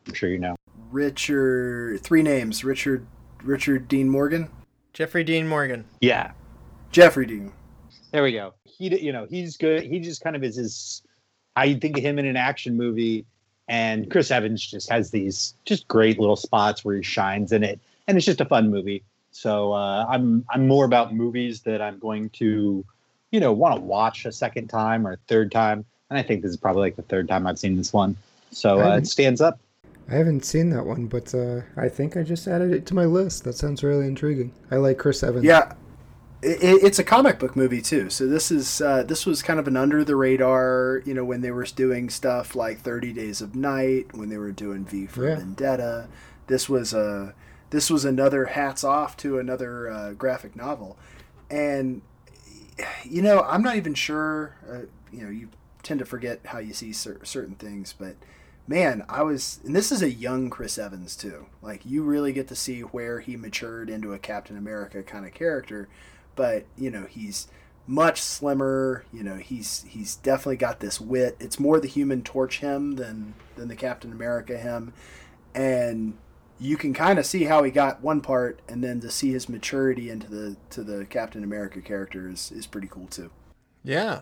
I'm 0.07 0.15
sure 0.15 0.29
you 0.29 0.39
know. 0.39 0.57
Richard, 0.91 2.01
three 2.03 2.23
names: 2.23 2.65
Richard, 2.65 3.07
Richard 3.43 3.89
Dean 3.89 4.09
Morgan, 4.09 4.51
Jeffrey 4.93 5.25
Dean 5.25 5.47
Morgan. 5.47 5.85
Yeah, 6.01 6.33
Jeffrey 6.93 7.27
Dean. 7.27 7.53
There 8.13 8.23
we 8.23 8.33
go. 8.33 8.55
He, 8.65 8.89
d- 8.89 9.01
you 9.01 9.13
know, 9.13 9.27
he's 9.29 9.57
good. 9.57 9.85
He 9.85 10.01
just 10.01 10.23
kind 10.23 10.35
of 10.35 10.43
is 10.43 10.57
his. 10.57 11.03
I 11.57 11.75
think 11.75 11.99
of 11.99 12.05
him 12.05 12.19
in 12.19 12.27
an 12.27 12.37
action 12.37 12.77
movie, 12.77 13.25
and 13.69 14.11
Chris 14.11 14.31
Evans 14.31 14.67
just 14.67 14.91
has 14.91 15.11
these 15.11 15.55
just 15.65 15.87
great 15.89 16.19
little 16.19 16.37
spots 16.37 16.85
where 16.85 16.97
he 16.97 17.03
shines 17.03 17.53
in 17.53 17.63
it, 17.63 17.81
and 18.11 18.17
it's 18.17 18.27
just 18.27 18.41
a 18.41 18.45
fun 18.45 18.71
movie. 18.71 19.03
So 19.31 19.73
uh, 19.73 20.05
I'm 20.09 20.45
I'm 20.51 20.67
more 20.67 20.85
about 20.85 21.15
movies 21.15 21.61
that 21.63 21.81
I'm 21.81 21.99
going 21.99 22.29
to, 22.31 22.85
you 23.31 23.41
know, 23.41 23.53
want 23.53 23.77
to 23.77 23.81
watch 23.81 24.27
a 24.27 24.33
second 24.33 24.69
time 24.69 25.07
or 25.07 25.13
a 25.13 25.17
third 25.29 25.53
time, 25.53 25.85
and 26.11 26.19
I 26.19 26.23
think 26.23 26.43
this 26.43 26.51
is 26.51 26.57
probably 26.57 26.83
like 26.83 26.97
the 26.97 27.03
third 27.03 27.29
time 27.29 27.47
I've 27.47 27.59
seen 27.59 27.77
this 27.77 27.93
one. 27.93 28.17
So 28.51 28.81
uh, 28.81 28.97
it 28.97 29.07
stands 29.07 29.41
up. 29.41 29.61
I 30.11 30.15
haven't 30.15 30.45
seen 30.45 30.71
that 30.71 30.85
one, 30.85 31.07
but 31.07 31.33
uh, 31.33 31.61
I 31.77 31.89
think 31.89 32.17
I 32.17 32.25
just 32.25 32.49
added 32.49 32.73
it 32.73 32.85
to 32.87 32.95
my 32.95 33.05
list. 33.05 33.45
That 33.45 33.53
sounds 33.53 33.85
really 33.85 34.07
intriguing. 34.09 34.53
I 34.73 34.77
like 34.77 34.99
Chris 34.99 35.23
Evans. 35.23 35.45
Yeah, 35.45 35.73
it, 36.43 36.83
it's 36.83 36.99
a 36.99 37.05
comic 37.05 37.39
book 37.39 37.55
movie 37.55 37.81
too. 37.81 38.11
So 38.11 38.27
this 38.27 38.51
is 38.51 38.81
uh, 38.81 39.05
this 39.05 39.25
was 39.25 39.41
kind 39.41 39.61
of 39.61 39.69
an 39.69 39.77
under 39.77 40.03
the 40.03 40.17
radar. 40.17 41.03
You 41.07 41.15
know, 41.15 41.25
when 41.25 41.43
they 41.43 41.53
were 41.53 41.65
doing 41.65 42.11
stuff 42.11 42.57
like 42.57 42.81
Thirty 42.81 43.13
Days 43.13 43.41
of 43.41 43.55
Night, 43.55 44.09
when 44.13 44.29
they 44.29 44.39
were 44.39 44.51
doing 44.51 44.85
V 44.85 45.07
for 45.07 45.29
Yeah. 45.29 45.37
Vendetta. 45.37 46.09
This 46.49 46.69
was 46.69 46.93
a 46.93 47.33
this 47.71 47.91
was 47.91 48.05
another 48.05 48.47
hats 48.47 48.85
off 48.85 49.17
to 49.19 49.39
another 49.39 49.91
uh, 49.91 50.13
graphic 50.13 50.55
novel, 50.57 50.99
and 51.49 52.03
you 53.05 53.23
know 53.23 53.41
I'm 53.43 53.63
not 53.63 53.77
even 53.77 53.95
sure. 53.95 54.57
Uh, 54.69 54.81
you 55.13 55.25
know, 55.25 55.31
you 55.31 55.49
tend 55.83 55.99
to 56.01 56.07
forget 56.07 56.41
how 56.47 56.59
you 56.59 56.73
see 56.73 56.93
cer- 56.93 57.25
certain 57.25 57.55
things, 57.55 57.95
but 57.99 58.17
man, 58.67 59.05
I 59.09 59.23
was, 59.23 59.61
and 59.65 59.75
this 59.75 59.91
is 59.91 60.03
a 60.03 60.11
young 60.11 60.51
Chris 60.51 60.79
Evans 60.79 61.17
too. 61.17 61.47
Like 61.63 61.85
you 61.85 62.03
really 62.03 62.33
get 62.33 62.49
to 62.49 62.57
see 62.57 62.81
where 62.83 63.21
he 63.21 63.37
matured 63.37 63.91
into 63.91 64.13
a 64.13 64.19
Captain 64.19 64.57
America 64.57 65.03
kind 65.03 65.27
of 65.27 65.35
character, 65.35 65.89
but 66.37 66.65
you 66.77 66.91
know 66.91 67.07
he's 67.09 67.49
much 67.87 68.21
slimmer. 68.21 69.05
You 69.13 69.23
know 69.23 69.37
he's 69.37 69.85
he's 69.89 70.17
definitely 70.17 70.57
got 70.57 70.81
this 70.81 71.01
wit. 71.01 71.37
It's 71.41 71.59
more 71.59 71.81
the 71.81 71.89
Human 71.89 72.23
Torch 72.23 72.61
him 72.61 72.97
than 72.97 73.35
than 73.57 73.69
the 73.69 73.77
Captain 73.77 74.13
America 74.13 74.57
him, 74.57 74.93
and 75.55 76.17
you 76.61 76.77
can 76.77 76.93
kind 76.95 77.19
of 77.19 77.27
see 77.27 77.45
how 77.45 77.63
he 77.63 77.71
got 77.71 78.03
one 78.03 78.21
part, 78.21 78.61
and 78.69 78.85
then 78.85 79.01
to 79.01 79.11
see 79.11 79.33
his 79.33 79.49
maturity 79.49 80.11
into 80.11 80.29
the 80.29 80.57
to 80.71 80.83
the 80.85 81.07
Captain 81.07 81.43
America 81.43 81.81
character 81.81 82.29
is 82.29 82.53
is 82.53 82.67
pretty 82.67 82.89
cool 82.89 83.07
too. 83.09 83.31
Yeah. 83.83 84.21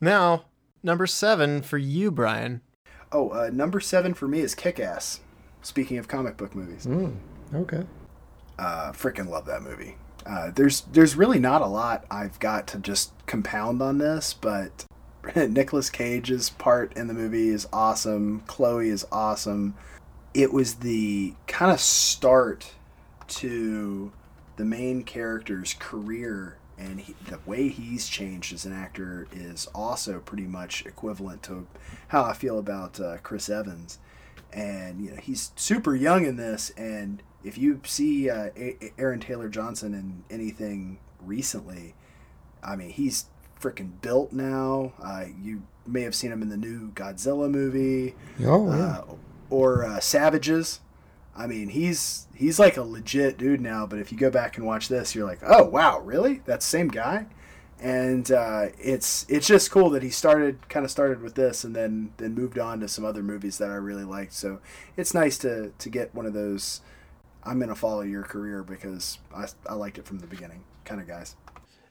Now, 0.00 0.46
number 0.82 1.06
seven 1.06 1.62
for 1.62 1.78
you, 1.78 2.10
Brian. 2.10 2.62
Oh, 3.12 3.30
uh, 3.30 3.50
number 3.52 3.80
seven 3.80 4.14
for 4.14 4.26
me 4.26 4.40
is 4.40 4.54
Kick 4.54 4.80
Ass. 4.80 5.20
Speaking 5.62 5.98
of 5.98 6.08
comic 6.08 6.36
book 6.36 6.54
movies. 6.54 6.86
Mm, 6.86 7.16
okay. 7.54 7.82
uh, 8.58 8.92
freaking 8.92 9.28
love 9.28 9.46
that 9.46 9.62
movie. 9.62 9.96
Uh, 10.24 10.50
there's 10.54 10.82
there's 10.92 11.14
really 11.16 11.38
not 11.38 11.62
a 11.62 11.66
lot 11.66 12.04
I've 12.10 12.38
got 12.40 12.66
to 12.68 12.78
just 12.78 13.12
compound 13.26 13.82
on 13.82 13.98
this, 13.98 14.32
but 14.34 14.84
Nicolas 15.36 15.90
Cage's 15.90 16.50
part 16.50 16.92
in 16.96 17.06
the 17.06 17.14
movie 17.14 17.48
is 17.48 17.68
awesome. 17.72 18.42
Chloe 18.46 18.88
is 18.88 19.06
awesome. 19.12 19.74
It 20.36 20.52
was 20.52 20.76
the 20.76 21.34
kind 21.46 21.72
of 21.72 21.80
start 21.80 22.74
to 23.28 24.12
the 24.56 24.64
main 24.64 25.02
character's 25.02 25.74
career, 25.74 26.58
and 26.76 27.00
he, 27.00 27.14
the 27.26 27.38
way 27.46 27.68
he's 27.68 28.06
changed 28.06 28.52
as 28.52 28.66
an 28.66 28.72
actor 28.72 29.26
is 29.32 29.66
also 29.74 30.20
pretty 30.20 30.46
much 30.46 30.84
equivalent 30.84 31.42
to 31.44 31.66
how 32.08 32.22
I 32.24 32.34
feel 32.34 32.58
about 32.58 33.00
uh, 33.00 33.16
Chris 33.22 33.48
Evans. 33.48 33.98
And 34.52 35.00
you 35.02 35.10
know 35.10 35.16
he's 35.16 35.52
super 35.56 35.94
young 35.94 36.24
in 36.24 36.36
this 36.36 36.70
and 36.76 37.22
if 37.44 37.58
you 37.58 37.80
see 37.84 38.30
uh, 38.30 38.50
A- 38.56 38.92
aaron 38.96 39.20
taylor 39.20 39.48
johnson 39.50 39.92
in 39.92 40.24
anything 40.30 40.98
recently 41.20 41.94
i 42.62 42.74
mean 42.74 42.88
he's 42.88 43.26
freaking 43.60 43.90
built 44.00 44.32
now. 44.32 44.92
Uh, 45.02 45.24
you 45.40 45.62
may 45.86 46.02
have 46.02 46.14
seen 46.14 46.32
him 46.32 46.42
in 46.42 46.48
the 46.48 46.56
new 46.56 46.90
godzilla 46.92 47.50
movie. 47.50 48.14
Oh, 48.44 48.72
yeah. 48.72 49.02
Uh, 49.50 49.54
or 49.54 49.84
uh, 49.84 50.00
savages 50.00 50.80
i 51.34 51.46
mean 51.46 51.68
he's 51.68 52.26
he's 52.34 52.58
like 52.58 52.76
a 52.76 52.82
legit 52.82 53.38
dude 53.38 53.60
now 53.60 53.86
but 53.86 53.98
if 53.98 54.10
you 54.10 54.18
go 54.18 54.30
back 54.30 54.56
and 54.56 54.66
watch 54.66 54.88
this 54.88 55.14
you're 55.14 55.26
like 55.26 55.40
oh 55.46 55.64
wow 55.64 55.98
really 56.00 56.42
that's 56.44 56.64
same 56.64 56.88
guy 56.88 57.26
and 57.80 58.30
uh, 58.32 58.66
it's 58.78 59.26
it's 59.28 59.46
just 59.46 59.70
cool 59.70 59.90
that 59.90 60.02
he 60.02 60.08
started 60.08 60.68
kind 60.68 60.84
of 60.84 60.90
started 60.90 61.20
with 61.20 61.34
this 61.34 61.62
and 61.62 61.76
then 61.76 62.12
then 62.16 62.34
moved 62.34 62.58
on 62.58 62.80
to 62.80 62.88
some 62.88 63.04
other 63.04 63.22
movies 63.22 63.58
that 63.58 63.70
I 63.70 63.74
really 63.74 64.04
liked. 64.04 64.32
So 64.32 64.60
it's 64.96 65.12
nice 65.12 65.36
to 65.38 65.72
to 65.78 65.90
get 65.90 66.14
one 66.14 66.26
of 66.26 66.32
those. 66.32 66.80
I'm 67.44 67.60
gonna 67.60 67.74
follow 67.74 68.00
your 68.00 68.22
career 68.22 68.62
because 68.62 69.18
I, 69.34 69.46
I 69.68 69.74
liked 69.74 69.98
it 69.98 70.06
from 70.06 70.18
the 70.20 70.26
beginning, 70.26 70.64
kind 70.84 71.00
of 71.00 71.06
guys. 71.06 71.36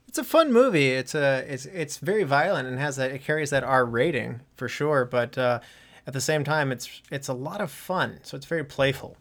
It's 0.08 0.18
a 0.18 0.24
fun 0.24 0.52
movie. 0.52 0.90
It's 0.90 1.14
a 1.14 1.46
it's 1.48 1.66
it's 1.68 1.98
very 1.98 2.24
violent 2.24 2.68
and 2.68 2.80
has 2.80 2.96
that 2.96 3.12
it 3.12 3.24
carries 3.24 3.52
that 3.52 3.64
R 3.64 3.86
rating 3.86 4.42
for 4.56 4.68
sure, 4.68 5.06
but 5.06 5.38
uh, 5.38 5.60
at 6.08 6.14
the 6.14 6.22
same 6.22 6.44
time 6.44 6.72
it's 6.72 7.02
it's 7.12 7.28
a 7.28 7.34
lot 7.34 7.62
of 7.62 7.72
fun. 7.72 8.20
So 8.24 8.38
it's 8.38 8.46
very 8.46 8.64
playful. 8.64 9.18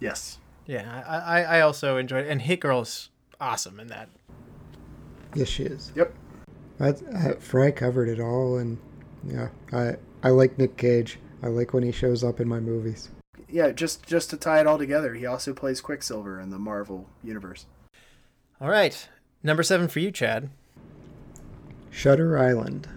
Yes. 0.00 0.38
Yeah, 0.66 1.02
I 1.06 1.16
I, 1.16 1.42
I 1.42 1.60
also 1.60 1.96
enjoyed 1.96 2.26
it. 2.26 2.30
and 2.30 2.42
Hit 2.42 2.60
Girl's 2.60 3.10
awesome 3.40 3.80
in 3.80 3.88
that. 3.88 4.08
Yes, 5.34 5.48
she 5.48 5.64
is. 5.64 5.92
Yep. 5.94 6.14
I, 6.80 6.88
I, 6.88 7.32
Fry 7.38 7.70
covered 7.70 8.08
it 8.08 8.20
all, 8.20 8.56
and 8.58 8.78
yeah, 9.26 9.48
I 9.72 9.96
I 10.22 10.30
like 10.30 10.58
Nick 10.58 10.76
Cage. 10.76 11.18
I 11.42 11.48
like 11.48 11.74
when 11.74 11.82
he 11.82 11.92
shows 11.92 12.24
up 12.24 12.40
in 12.40 12.48
my 12.48 12.60
movies. 12.60 13.10
Yeah. 13.48 13.70
Just 13.70 14.06
just 14.06 14.30
to 14.30 14.36
tie 14.36 14.60
it 14.60 14.66
all 14.66 14.78
together, 14.78 15.14
he 15.14 15.26
also 15.26 15.52
plays 15.52 15.80
Quicksilver 15.80 16.40
in 16.40 16.50
the 16.50 16.58
Marvel 16.58 17.08
universe. 17.22 17.66
All 18.60 18.70
right, 18.70 19.08
number 19.42 19.62
seven 19.62 19.88
for 19.88 19.98
you, 19.98 20.10
Chad. 20.10 20.48
Shutter 21.90 22.38
Island. 22.38 22.88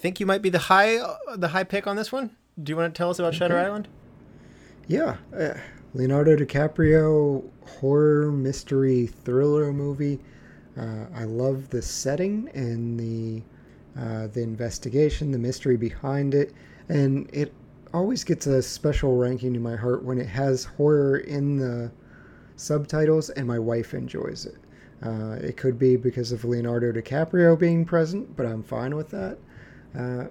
Think 0.00 0.18
you 0.18 0.24
might 0.24 0.40
be 0.40 0.48
the 0.48 0.58
high 0.58 0.96
uh, 0.96 1.36
the 1.36 1.48
high 1.48 1.64
pick 1.64 1.86
on 1.86 1.94
this 1.94 2.10
one. 2.10 2.30
Do 2.62 2.72
you 2.72 2.76
want 2.76 2.94
to 2.94 2.96
tell 2.96 3.10
us 3.10 3.18
about 3.18 3.34
Shutter 3.34 3.58
Island? 3.58 3.86
Yeah, 4.88 5.18
uh, 5.36 5.54
Leonardo 5.92 6.36
DiCaprio 6.36 7.44
horror 7.66 8.32
mystery 8.32 9.08
thriller 9.08 9.74
movie. 9.74 10.18
Uh, 10.74 11.04
I 11.14 11.24
love 11.24 11.68
the 11.68 11.82
setting 11.82 12.48
and 12.54 12.98
the 12.98 13.42
uh, 14.00 14.28
the 14.28 14.40
investigation, 14.40 15.32
the 15.32 15.38
mystery 15.38 15.76
behind 15.76 16.34
it, 16.34 16.54
and 16.88 17.28
it 17.30 17.52
always 17.92 18.24
gets 18.24 18.46
a 18.46 18.62
special 18.62 19.18
ranking 19.18 19.54
in 19.54 19.62
my 19.62 19.76
heart 19.76 20.02
when 20.02 20.18
it 20.18 20.28
has 20.28 20.64
horror 20.64 21.18
in 21.18 21.58
the 21.58 21.92
subtitles, 22.56 23.28
and 23.30 23.46
my 23.46 23.58
wife 23.58 23.92
enjoys 23.92 24.46
it. 24.46 24.56
Uh, 25.02 25.32
it 25.42 25.58
could 25.58 25.78
be 25.78 25.96
because 25.96 26.32
of 26.32 26.46
Leonardo 26.46 26.90
DiCaprio 26.90 27.58
being 27.58 27.84
present, 27.84 28.34
but 28.34 28.46
I'm 28.46 28.62
fine 28.62 28.96
with 28.96 29.10
that. 29.10 29.36
Uh, 29.96 30.26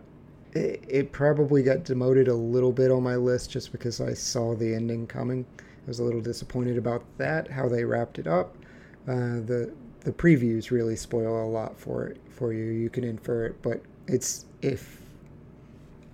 it, 0.54 0.84
it 0.88 1.12
probably 1.12 1.62
got 1.62 1.84
demoted 1.84 2.28
a 2.28 2.34
little 2.34 2.72
bit 2.72 2.92
on 2.92 3.04
my 3.04 3.16
list 3.16 3.52
just 3.52 3.72
because 3.72 4.02
I 4.02 4.14
saw 4.14 4.56
the 4.56 4.74
ending 4.74 5.06
coming. 5.06 5.46
I 5.58 5.88
was 5.88 6.00
a 6.00 6.04
little 6.04 6.22
disappointed 6.22 6.78
about 6.78 7.04
that, 7.18 7.50
how 7.50 7.68
they 7.68 7.84
wrapped 7.84 8.20
it 8.20 8.28
up. 8.28 8.56
Uh, 9.08 9.42
the 9.46 9.72
the 10.02 10.12
previews 10.14 10.72
really 10.72 10.96
spoil 10.96 11.44
a 11.44 11.50
lot 11.50 11.78
for 11.78 12.08
it 12.08 12.22
for 12.30 12.54
you. 12.54 12.66
You 12.66 12.90
can 12.90 13.04
infer 13.04 13.46
it, 13.46 13.62
but 13.62 13.82
it's 14.08 14.46
if 14.62 15.02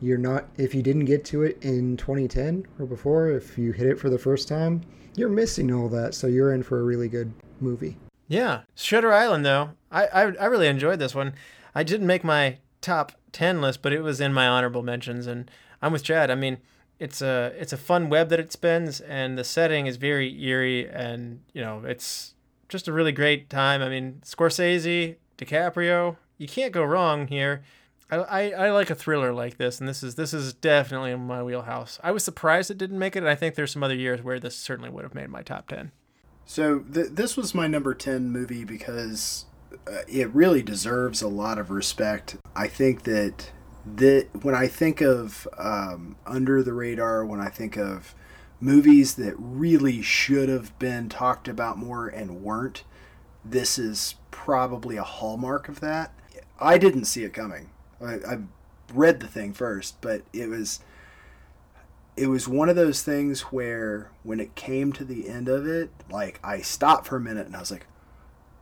you're 0.01 0.17
not 0.17 0.45
if 0.57 0.73
you 0.75 0.81
didn't 0.81 1.05
get 1.05 1.23
to 1.25 1.43
it 1.43 1.57
in 1.61 1.97
2010 1.97 2.65
or 2.79 2.85
before, 2.85 3.29
if 3.29 3.57
you 3.57 3.71
hit 3.71 3.87
it 3.87 3.99
for 3.99 4.09
the 4.09 4.17
first 4.17 4.47
time, 4.47 4.81
you're 5.15 5.29
missing 5.29 5.71
all 5.73 5.89
that. 5.89 6.13
So 6.13 6.27
you're 6.27 6.53
in 6.53 6.63
for 6.63 6.79
a 6.79 6.83
really 6.83 7.07
good 7.07 7.31
movie. 7.59 7.97
Yeah, 8.27 8.61
Shutter 8.75 9.13
Island 9.13 9.45
though. 9.45 9.71
I, 9.91 10.07
I 10.07 10.21
I 10.21 10.45
really 10.45 10.67
enjoyed 10.67 10.99
this 10.99 11.15
one. 11.15 11.33
I 11.73 11.83
didn't 11.83 12.07
make 12.07 12.23
my 12.23 12.57
top 12.85 13.13
ten 13.31 13.61
list, 13.61 13.81
but 13.81 13.91
it 13.91 14.01
was 14.01 14.21
in 14.21 14.33
my 14.33 14.47
honorable 14.47 14.83
mentions, 14.83 15.27
and 15.27 15.49
I'm 15.81 15.91
with 15.91 16.03
Chad. 16.03 16.29
I 16.31 16.35
mean, 16.35 16.57
it's 16.99 17.21
a 17.21 17.53
it's 17.57 17.73
a 17.73 17.77
fun 17.77 18.09
web 18.09 18.29
that 18.29 18.39
it 18.39 18.51
spins, 18.51 19.01
and 19.01 19.37
the 19.37 19.43
setting 19.43 19.87
is 19.87 19.97
very 19.97 20.41
eerie, 20.43 20.87
and 20.89 21.41
you 21.53 21.61
know, 21.61 21.83
it's 21.83 22.35
just 22.69 22.87
a 22.87 22.93
really 22.93 23.11
great 23.11 23.49
time. 23.49 23.81
I 23.81 23.89
mean, 23.89 24.21
Scorsese, 24.23 25.15
DiCaprio, 25.37 26.17
you 26.37 26.47
can't 26.47 26.71
go 26.71 26.83
wrong 26.83 27.27
here. 27.27 27.63
I, 28.11 28.17
I, 28.17 28.49
I 28.67 28.71
like 28.71 28.91
a 28.91 28.95
thriller 28.95 29.33
like 29.33 29.57
this, 29.57 29.79
and 29.79 29.89
this 29.89 30.03
is 30.03 30.15
this 30.15 30.33
is 30.33 30.53
definitely 30.53 31.11
in 31.11 31.25
my 31.25 31.41
wheelhouse. 31.41 31.99
I 32.03 32.11
was 32.11 32.23
surprised 32.23 32.69
it 32.69 32.77
didn't 32.77 32.99
make 32.99 33.15
it, 33.15 33.19
and 33.19 33.29
I 33.29 33.35
think 33.35 33.55
there's 33.55 33.71
some 33.71 33.83
other 33.83 33.95
years 33.95 34.21
where 34.21 34.39
this 34.39 34.55
certainly 34.55 34.91
would 34.91 35.03
have 35.03 35.15
made 35.15 35.29
my 35.29 35.41
top 35.41 35.67
ten. 35.67 35.91
So 36.45 36.79
th- 36.79 37.09
this 37.11 37.35
was 37.35 37.55
my 37.55 37.67
number 37.67 37.95
10 37.95 38.29
movie 38.29 38.63
because 38.63 39.45
uh, 39.87 39.99
it 40.07 40.33
really 40.33 40.63
deserves 40.63 41.21
a 41.21 41.27
lot 41.27 41.57
of 41.57 41.69
respect. 41.69 42.37
I 42.55 42.67
think 42.67 43.03
that 43.03 43.51
that 43.85 44.27
when 44.41 44.55
I 44.55 44.67
think 44.67 44.99
of 45.01 45.47
um, 45.57 46.15
under 46.25 46.63
the 46.63 46.73
radar, 46.73 47.23
when 47.23 47.39
I 47.39 47.49
think 47.49 47.77
of 47.77 48.15
movies 48.59 49.15
that 49.15 49.35
really 49.37 50.01
should 50.01 50.49
have 50.49 50.77
been 50.79 51.07
talked 51.07 51.47
about 51.47 51.77
more 51.77 52.07
and 52.07 52.41
weren't, 52.41 52.83
this 53.43 53.77
is 53.77 54.15
probably 54.31 54.97
a 54.97 55.03
hallmark 55.03 55.69
of 55.69 55.81
that. 55.81 56.13
I 56.59 56.77
didn't 56.77 57.05
see 57.05 57.23
it 57.23 57.33
coming. 57.33 57.69
I, 58.01 58.13
I 58.13 58.37
read 58.93 59.19
the 59.19 59.27
thing 59.27 59.53
first, 59.53 60.01
but 60.01 60.23
it 60.33 60.49
was 60.49 60.79
it 62.17 62.27
was 62.27 62.47
one 62.47 62.69
of 62.69 62.75
those 62.77 63.03
things 63.03 63.41
where 63.41 64.09
when 64.23 64.39
it 64.39 64.55
came 64.55 64.93
to 64.93 65.03
the 65.03 65.27
end 65.27 65.49
of 65.49 65.67
it, 65.67 65.89
like 66.09 66.39
I 66.43 66.61
stopped 66.61 67.07
for 67.07 67.17
a 67.17 67.21
minute 67.21 67.45
and 67.45 67.55
I 67.55 67.59
was 67.59 67.71
like, 67.71 67.87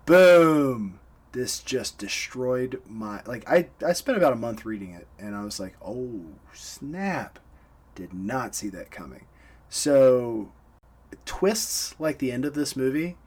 boom, 0.06 1.00
this 1.34 1.60
just 1.60 1.98
destroyed 1.98 2.82
my 2.88 3.22
like 3.26 3.50
I 3.50 3.68
I 3.86 3.94
spent 3.94 4.18
about 4.18 4.34
a 4.34 4.38
month 4.38 4.66
reading 4.66 4.94
it 4.94 5.08
and 5.20 5.36
I 5.36 5.44
was 5.44 5.60
like, 5.60 5.76
"Oh, 5.86 6.22
snap. 6.54 7.40
Did 7.96 8.14
not 8.14 8.56
see 8.56 8.70
that 8.70 8.92
coming." 8.92 9.26
So, 9.68 10.52
twists 11.26 11.96
like 12.00 12.20
the 12.20 12.32
end 12.32 12.46
of 12.46 12.54
this 12.54 12.76
movie 12.76 13.18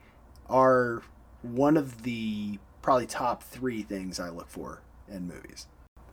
are 0.49 1.03
one 1.41 1.77
of 1.77 2.03
the 2.03 2.59
probably 2.81 3.05
top 3.05 3.43
3 3.43 3.83
things 3.83 4.19
I 4.19 4.29
look 4.29 4.49
for 4.49 4.81
in 5.09 5.27
movies. 5.27 5.67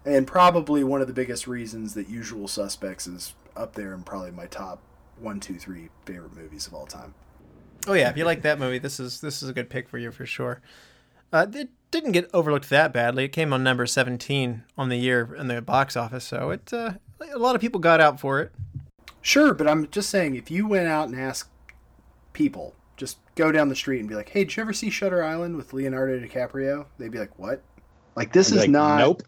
And 0.05 0.27
probably 0.27 0.85
one 0.85 1.01
of 1.01 1.07
the 1.07 1.13
biggest 1.15 1.47
reasons 1.47 1.95
that 1.95 2.09
Usual 2.09 2.49
Suspects 2.49 3.07
is 3.07 3.35
up 3.57 3.75
there 3.75 3.95
in 3.95 4.03
probably 4.03 4.33
my 4.33 4.47
top 4.47 4.83
one, 5.19 5.39
two, 5.41 5.59
three 5.59 5.89
favorite 6.05 6.37
movies 6.37 6.67
of 6.67 6.75
all 6.75 6.87
time. 6.87 7.15
Oh 7.87 7.95
yeah, 7.95 8.11
if 8.11 8.17
you 8.17 8.25
like 8.25 8.43
that 8.43 8.59
movie, 8.59 8.79
this 8.79 8.99
is 8.99 9.21
this 9.21 9.43
is 9.43 9.49
a 9.49 9.53
good 9.53 9.71
pick 9.71 9.89
for 9.89 9.99
you 9.99 10.11
for 10.11 10.27
sure. 10.27 10.61
Uh, 11.33 11.47
it 11.53 11.71
didn't 11.91 12.13
get 12.13 12.31
overlooked 12.33 12.71
that 12.71 12.93
badly. 12.93 13.25
It 13.25 13.29
came 13.29 13.53
on 13.53 13.63
number 13.63 13.87
seventeen 13.87 14.65
on 14.77 14.89
the 14.89 14.97
year 14.97 15.35
in 15.35 15.49
the 15.49 15.63
box 15.63 15.97
office, 15.97 16.25
so 16.25 16.51
it 16.51 16.73
uh, 16.73 16.95
a 17.33 17.39
lot 17.39 17.55
of 17.55 17.61
people 17.61 17.81
got 17.81 18.01
out 18.01 18.21
for 18.21 18.41
it. 18.41 18.53
Sure, 19.23 19.55
but 19.55 19.67
I'm 19.67 19.89
just 19.91 20.11
saying, 20.11 20.35
if 20.35 20.51
you 20.51 20.67
went 20.67 20.87
out 20.87 21.09
and 21.09 21.19
asked 21.19 21.51
people, 22.33 22.75
just 22.97 23.19
go 23.37 23.51
down 23.51 23.69
the 23.69 23.77
street 23.77 24.01
and 24.01 24.09
be 24.09 24.15
like, 24.15 24.29
"Hey, 24.29 24.45
did 24.45 24.57
you 24.57 24.61
ever 24.63 24.73
see 24.73 24.91
Shutter 24.91 25.23
Island 25.23 25.57
with 25.57 25.73
Leonardo 25.73 26.19
DiCaprio?" 26.19 26.87
They'd 26.99 27.11
be 27.11 27.19
like, 27.19 27.39
"What?" 27.39 27.63
Like 28.17 28.33
this 28.33 28.51
is 28.51 28.59
like, 28.59 28.71
not. 28.71 28.99
Nope. 28.99 29.23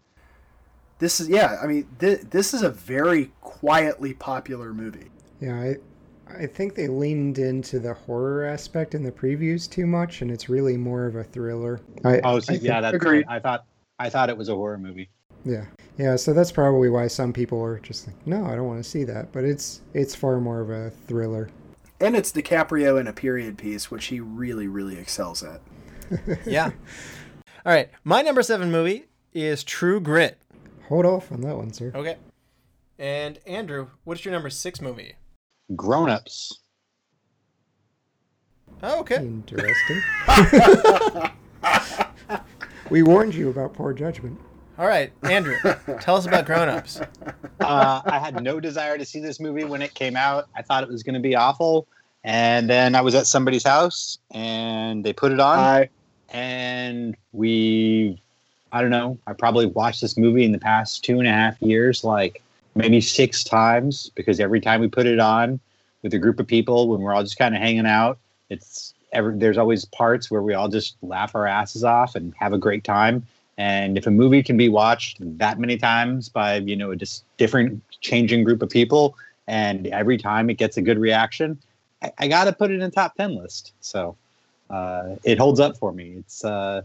This 0.99 1.19
is 1.19 1.29
yeah. 1.29 1.57
I 1.61 1.67
mean, 1.67 1.87
th- 1.99 2.21
this 2.29 2.53
is 2.53 2.63
a 2.63 2.69
very 2.69 3.31
quietly 3.41 4.13
popular 4.13 4.73
movie. 4.73 5.09
Yeah, 5.39 5.59
I 5.59 5.75
I 6.35 6.45
think 6.45 6.75
they 6.75 6.87
leaned 6.87 7.39
into 7.39 7.79
the 7.79 7.93
horror 7.93 8.45
aspect 8.45 8.95
in 8.95 9.03
the 9.03 9.11
previews 9.11 9.69
too 9.69 9.85
much, 9.85 10.21
and 10.21 10.31
it's 10.31 10.49
really 10.49 10.77
more 10.77 11.05
of 11.05 11.15
a 11.15 11.23
thriller. 11.23 11.79
I, 12.03 12.21
Oh, 12.23 12.39
so, 12.39 12.53
I 12.53 12.57
yeah, 12.57 12.81
that's 12.81 12.95
agreed. 12.95 13.25
I 13.27 13.39
thought 13.39 13.65
I 13.99 14.09
thought 14.09 14.29
it 14.29 14.37
was 14.37 14.49
a 14.49 14.55
horror 14.55 14.77
movie. 14.77 15.09
Yeah, 15.45 15.65
yeah. 15.97 16.15
So 16.15 16.33
that's 16.33 16.51
probably 16.51 16.89
why 16.89 17.07
some 17.07 17.31
people 17.33 17.61
are 17.61 17.79
just 17.79 18.07
like, 18.07 18.27
no, 18.27 18.45
I 18.45 18.55
don't 18.55 18.67
want 18.67 18.83
to 18.83 18.89
see 18.89 19.03
that. 19.05 19.31
But 19.31 19.43
it's 19.43 19.81
it's 19.93 20.15
far 20.15 20.39
more 20.39 20.61
of 20.61 20.69
a 20.69 20.89
thriller. 20.89 21.49
And 21.99 22.15
it's 22.15 22.31
DiCaprio 22.31 22.99
in 22.99 23.07
a 23.07 23.13
period 23.13 23.57
piece, 23.57 23.89
which 23.89 24.05
he 24.05 24.19
really, 24.19 24.67
really 24.67 24.97
excels 24.97 25.43
at. 25.43 25.61
Yeah. 26.45 26.71
All 27.65 27.73
right, 27.73 27.89
my 28.05 28.21
number 28.21 28.41
seven 28.43 28.71
movie 28.71 29.07
is 29.33 29.63
True 29.63 29.99
Grit. 29.99 30.37
Hold 30.87 31.05
off 31.05 31.31
on 31.31 31.41
that 31.41 31.57
one, 31.57 31.73
sir. 31.73 31.91
Okay. 31.93 32.15
And 32.97 33.39
Andrew, 33.45 33.87
what's 34.05 34.23
your 34.23 34.31
number 34.31 34.49
six 34.49 34.79
movie? 34.79 35.15
Grown 35.75 36.09
ups. 36.09 36.59
Oh, 38.83 38.99
okay. 38.99 39.17
Interesting. 39.17 40.01
we 42.89 43.03
warned 43.03 43.33
you 43.35 43.49
about 43.49 43.73
poor 43.73 43.93
judgment. 43.93 44.39
All 44.77 44.87
right, 44.87 45.11
Andrew, 45.23 45.57
tell 46.01 46.17
us 46.17 46.27
about 46.27 46.45
Grown 46.45 46.69
Ups. 46.69 47.01
uh, 47.61 48.01
I 48.05 48.19
had 48.19 48.43
no 48.43 48.59
desire 48.59 48.95
to 48.95 49.05
see 49.05 49.19
this 49.19 49.39
movie 49.39 49.63
when 49.63 49.81
it 49.81 49.95
came 49.95 50.15
out. 50.15 50.49
I 50.55 50.61
thought 50.61 50.83
it 50.83 50.89
was 50.89 51.01
going 51.01 51.15
to 51.15 51.19
be 51.19 51.35
awful. 51.35 51.87
And 52.23 52.69
then 52.69 52.93
I 52.93 53.01
was 53.01 53.15
at 53.15 53.25
somebody's 53.25 53.63
house 53.63 54.19
and 54.31 55.03
they 55.03 55.13
put 55.13 55.31
it 55.31 55.39
on. 55.39 55.57
I 55.57 55.89
and 56.29 57.15
we, 57.31 58.21
I 58.71 58.81
don't 58.81 58.91
know, 58.91 59.17
I 59.25 59.33
probably 59.33 59.65
watched 59.65 60.01
this 60.01 60.15
movie 60.15 60.43
in 60.43 60.51
the 60.51 60.59
past 60.59 61.03
two 61.03 61.17
and 61.17 61.27
a 61.27 61.31
half 61.31 61.59
years, 61.59 62.03
like 62.03 62.43
maybe 62.77 63.01
six 63.01 63.43
times, 63.43 64.11
because 64.15 64.39
every 64.39 64.61
time 64.61 64.81
we 64.81 64.87
put 64.87 65.05
it 65.05 65.19
on 65.19 65.59
with 66.03 66.13
a 66.13 66.19
group 66.19 66.39
of 66.39 66.47
people, 66.47 66.87
when 66.87 67.01
we're 67.01 67.13
all 67.13 67.23
just 67.23 67.37
kind 67.37 67.55
of 67.55 67.61
hanging 67.61 67.87
out, 67.87 68.17
it's 68.49 68.93
there's 69.13 69.57
always 69.57 69.85
parts 69.85 70.29
where 70.29 70.41
we 70.41 70.53
all 70.53 70.67
just 70.67 70.97
laugh 71.01 71.33
our 71.33 71.47
asses 71.47 71.83
off 71.83 72.15
and 72.15 72.33
have 72.39 72.53
a 72.53 72.57
great 72.57 72.83
time. 72.83 73.25
And 73.57 73.97
if 73.97 74.05
a 74.05 74.11
movie 74.11 74.43
can 74.43 74.57
be 74.57 74.69
watched 74.69 75.17
that 75.39 75.59
many 75.59 75.77
times 75.77 76.29
by, 76.29 76.57
you 76.57 76.75
know, 76.75 76.91
a 76.91 76.95
just 76.95 77.23
different 77.37 77.81
changing 78.01 78.43
group 78.43 78.61
of 78.61 78.69
people, 78.69 79.15
and 79.47 79.87
every 79.87 80.17
time 80.17 80.49
it 80.49 80.55
gets 80.55 80.77
a 80.77 80.81
good 80.81 80.99
reaction, 80.99 81.57
I, 82.03 82.11
I 82.19 82.27
got 82.27 82.43
to 82.43 82.53
put 82.53 82.69
it 82.69 82.81
in 82.81 82.91
top 82.91 83.15
10 83.15 83.35
list. 83.35 83.73
So 83.79 84.15
uh, 84.69 85.15
it 85.23 85.39
holds 85.39 85.59
up 85.59 85.77
for 85.77 85.91
me. 85.91 86.15
It's, 86.19 86.45
uh, 86.45 86.83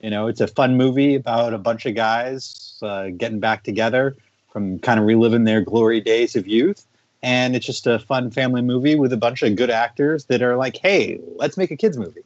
you 0.00 0.10
know, 0.10 0.26
it's 0.26 0.40
a 0.40 0.48
fun 0.48 0.76
movie 0.76 1.14
about 1.14 1.54
a 1.54 1.58
bunch 1.58 1.86
of 1.86 1.94
guys 1.94 2.78
uh, 2.82 3.08
getting 3.10 3.40
back 3.40 3.62
together 3.62 4.16
from 4.50 4.78
kind 4.78 4.98
of 4.98 5.06
reliving 5.06 5.44
their 5.44 5.60
glory 5.60 6.00
days 6.00 6.36
of 6.36 6.46
youth. 6.46 6.86
And 7.22 7.56
it's 7.56 7.66
just 7.66 7.86
a 7.86 7.98
fun 7.98 8.30
family 8.30 8.62
movie 8.62 8.94
with 8.94 9.12
a 9.12 9.16
bunch 9.16 9.42
of 9.42 9.56
good 9.56 9.70
actors 9.70 10.26
that 10.26 10.40
are 10.42 10.56
like, 10.56 10.76
hey, 10.76 11.18
let's 11.36 11.56
make 11.56 11.70
a 11.70 11.76
kids 11.76 11.98
movie. 11.98 12.22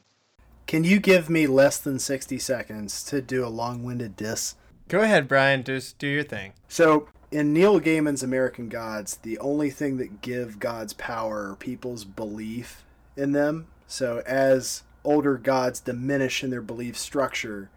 can 0.67 0.83
you 0.83 0.99
give 0.99 1.29
me 1.29 1.47
less 1.47 1.77
than 1.77 1.99
sixty 1.99 2.39
seconds 2.39 3.03
to 3.03 3.21
do 3.21 3.45
a 3.45 3.49
long-winded 3.49 4.15
diss? 4.15 4.55
Go 4.87 5.01
ahead, 5.01 5.27
Brian. 5.27 5.63
Just 5.63 5.97
do 5.97 6.07
your 6.07 6.23
thing. 6.23 6.53
So, 6.67 7.07
in 7.31 7.51
Neil 7.53 7.79
Gaiman's 7.79 8.21
American 8.21 8.69
Gods, 8.69 9.17
the 9.17 9.39
only 9.39 9.69
thing 9.71 9.97
that 9.97 10.21
give 10.21 10.59
gods 10.59 10.93
power 10.93 11.51
are 11.51 11.55
people's 11.55 12.05
belief 12.05 12.83
in 13.17 13.31
them. 13.31 13.67
So, 13.87 14.21
as 14.25 14.83
older 15.03 15.37
gods 15.37 15.79
diminish 15.79 16.43
in 16.43 16.49
their 16.49 16.61
belief 16.61 16.97
structure, 16.97 17.69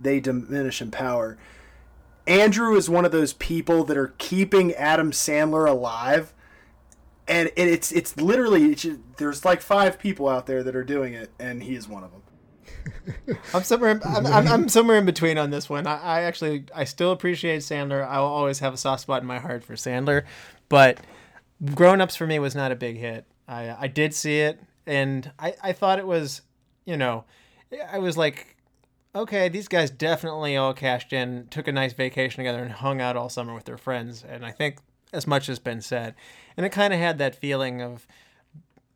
they 0.00 0.18
diminish 0.20 0.82
in 0.82 0.90
power. 0.90 1.38
Andrew 2.26 2.74
is 2.76 2.88
one 2.90 3.04
of 3.04 3.12
those 3.12 3.32
people 3.34 3.84
that 3.84 3.96
are 3.96 4.14
keeping 4.18 4.72
Adam 4.74 5.10
Sandler 5.12 5.68
alive. 5.68 6.32
And 7.28 7.50
it's 7.56 7.90
it's 7.90 8.16
literally 8.16 8.66
it's 8.72 8.82
just- 8.82 9.00
there's 9.16 9.44
like 9.44 9.60
five 9.60 9.98
people 9.98 10.28
out 10.28 10.46
there 10.46 10.62
that 10.62 10.76
are 10.76 10.84
doing 10.84 11.12
it, 11.14 11.30
and 11.40 11.62
he 11.62 11.74
is 11.74 11.88
one 11.88 12.04
of 12.04 12.10
them. 12.12 12.22
I'm 13.54 13.62
somewhere. 13.64 14.00
I'm, 14.04 14.26
I'm, 14.26 14.46
I'm 14.48 14.68
somewhere 14.68 14.98
in 14.98 15.06
between 15.06 15.36
on 15.38 15.50
this 15.50 15.68
one. 15.68 15.86
I, 15.86 16.00
I 16.00 16.20
actually 16.22 16.64
I 16.74 16.84
still 16.84 17.10
appreciate 17.12 17.62
Sandler. 17.62 18.06
I 18.06 18.18
will 18.20 18.26
always 18.26 18.60
have 18.60 18.74
a 18.74 18.76
soft 18.76 19.02
spot 19.02 19.22
in 19.22 19.26
my 19.28 19.38
heart 19.40 19.64
for 19.64 19.74
Sandler, 19.74 20.24
but 20.68 20.98
Grown 21.74 22.00
Ups 22.00 22.14
for 22.16 22.26
me 22.26 22.38
was 22.38 22.54
not 22.54 22.70
a 22.70 22.76
big 22.76 22.96
hit. 22.96 23.24
I 23.48 23.74
I 23.76 23.86
did 23.88 24.14
see 24.14 24.40
it, 24.40 24.60
and 24.86 25.30
I 25.38 25.54
I 25.62 25.72
thought 25.72 25.98
it 25.98 26.06
was, 26.06 26.42
you 26.84 26.96
know, 26.96 27.24
I 27.90 27.98
was 27.98 28.16
like, 28.16 28.55
okay, 29.16 29.48
these 29.48 29.68
guys 29.68 29.90
definitely 29.90 30.56
all 30.56 30.74
cashed 30.74 31.12
in, 31.12 31.48
took 31.50 31.66
a 31.66 31.72
nice 31.72 31.92
vacation 31.92 32.38
together, 32.38 32.62
and 32.62 32.72
hung 32.72 33.00
out 33.00 33.16
all 33.16 33.28
summer 33.28 33.54
with 33.54 33.64
their 33.64 33.78
friends. 33.78 34.24
And 34.28 34.44
I 34.44 34.52
think 34.52 34.78
as 35.12 35.26
much 35.26 35.46
has 35.46 35.58
been 35.58 35.80
said, 35.80 36.14
and 36.56 36.66
it 36.66 36.70
kind 36.70 36.92
of 36.92 37.00
had 37.00 37.18
that 37.18 37.34
feeling 37.34 37.82
of 37.82 38.06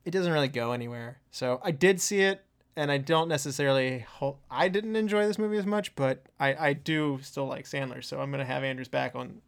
it 0.05 0.11
doesn't 0.11 0.33
really 0.33 0.49
go 0.49 0.73
anywhere. 0.73 1.19
So 1.31 1.61
I 1.65 1.71
did 1.71 2.01
see 2.01 2.21
it, 2.21 2.45
and 2.77 2.93
I 2.93 2.99
don't 2.99 3.29
necessarily. 3.29 4.07
I 4.51 4.69
didn't 4.69 4.97
enjoy 4.97 5.27
this 5.27 5.39
movie 5.39 5.59
as 5.59 5.67
much, 5.67 5.95
but 5.97 6.23
I 6.39 6.55
I 6.55 6.73
do 6.75 7.19
still 7.23 7.47
like 7.47 7.65
Sandler. 7.65 8.05
So 8.05 8.21
I'm 8.21 8.31
gonna 8.31 8.45
have 8.45 8.63
Andrew's 8.63 8.89
back 8.89 9.15
on 9.15 9.41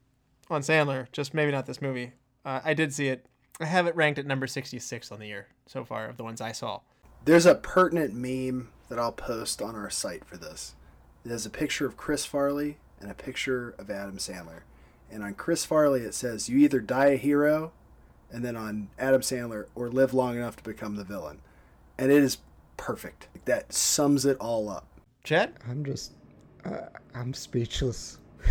on 0.50 0.62
Sandler. 0.62 1.10
Just 1.12 1.34
maybe 1.34 1.52
not 1.52 1.66
this 1.66 1.82
movie. 1.82 2.12
Uh, 2.44 2.60
I 2.64 2.74
did 2.74 2.92
see 2.92 3.08
it. 3.08 3.26
I 3.60 3.66
have 3.66 3.86
it 3.86 3.94
ranked 3.94 4.18
at 4.18 4.26
number 4.26 4.46
66 4.46 5.12
on 5.12 5.20
the 5.20 5.26
year 5.26 5.46
so 5.66 5.84
far 5.84 6.06
of 6.06 6.16
the 6.16 6.24
ones 6.24 6.40
I 6.40 6.52
saw. 6.52 6.80
There's 7.24 7.46
a 7.46 7.54
pertinent 7.54 8.14
meme 8.14 8.70
that 8.92 8.98
I'll 8.98 9.10
post 9.10 9.62
on 9.62 9.74
our 9.74 9.88
site 9.88 10.22
for 10.22 10.36
this. 10.36 10.74
There's 11.24 11.46
a 11.46 11.50
picture 11.50 11.86
of 11.86 11.96
Chris 11.96 12.26
Farley 12.26 12.76
and 13.00 13.10
a 13.10 13.14
picture 13.14 13.74
of 13.78 13.90
Adam 13.90 14.18
Sandler. 14.18 14.64
And 15.10 15.22
on 15.22 15.32
Chris 15.32 15.64
Farley, 15.64 16.02
it 16.02 16.12
says, 16.12 16.50
You 16.50 16.58
either 16.58 16.78
die 16.78 17.06
a 17.06 17.16
hero, 17.16 17.72
and 18.30 18.44
then 18.44 18.54
on 18.54 18.90
Adam 18.98 19.22
Sandler, 19.22 19.64
or 19.74 19.88
live 19.88 20.12
long 20.12 20.36
enough 20.36 20.56
to 20.56 20.62
become 20.62 20.96
the 20.96 21.04
villain. 21.04 21.40
And 21.96 22.12
it 22.12 22.22
is 22.22 22.36
perfect. 22.76 23.28
That 23.46 23.72
sums 23.72 24.26
it 24.26 24.36
all 24.36 24.68
up. 24.68 24.86
Chad? 25.24 25.54
I'm 25.66 25.86
just, 25.86 26.12
uh, 26.66 26.88
I'm 27.14 27.32
speechless. 27.32 28.18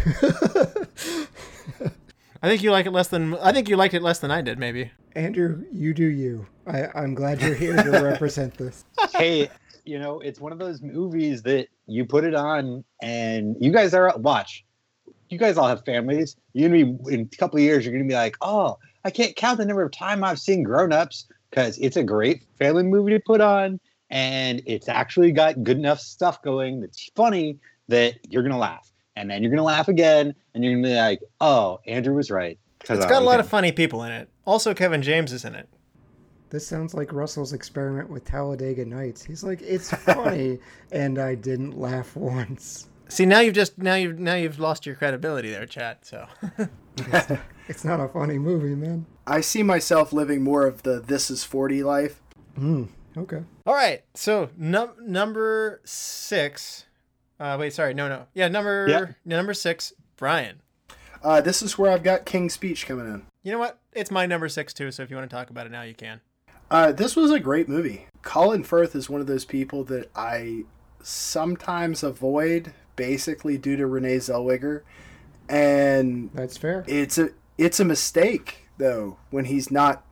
I 2.41 2.49
think 2.49 2.63
you 2.63 2.71
like 2.71 2.87
it 2.87 2.91
less 2.91 3.09
than 3.09 3.35
I 3.35 3.51
think 3.51 3.69
you 3.69 3.77
liked 3.77 3.93
it 3.93 4.01
less 4.01 4.17
than 4.17 4.31
I 4.31 4.41
did, 4.41 4.57
maybe. 4.57 4.89
Andrew, 5.15 5.65
you 5.71 5.93
do 5.93 6.07
you. 6.07 6.47
I, 6.65 6.87
I'm 6.95 7.13
glad 7.13 7.41
you're 7.43 7.53
here 7.53 7.75
to 7.75 7.91
represent 8.01 8.55
this. 8.55 8.85
hey, 9.13 9.51
you 9.85 9.99
know, 9.99 10.19
it's 10.19 10.39
one 10.39 10.51
of 10.51 10.59
those 10.59 10.81
movies 10.81 11.43
that 11.43 11.67
you 11.87 12.05
put 12.05 12.23
it 12.23 12.35
on 12.35 12.83
and 13.01 13.55
you 13.59 13.71
guys 13.71 13.93
are 13.93 14.15
watch. 14.17 14.63
You 15.29 15.37
guys 15.37 15.57
all 15.57 15.67
have 15.67 15.85
families. 15.85 16.35
You're 16.53 16.69
gonna 16.69 16.85
be 16.85 17.13
in 17.13 17.21
a 17.21 17.37
couple 17.37 17.57
of 17.57 17.63
years. 17.63 17.85
You're 17.85 17.93
gonna 17.93 18.07
be 18.07 18.13
like, 18.13 18.35
oh, 18.41 18.77
I 19.05 19.11
can't 19.11 19.35
count 19.35 19.57
the 19.57 19.65
number 19.65 19.83
of 19.83 19.91
time 19.91 20.23
I've 20.23 20.39
seen 20.39 20.63
Grown 20.63 20.91
Ups 20.91 21.27
because 21.49 21.77
it's 21.79 21.97
a 21.97 22.03
great 22.03 22.43
family 22.59 22.83
movie 22.83 23.11
to 23.11 23.19
put 23.19 23.41
on, 23.41 23.79
and 24.09 24.61
it's 24.65 24.89
actually 24.89 25.31
got 25.31 25.63
good 25.63 25.77
enough 25.77 25.99
stuff 25.99 26.41
going 26.41 26.81
that's 26.81 27.09
funny 27.15 27.57
that 27.87 28.15
you're 28.29 28.43
gonna 28.43 28.57
laugh, 28.57 28.91
and 29.15 29.29
then 29.29 29.41
you're 29.41 29.51
gonna 29.51 29.63
laugh 29.63 29.87
again, 29.87 30.33
and 30.53 30.63
you're 30.63 30.73
gonna 30.73 30.87
be 30.87 30.95
like, 30.95 31.21
oh, 31.39 31.79
Andrew 31.87 32.15
was 32.15 32.29
right. 32.29 32.57
It's 32.81 33.05
got 33.05 33.21
a 33.21 33.25
lot 33.25 33.39
of 33.39 33.47
funny 33.47 33.71
people 33.71 34.03
in 34.03 34.11
it. 34.11 34.29
Also, 34.45 34.73
Kevin 34.73 35.01
James 35.01 35.31
is 35.31 35.45
in 35.45 35.55
it. 35.55 35.69
This 36.51 36.67
sounds 36.67 36.93
like 36.93 37.11
Russell's 37.13 37.53
experiment 37.53 38.09
with 38.09 38.25
Talladega 38.25 38.85
Nights. 38.85 39.23
He's 39.23 39.43
like, 39.43 39.61
it's 39.61 39.89
funny, 39.89 40.59
and 40.91 41.17
I 41.17 41.33
didn't 41.35 41.79
laugh 41.79 42.15
once. 42.15 42.87
See, 43.07 43.25
now 43.25 43.39
you've 43.39 43.55
just 43.55 43.77
now 43.77 43.95
you've 43.95 44.19
now 44.19 44.35
you've 44.35 44.59
lost 44.59 44.85
your 44.85 44.95
credibility 44.95 45.49
there, 45.49 45.65
Chad. 45.65 45.97
So 46.03 46.27
It's 47.67 47.85
not 47.85 47.99
a 47.99 48.07
funny 48.07 48.37
movie, 48.37 48.75
man. 48.75 49.05
I 49.25 49.41
see 49.41 49.63
myself 49.63 50.11
living 50.13 50.43
more 50.43 50.65
of 50.67 50.83
the 50.83 50.99
This 50.99 51.31
is 51.31 51.43
40 51.43 51.83
life. 51.83 52.21
Hmm. 52.55 52.83
Okay. 53.17 53.43
All 53.65 53.73
right. 53.73 54.03
So 54.13 54.49
num- 54.57 54.95
number 55.01 55.81
six. 55.85 56.85
Uh, 57.39 57.57
wait, 57.59 57.73
sorry. 57.73 57.93
No, 57.93 58.07
no. 58.07 58.27
Yeah, 58.33 58.47
number 58.49 58.87
Yeah. 58.89 59.05
number 59.25 59.53
six. 59.53 59.93
Brian. 60.17 60.61
Uh, 61.23 61.39
this 61.41 61.61
is 61.61 61.77
where 61.77 61.91
I've 61.91 62.03
got 62.03 62.25
King's 62.25 62.53
Speech 62.53 62.87
coming 62.87 63.05
in. 63.07 63.23
You 63.43 63.51
know 63.51 63.59
what? 63.59 63.79
It's 63.93 64.11
my 64.11 64.25
number 64.25 64.47
six 64.49 64.73
too. 64.73 64.91
So 64.91 65.03
if 65.03 65.09
you 65.09 65.15
want 65.17 65.29
to 65.29 65.35
talk 65.35 65.49
about 65.49 65.65
it 65.65 65.71
now, 65.71 65.81
you 65.83 65.93
can. 65.95 66.21
Uh, 66.71 66.91
this 66.91 67.15
was 67.15 67.29
a 67.31 67.39
great 67.39 67.67
movie. 67.69 68.07
Colin 68.23 68.63
Firth 68.63 68.95
is 68.95 69.09
one 69.09 69.21
of 69.21 69.27
those 69.27 69.45
people 69.45 69.83
that 69.83 70.09
I 70.15 70.63
sometimes 71.03 72.01
avoid, 72.01 72.73
basically 72.95 73.57
due 73.57 73.75
to 73.75 73.85
Renee 73.85 74.17
Zellweger, 74.17 74.81
and 75.49 76.31
That's 76.33 76.57
fair. 76.57 76.83
it's 76.87 77.17
a 77.17 77.29
it's 77.57 77.79
a 77.79 77.85
mistake 77.85 78.67
though 78.77 79.17
when 79.31 79.45
he's 79.45 79.69
not 79.69 80.03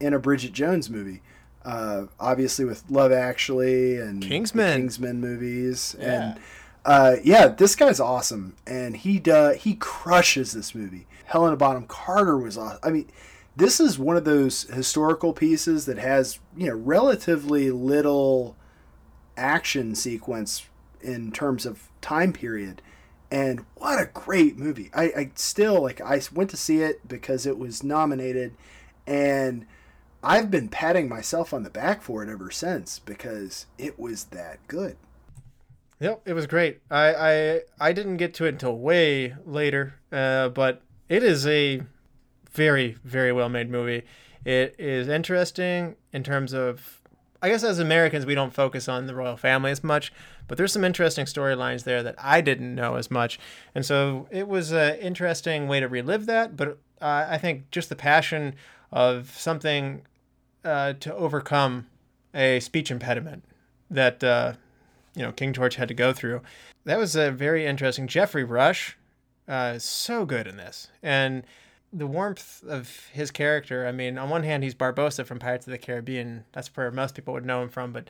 in 0.00 0.12
a 0.12 0.18
Bridget 0.18 0.52
Jones 0.52 0.90
movie. 0.90 1.22
Uh, 1.64 2.06
obviously, 2.18 2.64
with 2.64 2.82
Love 2.90 3.12
Actually 3.12 3.98
and 3.98 4.22
the 4.22 4.26
Kingsman. 4.28 4.76
Kingsman 4.80 5.20
movies, 5.20 5.94
Yeah. 6.00 6.30
and 6.32 6.40
uh, 6.84 7.16
yeah, 7.22 7.48
this 7.48 7.76
guy's 7.76 8.00
awesome, 8.00 8.56
and 8.66 8.96
he 8.96 9.18
does 9.18 9.56
he 9.58 9.74
crushes 9.76 10.52
this 10.52 10.74
movie. 10.74 11.06
Helena 11.26 11.56
Bonham 11.56 11.86
Carter 11.86 12.38
was 12.38 12.56
awesome. 12.56 12.78
I 12.82 12.90
mean, 12.90 13.08
this 13.58 13.80
is 13.80 13.98
one 13.98 14.16
of 14.16 14.24
those 14.24 14.62
historical 14.62 15.32
pieces 15.32 15.84
that 15.86 15.98
has 15.98 16.38
you 16.56 16.68
know 16.68 16.76
relatively 16.76 17.70
little 17.70 18.56
action 19.36 19.94
sequence 19.94 20.66
in 21.00 21.32
terms 21.32 21.66
of 21.66 21.88
time 22.00 22.32
period. 22.32 22.82
And 23.30 23.66
what 23.74 24.00
a 24.00 24.06
great 24.06 24.56
movie! 24.56 24.90
I, 24.94 25.04
I 25.04 25.30
still 25.34 25.82
like. 25.82 26.00
I 26.00 26.22
went 26.32 26.50
to 26.50 26.56
see 26.56 26.80
it 26.80 27.06
because 27.06 27.44
it 27.46 27.58
was 27.58 27.82
nominated, 27.82 28.54
and 29.06 29.66
I've 30.22 30.50
been 30.50 30.68
patting 30.68 31.08
myself 31.08 31.52
on 31.52 31.62
the 31.62 31.68
back 31.68 32.00
for 32.00 32.22
it 32.22 32.30
ever 32.30 32.50
since 32.50 33.00
because 33.00 33.66
it 33.76 33.98
was 33.98 34.24
that 34.26 34.66
good. 34.68 34.96
Yep, 36.00 36.22
it 36.26 36.32
was 36.32 36.46
great. 36.46 36.80
I 36.90 37.14
I, 37.14 37.60
I 37.80 37.92
didn't 37.92 38.16
get 38.18 38.34
to 38.34 38.46
it 38.46 38.50
until 38.50 38.78
way 38.78 39.34
later, 39.44 39.96
uh, 40.10 40.48
but 40.48 40.80
it 41.08 41.22
is 41.22 41.46
a 41.46 41.82
very 42.52 42.96
very 43.04 43.32
well 43.32 43.48
made 43.48 43.70
movie. 43.70 44.02
It 44.44 44.74
is 44.78 45.08
interesting 45.08 45.96
in 46.12 46.22
terms 46.22 46.52
of. 46.52 46.94
I 47.40 47.48
guess 47.50 47.62
as 47.62 47.78
Americans 47.78 48.26
we 48.26 48.34
don't 48.34 48.52
focus 48.52 48.88
on 48.88 49.06
the 49.06 49.14
royal 49.14 49.36
family 49.36 49.70
as 49.70 49.84
much, 49.84 50.12
but 50.48 50.58
there's 50.58 50.72
some 50.72 50.82
interesting 50.82 51.24
storylines 51.24 51.84
there 51.84 52.02
that 52.02 52.16
I 52.18 52.40
didn't 52.40 52.74
know 52.74 52.96
as 52.96 53.12
much, 53.12 53.38
and 53.76 53.86
so 53.86 54.26
it 54.32 54.48
was 54.48 54.72
an 54.72 54.96
interesting 54.96 55.68
way 55.68 55.78
to 55.78 55.86
relive 55.86 56.26
that. 56.26 56.56
But 56.56 56.78
uh, 57.00 57.26
I 57.30 57.38
think 57.38 57.70
just 57.70 57.90
the 57.90 57.94
passion 57.96 58.56
of 58.90 59.30
something 59.38 60.02
uh, 60.64 60.94
to 60.94 61.14
overcome 61.14 61.86
a 62.34 62.60
speech 62.60 62.90
impediment 62.90 63.44
that 63.90 64.22
uh, 64.24 64.54
you 65.14 65.22
know 65.22 65.32
King 65.32 65.52
George 65.52 65.76
had 65.76 65.88
to 65.88 65.94
go 65.94 66.12
through. 66.12 66.42
That 66.84 66.98
was 66.98 67.16
a 67.16 67.30
very 67.30 67.66
interesting. 67.66 68.06
Geoffrey 68.06 68.44
Rush, 68.44 68.96
uh, 69.46 69.74
is 69.76 69.84
so 69.84 70.24
good 70.24 70.46
in 70.46 70.56
this, 70.56 70.88
and 71.02 71.44
the 71.92 72.06
warmth 72.06 72.62
of 72.68 73.08
his 73.12 73.30
character. 73.30 73.86
I 73.86 73.92
mean, 73.92 74.18
on 74.18 74.30
one 74.30 74.42
hand, 74.42 74.62
he's 74.62 74.74
Barbossa 74.74 75.24
from 75.24 75.38
Pirates 75.38 75.66
of 75.66 75.70
the 75.70 75.78
Caribbean. 75.78 76.44
That's 76.52 76.68
where 76.76 76.90
most 76.90 77.14
people 77.14 77.34
would 77.34 77.46
know 77.46 77.62
him 77.62 77.68
from. 77.68 77.92
But 77.92 78.08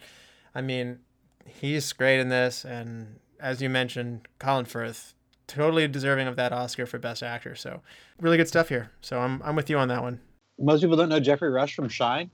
I 0.54 0.60
mean, 0.60 0.98
he's 1.46 1.92
great 1.92 2.20
in 2.20 2.28
this, 2.28 2.64
and 2.64 3.18
as 3.40 3.62
you 3.62 3.68
mentioned, 3.68 4.26
Colin 4.38 4.64
Firth, 4.64 5.14
totally 5.46 5.86
deserving 5.88 6.26
of 6.26 6.36
that 6.36 6.52
Oscar 6.52 6.86
for 6.86 6.98
Best 6.98 7.22
Actor. 7.22 7.54
So 7.56 7.82
really 8.20 8.36
good 8.36 8.48
stuff 8.48 8.68
here. 8.68 8.90
So 9.00 9.20
I'm 9.20 9.42
I'm 9.44 9.56
with 9.56 9.70
you 9.70 9.78
on 9.78 9.88
that 9.88 10.02
one. 10.02 10.20
Most 10.58 10.80
people 10.80 10.96
don't 10.96 11.08
know 11.08 11.20
Geoffrey 11.20 11.50
Rush 11.50 11.74
from 11.74 11.88
Shine. 11.88 12.30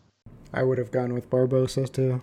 I 0.53 0.62
would 0.62 0.78
have 0.78 0.90
gone 0.90 1.12
with 1.12 1.28
Barbossa 1.28 1.90
too. 1.92 2.20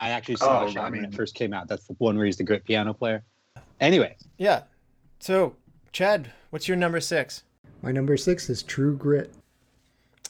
I 0.00 0.10
actually 0.10 0.36
oh, 0.36 0.46
saw 0.46 0.64
Oh, 0.64 0.70
Shine 0.70 0.84
I 0.84 0.90
when 0.90 1.04
it 1.04 1.14
first 1.14 1.34
came 1.34 1.52
out. 1.52 1.68
That's 1.68 1.86
the 1.86 1.94
one 1.98 2.16
where 2.16 2.26
he's 2.26 2.36
the 2.36 2.44
great 2.44 2.64
piano 2.64 2.94
player. 2.94 3.22
Anyway, 3.80 4.16
Yeah. 4.38 4.62
So 5.20 5.56
Chad, 5.92 6.32
what's 6.50 6.68
your 6.68 6.76
number 6.76 7.00
six? 7.00 7.42
My 7.82 7.90
number 7.92 8.16
six 8.16 8.48
is 8.48 8.62
True 8.62 8.96
Grit. 8.96 9.32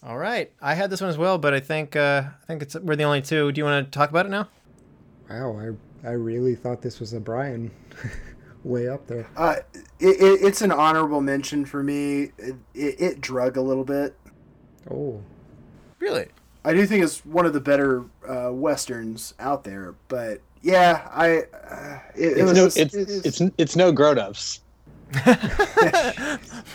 All 0.03 0.19
right, 0.19 0.51
I 0.61 0.75
had 0.75 0.91
this 0.91 1.01
one 1.01 1.11
as 1.11 1.19
well, 1.19 1.39
but 1.39 1.55
I 1.55 1.61
think 1.61 1.95
uh, 1.95 2.23
I 2.43 2.47
think 2.47 2.63
it's 2.63 2.75
we're 2.75 2.97
the 2.97 3.05
only 3.05 3.23
two. 3.23 3.53
Do 3.53 3.61
you 3.61 3.65
want 3.65 3.87
to 3.87 3.91
talk 3.97 4.11
about 4.11 4.27
it 4.27 4.31
now? 4.31 4.49
Wow, 5.31 5.57
I 6.05 6.09
I 6.09 6.13
really 6.13 6.57
thought 6.57 6.83
this 6.83 6.99
was 6.99 7.13
a 7.13 7.21
Brian, 7.21 7.71
way 8.65 8.89
up 8.89 9.07
there. 9.07 9.29
Uh, 9.37 9.57
it, 10.01 10.21
it, 10.21 10.43
it's 10.45 10.61
an 10.63 10.73
honorable 10.73 11.21
mention 11.21 11.65
for 11.65 11.83
me. 11.85 12.33
It, 12.39 12.57
it, 12.75 13.01
it 13.01 13.21
drug 13.21 13.57
a 13.57 13.63
little 13.63 13.85
bit. 13.85 14.17
Oh, 14.91 15.21
Really? 16.01 16.27
I 16.65 16.73
do 16.73 16.85
think 16.87 17.05
it's 17.05 17.25
one 17.25 17.47
of 17.47 17.53
the 17.53 17.61
better 17.61 18.05
uh, 18.29 18.51
westerns 18.53 19.35
out 19.39 19.63
there. 19.63 19.95
But 20.09 20.41
yeah, 20.63 21.09
I 21.13 21.43
uh, 21.71 21.99
it, 22.17 22.25
it 22.25 22.39
it's 22.39 22.43
was 22.43 22.53
no, 22.57 22.65
just- 22.65 22.77
it's, 22.79 22.95
it- 22.95 23.27
it's 23.27 23.41
it's 23.57 23.77
no 23.77 23.93
grown 23.93 24.19
ups. 24.19 24.62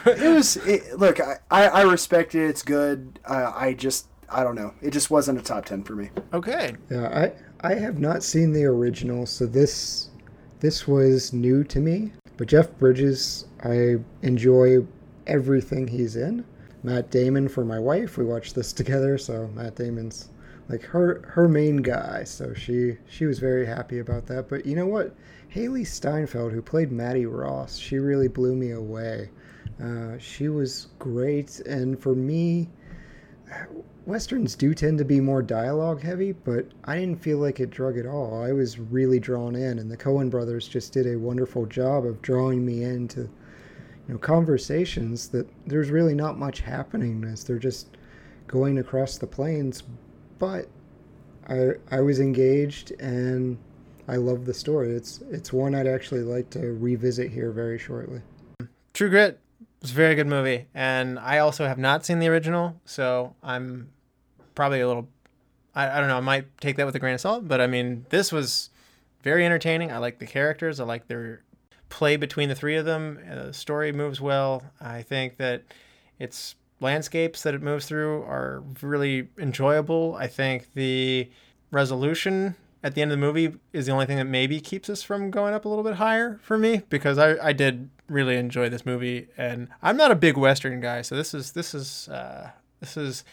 it 0.05 0.33
was 0.33 0.57
it, 0.57 0.97
look 0.99 1.19
I, 1.19 1.37
I 1.49 1.67
I 1.67 1.81
respect 1.83 2.35
it 2.35 2.47
it's 2.47 2.61
good 2.63 3.19
uh, 3.25 3.51
i 3.55 3.73
just 3.73 4.07
i 4.29 4.43
don't 4.43 4.55
know 4.55 4.73
it 4.81 4.91
just 4.91 5.09
wasn't 5.09 5.39
a 5.39 5.41
top 5.41 5.65
10 5.65 5.83
for 5.83 5.95
me 5.95 6.09
Okay. 6.33 6.75
yeah. 6.89 7.07
I 7.07 7.33
I 7.69 7.73
have 7.73 7.97
not 7.99 8.21
seen 8.21 8.53
the 8.53 8.65
original, 8.65 9.25
so 9.25 9.47
this 9.47 10.09
this 10.59 10.87
was 10.87 11.33
new 11.33 11.63
to 11.63 11.79
me. 11.79 12.11
But 12.37 12.47
Jeff 12.49 12.69
Bridges, 12.77 13.45
I 13.63 13.95
enjoy 14.21 14.85
everything 15.25 15.87
he's 15.87 16.15
in. 16.15 16.45
Matt 16.83 17.09
Damon 17.09 17.47
for 17.47 17.65
my 17.65 17.79
wife. 17.79 18.15
We 18.17 18.25
watched 18.25 18.53
this 18.53 18.71
together, 18.73 19.17
so 19.17 19.49
Matt 19.55 19.75
Damon's 19.75 20.29
like 20.69 20.83
her 20.83 21.23
her 21.27 21.47
main 21.47 21.77
guy. 21.77 22.23
So 22.25 22.53
she 22.53 22.97
she 23.09 23.25
was 23.25 23.39
very 23.39 23.65
happy 23.65 23.97
about 23.99 24.27
that. 24.27 24.49
But 24.49 24.67
you 24.67 24.75
know 24.75 24.85
what? 24.85 25.15
Hailee 25.57 25.87
Steinfeld, 25.87 26.51
who 26.51 26.61
played 26.61 26.91
Mattie 26.91 27.25
Ross, 27.25 27.77
she 27.77 27.97
really 27.97 28.27
blew 28.27 28.55
me 28.55 28.71
away. 28.71 29.31
Uh, 29.81 30.15
she 30.19 30.49
was 30.49 30.89
great, 30.99 31.59
and 31.61 31.99
for 31.99 32.13
me, 32.13 32.69
westerns 34.05 34.55
do 34.55 34.75
tend 34.75 34.99
to 34.99 35.05
be 35.05 35.19
more 35.19 35.41
dialogue 35.41 35.99
heavy, 35.99 36.31
but 36.31 36.67
I 36.83 36.99
didn't 36.99 37.23
feel 37.23 37.39
like 37.39 37.59
it 37.59 37.71
drug 37.71 37.97
at 37.97 38.05
all. 38.05 38.43
I 38.43 38.51
was 38.51 38.77
really 38.77 39.19
drawn 39.19 39.55
in, 39.55 39.79
and 39.79 39.89
the 39.89 39.97
Coen 39.97 40.29
brothers 40.29 40.67
just 40.67 40.93
did 40.93 41.07
a 41.07 41.17
wonderful 41.17 41.65
job 41.65 42.05
of 42.05 42.21
drawing 42.21 42.63
me 42.63 42.83
into, 42.83 43.21
you 43.21 43.29
know, 44.09 44.19
conversations 44.19 45.27
that 45.29 45.49
there's 45.65 45.89
really 45.89 46.13
not 46.13 46.37
much 46.37 46.59
happening 46.59 47.23
as 47.23 47.43
they're 47.43 47.57
just 47.57 47.97
going 48.45 48.77
across 48.77 49.17
the 49.17 49.25
plains, 49.25 49.81
but 50.37 50.67
I 51.49 51.71
I 51.89 52.01
was 52.01 52.19
engaged 52.19 52.91
and 52.99 53.57
I 54.07 54.15
love 54.15 54.45
the 54.45 54.53
story. 54.53 54.91
It's 54.91 55.21
it's 55.29 55.51
one 55.51 55.75
I'd 55.75 55.87
actually 55.87 56.21
like 56.21 56.49
to 56.51 56.73
revisit 56.73 57.31
here 57.31 57.51
very 57.51 57.77
shortly. 57.77 58.21
True 58.93 59.09
Grit 59.09 59.39
was 59.81 59.91
a 59.91 59.93
very 59.93 60.15
good 60.15 60.27
movie, 60.27 60.65
and 60.73 61.19
I 61.19 61.39
also 61.39 61.67
have 61.67 61.77
not 61.77 62.05
seen 62.05 62.19
the 62.19 62.27
original, 62.27 62.79
so 62.85 63.35
I'm 63.43 63.89
probably 64.55 64.79
a 64.79 64.87
little. 64.87 65.09
I, 65.75 65.89
I 65.89 65.99
don't 65.99 66.07
know. 66.07 66.17
I 66.17 66.21
might 66.21 66.57
take 66.59 66.77
that 66.77 66.85
with 66.85 66.95
a 66.95 66.99
grain 66.99 67.13
of 67.13 67.21
salt, 67.21 67.47
but 67.47 67.59
I 67.59 67.67
mean, 67.67 68.05
this 68.09 68.31
was 68.31 68.69
very 69.23 69.45
entertaining. 69.45 69.91
I 69.91 69.97
like 69.97 70.19
the 70.19 70.25
characters. 70.25 70.79
I 70.79 70.85
like 70.85 71.07
their 71.07 71.43
play 71.89 72.15
between 72.15 72.49
the 72.49 72.55
three 72.55 72.75
of 72.75 72.85
them. 72.85 73.19
The 73.29 73.53
story 73.53 73.91
moves 73.91 74.21
well. 74.21 74.63
I 74.79 75.01
think 75.01 75.37
that 75.37 75.63
its 76.17 76.55
landscapes 76.79 77.43
that 77.43 77.53
it 77.53 77.61
moves 77.61 77.85
through 77.85 78.23
are 78.23 78.63
really 78.81 79.29
enjoyable. 79.37 80.15
I 80.15 80.27
think 80.27 80.73
the 80.73 81.29
resolution 81.71 82.55
at 82.83 82.95
the 82.95 83.01
end 83.01 83.11
of 83.11 83.17
the 83.17 83.25
movie 83.25 83.53
is 83.73 83.85
the 83.85 83.91
only 83.91 84.05
thing 84.05 84.17
that 84.17 84.25
maybe 84.25 84.59
keeps 84.59 84.89
us 84.89 85.01
from 85.03 85.31
going 85.31 85.53
up 85.53 85.65
a 85.65 85.69
little 85.69 85.83
bit 85.83 85.95
higher 85.95 86.39
for 86.43 86.57
me 86.57 86.83
because 86.89 87.17
I, 87.17 87.47
I 87.47 87.53
did 87.53 87.89
really 88.07 88.37
enjoy 88.37 88.69
this 88.69 88.85
movie 88.85 89.27
and 89.37 89.67
I'm 89.81 89.97
not 89.97 90.11
a 90.11 90.15
big 90.15 90.37
western 90.37 90.79
guy 90.79 91.01
so 91.01 91.15
this 91.15 91.33
is 91.33 91.51
this 91.51 91.73
is 91.73 92.07
uh, 92.09 92.51
this 92.79 92.95
is 92.97 93.23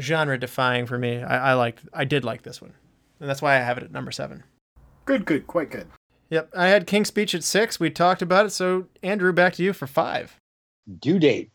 genre 0.00 0.38
defying 0.38 0.86
for 0.86 0.98
me. 0.98 1.22
I, 1.22 1.50
I 1.50 1.54
liked 1.54 1.84
I 1.92 2.04
did 2.04 2.24
like 2.24 2.42
this 2.42 2.60
one 2.60 2.72
and 3.20 3.28
that's 3.28 3.42
why 3.42 3.54
I 3.54 3.58
have 3.58 3.78
it 3.78 3.84
at 3.84 3.92
number 3.92 4.10
seven. 4.10 4.42
Good, 5.04 5.24
good, 5.24 5.46
quite 5.46 5.70
good. 5.70 5.86
yep 6.30 6.50
I 6.56 6.68
had 6.68 6.86
King's 6.86 7.08
Speech 7.08 7.34
at 7.34 7.44
six. 7.44 7.78
We 7.78 7.90
talked 7.90 8.22
about 8.22 8.46
it 8.46 8.50
so 8.50 8.86
Andrew 9.02 9.32
back 9.32 9.54
to 9.54 9.62
you 9.62 9.72
for 9.72 9.86
five. 9.86 10.38
Due 10.98 11.18
date. 11.18 11.50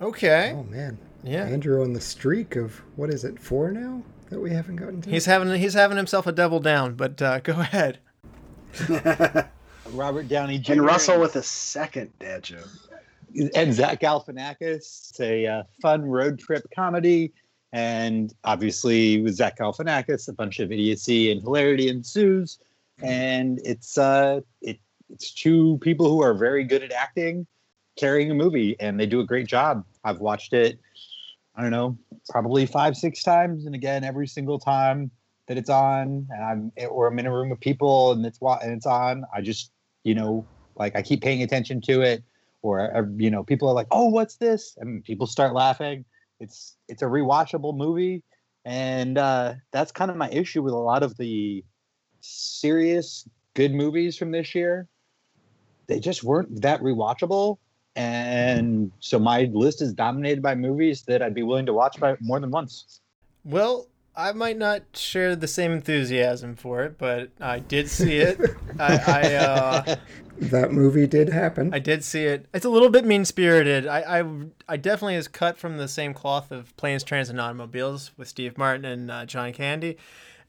okay. 0.00 0.52
Oh 0.54 0.62
man, 0.62 0.98
yeah. 1.22 1.44
Andrew 1.44 1.82
on 1.82 1.92
the 1.92 2.00
streak 2.00 2.56
of 2.56 2.80
what 2.96 3.10
is 3.10 3.24
it 3.24 3.38
four 3.38 3.70
now 3.70 4.02
that 4.30 4.40
we 4.40 4.50
haven't 4.50 4.76
gotten 4.76 5.02
to. 5.02 5.10
he's 5.10 5.26
having 5.26 5.52
he's 5.60 5.74
having 5.74 5.96
himself 5.96 6.26
a 6.26 6.32
double 6.32 6.60
down 6.60 6.94
but 6.94 7.20
uh, 7.20 7.40
go 7.40 7.52
ahead 7.60 7.98
Robert 9.92 10.28
Downey 10.28 10.58
Jr. 10.58 10.72
and 10.72 10.84
Russell 10.84 11.20
with 11.20 11.36
a 11.36 11.42
second 11.42 12.10
dad 12.18 12.42
joke. 12.44 12.68
and 13.54 13.74
Zach 13.74 14.00
Galifianakis. 14.00 14.76
It's 15.10 15.20
a 15.20 15.46
uh, 15.46 15.62
fun 15.82 16.02
road 16.02 16.38
trip 16.38 16.64
comedy, 16.74 17.32
and 17.72 18.32
obviously 18.44 19.20
with 19.22 19.34
Zach 19.34 19.58
Galifianakis, 19.58 20.28
a 20.28 20.32
bunch 20.32 20.60
of 20.60 20.72
idiocy 20.72 21.32
and 21.32 21.40
hilarity 21.42 21.88
ensues. 21.88 22.58
And 23.02 23.60
it's 23.64 23.96
uh, 23.98 24.40
it 24.60 24.78
it's 25.08 25.32
two 25.32 25.78
people 25.80 26.08
who 26.08 26.22
are 26.22 26.34
very 26.34 26.64
good 26.64 26.82
at 26.82 26.92
acting, 26.92 27.46
carrying 27.96 28.30
a 28.30 28.34
movie, 28.34 28.76
and 28.78 29.00
they 29.00 29.06
do 29.06 29.20
a 29.20 29.26
great 29.26 29.46
job. 29.46 29.84
I've 30.04 30.20
watched 30.20 30.52
it, 30.52 30.78
I 31.60 31.62
don't 31.62 31.72
know, 31.72 31.98
probably 32.30 32.64
five 32.64 32.96
six 32.96 33.22
times, 33.22 33.66
and 33.66 33.74
again 33.74 34.02
every 34.02 34.26
single 34.26 34.58
time 34.58 35.10
that 35.46 35.58
it's 35.58 35.68
on, 35.68 36.26
and 36.30 36.72
I'm 36.78 36.88
or 36.88 37.06
I'm 37.06 37.18
in 37.18 37.26
a 37.26 37.30
room 37.30 37.52
of 37.52 37.60
people 37.60 38.12
and 38.12 38.24
it's 38.24 38.38
and 38.40 38.72
it's 38.72 38.86
on, 38.86 39.26
I 39.34 39.42
just 39.42 39.70
you 40.02 40.14
know 40.14 40.46
like 40.76 40.96
I 40.96 41.02
keep 41.02 41.20
paying 41.20 41.42
attention 41.42 41.82
to 41.82 42.00
it 42.00 42.24
or 42.62 42.96
uh, 42.96 43.02
you 43.18 43.30
know 43.30 43.44
people 43.44 43.68
are 43.68 43.74
like 43.74 43.88
oh 43.90 44.08
what's 44.08 44.36
this? 44.36 44.74
And 44.80 45.04
people 45.04 45.26
start 45.26 45.52
laughing. 45.52 46.06
It's 46.38 46.78
it's 46.88 47.02
a 47.02 47.04
rewatchable 47.04 47.76
movie 47.76 48.22
and 48.64 49.18
uh, 49.18 49.56
that's 49.70 49.92
kind 49.92 50.10
of 50.10 50.16
my 50.16 50.30
issue 50.30 50.62
with 50.62 50.72
a 50.72 50.78
lot 50.78 51.02
of 51.02 51.18
the 51.18 51.62
serious 52.22 53.28
good 53.52 53.74
movies 53.74 54.16
from 54.16 54.30
this 54.30 54.54
year. 54.54 54.88
They 55.88 56.00
just 56.00 56.24
weren't 56.24 56.62
that 56.62 56.80
rewatchable 56.80 57.58
and 57.96 58.92
so 59.00 59.18
my 59.18 59.50
list 59.52 59.82
is 59.82 59.92
dominated 59.92 60.42
by 60.42 60.54
movies 60.54 61.02
that 61.02 61.22
i'd 61.22 61.34
be 61.34 61.42
willing 61.42 61.66
to 61.66 61.72
watch 61.72 61.98
by 61.98 62.16
more 62.20 62.38
than 62.40 62.50
once 62.50 63.00
Well, 63.44 63.88
I 64.16 64.32
might 64.32 64.58
not 64.58 64.82
share 64.92 65.34
the 65.34 65.48
same 65.48 65.72
enthusiasm 65.72 66.56
for 66.56 66.82
it, 66.82 66.98
but 66.98 67.30
I 67.40 67.60
did 67.60 67.88
see 67.88 68.16
it. 68.16 68.38
I 68.78 68.96
I, 69.06 69.34
uh, 69.34 69.96
that 70.40 70.72
movie 70.72 71.06
did 71.06 71.28
happen. 71.30 71.72
I 71.72 71.78
did 71.78 72.04
see 72.04 72.24
it. 72.24 72.46
It's 72.52 72.64
a 72.66 72.68
little 72.68 72.90
bit 72.90 73.04
mean 73.04 73.24
spirited. 73.24 73.86
I, 73.86 74.20
I 74.20 74.24
I 74.68 74.76
definitely 74.76 75.14
is 75.14 75.28
cut 75.28 75.56
from 75.56 75.78
the 75.78 75.88
same 75.88 76.12
cloth 76.12 76.50
of 76.50 76.76
Planes, 76.76 77.02
Trains, 77.04 77.30
and 77.30 77.40
Automobiles 77.40 78.10
with 78.16 78.28
Steve 78.28 78.58
Martin 78.58 78.84
and 78.84 79.10
uh, 79.10 79.24
John 79.26 79.52
Candy. 79.52 79.96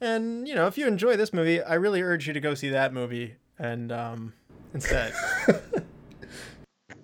And 0.01 0.47
you 0.47 0.55
know, 0.55 0.67
if 0.67 0.77
you 0.77 0.87
enjoy 0.87 1.15
this 1.15 1.31
movie, 1.31 1.61
I 1.61 1.75
really 1.75 2.01
urge 2.01 2.27
you 2.27 2.33
to 2.33 2.41
go 2.41 2.55
see 2.55 2.69
that 2.69 2.93
movie 2.93 3.35
and 3.59 3.91
um, 3.91 4.33
instead. 4.73 5.13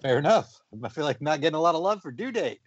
fair 0.08 0.20
enough 0.20 0.62
i 0.84 0.90
feel 0.90 1.04
like 1.04 1.18
I'm 1.20 1.26
not 1.26 1.42
getting 1.42 1.56
a 1.56 1.62
lot 1.62 1.76
of 1.76 1.82
love 1.82 2.02
for 2.02 2.12
due 2.12 2.32
date 2.32 2.62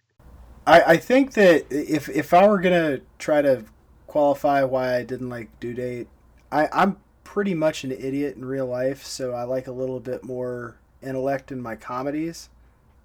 I, 0.67 0.81
I 0.81 0.97
think 0.97 1.33
that 1.33 1.65
if 1.71 2.07
if 2.09 2.33
I 2.33 2.47
were 2.47 2.59
gonna 2.59 2.99
try 3.17 3.41
to 3.41 3.65
qualify 4.07 4.63
why 4.63 4.97
I 4.97 5.03
didn't 5.03 5.29
like 5.29 5.59
due 5.59 5.73
date, 5.73 6.07
I, 6.51 6.67
I'm 6.71 6.97
pretty 7.23 7.53
much 7.53 7.83
an 7.83 7.91
idiot 7.91 8.35
in 8.35 8.45
real 8.45 8.67
life, 8.67 9.03
so 9.03 9.31
I 9.33 9.43
like 9.43 9.67
a 9.67 9.71
little 9.71 9.99
bit 9.99 10.23
more 10.23 10.77
intellect 11.01 11.51
in 11.51 11.61
my 11.61 11.75
comedies. 11.75 12.49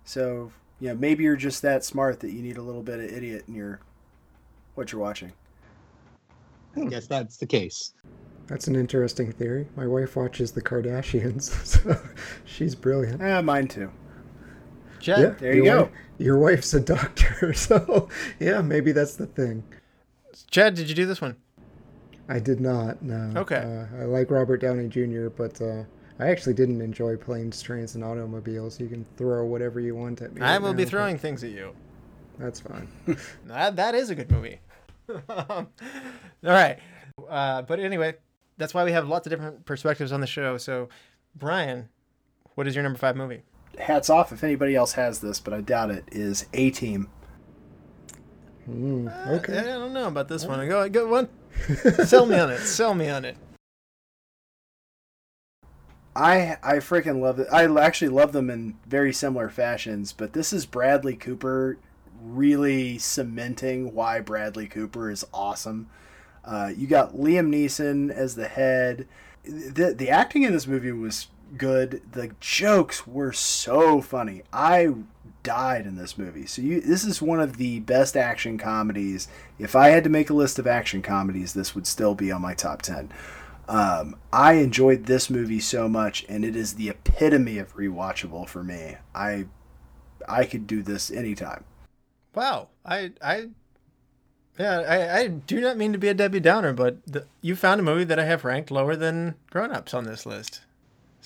So 0.05 0.53
you 0.81 0.89
know, 0.89 0.95
maybe 0.97 1.25
you're 1.25 1.37
just 1.37 1.63
that 1.63 1.85
smart 1.85 2.21
that 2.21 2.33
you 2.33 2.43
need 2.43 2.59
a 2.59 2.63
little 2.63 2.83
bit 2.83 2.99
of 2.99 3.07
idiot 3.07 3.45
in 3.49 3.55
your 3.55 3.81
what 4.75 4.93
you're 4.93 5.01
watching. 5.01 5.33
i 6.77 6.85
guess 6.85 7.07
that's 7.07 7.39
the 7.39 7.47
case 7.47 7.95
That's 8.47 8.69
an 8.69 8.77
interesting 8.77 9.33
theory. 9.33 9.67
My 9.77 9.87
wife 9.87 10.15
watches 10.15 10.53
the 10.53 10.63
Kardashians, 10.63 11.43
so 11.65 11.99
she's 12.45 12.75
brilliant. 12.75 13.23
Ah, 13.23 13.41
mine 13.41 13.67
too. 13.67 13.91
Jed, 15.01 15.39
there 15.39 15.55
you 15.55 15.65
your 15.65 15.75
go. 15.77 15.83
wife- 15.83 15.93
your 16.19 16.39
wife's 16.39 16.73
a 16.75 16.81
doctor, 16.81 17.53
so 17.55 18.09
yeah, 18.41 18.61
maybe 18.63 18.93
that's 18.93 19.17
the 19.17 19.27
thing. 19.27 19.63
Jed, 20.51 20.75
did 20.75 20.89
you 20.89 20.95
do 20.95 21.07
this 21.07 21.21
one? 21.21 21.37
I 22.29 22.39
did 22.39 22.61
not. 22.61 23.03
No. 23.03 23.41
Okay. 23.41 23.57
Uh, 23.57 24.03
I 24.03 24.05
like 24.07 24.31
Robert 24.31 24.59
Downey 24.61 24.89
Jr., 24.89 25.29
but 25.29 25.61
uh, 25.63 25.85
I 26.19 26.29
actually 26.29 26.55
didn't 26.55 26.81
enjoy 26.81 27.17
planes, 27.17 27.61
trains, 27.63 27.95
and 27.95 28.03
automobiles. 28.03 28.81
You 28.81 28.89
can 28.89 29.05
throw 29.17 29.45
whatever 29.45 29.79
you 29.81 29.95
want 29.95 30.23
at 30.23 30.35
me. 30.35 30.41
I 30.41 30.53
right 30.55 30.63
will 30.63 30.73
now, 30.73 30.77
be 30.79 30.85
throwing 30.87 31.19
things 31.19 31.45
at 31.45 31.51
you. 31.51 31.73
That's 32.39 32.61
fine. 32.61 32.89
That, 33.47 33.77
that 33.77 33.95
is 33.95 34.11
a 34.11 34.15
good 34.15 34.31
movie. 34.31 34.59
All 35.29 35.67
right. 36.43 36.79
Uh, 37.29 37.63
but 37.63 37.79
anyway, 37.79 38.15
that's 38.59 38.75
why 38.75 38.85
we 38.85 38.93
have 38.93 39.09
lots 39.09 39.27
of 39.27 39.31
different 39.31 39.65
perspectives 39.65 40.13
on 40.13 40.21
the 40.21 40.27
show. 40.27 40.57
So, 40.59 40.89
Brian, 41.35 41.89
what 42.57 42.67
is 42.67 42.75
your 42.75 42.83
number 42.83 42.99
five 42.99 43.17
movie? 43.17 43.43
Hats 43.79 44.09
off 44.11 44.33
if 44.33 44.43
anybody 44.43 44.75
else 44.75 44.93
has 44.93 45.21
this, 45.21 45.41
but 45.41 45.53
I 45.53 45.61
doubt 45.61 45.91
it. 45.91 46.05
Is 46.13 46.47
A 46.55 46.71
Team. 46.71 47.09
Mm, 48.69 49.09
Uh, 49.29 49.33
okay. 49.35 49.59
I 49.59 49.63
don't 49.63 49.93
know 49.93 50.09
about 50.09 50.29
this 50.29 50.45
one. 50.45 50.67
Go, 50.69 50.89
go 50.89 51.07
one. 51.07 51.29
Sell 52.05 52.27
me 52.27 52.39
on 52.39 52.51
it. 52.51 52.59
Sell 52.61 52.95
me 52.95 53.09
on 53.09 53.25
it. 53.25 53.37
I 56.15 56.57
I 56.63 56.77
freaking 56.77 57.21
love 57.21 57.39
it. 57.39 57.47
I 57.53 57.65
actually 57.81 58.09
love 58.09 58.33
them 58.33 58.49
in 58.49 58.77
very 58.87 59.13
similar 59.13 59.49
fashions, 59.51 60.13
but 60.13 60.33
this 60.33 60.53
is 60.53 60.65
Bradley 60.67 61.15
Cooper 61.15 61.79
really 62.23 62.97
cementing 62.99 63.95
why 63.95 64.21
Bradley 64.21 64.67
Cooper 64.67 65.11
is 65.11 65.27
awesome. 65.35 65.89
Uh, 66.45 66.71
you 66.75 66.87
got 66.87 67.15
Liam 67.15 67.49
Neeson 67.55 68.11
as 68.11 68.35
the 68.35 68.49
head. 68.49 69.07
The 69.45 69.95
the 69.97 70.09
acting 70.09 70.43
in 70.43 70.53
this 70.53 70.67
movie 70.67 70.93
was 70.93 71.29
good. 71.57 72.03
The 72.13 72.33
jokes 72.41 73.07
were 73.07 73.33
so 73.33 74.01
funny. 74.01 74.43
I 74.53 74.95
died 75.43 75.87
in 75.87 75.97
this 75.97 76.19
movie. 76.19 76.47
So 76.47 76.61
you 76.61 76.81
this 76.81 77.05
is 77.05 77.23
one 77.23 77.41
of 77.41 77.57
the 77.57 77.81
best 77.81 78.17
action 78.17 78.59
comedies. 78.59 79.29
If 79.59 79.77
I 79.77 79.89
had 79.89 80.05
to 80.05 80.11
make 80.11 80.29
a 80.29 80.35
list 80.35 80.59
of 80.59 80.67
action 80.67 81.03
comedies, 81.03 81.55
this 81.55 81.75
would 81.75 81.87
still 81.87 82.15
be 82.15 82.33
on 82.33 82.43
my 82.43 82.55
top 82.55 82.83
10. 82.83 83.13
Um, 83.69 84.17
I 84.33 84.55
enjoyed 84.55 85.07
this 85.07 85.29
movie 85.29 85.61
so 85.61 85.89
much, 85.89 86.25
and 86.29 86.45
it 86.45 86.55
is 86.55 86.75
the 86.75 86.89
epitome 86.89 87.59
of 87.59 87.75
rewatchable 87.77 88.49
for 88.49 88.63
me. 88.63 88.97
I 89.15 89.47
I 90.29 90.45
could 90.45 90.67
do 90.67 90.83
this 90.83 91.11
anytime. 91.11 91.65
Wow. 92.35 92.69
I 92.85 93.13
I 93.23 93.49
yeah, 94.59 94.81
I, 94.81 95.19
I 95.19 95.29
do 95.29 95.61
not 95.61 95.77
mean 95.77 95.93
to 95.93 95.99
be 95.99 96.09
a 96.09 96.15
Debbie 96.15 96.41
Downer, 96.41 96.73
but 96.73 97.05
the, 97.07 97.27
you 97.41 97.55
found 97.55 97.81
a 97.81 97.85
movie 97.85 98.05
that 98.05 98.19
I 98.19 98.25
have 98.25 98.45
ranked 98.45 98.71
lower 98.71 98.97
than 98.97 99.35
Grown 99.51 99.71
Ups 99.71 99.93
on 99.93 100.05
this 100.05 100.25
list. 100.25 100.63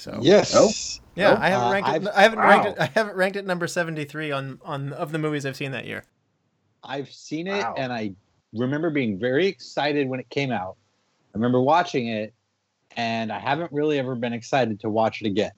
So 0.01 0.18
yes 0.22 0.55
Oh. 0.57 0.70
yeah, 1.14 1.32
Oh, 1.32 1.40
I 1.40 1.48
haven't 1.51 1.68
uh, 1.68 1.72
ranked 1.72 1.88
it. 1.88 1.92
I've- 1.92 2.09
I 2.09 2.22
haven't 2.22 2.38
ranked 2.38 2.66
it. 2.68 2.76
I 2.80 2.86
haven't 2.86 3.16
ranked 3.16 3.36
it 3.36 3.46
number 3.46 3.66
seventy 3.66 4.05
three 4.05 4.30
on 4.32 4.59
on 4.64 4.92
of 4.92 5.12
the 5.12 5.18
movies 5.18 5.44
I've 5.46 5.57
seen 5.57 5.72
that 5.72 5.86
year. 5.86 6.05
I've 6.82 7.11
seen 7.11 7.46
it 7.46 7.62
Wow. 7.62 7.74
and 7.76 7.92
I 7.92 8.12
remember 8.55 8.90
being 8.90 9.18
very 9.18 9.46
excited 9.46 10.09
when 10.09 10.18
it 10.20 10.28
came 10.30 10.51
out. 10.51 10.76
I 11.34 11.38
remember 11.38 11.61
watching 11.61 12.09
it 12.09 12.32
and 12.96 13.30
I 13.30 13.38
haven't 13.38 13.70
really 13.72 13.98
ever 13.98 14.14
been 14.14 14.32
excited 14.32 14.80
to 14.80 14.88
watch 14.90 15.20
it 15.22 15.26
again. 15.26 15.53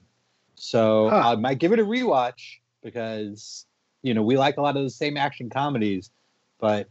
So 0.56 1.08
Huh. 1.08 1.32
I 1.32 1.36
might 1.36 1.58
give 1.58 1.72
it 1.72 1.78
a 1.78 1.84
rewatch 1.84 2.58
because 2.82 3.66
you 4.02 4.14
know 4.14 4.22
we 4.22 4.36
like 4.36 4.56
a 4.56 4.62
lot 4.62 4.76
of 4.76 4.82
the 4.82 4.90
same 4.90 5.16
action 5.16 5.48
comedies, 5.48 6.10
but 6.58 6.88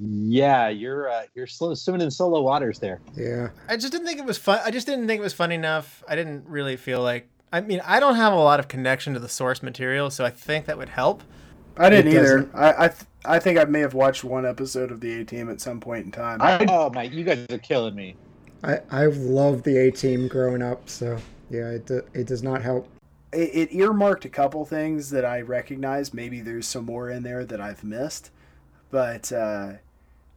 yeah, 0.00 0.68
you're 0.68 1.08
uh, 1.08 1.22
you're 1.34 1.46
slow, 1.46 1.74
swimming 1.74 2.02
in 2.02 2.10
solo 2.10 2.42
waters 2.42 2.78
there. 2.78 3.00
Yeah. 3.16 3.48
I 3.68 3.76
just 3.76 3.92
didn't 3.92 4.06
think 4.06 4.18
it 4.18 4.24
was 4.26 4.38
fun. 4.38 4.60
I 4.64 4.70
just 4.70 4.86
didn't 4.86 5.06
think 5.06 5.20
it 5.20 5.22
was 5.22 5.32
fun 5.34 5.52
enough. 5.52 6.02
I 6.08 6.16
didn't 6.16 6.46
really 6.48 6.76
feel 6.76 7.02
like. 7.02 7.28
I 7.52 7.60
mean, 7.60 7.80
I 7.84 8.00
don't 8.00 8.16
have 8.16 8.32
a 8.32 8.36
lot 8.36 8.58
of 8.58 8.66
connection 8.68 9.14
to 9.14 9.20
the 9.20 9.28
source 9.28 9.62
material, 9.62 10.10
so 10.10 10.24
I 10.24 10.30
think 10.30 10.66
that 10.66 10.76
would 10.76 10.88
help. 10.88 11.22
I 11.76 11.88
didn't 11.88 12.08
It 12.12 12.16
either. 12.16 12.38
doesn't. 12.38 12.54
I 12.54 12.84
I, 12.84 12.88
th- 12.88 13.02
I 13.24 13.38
think 13.38 13.58
I 13.58 13.64
may 13.64 13.80
have 13.80 13.94
watched 13.94 14.24
one 14.24 14.44
episode 14.44 14.90
of 14.90 15.00
the 15.00 15.20
A 15.20 15.24
Team 15.24 15.48
at 15.48 15.60
some 15.60 15.80
point 15.80 16.04
in 16.04 16.10
time. 16.12 16.42
I, 16.42 16.64
oh 16.68 16.90
my, 16.90 17.04
you 17.04 17.24
guys 17.24 17.46
are 17.50 17.58
killing 17.58 17.94
me. 17.94 18.16
I, 18.62 18.80
I've 18.90 19.16
loved 19.18 19.64
the 19.64 19.76
A 19.78 19.90
team 19.90 20.26
growing 20.28 20.62
up, 20.62 20.88
so 20.88 21.16
yeah, 21.50 21.70
it, 21.70 21.86
do- 21.86 22.02
it 22.12 22.26
does 22.26 22.42
not 22.42 22.60
help. 22.62 22.88
it, 23.32 23.70
it 23.70 23.74
earmarked 23.74 24.24
a 24.24 24.28
couple 24.28 24.64
things 24.64 25.10
that 25.10 25.24
I 25.24 25.40
recognize. 25.42 26.12
Maybe 26.14 26.40
there's 26.40 26.66
some 26.66 26.84
more 26.86 27.08
in 27.10 27.22
there 27.22 27.44
that 27.44 27.60
I've 27.60 27.84
missed, 27.84 28.30
but 28.90 29.32
uh, 29.32 29.72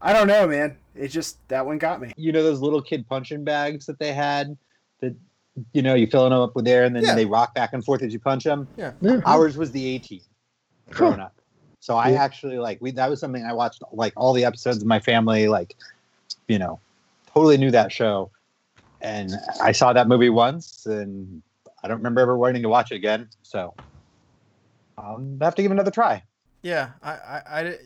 I 0.01 0.13
don't 0.13 0.27
know, 0.27 0.47
man. 0.47 0.77
It 0.95 1.09
just 1.09 1.45
that 1.49 1.65
one 1.65 1.77
got 1.77 2.01
me. 2.01 2.11
You 2.17 2.31
know 2.31 2.43
those 2.43 2.59
little 2.59 2.81
kid 2.81 3.07
punching 3.07 3.43
bags 3.43 3.85
that 3.85 3.99
they 3.99 4.13
had 4.13 4.57
that 4.99 5.15
you 5.73 5.81
know 5.81 5.93
you 5.95 6.07
fill 6.07 6.23
them 6.29 6.33
up 6.39 6.55
with 6.55 6.67
air 6.67 6.85
and 6.85 6.95
then 6.95 7.03
Yeah. 7.03 7.15
they 7.15 7.25
rock 7.25 7.53
back 7.55 7.73
and 7.73 7.83
forth 7.83 8.01
as 8.01 8.13
you 8.13 8.19
punch 8.19 8.43
them. 8.43 8.67
Yeah. 8.77 8.91
Ours 9.25 9.57
was 9.57 9.71
the 9.71 9.95
A 9.95 9.99
team 9.99 10.21
growing 10.89 11.19
up. 11.19 11.33
So 11.79 11.95
I 11.95 12.09
Yeah. 12.09 12.23
actually 12.23 12.57
like 12.57 12.79
we 12.81 12.91
that 12.91 13.09
was 13.09 13.19
something 13.19 13.45
I 13.45 13.53
watched 13.53 13.81
like 13.91 14.13
all 14.17 14.33
the 14.33 14.43
episodes 14.45 14.81
of 14.81 14.87
my 14.87 14.99
family 14.99 15.47
like 15.47 15.75
you 16.47 16.57
know 16.59 16.79
totally 17.33 17.57
knew 17.57 17.71
that 17.71 17.91
show 17.91 18.31
and 19.01 19.31
I 19.61 19.71
saw 19.71 19.93
that 19.93 20.07
movie 20.07 20.29
once 20.29 20.85
and 20.87 21.41
I 21.83 21.87
don't 21.87 21.97
remember 21.97 22.21
ever 22.21 22.35
wanting 22.37 22.63
to 22.63 22.69
watch 22.69 22.91
it 22.91 22.95
again. 22.95 23.29
So 23.43 23.75
I'll 24.97 25.23
have 25.41 25.53
to 25.55 25.61
give 25.61 25.69
it 25.71 25.75
another 25.75 25.91
try. 25.91 26.23
Yeah, 26.63 26.89
I, 27.03 27.11
I, 27.11 27.41
I- 27.61 27.77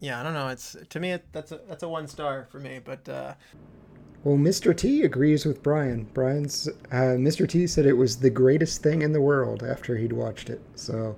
yeah, 0.00 0.20
I 0.20 0.22
don't 0.22 0.34
know. 0.34 0.48
It's 0.48 0.76
to 0.88 1.00
me, 1.00 1.12
it, 1.12 1.26
that's 1.32 1.52
a 1.52 1.60
that's 1.68 1.82
a 1.82 1.88
one 1.88 2.06
star 2.06 2.46
for 2.50 2.60
me. 2.60 2.80
But 2.84 3.08
uh, 3.08 3.34
Well, 4.24 4.36
Mr. 4.36 4.76
T 4.76 5.02
agrees 5.02 5.44
with 5.44 5.62
Brian. 5.62 6.04
Brian's 6.14 6.68
uh, 6.90 7.16
Mr. 7.16 7.48
T 7.48 7.66
said 7.66 7.86
it 7.86 7.92
was 7.94 8.16
the 8.18 8.30
greatest 8.30 8.82
thing 8.82 9.02
in 9.02 9.12
the 9.12 9.20
world 9.20 9.62
after 9.62 9.96
he'd 9.96 10.12
watched 10.12 10.50
it. 10.50 10.60
So, 10.74 11.16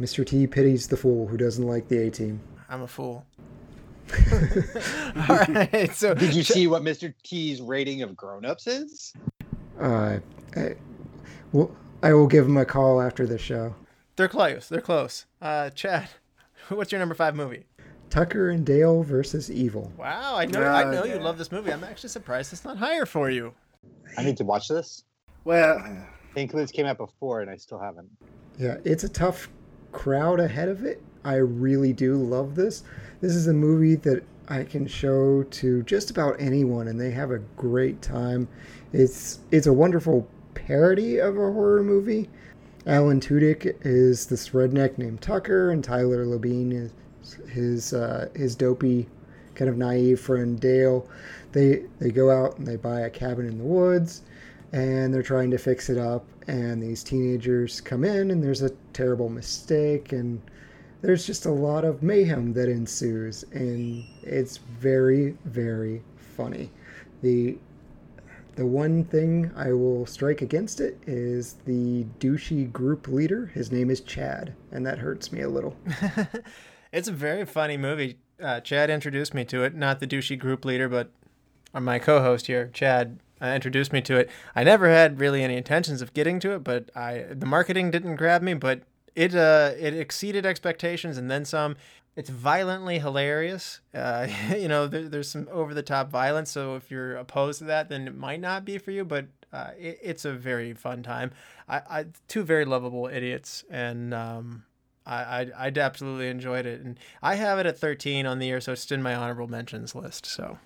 Mr. 0.00 0.24
T 0.26 0.46
pities 0.46 0.86
the 0.88 0.96
fool 0.96 1.26
who 1.26 1.36
doesn't 1.36 1.66
like 1.66 1.88
the 1.88 1.98
A 2.06 2.10
team. 2.10 2.40
I'm 2.68 2.82
a 2.82 2.88
fool. 2.88 3.24
All 5.28 5.36
right, 5.36 5.90
so 5.92 6.14
Did 6.14 6.34
you 6.34 6.42
see 6.42 6.66
what 6.66 6.82
Mr. 6.82 7.12
T's 7.22 7.60
rating 7.60 8.00
of 8.02 8.16
grown-ups 8.16 8.66
is? 8.66 9.12
Uh, 9.78 10.18
I, 10.56 10.74
well, 11.52 11.70
I 12.02 12.14
will 12.14 12.26
give 12.26 12.46
him 12.46 12.56
a 12.56 12.64
call 12.64 13.02
after 13.02 13.26
the 13.26 13.36
show. 13.36 13.74
they're 14.16 14.28
close. 14.28 14.68
They're 14.68 14.80
close. 14.80 15.26
Uh, 15.42 15.68
Chad, 15.70 16.08
what's 16.76 16.92
your 16.92 16.98
number 16.98 17.14
five 17.14 17.34
movie? 17.34 17.64
Tucker 18.10 18.50
and 18.50 18.64
Dale 18.64 19.02
versus 19.02 19.50
Evil. 19.50 19.92
Wow, 19.96 20.36
I 20.36 20.46
know 20.46 20.62
I 20.64 20.84
know 20.84 21.04
you 21.04 21.18
love 21.18 21.38
this 21.38 21.52
movie. 21.52 21.72
I'm 21.72 21.84
actually 21.84 22.08
surprised 22.08 22.52
it's 22.52 22.64
not 22.64 22.78
higher 22.78 23.06
for 23.06 23.30
you. 23.30 23.54
I 24.16 24.24
need 24.24 24.36
to 24.38 24.44
watch 24.44 24.68
this. 24.68 25.04
Well, 25.44 25.78
I 25.78 26.06
think 26.34 26.52
this 26.52 26.70
came 26.70 26.86
out 26.86 26.98
before 26.98 27.40
and 27.40 27.50
I 27.50 27.56
still 27.56 27.78
haven't. 27.78 28.08
Yeah, 28.58 28.78
it's 28.84 29.04
a 29.04 29.08
tough 29.08 29.48
crowd 29.92 30.40
ahead 30.40 30.68
of 30.68 30.84
it. 30.84 31.02
I 31.24 31.34
really 31.34 31.92
do 31.92 32.14
love 32.14 32.54
this. 32.54 32.82
This 33.20 33.34
is 33.34 33.46
a 33.46 33.52
movie 33.52 33.96
that 33.96 34.24
I 34.48 34.64
can 34.64 34.86
show 34.86 35.42
to 35.42 35.82
just 35.82 36.10
about 36.10 36.36
anyone 36.38 36.88
and 36.88 36.98
they 36.98 37.10
have 37.10 37.30
a 37.30 37.38
great 37.56 38.00
time. 38.00 38.48
It's 38.92 39.40
it's 39.50 39.66
a 39.66 39.72
wonderful 39.72 40.26
parody 40.54 41.18
of 41.18 41.36
a 41.36 41.52
horror 41.52 41.82
movie. 41.82 42.28
Alan 42.88 43.20
Tudyk 43.20 43.76
is 43.84 44.24
this 44.24 44.48
redneck 44.48 44.96
named 44.96 45.20
Tucker 45.20 45.70
and 45.70 45.84
Tyler 45.84 46.24
Labine 46.24 46.72
is 46.72 47.34
his 47.46 47.92
uh, 47.92 48.30
his 48.34 48.56
dopey 48.56 49.06
kind 49.54 49.68
of 49.68 49.76
naive 49.76 50.18
friend 50.18 50.58
Dale. 50.58 51.06
They 51.52 51.82
they 51.98 52.10
go 52.10 52.30
out 52.30 52.56
and 52.56 52.66
they 52.66 52.76
buy 52.76 53.00
a 53.00 53.10
cabin 53.10 53.46
in 53.46 53.58
the 53.58 53.64
woods 53.64 54.22
and 54.72 55.12
they're 55.12 55.22
trying 55.22 55.50
to 55.50 55.58
fix 55.58 55.90
it 55.90 55.98
up 55.98 56.24
and 56.46 56.82
these 56.82 57.04
teenagers 57.04 57.82
come 57.82 58.04
in 58.04 58.30
and 58.30 58.42
there's 58.42 58.62
a 58.62 58.72
terrible 58.94 59.28
mistake 59.28 60.12
and 60.12 60.40
there's 61.02 61.26
just 61.26 61.44
a 61.44 61.52
lot 61.52 61.84
of 61.84 62.02
mayhem 62.02 62.54
that 62.54 62.70
ensues 62.70 63.44
and 63.52 64.02
it's 64.22 64.56
very 64.56 65.36
very 65.44 66.02
funny 66.16 66.70
the 67.20 67.58
the 68.58 68.66
one 68.66 69.04
thing 69.04 69.52
I 69.54 69.72
will 69.72 70.04
strike 70.04 70.42
against 70.42 70.80
it 70.80 70.98
is 71.06 71.54
the 71.64 72.04
douchey 72.18 72.70
group 72.72 73.06
leader. 73.06 73.46
His 73.54 73.70
name 73.70 73.88
is 73.88 74.00
Chad, 74.00 74.52
and 74.72 74.84
that 74.84 74.98
hurts 74.98 75.30
me 75.30 75.42
a 75.42 75.48
little. 75.48 75.76
It's 76.90 77.06
a 77.06 77.12
very 77.12 77.44
funny 77.44 77.76
movie. 77.76 78.18
Uh, 78.42 78.60
Chad 78.60 78.88
introduced 78.88 79.34
me 79.34 79.44
to 79.44 79.62
it, 79.62 79.74
not 79.74 80.00
the 80.00 80.06
douchey 80.06 80.38
group 80.38 80.64
leader, 80.64 80.88
but 80.88 81.10
my 81.74 81.98
co-host 81.98 82.46
here, 82.46 82.70
Chad, 82.72 83.20
uh, 83.42 83.48
introduced 83.48 83.92
me 83.92 84.00
to 84.00 84.16
it. 84.16 84.30
I 84.56 84.64
never 84.64 84.88
had 84.88 85.20
really 85.20 85.42
any 85.42 85.56
intentions 85.56 86.00
of 86.00 86.14
getting 86.14 86.40
to 86.40 86.52
it, 86.52 86.64
but 86.64 86.90
I 86.96 87.26
the 87.30 87.44
marketing 87.44 87.90
didn't 87.90 88.16
grab 88.16 88.40
me, 88.40 88.54
but 88.54 88.84
it 89.14 89.34
uh, 89.34 89.72
it 89.78 89.92
exceeded 89.92 90.46
expectations 90.46 91.18
and 91.18 91.30
then 91.30 91.44
some. 91.44 91.76
It's 92.18 92.30
violently 92.30 92.98
hilarious. 92.98 93.78
Uh, 93.94 94.26
you 94.56 94.66
know, 94.66 94.88
there, 94.88 95.08
there's 95.08 95.30
some 95.30 95.48
over-the-top 95.52 96.10
violence, 96.10 96.50
so 96.50 96.74
if 96.74 96.90
you're 96.90 97.14
opposed 97.16 97.60
to 97.60 97.64
that, 97.66 97.88
then 97.88 98.08
it 98.08 98.16
might 98.16 98.40
not 98.40 98.64
be 98.64 98.76
for 98.76 98.90
you. 98.90 99.04
But 99.04 99.26
uh, 99.52 99.70
it, 99.78 100.00
it's 100.02 100.24
a 100.24 100.32
very 100.32 100.74
fun 100.74 101.04
time. 101.04 101.30
I, 101.68 101.76
I 101.88 102.06
two 102.26 102.42
very 102.42 102.64
lovable 102.64 103.06
idiots, 103.06 103.62
and 103.70 104.12
um, 104.12 104.64
I, 105.06 105.16
I 105.16 105.66
I 105.66 105.72
absolutely 105.76 106.28
enjoyed 106.28 106.66
it, 106.66 106.80
and 106.80 106.98
I 107.22 107.36
have 107.36 107.60
it 107.60 107.66
at 107.66 107.78
13 107.78 108.26
on 108.26 108.40
the 108.40 108.46
year, 108.46 108.60
so 108.60 108.72
it's 108.72 108.90
in 108.90 109.00
my 109.00 109.14
honorable 109.14 109.46
mentions 109.46 109.94
list. 109.94 110.26
So 110.26 110.58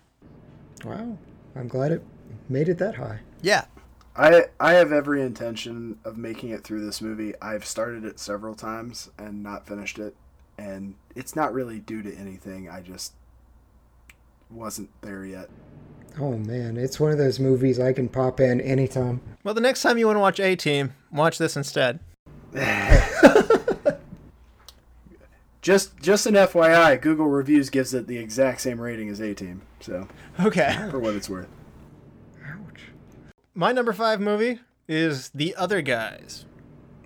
Wow, 0.87 1.19
I'm 1.55 1.69
glad 1.69 1.93
it 1.93 2.03
made 2.49 2.71
it 2.71 2.79
that 2.79 2.95
high. 2.95 3.21
yeah, 3.43 3.67
I 4.17 4.47
I 4.59 4.73
have 4.73 4.91
every 4.91 5.21
intention 5.21 5.99
of 6.07 6.17
making 6.17 6.49
it 6.49 6.65
through 6.65 6.85
this 6.87 7.03
movie. 7.03 7.35
I've 7.43 7.67
started 7.67 8.07
it 8.07 8.19
several 8.19 8.55
times 8.55 9.11
and 9.19 9.43
not 9.43 9.67
finished 9.67 9.99
it, 9.99 10.17
and 10.59 10.95
it's 11.15 11.35
not 11.37 11.53
really 11.53 11.79
due 11.79 12.03
to 12.03 12.15
anything. 12.15 12.69
I 12.69 12.81
just 12.81 13.13
wasn't 14.51 14.91
there 15.03 15.25
yet. 15.25 15.49
Oh 16.21 16.37
man, 16.37 16.77
it's 16.77 17.01
one 17.01 17.11
of 17.11 17.19
those 17.19 17.41
movies 17.41 17.81
I 17.81 17.93
can 17.93 18.09
pop 18.09 18.39
in 18.41 18.61
anytime. 18.61 19.21
well, 19.45 19.55
the 19.55 19.61
next 19.63 19.83
time 19.83 19.97
you 19.99 20.07
want 20.07 20.17
to 20.17 20.21
watch 20.21 20.41
A 20.41 20.55
Team, 20.57 20.93
watch 21.11 21.39
this 21.39 21.57
instead. 21.57 22.01
Just 25.63 25.97
just 26.01 26.27
an 26.27 26.35
FYI, 26.35 27.01
Google 27.01 27.29
reviews 27.29 27.71
gives 27.71 27.95
it 27.95 28.09
the 28.09 28.19
exact 28.19 28.61
same 28.61 28.81
rating 28.81 29.09
as 29.09 29.21
A 29.21 29.33
Team. 29.33 29.63
So 29.79 30.09
Okay, 30.41 30.77
for 30.91 30.99
what 30.99 31.15
it's 31.15 31.31
worth. 31.31 31.47
Ouch. 32.45 32.81
my 33.55 33.71
number 33.71 33.93
five 33.93 34.21
movie 34.21 34.59
is 34.89 35.29
The 35.29 35.55
Other 35.55 35.81
Guys. 35.81 36.47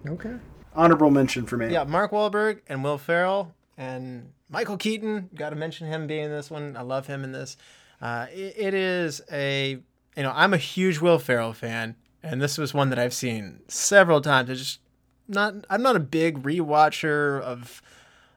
Okay. 0.09 0.37
Honorable 0.77 1.11
mention 1.11 1.47
for 1.47 1.57
me. 1.57 1.73
Yeah, 1.73 1.85
Mark 1.85 2.13
Wahlberg 2.13 2.61
and 2.69 2.85
Will 2.85 2.99
Ferrell 2.99 3.55
and 3.77 4.33
Michael 4.51 4.77
Keaton. 4.77 5.31
Got 5.35 5.51
to 5.51 5.57
mention 5.57 5.87
him 5.89 6.07
being 6.07 6.25
in 6.25 6.31
this 6.31 6.51
one. 6.51 6.77
I 6.77 6.83
love 6.83 7.07
him 7.07 7.25
in 7.25 7.33
this. 7.33 7.57
Uh, 8.01 8.27
it, 8.33 8.55
it 8.57 8.75
is 8.75 9.23
a 9.33 9.79
you 10.17 10.23
know 10.23 10.33
I'm 10.35 10.53
a 10.53 10.59
huge 10.59 11.01
Will 11.01 11.19
Ferrell 11.19 11.53
fan, 11.53 11.97
and 12.23 12.41
this 12.41 12.59
was 12.59 12.75
one 12.75 12.91
that 12.91 12.99
I've 12.99 13.15
seen 13.15 13.61
several 13.69 14.21
times. 14.21 14.51
It's 14.51 14.61
just 14.61 14.81
not 15.29 15.55
I'm 15.71 15.83
not 15.83 15.97
a 15.97 16.01
big 16.01 16.43
rewatcher 16.43 17.41
of 17.41 17.83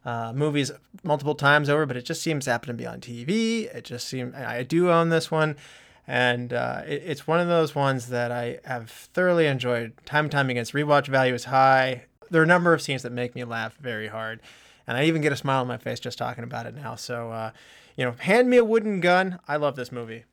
uh, 0.06 0.32
movies 0.34 0.72
multiple 1.04 1.36
times 1.36 1.70
over, 1.70 1.86
but 1.86 1.98
it 1.98 2.06
just 2.06 2.22
seems 2.22 2.46
to 2.46 2.52
happen 2.52 2.68
to 2.68 2.74
be 2.74 2.88
on 2.88 3.02
TV. 3.02 3.66
It 3.74 3.84
just 3.84 4.08
seems 4.08 4.34
I 4.34 4.64
do 4.64 4.90
own 4.90 5.10
this 5.10 5.30
one, 5.30 5.58
and 6.08 6.54
uh, 6.54 6.84
it, 6.88 7.04
it's 7.06 7.28
one 7.28 7.40
of 7.40 7.48
those 7.48 7.76
ones 7.76 8.08
that 8.08 8.32
I 8.32 8.60
have 8.64 8.90
thoroughly 8.90 9.46
enjoyed. 9.46 9.94
Time 10.06 10.26
and 10.26 10.32
time 10.32 10.50
again, 10.50 10.64
rewatch 10.66 11.08
value 11.08 11.34
is 11.34 11.46
high. 11.46 12.06
There 12.30 12.42
are 12.42 12.44
a 12.44 12.48
number 12.48 12.74
of 12.74 12.82
scenes 12.82 13.04
that 13.04 13.12
make 13.12 13.36
me 13.36 13.44
laugh 13.44 13.76
very 13.78 14.08
hard, 14.08 14.42
and 14.88 14.98
I 14.98 15.06
even 15.06 15.22
get 15.22 15.32
a 15.32 15.36
smile 15.38 15.62
on 15.62 15.68
my 15.68 15.78
face 15.78 16.00
just 16.00 16.18
talking 16.18 16.44
about 16.44 16.66
it 16.66 16.76
now. 16.76 16.96
So, 16.96 17.32
uh, 17.32 17.52
you 17.96 18.06
know, 18.06 18.16
hand 18.20 18.50
me 18.50 18.58
a 18.58 18.66
wooden 18.66 19.00
gun. 19.00 19.40
I 19.48 19.58
love 19.58 19.76
this 19.76 19.92
movie. 19.92 20.26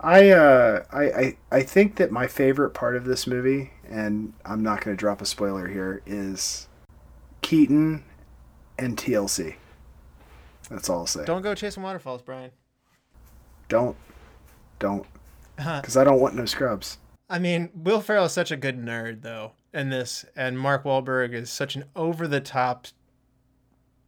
I, 0.00 0.30
uh, 0.30 0.84
I 0.92 1.02
I 1.02 1.36
I 1.50 1.62
think 1.62 1.96
that 1.96 2.10
my 2.10 2.26
favorite 2.26 2.70
part 2.70 2.96
of 2.96 3.04
this 3.04 3.26
movie, 3.26 3.72
and 3.88 4.32
I'm 4.44 4.62
not 4.62 4.82
going 4.84 4.96
to 4.96 5.00
drop 5.00 5.20
a 5.22 5.26
spoiler 5.26 5.68
here, 5.68 6.02
is 6.06 6.68
Keaton 7.42 8.04
and 8.78 8.96
TLC. 8.96 9.56
That's 10.70 10.88
all 10.88 11.00
I'll 11.00 11.06
say. 11.06 11.24
Don't 11.24 11.42
go 11.42 11.54
chasing 11.54 11.82
waterfalls, 11.82 12.22
Brian. 12.22 12.50
don't, 13.68 13.96
don't, 14.78 15.06
because 15.56 15.96
I 15.96 16.04
don't 16.04 16.20
want 16.20 16.34
no 16.34 16.46
scrubs. 16.46 16.98
I 17.28 17.38
mean, 17.38 17.70
Will 17.74 18.00
Ferrell 18.00 18.26
is 18.26 18.32
such 18.32 18.50
a 18.50 18.56
good 18.56 18.78
nerd, 18.78 19.22
though, 19.22 19.52
in 19.74 19.90
this, 19.90 20.24
and 20.36 20.58
Mark 20.58 20.84
Wahlberg 20.84 21.32
is 21.32 21.50
such 21.50 21.76
an 21.76 21.84
over 21.96 22.28
the 22.28 22.40
top 22.40 22.86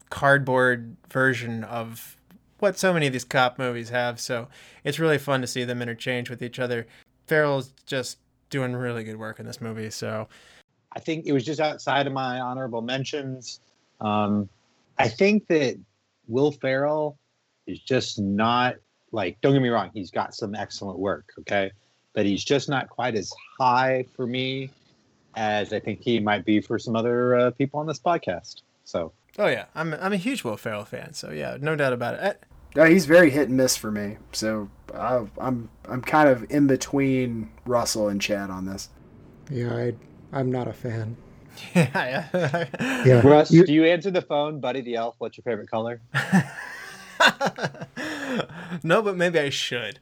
cardboard 0.08 0.96
version 1.10 1.64
of 1.64 2.16
what 2.60 2.78
so 2.78 2.92
many 2.92 3.06
of 3.06 3.12
these 3.12 3.24
cop 3.24 3.58
movies 3.58 3.90
have. 3.90 4.20
So 4.20 4.48
it's 4.84 4.98
really 4.98 5.18
fun 5.18 5.40
to 5.40 5.46
see 5.46 5.64
them 5.64 5.82
interchange 5.82 6.30
with 6.30 6.42
each 6.42 6.58
other. 6.58 6.86
Ferrell's 7.26 7.72
just 7.84 8.18
doing 8.48 8.74
really 8.74 9.04
good 9.04 9.16
work 9.16 9.40
in 9.40 9.46
this 9.46 9.60
movie. 9.60 9.90
So 9.90 10.28
I 10.92 11.00
think 11.00 11.26
it 11.26 11.32
was 11.32 11.44
just 11.44 11.60
outside 11.60 12.06
of 12.06 12.12
my 12.12 12.40
honorable 12.40 12.80
mentions. 12.80 13.60
Um, 14.00 14.48
I 14.98 15.08
think 15.08 15.46
that 15.48 15.78
Will 16.28 16.52
Ferrell 16.52 17.18
is 17.66 17.80
just 17.80 18.18
not 18.18 18.76
like. 19.12 19.38
Don't 19.40 19.52
get 19.52 19.62
me 19.62 19.68
wrong; 19.68 19.90
he's 19.92 20.10
got 20.10 20.34
some 20.34 20.54
excellent 20.54 20.98
work. 20.98 21.32
Okay, 21.40 21.70
but 22.14 22.24
he's 22.24 22.44
just 22.44 22.68
not 22.68 22.88
quite 22.88 23.14
as 23.14 23.32
high 23.58 24.06
for 24.14 24.26
me 24.26 24.70
as 25.37 25.72
I 25.72 25.80
think 25.80 26.01
he 26.01 26.18
might 26.18 26.45
be 26.45 26.61
for 26.61 26.78
some 26.78 26.97
other 26.97 27.37
uh, 27.37 27.51
people 27.53 27.78
on 27.80 27.87
this 27.87 28.01
podcast. 28.01 28.62
So 28.84 29.12
Oh 29.39 29.47
yeah, 29.49 29.66
I'm 29.74 29.93
I'm 29.95 30.12
a 30.12 30.16
huge 30.16 30.45
Will 30.45 30.57
Ferrell 30.57 30.84
fan, 30.87 31.12
so 31.12 31.30
yeah, 31.30 31.59
no 31.61 31.76
doubt 31.76 31.93
about 31.93 32.14
it. 32.14 32.20
Eh, 32.22 32.32
No, 32.76 32.84
he's 32.87 33.05
very 33.07 33.30
hit 33.30 33.49
and 33.49 33.57
miss 33.57 33.76
for 33.76 33.91
me. 33.91 34.16
So 34.32 34.70
I, 34.95 35.26
I'm 35.39 35.68
I'm 35.89 36.01
kind 36.03 36.28
of 36.28 36.47
in 36.51 36.66
between 36.66 37.51
Russell 37.66 38.09
and 38.09 38.20
Chad 38.20 38.49
on 38.51 38.64
this. 38.64 38.89
Yeah, 39.51 39.74
I, 39.74 39.95
I'm 40.32 40.51
not 40.51 40.68
a 40.68 40.72
fan. 40.72 41.16
yeah, 41.74 42.26
yeah. 42.32 43.03
Yeah, 43.07 43.20
Russ, 43.26 43.51
you- 43.51 43.64
do 43.66 43.72
you 43.74 43.84
answer 43.84 44.11
the 44.11 44.22
phone, 44.22 44.61
Buddy 44.61 44.80
the 44.80 44.95
Elf? 44.97 45.16
What's 45.18 45.37
your 45.39 45.43
favorite 45.45 45.70
color? 45.70 46.01
no, 48.82 49.03
but 49.03 49.16
maybe 49.16 49.39
I 49.39 49.51
should. 49.51 49.99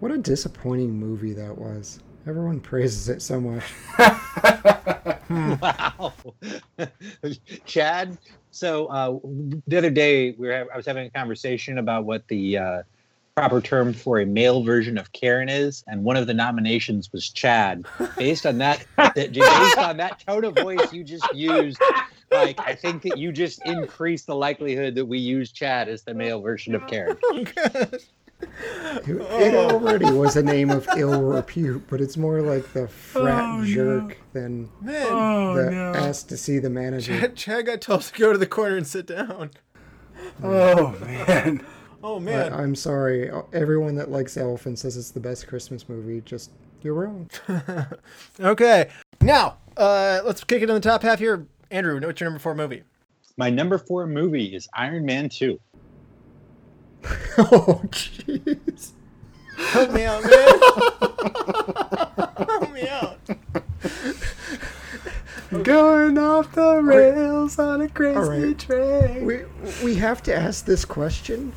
what 0.00 0.10
a 0.12 0.18
disappointing 0.18 0.98
movie 0.98 1.32
that 1.34 1.58
was. 1.58 1.98
Everyone 2.26 2.60
praises 2.60 3.08
it 3.08 3.20
so 3.20 3.40
much. 3.40 3.64
wow, 5.30 6.12
Chad. 7.66 8.18
So 8.50 8.86
uh, 8.86 9.18
the 9.66 9.76
other 9.76 9.90
day 9.90 10.32
we 10.32 10.48
were 10.48 10.66
I 10.72 10.76
was 10.76 10.86
having 10.86 11.06
a 11.06 11.10
conversation 11.10 11.78
about 11.78 12.04
what 12.04 12.26
the 12.28 12.58
uh, 12.58 12.82
proper 13.34 13.60
term 13.60 13.92
for 13.92 14.20
a 14.20 14.26
male 14.26 14.62
version 14.62 14.96
of 14.96 15.12
Karen 15.12 15.48
is, 15.48 15.84
and 15.86 16.04
one 16.04 16.16
of 16.16 16.26
the 16.26 16.34
nominations 16.34 17.12
was 17.12 17.28
Chad. 17.28 17.84
Based 18.16 18.46
on 18.46 18.58
that, 18.58 18.86
that 18.96 19.14
based 19.14 19.78
on 19.78 19.96
that 19.96 20.22
tone 20.26 20.44
of 20.44 20.54
voice 20.56 20.92
you 20.92 21.04
just 21.04 21.32
used, 21.34 21.80
like 22.30 22.58
I 22.60 22.74
think 22.74 23.02
that 23.02 23.18
you 23.18 23.32
just 23.32 23.64
increased 23.66 24.26
the 24.26 24.36
likelihood 24.36 24.94
that 24.94 25.04
we 25.04 25.18
use 25.18 25.52
Chad 25.52 25.88
as 25.88 26.02
the 26.02 26.14
male 26.14 26.40
version 26.40 26.74
of 26.74 26.86
Karen. 26.86 27.18
It, 27.20 28.06
it 29.06 29.54
already 29.54 30.10
was 30.10 30.36
a 30.36 30.42
name 30.42 30.70
of 30.70 30.88
ill 30.96 31.22
repute, 31.22 31.84
but 31.88 32.00
it's 32.00 32.16
more 32.16 32.40
like 32.40 32.72
the 32.72 32.88
frat 32.88 33.60
Oh, 33.60 33.64
jerk 33.64 34.18
than 34.32 34.70
Man, 34.80 35.54
the 35.56 35.92
asked 35.96 36.28
to 36.30 36.36
see 36.36 36.58
the 36.58 36.70
manager. 36.70 37.18
Chad, 37.18 37.36
Chad 37.36 37.66
got 37.66 37.80
told 37.80 38.02
to 38.02 38.18
go 38.18 38.32
to 38.32 38.38
the 38.38 38.46
corner 38.46 38.76
and 38.76 38.86
sit 38.86 39.06
down. 39.06 39.50
Oh 40.42 40.96
man. 41.00 41.64
Oh 42.06 42.16
I, 42.16 42.18
man. 42.18 42.52
I'm 42.52 42.74
sorry. 42.74 43.30
Everyone 43.54 43.94
that 43.94 44.10
likes 44.10 44.36
Elf 44.36 44.66
and 44.66 44.78
says 44.78 44.98
it's 44.98 45.10
the 45.10 45.20
best 45.20 45.46
Christmas 45.46 45.88
movie, 45.88 46.20
just 46.20 46.50
you're 46.82 46.92
wrong. 46.92 47.30
okay, 48.40 48.90
now 49.22 49.56
uh, 49.78 50.20
let's 50.22 50.44
kick 50.44 50.60
it 50.60 50.68
in 50.68 50.74
the 50.74 50.82
top 50.82 51.02
half 51.02 51.18
here. 51.18 51.46
Andrew, 51.70 51.98
what's 51.98 52.20
your 52.20 52.28
number 52.28 52.40
four 52.40 52.54
movie? 52.54 52.82
My 53.38 53.48
number 53.48 53.78
four 53.78 54.06
movie 54.06 54.54
is 54.54 54.68
Iron 54.74 55.06
Man 55.06 55.30
Two. 55.30 55.58
oh, 57.38 57.82
jeez. 57.86 58.92
Help 59.56 59.92
me 59.92 60.04
out, 60.04 60.22
man. 60.24 60.58
Help 62.48 62.72
me 62.72 62.88
out. 62.88 63.18
Going 65.64 66.18
off 66.18 66.52
the 66.52 66.80
rails 66.82 67.58
on 67.58 67.82
a 67.82 67.88
crazy 67.88 68.16
All 68.16 68.28
right. 68.28 68.58
train. 68.58 69.24
We 69.24 69.44
we 69.84 69.94
have 69.96 70.22
to 70.24 70.34
ask 70.34 70.64
this 70.64 70.84
question. 70.84 71.52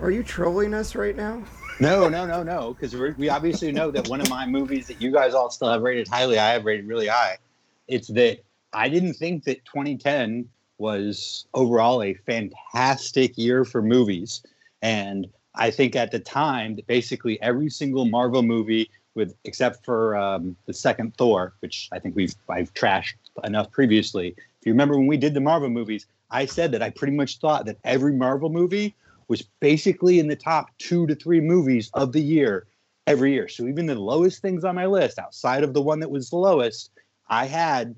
Are 0.00 0.10
you 0.10 0.22
trolling 0.22 0.72
us 0.72 0.94
right 0.94 1.16
now? 1.16 1.42
No, 1.80 2.08
no, 2.08 2.26
no, 2.26 2.42
no, 2.42 2.74
because 2.74 2.94
we 3.16 3.28
obviously 3.28 3.70
know 3.70 3.90
that 3.90 4.08
one 4.08 4.20
of 4.20 4.28
my 4.28 4.46
movies 4.46 4.86
that 4.88 5.00
you 5.00 5.12
guys 5.12 5.34
all 5.34 5.50
still 5.50 5.68
have 5.70 5.82
rated 5.82 6.08
highly, 6.08 6.38
I 6.38 6.50
have 6.50 6.64
rated 6.64 6.88
really 6.88 7.06
high. 7.06 7.38
It's 7.86 8.08
that 8.08 8.38
I 8.72 8.88
didn't 8.88 9.14
think 9.14 9.44
that 9.44 9.64
2010 9.64 10.48
was 10.78 11.46
overall 11.54 12.02
a 12.02 12.14
fantastic 12.14 13.36
year 13.36 13.64
for 13.64 13.82
movies, 13.82 14.42
and 14.82 15.26
I 15.54 15.70
think 15.70 15.96
at 15.96 16.12
the 16.12 16.20
time 16.20 16.76
that 16.76 16.86
basically 16.86 17.40
every 17.42 17.68
single 17.68 18.04
Marvel 18.04 18.42
movie, 18.42 18.90
with 19.14 19.34
except 19.44 19.84
for 19.84 20.16
um, 20.16 20.56
the 20.66 20.72
second 20.72 21.16
Thor, 21.16 21.54
which 21.60 21.88
I 21.92 21.98
think 21.98 22.14
we've 22.14 22.34
I've 22.48 22.72
trashed 22.74 23.14
enough 23.44 23.70
previously. 23.72 24.34
If 24.38 24.66
you 24.66 24.72
remember 24.72 24.96
when 24.96 25.08
we 25.08 25.16
did 25.16 25.34
the 25.34 25.40
Marvel 25.40 25.68
movies, 25.68 26.06
I 26.30 26.46
said 26.46 26.72
that 26.72 26.82
I 26.82 26.90
pretty 26.90 27.16
much 27.16 27.38
thought 27.38 27.66
that 27.66 27.78
every 27.84 28.12
Marvel 28.12 28.50
movie 28.50 28.94
was 29.26 29.42
basically 29.60 30.18
in 30.18 30.28
the 30.28 30.36
top 30.36 30.70
two 30.78 31.06
to 31.06 31.14
three 31.14 31.40
movies 31.40 31.90
of 31.94 32.12
the 32.12 32.20
year 32.20 32.66
every 33.06 33.32
year. 33.32 33.48
So 33.48 33.66
even 33.66 33.86
the 33.86 33.94
lowest 33.94 34.42
things 34.42 34.64
on 34.64 34.74
my 34.74 34.86
list, 34.86 35.18
outside 35.18 35.64
of 35.64 35.74
the 35.74 35.82
one 35.82 36.00
that 36.00 36.10
was 36.10 36.30
the 36.30 36.36
lowest, 36.36 36.90
I 37.28 37.46
had 37.46 37.96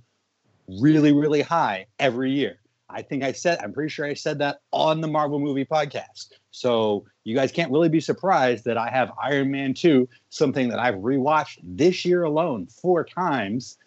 really, 0.80 1.12
really 1.12 1.42
high 1.42 1.86
every 1.98 2.32
year. 2.32 2.58
I 2.92 3.02
think 3.02 3.22
I 3.22 3.32
said, 3.32 3.58
I'm 3.62 3.72
pretty 3.72 3.90
sure 3.90 4.06
I 4.06 4.14
said 4.14 4.38
that 4.38 4.60
on 4.72 5.00
the 5.00 5.08
Marvel 5.08 5.38
movie 5.38 5.64
podcast. 5.64 6.32
So 6.50 7.04
you 7.24 7.34
guys 7.34 7.52
can't 7.52 7.70
really 7.70 7.88
be 7.88 8.00
surprised 8.00 8.64
that 8.64 8.76
I 8.76 8.88
have 8.90 9.12
Iron 9.22 9.50
Man 9.50 9.74
2, 9.74 10.08
something 10.30 10.68
that 10.68 10.78
I've 10.78 10.96
rewatched 10.96 11.58
this 11.62 12.04
year 12.04 12.24
alone 12.24 12.66
four 12.66 13.04
times, 13.04 13.78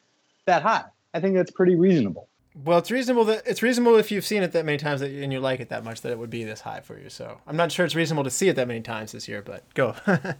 that 0.46 0.62
high. 0.62 0.86
I 1.14 1.20
think 1.20 1.36
that's 1.36 1.52
pretty 1.52 1.76
reasonable. 1.76 2.30
Well, 2.56 2.78
it's 2.78 2.92
reasonable 2.92 3.26
that 3.26 3.44
it's 3.48 3.64
reasonable 3.64 3.98
if 3.98 4.12
you've 4.12 4.26
seen 4.26 4.44
it 4.44 4.52
that 4.52 4.66
many 4.66 4.78
times 4.78 5.02
that, 5.02 5.10
and 5.10 5.34
you 5.34 5.40
like 5.40 5.60
it 5.60 5.70
that 5.70 5.84
much 5.84 6.02
that 6.02 6.12
it 6.12 6.20
would 6.20 6.30
be 6.30 6.44
this 6.44 6.62
high 6.62 6.82
for 6.82 7.00
you. 7.00 7.10
So 7.10 7.40
I'm 7.48 7.58
not 7.58 7.72
sure 7.72 7.86
it's 7.86 7.96
reasonable 7.96 8.24
to 8.26 8.30
see 8.30 8.48
it 8.48 8.56
that 8.58 8.68
many 8.68 8.82
times 8.82 9.12
this 9.12 9.28
year, 9.28 9.42
but 9.42 9.64
go. 9.74 9.96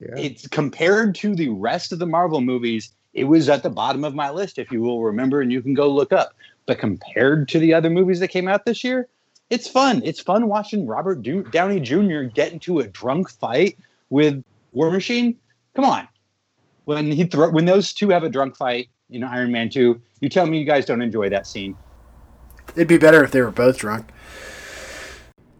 Yeah. 0.00 0.14
it's 0.16 0.46
compared 0.46 1.16
to 1.16 1.34
the 1.34 1.48
rest 1.48 1.90
of 1.90 1.98
the 1.98 2.06
Marvel 2.06 2.40
movies, 2.40 2.92
it 3.14 3.24
was 3.24 3.48
at 3.48 3.64
the 3.64 3.70
bottom 3.70 4.04
of 4.04 4.14
my 4.14 4.30
list, 4.30 4.58
if 4.58 4.70
you 4.70 4.80
will 4.80 5.02
remember, 5.02 5.40
and 5.40 5.50
you 5.50 5.60
can 5.60 5.74
go 5.74 5.88
look 5.88 6.12
up. 6.12 6.34
But 6.68 6.78
compared 6.78 7.48
to 7.48 7.58
the 7.58 7.72
other 7.72 7.88
movies 7.88 8.20
that 8.20 8.28
came 8.28 8.46
out 8.46 8.66
this 8.66 8.84
year, 8.84 9.08
it's 9.48 9.66
fun. 9.66 10.02
It's 10.04 10.20
fun 10.20 10.48
watching 10.48 10.86
Robert 10.86 11.22
Do- 11.22 11.42
Downey 11.44 11.80
Jr. 11.80 12.24
get 12.24 12.52
into 12.52 12.80
a 12.80 12.86
drunk 12.86 13.30
fight 13.30 13.78
with 14.10 14.44
War 14.72 14.90
Machine. 14.90 15.34
Come 15.74 15.86
on, 15.86 16.06
when 16.84 17.10
he 17.10 17.24
thro- 17.24 17.50
when 17.50 17.64
those 17.64 17.94
two 17.94 18.10
have 18.10 18.22
a 18.22 18.28
drunk 18.28 18.54
fight 18.54 18.90
in 19.08 19.24
Iron 19.24 19.50
Man 19.50 19.70
Two, 19.70 19.98
you 20.20 20.28
tell 20.28 20.46
me 20.46 20.58
you 20.58 20.66
guys 20.66 20.84
don't 20.84 21.00
enjoy 21.00 21.30
that 21.30 21.46
scene. 21.46 21.74
It'd 22.76 22.86
be 22.86 22.98
better 22.98 23.24
if 23.24 23.30
they 23.30 23.40
were 23.40 23.50
both 23.50 23.78
drunk. 23.78 24.10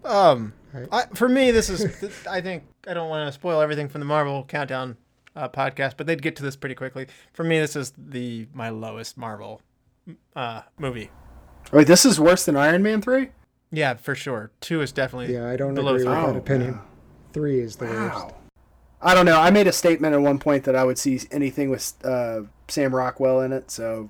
um, 0.05 0.53
Right. 0.75 0.87
I, 0.93 1.07
for 1.15 1.31
me, 1.31 1.51
this 1.51 1.71
is. 1.71 1.99
th- 2.01 2.13
I 2.31 2.43
think 2.43 2.65
I 2.87 2.93
don't 2.93 3.09
want 3.09 3.27
to 3.27 3.33
spoil 3.33 3.63
everything 3.63 3.89
from 3.89 4.01
the 4.01 4.05
Marvel 4.05 4.45
Countdown 4.45 4.99
uh, 5.35 5.49
podcast, 5.49 5.95
but 5.97 6.07
they'd 6.07 6.21
get 6.21 6.37
to 6.37 6.43
this 6.43 6.57
pretty 6.57 6.75
quickly. 6.75 7.07
For 7.33 7.43
me, 7.45 7.59
this 7.59 7.75
is 7.75 7.95
the 7.97 8.47
my 8.53 8.69
lowest 8.69 9.17
Marvel 9.17 9.63
uh, 10.37 10.63
movie. 10.79 11.11
Wait, 11.73 11.87
this 11.87 12.05
is 12.05 12.19
worse 12.21 12.45
than 12.45 12.57
Iron 12.57 12.83
Man 12.83 13.01
three. 13.03 13.29
Yeah, 13.71 13.95
for 13.95 14.15
sure. 14.15 14.51
Two 14.61 14.81
is 14.81 14.93
definitely. 14.93 15.35
Yeah, 15.35 15.47
I 15.49 15.57
don't 15.57 15.75
Below 15.75 15.95
agree 15.97 16.05
with 16.07 16.15
three. 16.15 16.23
that 16.23 16.35
Oh, 16.35 16.39
opinion. 16.39 16.73
wow. 16.75 16.85
Three 17.35 17.61
is 17.61 17.77
the 17.77 17.85
worst. 17.85 18.15
Wow. 18.15 18.35
I 19.03 19.15
don't 19.15 19.27
know. 19.27 19.39
I 19.39 19.51
made 19.51 19.67
a 19.67 19.73
statement 19.73 20.15
at 20.15 20.21
one 20.21 20.39
point 20.39 20.65
that 20.65 20.75
I 20.75 20.85
would 20.85 20.99
see 20.99 21.21
anything 21.31 21.71
with 21.71 21.93
uh, 22.05 22.43
Sam 22.69 22.95
Rockwell 22.95 23.43
in 23.43 23.53
it. 23.53 23.71
So, 23.71 24.09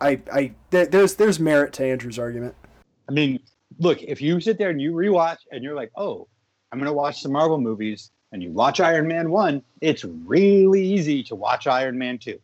I, 0.00 0.20
I 0.32 0.54
there, 0.70 0.86
there's 0.86 1.14
there's 1.16 1.38
merit 1.38 1.72
to 1.74 1.84
Andrew's 1.84 2.18
argument. 2.18 2.54
I 3.08 3.12
mean, 3.12 3.40
look, 3.78 4.02
if 4.02 4.20
you 4.22 4.40
sit 4.40 4.56
there 4.58 4.70
and 4.70 4.80
you 4.80 4.92
rewatch 4.92 5.38
and 5.52 5.62
you're 5.62 5.76
like, 5.76 5.92
oh, 5.96 6.26
I'm 6.72 6.78
going 6.78 6.88
to 6.90 6.92
watch 6.94 7.20
some 7.22 7.32
Marvel 7.32 7.60
movies, 7.60 8.10
and 8.32 8.42
you 8.42 8.50
watch 8.50 8.80
Iron 8.80 9.06
Man 9.06 9.30
1, 9.30 9.62
it's 9.82 10.04
really 10.04 10.84
easy 10.84 11.22
to 11.24 11.36
watch 11.36 11.66
Iron 11.68 11.96
Man 11.98 12.18
2. 12.18 12.36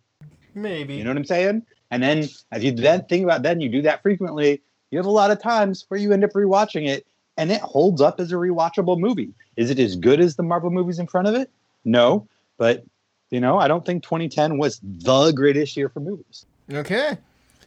Maybe. 0.55 0.95
You 0.95 1.03
know 1.05 1.11
what 1.11 1.17
I'm 1.17 1.25
saying? 1.25 1.63
And 1.91 2.03
then 2.03 2.29
as 2.53 2.63
you 2.63 2.73
then 2.73 3.05
think 3.07 3.25
about 3.25 3.43
that 3.43 3.53
and 3.53 3.63
you 3.63 3.69
do 3.69 3.83
that 3.83 4.03
frequently, 4.03 4.63
you 4.91 4.99
have 4.99 5.07
a 5.07 5.11
lot 5.11 5.31
of 5.31 5.43
times 5.43 5.85
where 5.89 5.99
you 5.99 6.13
end 6.13 6.25
up 6.25 6.33
rewatching 6.33 6.87
it 6.89 7.07
and 7.37 7.51
it 7.51 7.61
holds 7.61 8.01
up 8.01 8.21
as 8.21 8.33
a 8.33 8.37
rewatchable 8.37 8.99
movie. 8.99 9.33
Is 9.57 9.71
it 9.71 9.79
as 9.79 9.97
good 9.97 10.21
as 10.21 10.37
the 10.37 10.43
Marvel 10.43 10.71
movies 10.71 10.99
in 10.99 11.07
front 11.07 11.29
of 11.29 11.35
it? 11.35 11.51
No. 11.85 12.27
But, 12.59 12.85
you 13.31 13.41
know, 13.41 13.59
I 13.59 13.69
don't 13.69 13.85
think 13.85 14.03
2010 14.03 14.59
was 14.59 14.81
the 14.83 15.33
greatest 15.33 15.77
year 15.77 15.89
for 15.89 16.01
movies. 16.01 16.47
Okay. 16.73 17.19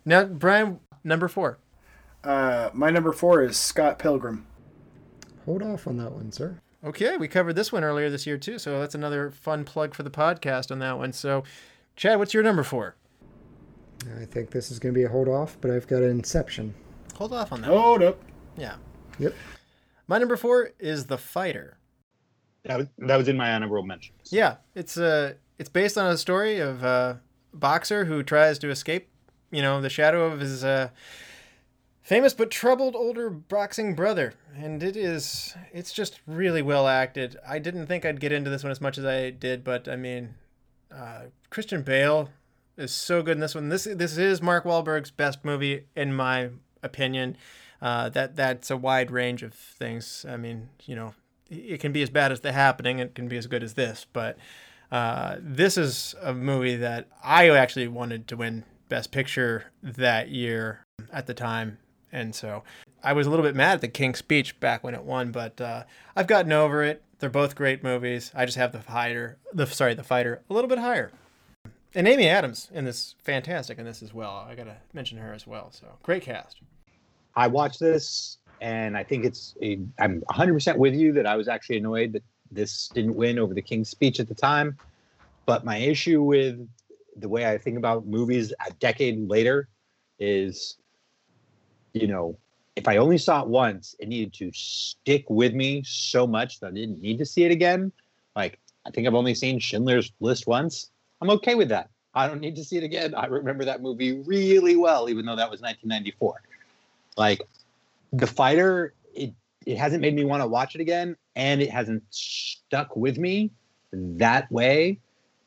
Now, 0.05 0.25
Brian, 0.25 0.79
number 1.03 1.27
four. 1.27 1.57
Uh, 2.23 2.69
my 2.73 2.89
number 2.89 3.11
four 3.11 3.41
is 3.41 3.57
Scott 3.57 3.99
Pilgrim. 3.99 4.45
Hold 5.45 5.63
off 5.63 5.87
on 5.87 5.97
that 5.97 6.11
one, 6.11 6.31
sir. 6.31 6.59
Okay, 6.83 7.15
we 7.17 7.27
covered 7.27 7.53
this 7.53 7.71
one 7.71 7.83
earlier 7.83 8.09
this 8.09 8.27
year 8.27 8.37
too, 8.37 8.59
so 8.59 8.79
that's 8.79 8.95
another 8.95 9.31
fun 9.31 9.63
plug 9.63 9.93
for 9.93 10.03
the 10.03 10.09
podcast 10.09 10.69
on 10.69 10.79
that 10.79 10.97
one. 10.97 11.13
So, 11.13 11.43
Chad, 11.95 12.19
what's 12.19 12.33
your 12.33 12.43
number 12.43 12.63
four? 12.63 12.95
I 14.21 14.25
think 14.25 14.51
this 14.51 14.71
is 14.71 14.79
going 14.79 14.93
to 14.93 14.97
be 14.97 15.05
a 15.05 15.09
hold 15.09 15.27
off, 15.27 15.57
but 15.61 15.71
I've 15.71 15.87
got 15.87 16.03
an 16.03 16.09
Inception. 16.09 16.73
Hold 17.15 17.33
off 17.33 17.51
on 17.51 17.61
that. 17.61 17.67
Hold 17.67 18.03
up. 18.03 18.19
Yeah. 18.57 18.75
Yep. 19.19 19.33
My 20.07 20.17
number 20.17 20.35
four 20.35 20.71
is 20.79 21.05
The 21.05 21.17
Fighter. 21.17 21.77
That 22.65 22.77
was, 22.77 22.87
that 22.99 23.17
was 23.17 23.27
in 23.27 23.37
my 23.37 23.53
honorable 23.53 23.83
mentions. 23.83 24.31
Yeah, 24.31 24.55
it's 24.73 24.97
uh, 24.97 25.33
it's 25.59 25.69
based 25.69 25.97
on 25.97 26.09
a 26.09 26.17
story 26.17 26.59
of 26.59 26.83
a 26.83 27.19
boxer 27.53 28.05
who 28.05 28.23
tries 28.23 28.57
to 28.59 28.69
escape, 28.69 29.09
you 29.51 29.61
know, 29.61 29.81
the 29.81 29.89
shadow 29.89 30.25
of 30.25 30.39
his 30.39 30.63
uh, 30.63 30.89
famous 32.01 32.33
but 32.33 32.51
troubled 32.51 32.95
older 32.95 33.29
boxing 33.29 33.95
brother, 33.95 34.33
and 34.55 34.81
it 34.81 34.95
is 34.95 35.55
it's 35.73 35.91
just 35.91 36.21
really 36.25 36.61
well 36.61 36.87
acted. 36.87 37.37
I 37.45 37.59
didn't 37.59 37.87
think 37.87 38.05
I'd 38.05 38.21
get 38.21 38.31
into 38.31 38.49
this 38.49 38.63
one 38.63 38.71
as 38.71 38.79
much 38.79 38.97
as 38.97 39.03
I 39.05 39.29
did, 39.29 39.65
but 39.65 39.89
I 39.89 39.97
mean, 39.97 40.35
uh, 40.89 41.23
Christian 41.49 41.81
Bale 41.81 42.29
is 42.77 42.91
so 42.91 43.21
good 43.21 43.37
in 43.37 43.39
this 43.39 43.55
one. 43.55 43.69
This 43.69 43.83
this 43.83 44.17
is 44.17 44.41
Mark 44.41 44.65
Wahlberg's 44.65 45.11
best 45.11 45.43
movie 45.43 45.85
in 45.95 46.13
my 46.13 46.49
opinion. 46.81 47.37
Uh, 47.81 48.09
that 48.09 48.35
that's 48.35 48.71
a 48.71 48.77
wide 48.77 49.11
range 49.11 49.43
of 49.43 49.53
things. 49.53 50.25
I 50.27 50.37
mean, 50.37 50.69
you 50.85 50.95
know, 50.95 51.13
it 51.49 51.79
can 51.79 51.91
be 51.91 52.01
as 52.01 52.09
bad 52.09 52.31
as 52.31 52.39
The 52.39 52.51
Happening. 52.51 52.99
It 52.99 53.15
can 53.15 53.27
be 53.27 53.37
as 53.37 53.47
good 53.47 53.63
as 53.63 53.73
this, 53.73 54.05
but 54.13 54.37
uh, 54.91 55.35
this 55.39 55.77
is 55.77 56.15
a 56.21 56.33
movie 56.33 56.77
that 56.77 57.07
I 57.23 57.49
actually 57.49 57.87
wanted 57.87 58.27
to 58.29 58.37
win 58.37 58.63
Best 58.89 59.11
Picture 59.11 59.65
that 59.81 60.29
year 60.29 60.85
at 61.11 61.27
the 61.27 61.33
time, 61.33 61.79
and 62.11 62.33
so 62.33 62.63
I 63.03 63.13
was 63.13 63.27
a 63.27 63.29
little 63.29 63.45
bit 63.45 63.55
mad 63.55 63.75
at 63.75 63.81
The 63.81 63.87
King's 63.89 64.19
Speech 64.19 64.59
back 64.59 64.83
when 64.83 64.95
it 64.95 65.03
won, 65.03 65.31
but 65.31 65.59
uh, 65.59 65.83
I've 66.15 66.27
gotten 66.27 66.53
over 66.53 66.83
it. 66.83 67.03
They're 67.19 67.29
both 67.29 67.55
great 67.55 67.83
movies. 67.83 68.31
I 68.35 68.45
just 68.45 68.57
have 68.57 68.71
the 68.71 68.81
fighter, 68.81 69.37
the 69.53 69.65
sorry, 69.67 69.93
the 69.93 70.03
fighter 70.03 70.41
a 70.49 70.53
little 70.53 70.69
bit 70.69 70.79
higher. 70.79 71.11
And 71.95 72.07
Amy 72.07 72.27
Adams 72.27 72.69
in 72.73 72.85
this 72.85 73.15
fantastic 73.23 73.77
in 73.77 73.85
this 73.85 74.01
as 74.01 74.13
well. 74.13 74.45
I 74.49 74.55
gotta 74.55 74.77
mention 74.93 75.17
her 75.19 75.33
as 75.33 75.45
well. 75.45 75.71
So 75.71 75.87
great 76.01 76.23
cast. 76.23 76.61
I 77.35 77.47
watched 77.47 77.79
this 77.79 78.37
and 78.61 78.97
I 78.97 79.03
think 79.03 79.25
it's 79.25 79.55
a, 79.61 79.79
I'm 79.99 80.21
100% 80.31 80.77
with 80.77 80.95
you 80.95 81.11
that 81.13 81.27
I 81.27 81.35
was 81.35 81.47
actually 81.47 81.77
annoyed 81.77 82.13
that 82.13 82.23
this 82.51 82.87
didn't 82.89 83.15
win 83.15 83.37
over 83.37 83.53
the 83.53 83.61
King's 83.61 83.89
Speech 83.89 84.19
at 84.19 84.27
the 84.27 84.35
time. 84.35 84.77
But 85.45 85.65
my 85.65 85.77
issue 85.77 86.21
with 86.21 86.67
the 87.17 87.27
way 87.27 87.49
I 87.49 87.57
think 87.57 87.77
about 87.77 88.07
movies 88.07 88.53
a 88.65 88.71
decade 88.73 89.27
later 89.27 89.67
is, 90.19 90.77
you 91.93 92.07
know, 92.07 92.37
if 92.75 92.87
I 92.87 92.97
only 92.97 93.17
saw 93.17 93.41
it 93.43 93.47
once, 93.47 93.95
it 93.99 94.07
needed 94.07 94.33
to 94.35 94.51
stick 94.53 95.29
with 95.29 95.53
me 95.53 95.83
so 95.85 96.25
much 96.25 96.59
that 96.59 96.67
I 96.67 96.71
didn't 96.71 97.01
need 97.01 97.19
to 97.19 97.25
see 97.25 97.43
it 97.43 97.51
again. 97.51 97.91
Like, 98.35 98.59
I 98.85 98.91
think 98.91 99.05
I've 99.05 99.13
only 99.13 99.35
seen 99.35 99.59
Schindler's 99.59 100.11
List 100.19 100.47
once. 100.47 100.89
I'm 101.23 101.29
okay 101.29 101.55
with 101.55 101.69
that. 101.69 101.89
I 102.13 102.27
don't 102.27 102.41
need 102.41 102.57
to 102.57 102.65
see 102.65 102.75
it 102.75 102.83
again. 102.83 103.15
I 103.15 103.27
remember 103.27 103.63
that 103.63 103.81
movie 103.81 104.11
really 104.23 104.75
well, 104.75 105.09
even 105.09 105.25
though 105.25 105.37
that 105.37 105.49
was 105.49 105.61
1994. 105.61 106.41
Like, 107.15 107.41
The 108.11 108.27
Fighter, 108.27 108.93
it, 109.15 109.33
it 109.65 109.77
hasn't 109.77 110.01
made 110.01 110.13
me 110.13 110.25
want 110.25 110.43
to 110.43 110.47
watch 110.47 110.75
it 110.75 110.81
again, 110.81 111.15
and 111.37 111.61
it 111.61 111.69
hasn't 111.69 112.03
stuck 112.09 112.97
with 112.97 113.17
me 113.17 113.51
that 113.93 114.51
way. 114.51 114.99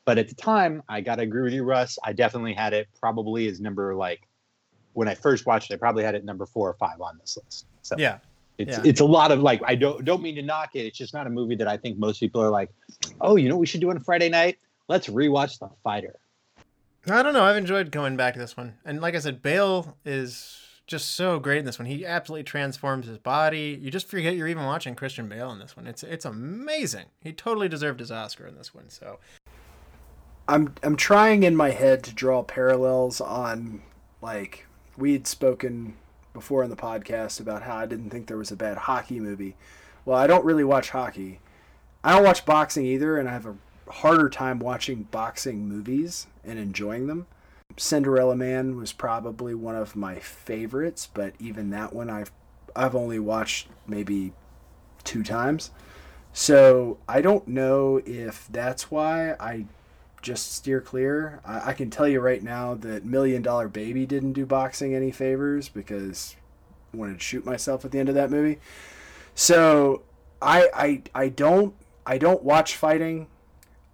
But 0.03 0.17
at 0.17 0.29
the 0.29 0.35
time, 0.35 0.81
I 0.89 1.01
got 1.01 1.17
to 1.17 1.21
agree 1.21 1.43
with 1.43 1.53
you, 1.53 1.63
Russ. 1.63 1.99
I 2.03 2.11
definitely 2.11 2.53
had 2.53 2.73
it 2.73 2.87
probably 2.99 3.47
as 3.47 3.61
number 3.61 3.93
like 3.93 4.21
when 4.93 5.07
I 5.07 5.13
first 5.13 5.45
watched 5.45 5.69
it, 5.69 5.75
I 5.75 5.77
probably 5.77 6.03
had 6.03 6.15
it 6.15 6.25
number 6.25 6.47
four 6.47 6.67
or 6.67 6.73
five 6.73 7.01
on 7.01 7.19
this 7.19 7.37
list. 7.37 7.67
So 7.83 7.95
Yeah, 7.99 8.17
it's 8.57 8.77
yeah. 8.77 8.83
it's 8.83 8.99
a 8.99 9.05
lot 9.05 9.31
of 9.31 9.41
like 9.41 9.61
I 9.63 9.75
don't 9.75 10.03
don't 10.03 10.23
mean 10.23 10.35
to 10.35 10.41
knock 10.41 10.71
it. 10.75 10.85
It's 10.85 10.97
just 10.97 11.13
not 11.13 11.27
a 11.27 11.29
movie 11.29 11.55
that 11.55 11.67
I 11.67 11.77
think 11.77 11.99
most 11.99 12.19
people 12.19 12.41
are 12.41 12.49
like, 12.49 12.71
oh, 13.21 13.35
you 13.35 13.47
know 13.47 13.55
what 13.55 13.61
we 13.61 13.67
should 13.67 13.81
do 13.81 13.91
on 13.91 13.97
a 13.97 13.99
Friday 13.99 14.29
night? 14.29 14.57
Let's 14.87 15.07
rewatch 15.07 15.59
The 15.59 15.69
Fighter. 15.83 16.15
I 17.09 17.23
don't 17.23 17.33
know. 17.33 17.43
I've 17.43 17.57
enjoyed 17.57 17.91
going 17.91 18.17
back 18.17 18.33
to 18.33 18.39
this 18.39 18.57
one, 18.57 18.75
and 18.85 19.01
like 19.01 19.15
I 19.15 19.19
said, 19.19 19.41
Bale 19.41 19.97
is 20.03 20.59
just 20.87 21.11
so 21.15 21.39
great 21.39 21.59
in 21.59 21.65
this 21.65 21.77
one. 21.77 21.85
He 21.85 22.05
absolutely 22.05 22.43
transforms 22.43 23.07
his 23.07 23.17
body. 23.17 23.77
You 23.81 23.91
just 23.91 24.07
forget 24.07 24.35
you're 24.35 24.47
even 24.47 24.65
watching 24.65 24.95
Christian 24.95 25.27
Bale 25.27 25.51
in 25.51 25.59
this 25.59 25.75
one. 25.75 25.87
It's 25.87 26.03
it's 26.03 26.25
amazing. 26.25 27.05
He 27.21 27.33
totally 27.33 27.69
deserved 27.69 27.99
his 27.99 28.11
Oscar 28.11 28.47
in 28.47 28.55
this 28.55 28.73
one. 28.73 28.89
So 28.89 29.19
I'm 30.47 30.73
I'm 30.83 30.95
trying 30.95 31.43
in 31.43 31.55
my 31.55 31.71
head 31.71 32.03
to 32.05 32.13
draw 32.13 32.41
parallels 32.43 33.19
on 33.19 33.81
like 34.21 34.65
we 34.97 35.13
had 35.13 35.27
spoken 35.27 35.95
before 36.33 36.63
in 36.63 36.69
the 36.69 36.75
podcast 36.75 37.39
about 37.39 37.63
how 37.63 37.75
I 37.75 37.85
didn't 37.85 38.09
think 38.09 38.27
there 38.27 38.37
was 38.37 38.51
a 38.51 38.55
bad 38.55 38.77
hockey 38.77 39.19
movie. 39.19 39.55
Well, 40.05 40.17
I 40.17 40.27
don't 40.27 40.45
really 40.45 40.63
watch 40.63 40.91
hockey. 40.91 41.39
I 42.03 42.13
don't 42.13 42.23
watch 42.23 42.45
boxing 42.45 42.85
either, 42.85 43.17
and 43.17 43.27
I 43.27 43.33
have 43.33 43.45
a 43.45 43.57
harder 43.89 44.29
time 44.29 44.59
watching 44.59 45.03
boxing 45.03 45.67
movies 45.67 46.27
and 46.43 46.59
enjoying 46.59 47.07
them. 47.07 47.27
Cinderella 47.75 48.35
Man 48.35 48.75
was 48.75 48.93
probably 48.93 49.53
one 49.53 49.75
of 49.75 49.95
my 49.95 50.15
favorites, 50.19 51.07
but 51.13 51.33
even 51.39 51.69
that 51.71 51.93
one 51.93 52.09
I've 52.09 52.31
I've 52.75 52.95
only 52.95 53.19
watched 53.19 53.67
maybe 53.87 54.33
two 55.03 55.23
times. 55.23 55.71
So 56.33 56.99
I 57.07 57.21
don't 57.21 57.47
know 57.47 58.01
if 58.05 58.47
that's 58.51 58.91
why 58.91 59.33
I 59.39 59.65
just 60.21 60.51
steer 60.53 60.81
clear. 60.81 61.39
I, 61.45 61.69
I 61.69 61.73
can 61.73 61.89
tell 61.89 62.07
you 62.07 62.19
right 62.19 62.43
now 62.43 62.75
that 62.75 63.05
Million 63.05 63.41
Dollar 63.41 63.67
Baby 63.67 64.05
didn't 64.05 64.33
do 64.33 64.45
boxing 64.45 64.93
any 64.93 65.11
favors 65.11 65.69
because 65.69 66.35
I 66.93 66.97
wanted 66.97 67.13
to 67.15 67.23
shoot 67.23 67.45
myself 67.45 67.85
at 67.85 67.91
the 67.91 67.99
end 67.99 68.09
of 68.09 68.15
that 68.15 68.29
movie. 68.31 68.59
So 69.35 70.03
I 70.41 70.69
I 70.73 71.01
I 71.13 71.29
don't 71.29 71.73
I 72.05 72.17
don't 72.17 72.43
watch 72.43 72.75
fighting. 72.75 73.27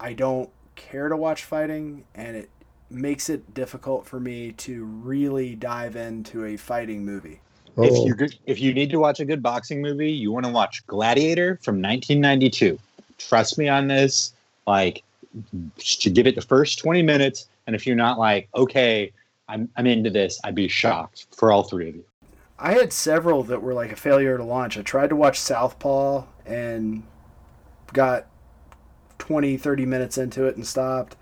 I 0.04 0.12
don't 0.12 0.50
care 0.76 1.08
to 1.08 1.16
watch 1.16 1.46
fighting, 1.46 2.04
and 2.14 2.36
it 2.36 2.50
makes 2.90 3.30
it 3.30 3.54
difficult 3.54 4.06
for 4.06 4.20
me 4.20 4.52
to 4.52 4.84
really 4.84 5.56
dive 5.56 5.96
into 5.96 6.44
a 6.44 6.58
fighting 6.58 7.06
movie. 7.06 7.40
If 7.78 7.94
Oh, 7.94 8.06
you 8.06 8.16
if 8.46 8.60
you 8.60 8.74
need 8.74 8.90
to 8.90 9.00
watch 9.00 9.22
a 9.22 9.26
good 9.26 9.42
boxing 9.42 9.82
movie, 9.82 10.12
you 10.12 10.30
want 10.30 10.46
to 10.46 10.52
watch 10.52 10.86
Gladiator 10.88 11.58
from 11.64 11.82
1992. 11.82 12.78
Trust 13.18 13.58
me 13.58 13.70
on 13.70 13.88
this. 13.88 14.34
Like, 14.68 15.04
to 15.78 16.10
give 16.10 16.28
it 16.28 16.36
the 16.36 16.42
first 16.42 16.80
20 16.80 17.02
minutes, 17.02 17.48
and 17.66 17.74
if 17.74 17.88
you're 17.88 17.96
not 17.96 18.20
like, 18.20 18.50
okay, 18.56 19.14
I'm 19.48 19.70
I'm 19.78 19.88
into 19.88 20.10
this, 20.10 20.38
I'd 20.44 20.54
be 20.54 20.68
shocked 20.68 21.28
for 21.32 21.50
all 21.50 21.64
three 21.64 21.88
of 21.88 21.96
you. 21.96 22.04
I 22.60 22.74
had 22.74 22.92
several 22.92 23.44
that 23.44 23.62
were 23.62 23.74
like 23.74 23.94
a 23.94 23.96
failure 23.96 24.38
to 24.38 24.44
launch. 24.44 24.78
I 24.78 24.82
tried 24.82 25.12
to 25.12 25.16
watch 25.16 25.40
Southpaw 25.40 26.26
and 26.46 27.04
got 27.94 28.28
20, 29.24 29.56
30 29.56 29.86
minutes 29.86 30.18
into 30.18 30.44
it 30.44 30.58
and 30.58 30.68
stopped. 30.68 31.16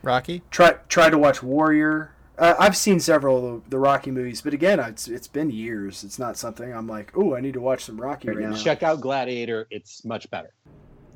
Rocky. 0.00 0.42
Try 0.52 0.74
tried 0.88 1.10
to 1.10 1.18
watch 1.18 1.42
Warrior. 1.42 2.14
Uh, 2.38 2.54
I've 2.56 2.76
seen 2.76 3.00
several 3.00 3.56
of 3.56 3.64
the, 3.64 3.70
the 3.70 3.78
Rocky 3.80 4.12
movies, 4.12 4.40
but 4.40 4.54
again, 4.54 4.78
it's 4.78 5.08
it's 5.08 5.26
been 5.26 5.50
years. 5.50 6.04
It's 6.04 6.20
not 6.20 6.36
something 6.36 6.72
I'm 6.72 6.86
like, 6.86 7.10
oh, 7.16 7.34
I 7.34 7.40
need 7.40 7.54
to 7.54 7.60
watch 7.60 7.84
some 7.84 8.00
Rocky 8.00 8.28
right 8.28 8.38
now. 8.38 8.54
Check 8.54 8.84
out 8.84 9.00
Gladiator; 9.00 9.66
it's 9.72 10.04
much 10.04 10.30
better. 10.30 10.54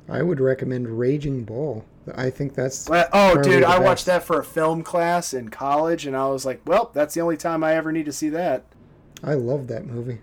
I 0.09 0.21
would 0.21 0.41
recommend 0.41 0.99
Raging 0.99 1.45
Bull. 1.45 1.85
I 2.13 2.29
think 2.29 2.55
that's 2.55 2.89
Well, 2.89 3.07
oh, 3.13 3.41
dude, 3.41 3.63
the 3.63 3.69
I 3.69 3.79
watched 3.79 4.05
that 4.07 4.23
for 4.23 4.37
a 4.37 4.43
film 4.43 4.83
class 4.83 5.33
in 5.33 5.47
college, 5.47 6.05
and 6.05 6.17
I 6.17 6.27
was 6.27 6.45
like, 6.45 6.59
well, 6.65 6.91
that's 6.93 7.13
the 7.13 7.21
only 7.21 7.37
time 7.37 7.63
I 7.63 7.75
ever 7.75 7.93
need 7.93 8.05
to 8.05 8.11
see 8.11 8.29
that. 8.29 8.65
I 9.23 9.35
love 9.35 9.67
that 9.67 9.85
movie. 9.85 10.19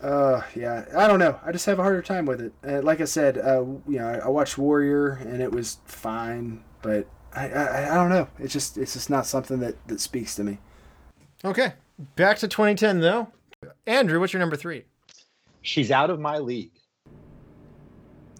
Uh, 0.00 0.42
yeah, 0.54 0.84
I 0.96 1.08
don't 1.08 1.18
know. 1.18 1.38
I 1.44 1.50
just 1.52 1.66
have 1.66 1.78
a 1.78 1.82
harder 1.82 2.02
time 2.02 2.24
with 2.24 2.40
it. 2.40 2.52
Uh, 2.66 2.82
like 2.82 3.00
I 3.00 3.04
said, 3.04 3.36
uh, 3.38 3.64
you 3.88 3.98
know, 3.98 4.06
I, 4.08 4.18
I 4.18 4.28
watched 4.28 4.56
Warrior, 4.56 5.14
and 5.14 5.42
it 5.42 5.50
was 5.50 5.78
fine, 5.86 6.62
but 6.82 7.06
I, 7.34 7.48
I, 7.48 7.90
I 7.92 7.94
don't 7.94 8.10
know. 8.10 8.28
It's 8.38 8.52
just, 8.52 8.78
it's 8.78 8.92
just 8.92 9.10
not 9.10 9.26
something 9.26 9.58
that 9.60 9.74
that 9.88 10.00
speaks 10.00 10.36
to 10.36 10.44
me. 10.44 10.58
Okay, 11.44 11.72
back 12.16 12.38
to 12.38 12.48
2010 12.48 13.00
though. 13.00 13.28
Andrew, 13.86 14.20
what's 14.20 14.32
your 14.32 14.40
number 14.40 14.54
three? 14.56 14.84
She's 15.62 15.90
out 15.90 16.10
of 16.10 16.20
my 16.20 16.38
league. 16.38 16.70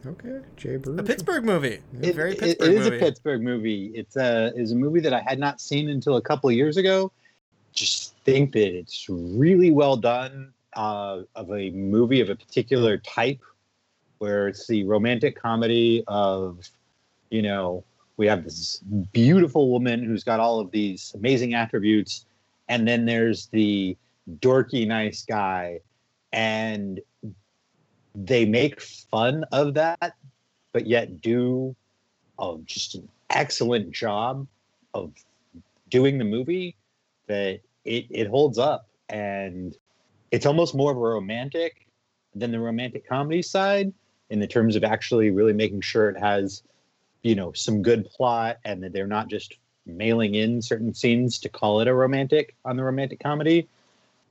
Okay, 0.07 0.41
Jay 0.57 0.77
Bruce. 0.77 0.97
The 0.97 1.03
Pittsburgh 1.03 1.45
movie. 1.45 1.81
A 2.03 2.09
It- 2.09 2.15
very 2.15 2.33
it- 2.33 2.39
Pittsburgh 2.39 2.69
it 2.69 2.75
is 2.75 2.85
movie. 2.85 2.97
a 2.97 3.01
Pittsburgh 3.01 3.43
movie. 3.43 3.87
It's 3.97 4.17
a 4.17 4.53
is 4.55 4.71
a 4.73 4.77
movie 4.77 5.01
that 5.01 5.13
I 5.13 5.21
had 5.21 5.41
not 5.41 5.61
seen 5.61 5.89
until 5.89 6.17
a 6.17 6.23
couple 6.23 6.49
of 6.49 6.55
years 6.55 6.77
ago. 6.77 7.11
Just 7.73 8.15
think 8.25 8.53
that 8.53 8.77
it's 8.77 9.07
really 9.09 9.73
well 9.73 9.97
done 9.97 10.53
uh, 10.75 11.23
of 11.35 11.51
a 11.51 11.71
movie 11.71 12.21
of 12.21 12.31
a 12.31 12.37
particular 12.37 12.99
type, 12.99 13.41
where 14.19 14.49
it's 14.49 14.67
the 14.67 14.85
romantic 14.85 15.41
comedy 15.41 16.05
of, 16.09 16.69
you 17.31 17.43
know, 17.43 17.85
we 18.17 18.27
have 18.27 18.45
this 18.45 18.79
beautiful 19.13 19.71
woman 19.71 20.03
who's 20.03 20.25
got 20.25 20.41
all 20.41 20.59
of 20.59 20.71
these 20.71 21.13
amazing 21.15 21.55
attributes, 21.55 22.27
and 22.69 22.87
then 22.87 23.07
there's 23.07 23.47
the 23.47 23.97
dorky 24.41 24.87
nice 24.87 25.25
guy, 25.25 25.81
and 26.33 27.01
they 28.15 28.45
make 28.45 28.81
fun 28.81 29.45
of 29.53 29.75
that 29.75 30.15
but 30.73 30.87
yet 30.87 31.21
do 31.21 31.75
oh, 32.39 32.61
just 32.65 32.95
an 32.95 33.09
excellent 33.31 33.91
job 33.91 34.47
of 34.95 35.13
doing 35.91 36.19
the 36.19 36.25
movie 36.25 36.77
that 37.27 37.61
it, 37.85 38.07
it 38.11 38.29
holds 38.29 38.59
up 38.59 38.87
and 39.09 39.77
it's 40.31 40.47
almost 40.47 40.75
more 40.75 40.91
of 40.91 40.97
a 40.97 41.01
romantic 41.01 41.87
than 42.35 42.53
the 42.53 42.61
romantic 42.61 43.09
comedy 43.09 43.43
side 43.43 43.93
in 44.31 44.41
the 44.41 44.47
terms 44.47 44.77
of 44.77 44.85
actually 44.85 45.31
really 45.31 45.53
making 45.53 45.81
sure 45.81 46.09
it 46.09 46.19
has 46.19 46.63
you 47.23 47.35
know 47.35 47.53
some 47.53 47.83
good 47.83 48.09
plot 48.11 48.59
and 48.65 48.83
that 48.83 48.93
they're 48.93 49.07
not 49.07 49.29
just 49.29 49.59
mailing 49.87 50.35
in 50.35 50.61
certain 50.61 50.93
scenes 50.93 51.39
to 51.39 51.49
call 51.49 51.81
it 51.81 51.89
a 51.89 51.95
romantic 51.95 52.55
on 52.65 52.77
the 52.77 52.85
romantic 52.85 53.19
comedy 53.21 53.67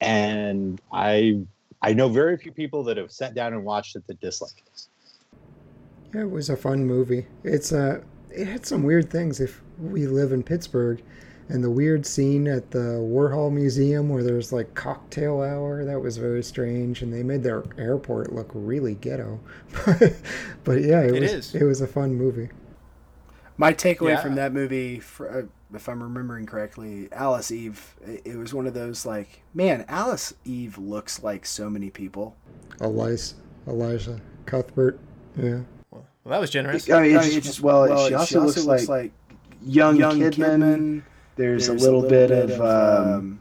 and 0.01 0.79
i 0.93 1.39
i 1.81 1.93
know 1.93 2.07
very 2.07 2.37
few 2.37 2.51
people 2.51 2.83
that 2.83 2.97
have 2.97 3.11
sat 3.11 3.33
down 3.33 3.53
and 3.53 3.63
watched 3.63 3.95
it 3.95 4.05
that 4.07 4.19
dislike 4.21 4.63
this 4.71 4.89
Yeah, 6.13 6.21
it 6.21 6.31
was 6.31 6.49
a 6.49 6.57
fun 6.57 6.85
movie. 6.85 7.25
It's 7.43 7.71
uh, 7.71 8.01
it 8.31 8.47
had 8.47 8.65
some 8.65 8.83
weird 8.83 9.09
things. 9.09 9.39
If 9.39 9.61
we 9.79 10.07
live 10.07 10.31
in 10.31 10.43
Pittsburgh, 10.43 11.01
and 11.49 11.63
the 11.63 11.69
weird 11.69 12.05
scene 12.05 12.47
at 12.47 12.71
the 12.71 12.99
Warhol 12.99 13.51
Museum 13.51 14.09
where 14.09 14.23
there's 14.23 14.51
like 14.51 14.73
cocktail 14.75 15.41
hour, 15.41 15.85
that 15.85 15.99
was 15.99 16.17
very 16.17 16.43
strange, 16.43 17.01
and 17.01 17.13
they 17.13 17.23
made 17.23 17.43
their 17.43 17.63
airport 17.77 18.33
look 18.33 18.49
really 18.53 18.95
ghetto. 18.95 19.39
but 20.63 20.81
yeah, 20.81 21.01
it, 21.01 21.15
It 21.15 21.21
was 21.21 21.33
is. 21.33 21.55
it 21.55 21.63
was 21.63 21.81
a 21.81 21.87
fun 21.87 22.15
movie. 22.15 22.49
My 23.57 23.73
takeaway 23.73 24.09
Yeah. 24.09 24.21
from 24.21 24.35
that 24.35 24.53
movie, 24.53 24.99
for, 24.99 25.29
uh, 25.29 25.41
if 25.75 25.89
I'm 25.89 26.03
remembering 26.03 26.45
correctly, 26.45 27.09
Alice 27.11 27.49
Eve, 27.51 27.95
it, 28.05 28.21
it 28.25 28.37
was 28.37 28.53
one 28.53 28.67
of 28.67 28.73
those 28.73 29.05
like, 29.05 29.41
man, 29.53 29.83
Alice 29.87 30.33
Eve 30.45 30.77
looks 30.77 31.23
like 31.23 31.45
so 31.45 31.69
many 31.69 31.89
people. 31.89 32.35
Elias, 32.81 33.35
Elisha 33.67 34.19
Cuthbert. 34.45 34.99
Yeah. 35.35 35.61
Well, 35.91 36.05
that 36.25 36.39
was 36.39 36.49
generous. 36.49 36.89
I 36.89 37.01
mean, 37.03 37.15
it's 37.15 37.33
just, 37.33 37.61
well, 37.61 38.07
she 38.07 38.13
also 38.13 38.41
looks 38.41 38.87
like 38.87 39.11
young, 39.65 39.95
young 39.95 40.19
Kidman. 40.19 40.33
Kidman. 40.33 41.01
There's, 41.37 41.67
a 41.67 41.73
little, 41.73 42.01
bit, 42.01 42.31
of. 42.31 42.59
Um, 42.59 43.39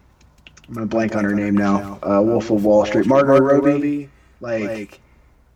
I'm 0.69 0.75
gonna 0.75 0.87
blank 0.87 1.17
on 1.17 1.25
her 1.25 1.35
name 1.35 1.57
now. 1.57 1.99
Uh, 2.03 2.21
Wolf 2.23 2.51
of 2.51 2.65
Wall 2.65 2.85
Street. 2.85 3.07
Margot 3.07 3.39
Robbie. 3.39 4.11
Like, 4.41 4.65
Like, 4.65 5.01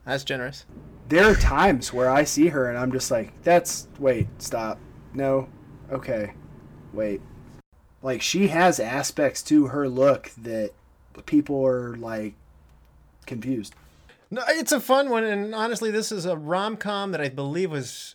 That's 0.05 0.25
generous. 0.25 0.65
there 1.09 1.31
are 1.31 1.35
times 1.35 1.93
where 1.93 2.09
I 2.09 2.25
see 2.25 2.49
her 2.49 2.69
and 2.71 2.79
I'm 2.79 2.93
just 2.93 3.11
like, 3.11 3.33
that's 3.43 3.89
wait, 3.99 4.27
stop, 4.39 4.79
no, 5.13 5.49
okay, 5.93 6.33
wait. 6.93 7.21
Like 8.03 8.23
she 8.23 8.49
has 8.49 8.81
aspects 8.81 9.43
to 9.45 9.67
her 9.67 9.89
look 9.89 10.31
that 10.39 10.71
people 11.27 11.65
are 11.67 11.97
like 11.97 12.35
confused. 13.27 13.75
No, 14.31 14.43
it's 14.49 14.73
a 14.73 14.81
fun 14.81 15.11
one, 15.11 15.25
and 15.25 15.55
honestly, 15.55 15.91
this 15.91 16.13
is 16.13 16.25
a 16.25 16.37
rom 16.37 16.77
com 16.77 17.11
that 17.13 17.21
I 17.21 17.29
believe 17.29 17.71
was 17.71 18.15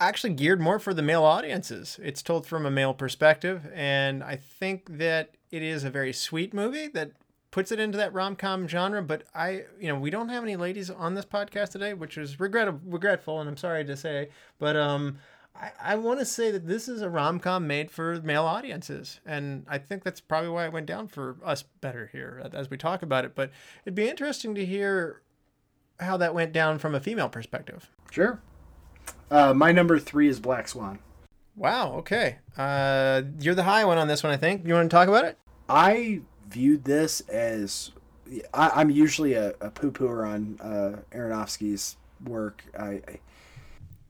actually 0.00 0.34
geared 0.34 0.60
more 0.60 0.78
for 0.78 0.94
the 0.94 1.02
male 1.02 1.24
audiences. 1.24 1.98
It's 2.02 2.22
told 2.22 2.46
from 2.46 2.66
a 2.66 2.70
male 2.70 2.94
perspective, 2.94 3.66
and 3.74 4.22
I 4.22 4.36
think 4.36 4.98
that 4.98 5.34
it 5.50 5.62
is 5.62 5.84
a 5.84 5.90
very 5.90 6.12
sweet 6.12 6.52
movie 6.54 6.88
that 6.88 7.12
puts 7.50 7.72
it 7.72 7.80
into 7.80 7.98
that 7.98 8.12
rom 8.12 8.36
com 8.36 8.68
genre. 8.68 9.02
But 9.02 9.24
I, 9.34 9.64
you 9.80 9.88
know, 9.88 9.98
we 9.98 10.10
don't 10.10 10.28
have 10.28 10.42
any 10.42 10.56
ladies 10.56 10.90
on 10.90 11.14
this 11.14 11.24
podcast 11.24 11.70
today, 11.70 11.94
which 11.94 12.18
is 12.18 12.38
regret 12.38 12.72
regretful, 12.84 13.40
and 13.40 13.48
I'm 13.48 13.56
sorry 13.56 13.84
to 13.84 13.96
say, 13.96 14.28
but 14.58 14.76
um. 14.76 15.18
I, 15.60 15.72
I 15.80 15.96
want 15.96 16.20
to 16.20 16.24
say 16.24 16.52
that 16.52 16.68
this 16.68 16.88
is 16.88 17.02
a 17.02 17.10
rom 17.10 17.40
com 17.40 17.66
made 17.66 17.90
for 17.90 18.20
male 18.20 18.44
audiences. 18.44 19.18
And 19.26 19.66
I 19.68 19.78
think 19.78 20.04
that's 20.04 20.20
probably 20.20 20.50
why 20.50 20.66
it 20.66 20.72
went 20.72 20.86
down 20.86 21.08
for 21.08 21.36
us 21.44 21.64
better 21.80 22.08
here 22.12 22.48
as 22.52 22.70
we 22.70 22.76
talk 22.76 23.02
about 23.02 23.24
it. 23.24 23.34
But 23.34 23.50
it'd 23.84 23.96
be 23.96 24.08
interesting 24.08 24.54
to 24.54 24.64
hear 24.64 25.22
how 25.98 26.16
that 26.18 26.32
went 26.32 26.52
down 26.52 26.78
from 26.78 26.94
a 26.94 27.00
female 27.00 27.28
perspective. 27.28 27.90
Sure. 28.12 28.40
Uh, 29.30 29.52
my 29.54 29.72
number 29.72 29.98
three 29.98 30.28
is 30.28 30.40
Black 30.40 30.68
Swan. 30.68 30.98
Wow. 31.56 31.94
Okay. 31.94 32.38
Uh, 32.56 33.22
you're 33.40 33.54
the 33.54 33.64
high 33.64 33.84
one 33.84 33.98
on 33.98 34.08
this 34.08 34.22
one, 34.22 34.32
I 34.32 34.36
think. 34.36 34.66
You 34.66 34.74
want 34.74 34.90
to 34.90 34.94
talk 34.94 35.08
about 35.08 35.24
it? 35.24 35.36
I 35.68 36.20
viewed 36.48 36.84
this 36.84 37.20
as 37.28 37.90
I, 38.54 38.70
I'm 38.74 38.90
usually 38.90 39.34
a, 39.34 39.54
a 39.60 39.70
poo 39.70 39.90
pooer 39.90 40.26
on 40.26 40.58
uh, 40.60 41.00
Aronofsky's 41.16 41.96
work. 42.24 42.64
I, 42.78 43.02
I 43.08 43.20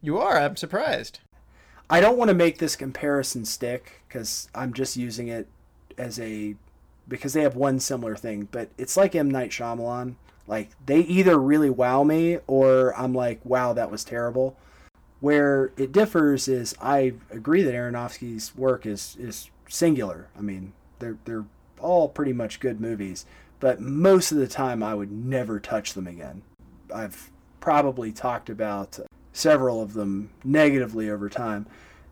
You 0.03 0.19
are. 0.19 0.39
I'm 0.39 0.57
surprised. 0.57 1.21
I 1.91 2.01
don't 2.01 2.19
want 2.19 2.29
to 2.29 2.35
make 2.35 2.59
this 2.59 2.77
comparison 2.77 3.45
stick 3.45 4.03
because 4.07 4.49
I'm 4.55 4.73
just 4.73 4.97
using 4.97 5.29
it 5.29 5.49
as 5.97 6.21
a 6.21 6.55
because 7.09 7.33
they 7.33 7.43
have 7.43 7.57
one 7.57 7.81
similar 7.81 8.15
thing, 8.15 8.49
but 8.51 8.69
it's 8.77 8.97
like 8.97 9.15
M 9.15 9.31
Night 9.31 9.51
Shyamalan. 9.51 10.17
Like 10.47 10.71
they 10.85 11.01
either 11.01 11.39
really 11.39 11.71
wow 11.71 12.05
me 12.05 12.39
or 12.47 12.95
I'm 12.99 13.15
like, 13.15 13.41
wow, 13.45 13.73
that 13.73 13.91
was 13.91 14.05
terrible. 14.05 14.57
Where 15.21 15.73
it 15.77 15.93
differs 15.93 16.47
is 16.47 16.75
I 16.81 17.15
agree 17.31 17.63
that 17.63 17.75
Aronofsky's 17.75 18.57
work 18.57 18.87
is 18.87 19.17
is 19.19 19.51
singular. 19.69 20.29
I 20.37 20.41
mean, 20.41 20.73
they're 20.99 21.19
they're 21.25 21.45
all 21.81 22.09
pretty 22.09 22.33
much 22.33 22.61
good 22.61 22.81
movies, 22.81 23.27
but 23.61 23.81
most 23.81 24.33
of 24.33 24.39
the 24.39 24.49
time 24.49 24.83
I 24.83 24.95
would 24.95 25.11
never 25.11 25.59
touch 25.61 25.95
them 25.95 26.07
again. 26.07 26.43
I've 26.95 27.31
probably 27.61 28.13
talked 28.13 28.49
about 28.49 28.99
several 29.33 29.83
of 29.83 29.95
them 29.95 30.31
negatively 30.45 31.11
over 31.11 31.29
time. 31.29 31.67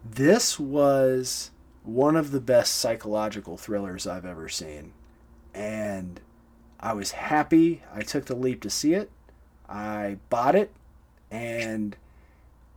This 0.05 0.61
was 0.61 1.51
one 1.83 2.17
of 2.17 2.31
the 2.31 2.41
best 2.41 2.75
psychological 2.75 3.57
thrillers 3.57 4.07
I've 4.07 4.27
ever 4.27 4.49
seen. 4.49 4.93
And 5.55 6.21
I 6.81 6.93
was 6.93 7.13
happy 7.13 7.83
I 7.95 8.03
took 8.03 8.27
the 8.27 8.37
leap 8.37 8.61
to 8.63 8.71
see 8.71 8.95
it. 8.95 9.11
I 9.69 10.19
bought 10.29 10.55
it 10.55 10.73
and 11.31 11.97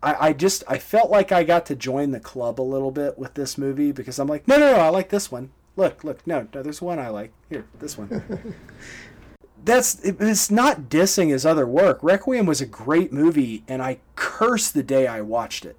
I, 0.02 0.28
I 0.30 0.34
just 0.34 0.64
I 0.68 0.78
felt 0.78 1.10
like 1.12 1.32
I 1.32 1.44
got 1.44 1.66
to 1.68 1.76
join 1.76 2.12
the 2.12 2.20
club 2.20 2.60
a 2.60 2.64
little 2.64 2.92
bit 2.92 3.18
with 3.18 3.34
this 3.34 3.58
movie 3.58 3.92
because 3.92 4.18
I'm 4.20 4.28
like, 4.28 4.48
no 4.48 4.58
no 4.58 4.74
no, 4.74 4.80
I 4.80 4.90
like 4.90 5.10
this 5.10 5.32
one. 5.32 5.52
Look, 5.76 6.04
look, 6.04 6.26
no, 6.28 6.48
no, 6.54 6.62
there's 6.64 6.82
one 6.82 7.00
I 7.00 7.10
like. 7.10 7.32
Here, 7.50 7.66
this 7.80 7.98
one. 7.98 8.56
That's 9.64 10.00
it- 10.04 10.18
it's 10.20 10.50
not 10.50 10.84
dissing 10.90 11.30
his 11.30 11.46
other 11.46 11.68
work. 11.68 12.00
Requiem 12.02 12.46
was 12.46 12.62
a 12.62 12.66
great 12.66 13.12
movie, 13.12 13.64
and 13.68 13.82
I 13.82 14.00
cursed 14.16 14.74
the 14.74 14.84
day 14.84 15.06
I 15.08 15.22
watched 15.22 15.66
it. 15.66 15.76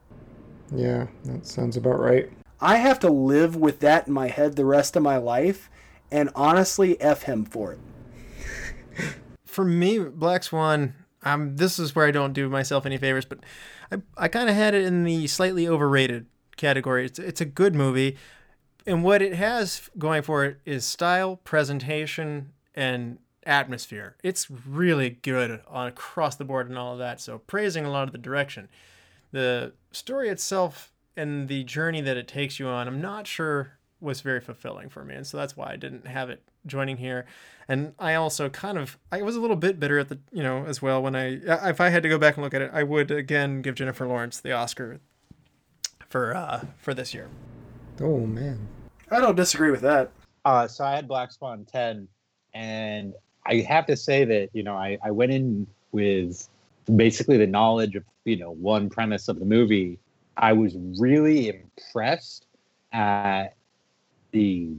Yeah, 0.74 1.06
that 1.24 1.46
sounds 1.46 1.76
about 1.76 1.98
right. 1.98 2.30
I 2.60 2.76
have 2.76 2.98
to 3.00 3.10
live 3.10 3.56
with 3.56 3.80
that 3.80 4.06
in 4.06 4.12
my 4.12 4.28
head 4.28 4.54
the 4.56 4.66
rest 4.66 4.96
of 4.96 5.02
my 5.02 5.16
life, 5.16 5.70
and 6.10 6.28
honestly, 6.34 7.00
f 7.00 7.22
him 7.22 7.44
for 7.44 7.72
it. 7.72 7.78
For 9.46 9.64
me, 9.64 9.98
Black 9.98 10.44
Swan, 10.44 10.94
um, 11.24 11.56
this 11.56 11.80
is 11.80 11.96
where 11.96 12.06
I 12.06 12.12
don't 12.12 12.32
do 12.32 12.48
myself 12.48 12.86
any 12.86 12.98
favors, 12.98 13.24
but 13.24 13.40
I, 13.90 13.96
I 14.16 14.28
kind 14.28 14.48
of 14.48 14.54
had 14.54 14.74
it 14.74 14.84
in 14.84 15.04
the 15.04 15.26
slightly 15.26 15.66
overrated 15.66 16.26
category. 16.56 17.06
It's, 17.06 17.18
it's 17.18 17.40
a 17.40 17.46
good 17.46 17.74
movie. 17.74 18.16
And 18.86 19.04
what 19.04 19.22
it 19.22 19.34
has 19.34 19.90
going 19.98 20.22
for 20.22 20.44
it 20.44 20.58
is 20.64 20.84
style, 20.84 21.36
presentation, 21.36 22.52
and 22.74 23.18
atmosphere. 23.44 24.16
It's 24.22 24.50
really 24.50 25.10
good 25.10 25.60
on 25.68 25.88
across 25.88 26.36
the 26.36 26.44
board 26.44 26.68
and 26.68 26.78
all 26.78 26.92
of 26.92 26.98
that. 26.98 27.20
So 27.20 27.38
praising 27.38 27.84
a 27.84 27.90
lot 27.90 28.04
of 28.04 28.12
the 28.12 28.18
direction. 28.18 28.68
The 29.32 29.72
story 29.92 30.28
itself 30.28 30.92
and 31.16 31.48
the 31.48 31.64
journey 31.64 32.00
that 32.00 32.16
it 32.16 32.28
takes 32.28 32.58
you 32.58 32.68
on, 32.68 32.88
I'm 32.88 33.00
not 33.00 33.26
sure 33.26 33.78
was 34.00 34.22
very 34.22 34.40
fulfilling 34.40 34.88
for 34.88 35.04
me. 35.04 35.14
And 35.14 35.26
so 35.26 35.36
that's 35.36 35.56
why 35.56 35.72
I 35.72 35.76
didn't 35.76 36.06
have 36.06 36.30
it 36.30 36.42
joining 36.66 36.98
here. 36.98 37.26
And 37.68 37.94
I 37.98 38.14
also 38.14 38.48
kind 38.48 38.78
of 38.78 38.98
I 39.12 39.22
was 39.22 39.36
a 39.36 39.40
little 39.40 39.56
bit 39.56 39.78
bitter 39.78 39.98
at 39.98 40.08
the 40.08 40.18
you 40.32 40.42
know 40.42 40.64
as 40.64 40.82
well 40.82 41.02
when 41.02 41.14
I 41.14 41.40
if 41.68 41.80
I 41.80 41.88
had 41.90 42.02
to 42.02 42.08
go 42.08 42.18
back 42.18 42.36
and 42.36 42.44
look 42.44 42.54
at 42.54 42.62
it, 42.62 42.70
I 42.72 42.82
would 42.82 43.10
again 43.10 43.62
give 43.62 43.74
Jennifer 43.74 44.06
Lawrence 44.06 44.40
the 44.40 44.52
Oscar 44.52 45.00
for 46.08 46.34
uh 46.34 46.64
for 46.78 46.94
this 46.94 47.14
year. 47.14 47.28
Oh 48.00 48.20
man. 48.20 48.68
I 49.10 49.20
don't 49.20 49.34
disagree 49.34 49.70
with 49.70 49.80
that. 49.80 50.10
Uh, 50.44 50.68
so 50.68 50.84
I 50.84 50.94
had 50.94 51.08
Black 51.08 51.32
Swan 51.32 51.66
10, 51.70 52.08
and 52.54 53.14
I 53.44 53.56
have 53.68 53.86
to 53.86 53.96
say 53.96 54.24
that, 54.24 54.50
you 54.52 54.62
know, 54.62 54.74
I, 54.74 54.98
I 55.04 55.10
went 55.10 55.32
in 55.32 55.66
with 55.92 56.48
basically 56.94 57.36
the 57.36 57.46
knowledge 57.46 57.96
of, 57.96 58.04
you 58.24 58.36
know, 58.36 58.52
one 58.52 58.88
premise 58.88 59.28
of 59.28 59.38
the 59.38 59.44
movie. 59.44 59.98
I 60.36 60.52
was 60.52 60.76
really 60.98 61.48
impressed 61.48 62.46
at 62.92 63.54
the 64.30 64.70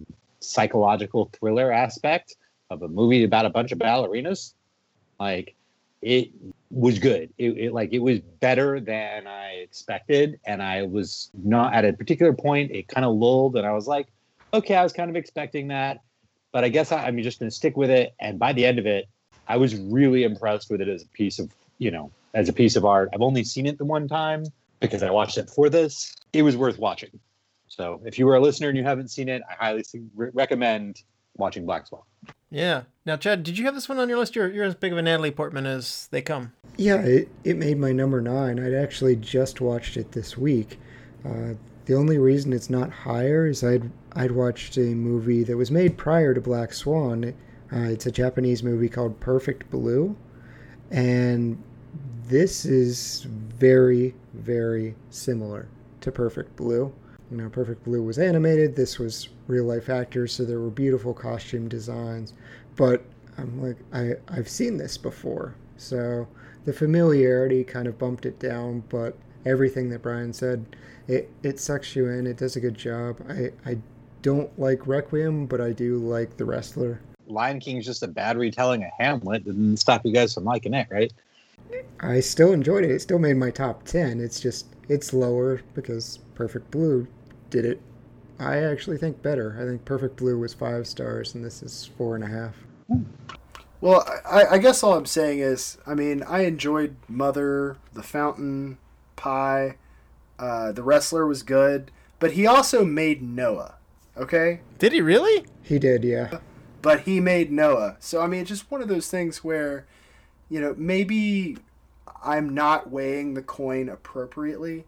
psychological 0.41 1.29
thriller 1.33 1.71
aspect 1.71 2.35
of 2.69 2.81
a 2.81 2.87
movie 2.87 3.23
about 3.23 3.45
a 3.45 3.49
bunch 3.49 3.71
of 3.71 3.79
ballerinas. 3.79 4.53
Like, 5.19 5.55
it 6.01 6.31
was 6.71 6.99
good. 6.99 7.31
It, 7.37 7.57
it 7.57 7.73
like 7.73 7.93
it 7.93 7.99
was 7.99 8.19
better 8.19 8.79
than 8.79 9.27
I 9.27 9.51
expected, 9.55 10.39
and 10.45 10.63
I 10.63 10.83
was 10.83 11.29
not 11.43 11.73
at 11.73 11.85
a 11.85 11.93
particular 11.93 12.33
point. 12.33 12.71
It 12.71 12.87
kind 12.87 13.05
of 13.05 13.15
lulled, 13.15 13.55
and 13.55 13.67
I 13.67 13.71
was 13.71 13.87
like, 13.87 14.07
okay, 14.53 14.75
I 14.75 14.83
was 14.83 14.93
kind 14.93 15.09
of 15.09 15.15
expecting 15.15 15.67
that, 15.69 16.01
but 16.51 16.63
I 16.63 16.69
guess 16.69 16.91
I, 16.91 17.05
I'm 17.05 17.21
just 17.21 17.39
going 17.39 17.49
to 17.49 17.55
stick 17.55 17.77
with 17.77 17.89
it. 17.89 18.13
And 18.19 18.39
by 18.39 18.53
the 18.53 18.65
end 18.65 18.79
of 18.79 18.85
it, 18.85 19.07
I 19.47 19.57
was 19.57 19.75
really 19.75 20.23
impressed 20.23 20.69
with 20.69 20.81
it 20.81 20.87
as 20.87 21.03
a 21.03 21.07
piece 21.07 21.39
of, 21.39 21.53
you 21.77 21.91
know, 21.91 22.11
as 22.33 22.49
a 22.49 22.53
piece 22.53 22.75
of 22.75 22.85
art. 22.85 23.09
I've 23.13 23.21
only 23.21 23.43
seen 23.43 23.65
it 23.65 23.77
the 23.77 23.85
one 23.85 24.07
time 24.07 24.45
because 24.79 25.03
I 25.03 25.11
watched 25.11 25.37
it 25.37 25.49
for 25.49 25.69
this. 25.69 26.15
It 26.33 26.41
was 26.41 26.57
worth 26.57 26.79
watching. 26.79 27.19
So 27.71 28.01
if 28.03 28.19
you 28.19 28.25
were 28.25 28.35
a 28.35 28.41
listener 28.41 28.67
and 28.67 28.77
you 28.77 28.83
haven't 28.83 29.11
seen 29.11 29.29
it, 29.29 29.41
I 29.49 29.53
highly 29.53 29.83
su- 29.83 30.09
recommend 30.13 31.03
watching 31.37 31.65
Black 31.65 31.87
Swan. 31.87 32.01
Yeah. 32.49 32.83
Now, 33.05 33.15
Chad, 33.15 33.43
did 33.43 33.57
you 33.57 33.63
have 33.63 33.75
this 33.75 33.87
one 33.87 33.97
on 33.97 34.09
your 34.09 34.17
list? 34.17 34.35
You're, 34.35 34.51
you're 34.51 34.65
as 34.65 34.75
big 34.75 34.91
of 34.91 34.97
a 34.97 35.01
Natalie 35.01 35.31
Portman 35.31 35.65
as 35.65 36.09
they 36.11 36.21
come. 36.21 36.51
Yeah, 36.75 36.97
it, 36.97 37.29
it 37.45 37.55
made 37.55 37.77
my 37.77 37.93
number 37.93 38.19
nine. 38.19 38.59
I'd 38.59 38.73
actually 38.73 39.15
just 39.15 39.61
watched 39.61 39.95
it 39.95 40.11
this 40.11 40.37
week. 40.37 40.79
Uh, 41.25 41.53
the 41.85 41.95
only 41.95 42.17
reason 42.17 42.51
it's 42.51 42.69
not 42.69 42.91
higher 42.91 43.47
is 43.47 43.63
I'd 43.63 43.89
I'd 44.17 44.31
watched 44.31 44.77
a 44.77 44.81
movie 44.93 45.43
that 45.45 45.55
was 45.55 45.71
made 45.71 45.97
prior 45.97 46.33
to 46.33 46.41
Black 46.41 46.73
Swan. 46.73 47.33
Uh, 47.71 47.77
it's 47.83 48.05
a 48.05 48.11
Japanese 48.11 48.63
movie 48.63 48.89
called 48.89 49.17
Perfect 49.21 49.69
Blue, 49.71 50.15
and 50.89 51.61
this 52.27 52.65
is 52.65 53.21
very 53.23 54.13
very 54.33 54.95
similar 55.09 55.69
to 56.01 56.11
Perfect 56.11 56.55
Blue. 56.57 56.93
You 57.31 57.37
know, 57.37 57.49
Perfect 57.49 57.85
Blue 57.85 58.03
was 58.03 58.19
animated. 58.19 58.75
This 58.75 58.99
was 58.99 59.29
real 59.47 59.63
life 59.63 59.89
actors, 59.89 60.33
so 60.33 60.43
there 60.43 60.59
were 60.59 60.69
beautiful 60.69 61.13
costume 61.13 61.69
designs. 61.69 62.33
But 62.75 63.05
I'm 63.37 63.61
like, 63.61 63.77
I 63.93 64.15
I've 64.27 64.49
seen 64.49 64.75
this 64.75 64.97
before, 64.97 65.55
so 65.77 66.27
the 66.65 66.73
familiarity 66.73 67.63
kind 67.63 67.87
of 67.87 67.97
bumped 67.97 68.25
it 68.25 68.37
down. 68.37 68.83
But 68.89 69.15
everything 69.45 69.89
that 69.91 70.01
Brian 70.01 70.33
said, 70.33 70.65
it 71.07 71.31
it 71.41 71.57
sucks 71.57 71.95
you 71.95 72.09
in. 72.09 72.27
It 72.27 72.35
does 72.35 72.57
a 72.57 72.59
good 72.59 72.75
job. 72.75 73.21
I 73.29 73.51
I 73.65 73.77
don't 74.21 74.57
like 74.59 74.85
Requiem, 74.85 75.45
but 75.45 75.61
I 75.61 75.71
do 75.71 75.99
like 75.99 76.35
The 76.35 76.45
Wrestler. 76.45 76.99
Lion 77.27 77.61
King's 77.61 77.85
just 77.85 78.03
a 78.03 78.07
bad 78.09 78.37
retelling 78.37 78.83
of 78.83 78.91
Hamlet. 78.99 79.45
Didn't 79.45 79.77
stop 79.77 80.05
you 80.05 80.11
guys 80.11 80.33
from 80.33 80.43
liking 80.43 80.73
it, 80.73 80.87
right? 80.91 81.13
I 82.01 82.19
still 82.19 82.51
enjoyed 82.51 82.83
it. 82.83 82.91
It 82.91 83.01
still 83.01 83.19
made 83.19 83.37
my 83.37 83.51
top 83.51 83.85
ten. 83.85 84.19
It's 84.19 84.41
just 84.41 84.65
it's 84.89 85.13
lower 85.13 85.61
because 85.73 86.19
Perfect 86.35 86.69
Blue 86.71 87.07
did 87.51 87.65
it. 87.65 87.79
I 88.39 88.57
actually 88.57 88.97
think 88.97 89.21
better. 89.21 89.55
I 89.61 89.65
think 89.65 89.85
Perfect 89.85 90.15
Blue 90.17 90.39
was 90.39 90.55
five 90.55 90.87
stars, 90.87 91.35
and 91.35 91.45
this 91.45 91.61
is 91.61 91.91
four 91.95 92.15
and 92.15 92.23
a 92.23 92.27
half. 92.27 92.55
Well, 93.81 94.03
I, 94.25 94.45
I 94.45 94.57
guess 94.57 94.81
all 94.81 94.95
I'm 94.95 95.05
saying 95.05 95.39
is, 95.39 95.77
I 95.85 95.93
mean, 95.93 96.23
I 96.23 96.45
enjoyed 96.45 96.95
Mother, 97.07 97.77
The 97.93 98.01
Fountain, 98.01 98.79
Pi. 99.15 99.75
Uh, 100.39 100.71
the 100.71 100.81
Wrestler 100.81 101.27
was 101.27 101.43
good, 101.43 101.91
but 102.19 102.31
he 102.31 102.47
also 102.47 102.83
made 102.83 103.21
Noah. 103.21 103.75
Okay, 104.17 104.61
Did 104.79 104.91
he 104.91 105.01
really? 105.01 105.45
He 105.61 105.77
did, 105.79 106.03
yeah. 106.03 106.39
but 106.81 107.01
he 107.01 107.19
made 107.19 107.51
Noah. 107.51 107.95
So 107.99 108.21
I 108.21 108.27
mean, 108.27 108.41
it's 108.41 108.49
just 108.49 108.69
one 108.69 108.81
of 108.81 108.87
those 108.87 109.07
things 109.07 109.43
where, 109.43 109.85
you 110.49 110.59
know, 110.59 110.75
maybe 110.77 111.57
I'm 112.23 112.53
not 112.53 112.89
weighing 112.89 113.35
the 113.35 113.41
coin 113.43 113.87
appropriately. 113.87 114.85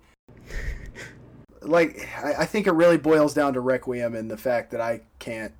Like, 1.64 2.07
I, 2.23 2.34
I 2.40 2.45
think 2.45 2.68
it 2.68 2.73
really 2.73 2.98
boils 2.98 3.34
down 3.34 3.53
to 3.53 3.61
Requiem 3.61 4.15
and 4.15 4.30
the 4.30 4.38
fact 4.38 4.72
that 4.72 4.81
I 4.81 5.02
can't 5.19 5.53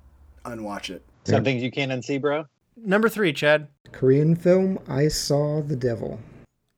unwatch 0.44 0.90
it. 0.90 1.02
Some 1.24 1.44
things 1.44 1.62
you 1.62 1.70
can't 1.70 1.90
unsee, 1.90 2.20
bro. 2.20 2.46
Number 2.76 3.08
three, 3.08 3.32
Chad. 3.32 3.68
Korean 3.92 4.36
film, 4.36 4.78
I 4.88 5.08
Saw 5.08 5.62
the 5.62 5.76
Devil. 5.76 6.20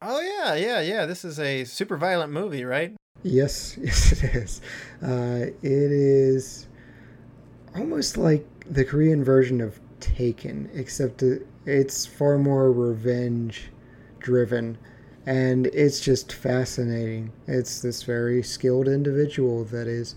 Oh 0.02 0.20
yeah, 0.20 0.54
yeah, 0.54 0.80
yeah. 0.80 1.06
This 1.06 1.24
is 1.24 1.40
a 1.40 1.64
super 1.64 1.96
violent 1.96 2.32
movie, 2.32 2.64
right? 2.64 2.94
Yes, 3.22 3.76
yes, 3.82 4.12
it 4.12 4.34
is. 4.34 4.60
Uh, 5.02 5.46
it 5.62 5.90
is 5.92 6.68
almost 7.74 8.16
like 8.16 8.46
the 8.70 8.84
Korean 8.84 9.24
version 9.24 9.60
of 9.60 9.80
Taken, 9.98 10.68
except 10.74 11.24
it's 11.64 12.04
far 12.04 12.38
more 12.38 12.70
revenge 12.70 13.70
driven. 14.20 14.76
And 15.26 15.66
it's 15.68 16.00
just 16.00 16.32
fascinating. 16.32 17.32
It's 17.48 17.82
this 17.82 18.04
very 18.04 18.42
skilled 18.44 18.86
individual 18.86 19.64
that 19.64 19.88
is 19.88 20.14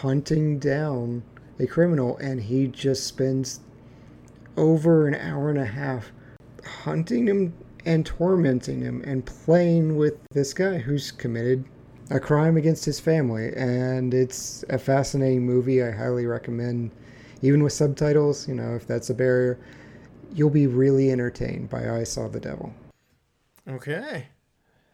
hunting 0.00 0.58
down 0.58 1.22
a 1.58 1.66
criminal, 1.66 2.18
and 2.18 2.42
he 2.42 2.66
just 2.66 3.06
spends 3.06 3.60
over 4.58 5.08
an 5.08 5.14
hour 5.14 5.48
and 5.48 5.58
a 5.58 5.64
half 5.64 6.12
hunting 6.64 7.26
him 7.26 7.54
and 7.86 8.04
tormenting 8.04 8.82
him 8.82 9.00
and 9.06 9.24
playing 9.24 9.96
with 9.96 10.18
this 10.32 10.52
guy 10.52 10.78
who's 10.78 11.10
committed 11.10 11.64
a 12.10 12.20
crime 12.20 12.56
against 12.56 12.84
his 12.84 13.00
family. 13.00 13.52
And 13.56 14.12
it's 14.12 14.64
a 14.68 14.78
fascinating 14.78 15.46
movie. 15.46 15.82
I 15.82 15.92
highly 15.92 16.26
recommend, 16.26 16.90
even 17.40 17.62
with 17.62 17.72
subtitles, 17.72 18.46
you 18.48 18.54
know, 18.54 18.74
if 18.74 18.86
that's 18.86 19.08
a 19.08 19.14
barrier, 19.14 19.58
you'll 20.34 20.50
be 20.50 20.66
really 20.66 21.10
entertained 21.10 21.70
by 21.70 21.88
I 21.88 22.04
Saw 22.04 22.28
the 22.28 22.40
Devil. 22.40 22.74
Okay. 23.68 24.28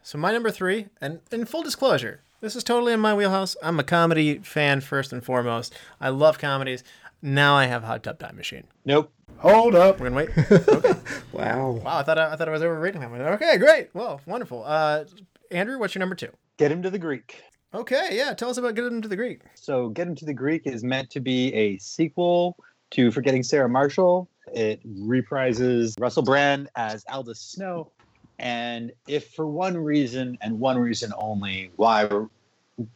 So 0.02 0.18
my 0.18 0.32
number 0.32 0.50
three, 0.50 0.86
and 1.00 1.20
in 1.30 1.44
full 1.44 1.62
disclosure, 1.62 2.22
this 2.40 2.56
is 2.56 2.64
totally 2.64 2.92
in 2.92 3.00
my 3.00 3.14
wheelhouse. 3.14 3.56
I'm 3.62 3.78
a 3.78 3.84
comedy 3.84 4.38
fan 4.38 4.80
first 4.80 5.12
and 5.12 5.22
foremost. 5.24 5.74
I 6.00 6.08
love 6.08 6.38
comedies. 6.38 6.82
Now 7.20 7.54
I 7.54 7.66
have 7.66 7.84
Hot 7.84 8.02
Tub 8.02 8.18
Time 8.18 8.36
Machine. 8.36 8.64
Nope. 8.84 9.12
Hold 9.38 9.74
up. 9.74 10.00
We're 10.00 10.10
gonna 10.10 10.26
wait. 10.26 10.96
Wow. 11.32 11.70
Wow, 11.82 11.98
I 11.98 12.02
thought 12.02 12.18
I, 12.18 12.32
I 12.32 12.36
thought 12.36 12.48
I 12.48 12.52
was 12.52 12.62
overrating 12.62 13.00
that 13.00 13.10
one. 13.10 13.20
Okay, 13.20 13.56
great. 13.56 13.88
Well, 13.94 14.20
wonderful. 14.26 14.64
Uh, 14.66 15.04
Andrew, 15.50 15.78
what's 15.78 15.94
your 15.94 16.00
number 16.00 16.14
two? 16.14 16.28
Get 16.58 16.70
him 16.70 16.82
to 16.82 16.90
the 16.90 16.98
Greek. 16.98 17.42
Okay, 17.74 18.10
yeah. 18.12 18.34
Tell 18.34 18.50
us 18.50 18.58
about 18.58 18.74
Get 18.74 18.84
Him 18.84 19.00
to 19.00 19.08
the 19.08 19.16
Greek. 19.16 19.40
So, 19.54 19.88
Get 19.88 20.06
Him 20.06 20.14
to 20.16 20.26
the 20.26 20.34
Greek 20.34 20.66
is 20.66 20.84
meant 20.84 21.08
to 21.10 21.20
be 21.20 21.52
a 21.54 21.78
sequel 21.78 22.56
to 22.90 23.10
Forgetting 23.10 23.42
Sarah 23.42 23.68
Marshall. 23.68 24.28
It 24.52 24.84
reprises 24.86 25.94
Russell 25.98 26.22
Brand 26.22 26.68
as 26.76 27.04
Aldous 27.10 27.40
Snow. 27.40 27.90
And 28.38 28.92
if 29.06 29.30
for 29.34 29.46
one 29.46 29.76
reason 29.76 30.38
and 30.40 30.58
one 30.58 30.78
reason 30.78 31.12
only 31.16 31.70
why 31.76 32.08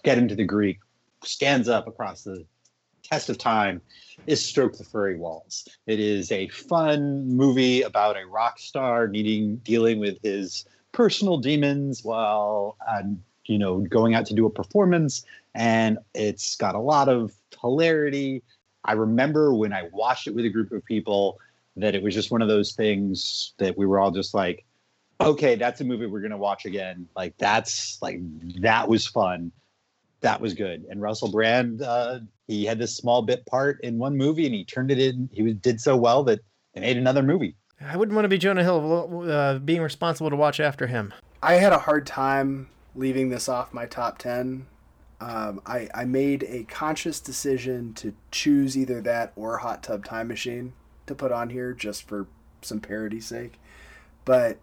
Get 0.03 0.19
Him 0.19 0.29
to 0.29 0.35
the 0.35 0.45
Greek 0.45 0.81
stands 1.23 1.69
up 1.69 1.87
across 1.87 2.23
the 2.23 2.45
test 3.03 3.31
of 3.31 3.39
time 3.39 3.81
is 4.27 4.45
Stroke 4.45 4.77
the 4.77 4.85
Furry 4.85 5.17
Walls. 5.17 5.69
It 5.87 6.01
is 6.01 6.33
a 6.33 6.49
fun 6.49 7.29
movie 7.29 7.83
about 7.83 8.17
a 8.17 8.27
rock 8.27 8.59
star 8.59 9.07
needing 9.07 9.57
dealing 9.57 10.01
with 10.01 10.19
his 10.23 10.65
personal 10.93 11.39
demons 11.39 12.03
while 12.03 12.77
um, 12.89 13.23
you 13.45 13.59
know 13.59 13.79
going 13.79 14.15
out 14.15 14.27
to 14.27 14.35
do 14.35 14.47
a 14.47 14.51
performance 14.51 15.25
and 15.57 15.99
it's 16.15 16.57
got 16.57 16.75
a 16.75 16.81
lot 16.81 17.09
of 17.09 17.33
hilarity. 17.61 18.43
I 18.85 18.93
remember 18.93 19.55
when 19.55 19.73
I 19.73 19.89
watched 19.93 20.27
it 20.27 20.35
with 20.35 20.45
a 20.45 20.51
group 20.51 20.71
of 20.71 20.85
people 20.85 21.39
that 21.77 21.95
it 21.95 22.03
was 22.03 22.15
just 22.15 22.31
one 22.31 22.43
of 22.43 22.49
those 22.49 22.73
things 22.73 23.55
that 23.59 23.77
we 23.77 23.87
were 23.87 23.99
all 23.99 24.11
just 24.11 24.35
like, 24.35 24.65
okay, 25.21 25.57
that's 25.57 25.81
a 25.81 25.85
movie 25.85 26.07
we're 26.07 26.21
gonna 26.21 26.37
watch 26.37 26.65
again. 26.65 27.09
Like 27.17 27.37
that's 27.39 27.99
like 28.03 28.21
that 28.61 28.89
was 28.89 29.07
fun. 29.07 29.53
That 30.21 30.41
was 30.41 30.55
good. 30.55 30.87
And 30.89 31.01
Russell 31.01 31.31
Brand, 31.31 31.83
uh, 31.83 32.21
he 32.49 32.65
had 32.65 32.79
this 32.79 32.97
small 32.97 33.23
bit 33.23 33.45
part 33.47 33.81
in 33.83 33.99
one 33.99 34.17
movie, 34.17 34.47
and 34.47 34.55
he 34.55 34.65
turned 34.65 34.91
it 34.91 34.99
in. 34.99 35.29
He 35.33 35.43
was, 35.43 35.55
did 35.55 35.81
so 35.81 35.97
well 35.97 36.25
that 36.25 36.41
they 36.75 36.81
made 36.81 36.97
another 36.97 37.23
movie. 37.23 37.55
I 37.81 37.97
wouldn't 37.97 38.15
want 38.15 38.25
to 38.25 38.31
be 38.31 38.39
Jonah 38.39 38.63
Hill 38.63 39.31
uh, 39.31 39.59
being 39.59 39.83
responsible 39.83 40.31
to 40.31 40.37
watch 40.37 40.61
after 40.61 40.87
him. 40.87 41.13
I 41.43 41.55
had 41.55 41.73
a 41.73 41.79
hard 41.79 42.07
time 42.07 42.69
leaving 42.95 43.29
this 43.29 43.49
off 43.49 43.75
my 43.75 43.87
top 43.87 44.19
10. 44.19 44.67
Um, 45.21 45.61
I, 45.67 45.89
I 45.95 46.05
made 46.05 46.45
a 46.49 46.65
conscious 46.65 47.21
decision 47.21 47.93
to 47.95 48.15
choose 48.31 48.77
either 48.77 49.01
that 49.03 49.33
or 49.37 49.59
Hot 49.59 49.83
Tub 49.83 50.05
Time 50.05 50.29
Machine 50.29 50.73
to 51.07 51.15
put 51.15 51.33
on 51.33 51.51
here 51.51 51.73
just 51.73 52.09
for 52.09 52.27
some 52.63 52.81
parody's 52.81 53.27
sake. 53.27 53.59
But 54.25 54.59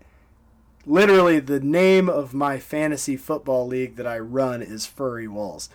literally, 0.85 1.39
the 1.39 1.59
name 1.59 2.09
of 2.09 2.33
my 2.33 2.59
fantasy 2.59 3.17
football 3.17 3.67
league 3.67 3.95
that 3.95 4.07
I 4.07 4.19
run 4.19 4.61
is 4.61 4.85
Furry 4.85 5.27
Walls. 5.27 5.69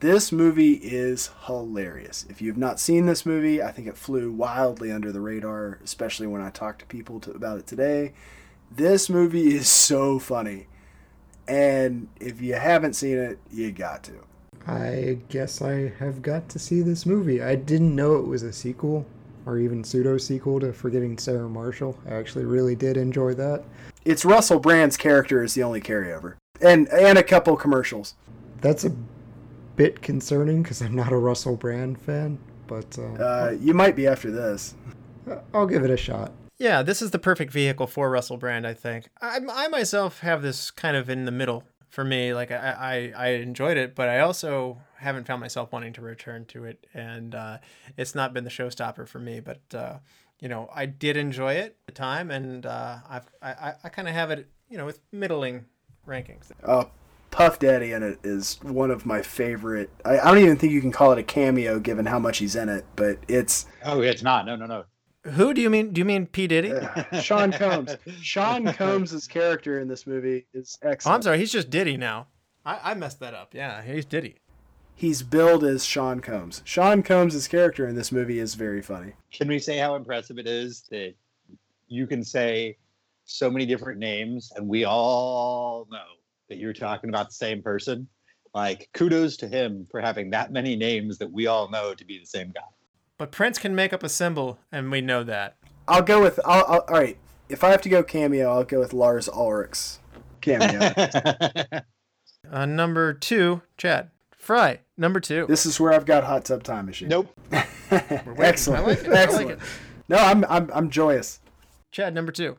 This 0.00 0.32
movie 0.32 0.74
is 0.74 1.30
hilarious. 1.46 2.24
If 2.28 2.40
you've 2.40 2.56
not 2.56 2.80
seen 2.80 3.06
this 3.06 3.26
movie, 3.26 3.62
I 3.62 3.72
think 3.72 3.86
it 3.88 3.96
flew 3.96 4.32
wildly 4.32 4.90
under 4.90 5.12
the 5.12 5.20
radar, 5.20 5.78
especially 5.84 6.26
when 6.26 6.40
I 6.40 6.50
talked 6.50 6.80
to 6.80 6.86
people 6.86 7.20
to, 7.20 7.32
about 7.32 7.58
it 7.58 7.66
today. 7.66 8.14
This 8.70 9.10
movie 9.10 9.54
is 9.54 9.68
so 9.68 10.18
funny. 10.18 10.66
And 11.46 12.08
if 12.20 12.40
you 12.40 12.54
haven't 12.54 12.94
seen 12.94 13.18
it, 13.18 13.38
you 13.50 13.72
got 13.72 14.04
to. 14.04 14.24
I 14.66 15.18
guess 15.28 15.60
I 15.60 15.92
have 15.98 16.22
got 16.22 16.48
to 16.50 16.58
see 16.58 16.80
this 16.82 17.04
movie. 17.04 17.42
I 17.42 17.56
didn't 17.56 17.94
know 17.94 18.16
it 18.16 18.26
was 18.26 18.42
a 18.42 18.52
sequel 18.52 19.06
or 19.46 19.58
even 19.58 19.82
pseudo 19.84 20.18
sequel 20.18 20.60
to 20.60 20.72
Forgetting 20.72 21.18
Sarah 21.18 21.48
Marshall. 21.48 21.98
I 22.06 22.14
actually 22.14 22.44
really 22.44 22.74
did 22.74 22.96
enjoy 22.96 23.34
that. 23.34 23.64
It's 24.04 24.24
Russell 24.24 24.58
Brand's 24.58 24.96
character 24.96 25.42
is 25.42 25.54
the 25.54 25.62
only 25.62 25.80
carryover. 25.80 26.34
And 26.60 26.88
and 26.88 27.18
a 27.18 27.22
couple 27.22 27.56
commercials. 27.56 28.14
That's 28.60 28.84
a 28.84 28.92
bit 29.76 30.02
concerning 30.02 30.62
because 30.62 30.80
I'm 30.82 30.94
not 30.94 31.12
a 31.12 31.16
Russell 31.16 31.56
Brand 31.56 32.00
fan, 32.00 32.38
but 32.66 32.98
uh, 32.98 33.22
Uh, 33.22 33.56
you 33.60 33.74
might 33.74 33.96
be 33.96 34.06
after 34.06 34.30
this. 34.30 34.74
I'll 35.54 35.66
give 35.66 35.84
it 35.84 35.90
a 35.90 35.96
shot. 35.96 36.32
Yeah, 36.58 36.82
this 36.82 37.02
is 37.02 37.10
the 37.10 37.18
perfect 37.18 37.52
vehicle 37.52 37.88
for 37.88 38.08
Russell 38.10 38.36
Brand, 38.36 38.66
I 38.66 38.74
think. 38.74 39.08
I, 39.20 39.40
I 39.50 39.68
myself 39.68 40.20
have 40.20 40.42
this 40.42 40.70
kind 40.70 40.96
of 40.96 41.10
in 41.10 41.24
the 41.24 41.32
middle 41.32 41.64
for 41.92 42.04
me. 42.04 42.32
Like, 42.32 42.50
I, 42.50 43.12
I, 43.16 43.26
I 43.26 43.28
enjoyed 43.34 43.76
it, 43.76 43.94
but 43.94 44.08
I 44.08 44.20
also 44.20 44.78
haven't 44.96 45.26
found 45.26 45.40
myself 45.40 45.70
wanting 45.70 45.92
to 45.92 46.00
return 46.00 46.46
to 46.46 46.64
it. 46.64 46.86
And 46.94 47.34
uh, 47.34 47.58
it's 47.98 48.14
not 48.14 48.32
been 48.32 48.44
the 48.44 48.50
showstopper 48.50 49.06
for 49.06 49.18
me. 49.18 49.40
But, 49.40 49.60
uh, 49.74 49.98
you 50.40 50.48
know, 50.48 50.70
I 50.74 50.86
did 50.86 51.18
enjoy 51.18 51.52
it 51.52 51.76
at 51.82 51.86
the 51.86 51.92
time, 51.92 52.30
and 52.30 52.64
uh, 52.66 52.96
I've, 53.08 53.26
I, 53.42 53.50
I, 53.50 53.74
I 53.84 53.88
kind 53.90 54.08
of 54.08 54.14
have 54.14 54.30
it, 54.30 54.48
you 54.70 54.78
know, 54.78 54.86
with 54.86 55.00
middling 55.12 55.66
rankings. 56.08 56.50
Uh, 56.64 56.84
Puff 57.30 57.58
Daddy 57.58 57.92
in 57.92 58.02
it 58.02 58.18
is 58.24 58.58
one 58.62 58.90
of 58.90 59.06
my 59.06 59.20
favorite. 59.20 59.90
I, 60.04 60.18
I 60.18 60.24
don't 60.24 60.38
even 60.38 60.56
think 60.56 60.72
you 60.72 60.80
can 60.80 60.92
call 60.92 61.12
it 61.12 61.18
a 61.18 61.22
cameo 61.22 61.78
given 61.78 62.06
how 62.06 62.18
much 62.18 62.38
he's 62.38 62.56
in 62.56 62.68
it, 62.70 62.86
but 62.96 63.18
it's 63.28 63.66
Oh, 63.84 64.00
it's 64.00 64.22
not. 64.22 64.46
No, 64.46 64.56
no, 64.56 64.66
no. 64.66 64.84
Who 65.24 65.54
do 65.54 65.60
you 65.60 65.70
mean? 65.70 65.92
Do 65.92 66.00
you 66.00 66.04
mean 66.04 66.26
P. 66.26 66.46
Diddy? 66.46 66.72
Sean 67.20 67.52
Combs. 67.52 67.96
Sean 68.20 68.72
Combs' 68.72 69.26
character 69.28 69.78
in 69.80 69.88
this 69.88 70.06
movie 70.06 70.46
is 70.52 70.78
Oh, 70.82 70.88
excellent. 70.88 71.14
I'm 71.16 71.22
sorry. 71.22 71.38
He's 71.38 71.52
just 71.52 71.70
Diddy 71.70 71.96
now. 71.96 72.26
I, 72.66 72.90
I 72.92 72.94
messed 72.94 73.20
that 73.20 73.34
up. 73.34 73.54
Yeah, 73.54 73.82
he's 73.82 74.04
Diddy. 74.04 74.36
He's 74.94 75.22
billed 75.22 75.64
as 75.64 75.84
Sean 75.84 76.20
Combs. 76.20 76.62
Sean 76.64 77.02
Combs' 77.02 77.48
character 77.48 77.86
in 77.88 77.94
this 77.96 78.12
movie 78.12 78.38
is 78.38 78.54
very 78.54 78.82
funny. 78.82 79.12
Can 79.32 79.48
we 79.48 79.58
say 79.58 79.78
how 79.78 79.94
impressive 79.94 80.38
it 80.38 80.46
is 80.46 80.82
that 80.90 81.14
you 81.88 82.06
can 82.06 82.22
say 82.24 82.76
so 83.24 83.50
many 83.50 83.64
different 83.64 83.98
names 84.00 84.52
and 84.56 84.68
we 84.68 84.84
all 84.84 85.86
know 85.90 86.04
that 86.48 86.58
you're 86.58 86.72
talking 86.72 87.10
about 87.10 87.28
the 87.28 87.34
same 87.34 87.62
person? 87.62 88.06
Like, 88.54 88.90
kudos 88.92 89.36
to 89.38 89.48
him 89.48 89.86
for 89.90 90.00
having 90.00 90.30
that 90.30 90.52
many 90.52 90.76
names 90.76 91.16
that 91.18 91.30
we 91.30 91.46
all 91.46 91.70
know 91.70 91.94
to 91.94 92.04
be 92.04 92.18
the 92.18 92.26
same 92.26 92.50
guy. 92.50 92.60
But 93.22 93.30
Prince 93.30 93.56
can 93.56 93.76
make 93.76 93.92
up 93.92 94.02
a 94.02 94.08
symbol, 94.08 94.58
and 94.72 94.90
we 94.90 95.00
know 95.00 95.22
that. 95.22 95.54
I'll 95.86 96.02
go 96.02 96.20
with. 96.20 96.40
I'll, 96.44 96.64
I'll, 96.66 96.80
all 96.80 96.94
right. 96.98 97.16
If 97.48 97.62
I 97.62 97.70
have 97.70 97.80
to 97.82 97.88
go 97.88 98.02
cameo, 98.02 98.50
I'll 98.50 98.64
go 98.64 98.80
with 98.80 98.92
Lars 98.92 99.28
Ulrich's 99.28 100.00
cameo. 100.40 100.92
Uh, 102.50 102.66
number 102.66 103.14
two, 103.14 103.62
Chad. 103.78 104.10
Fry, 104.36 104.80
number 104.98 105.20
two. 105.20 105.46
this 105.48 105.64
is 105.64 105.78
where 105.78 105.92
I've 105.92 106.04
got 106.04 106.24
Hot 106.24 106.44
Tub 106.44 106.64
Time 106.64 106.86
Machine. 106.86 107.08
nope. 107.08 107.32
Excellent. 107.92 108.82
I 108.82 108.86
like 108.88 108.98
it. 108.98 109.06
I 109.06 109.10
like 109.10 109.18
Excellent. 109.20 109.50
it. 109.52 109.58
No, 110.08 110.16
I'm, 110.16 110.44
I'm 110.46 110.70
I'm 110.74 110.90
joyous. 110.90 111.38
Chad, 111.92 112.12
number 112.14 112.32
two. 112.32 112.56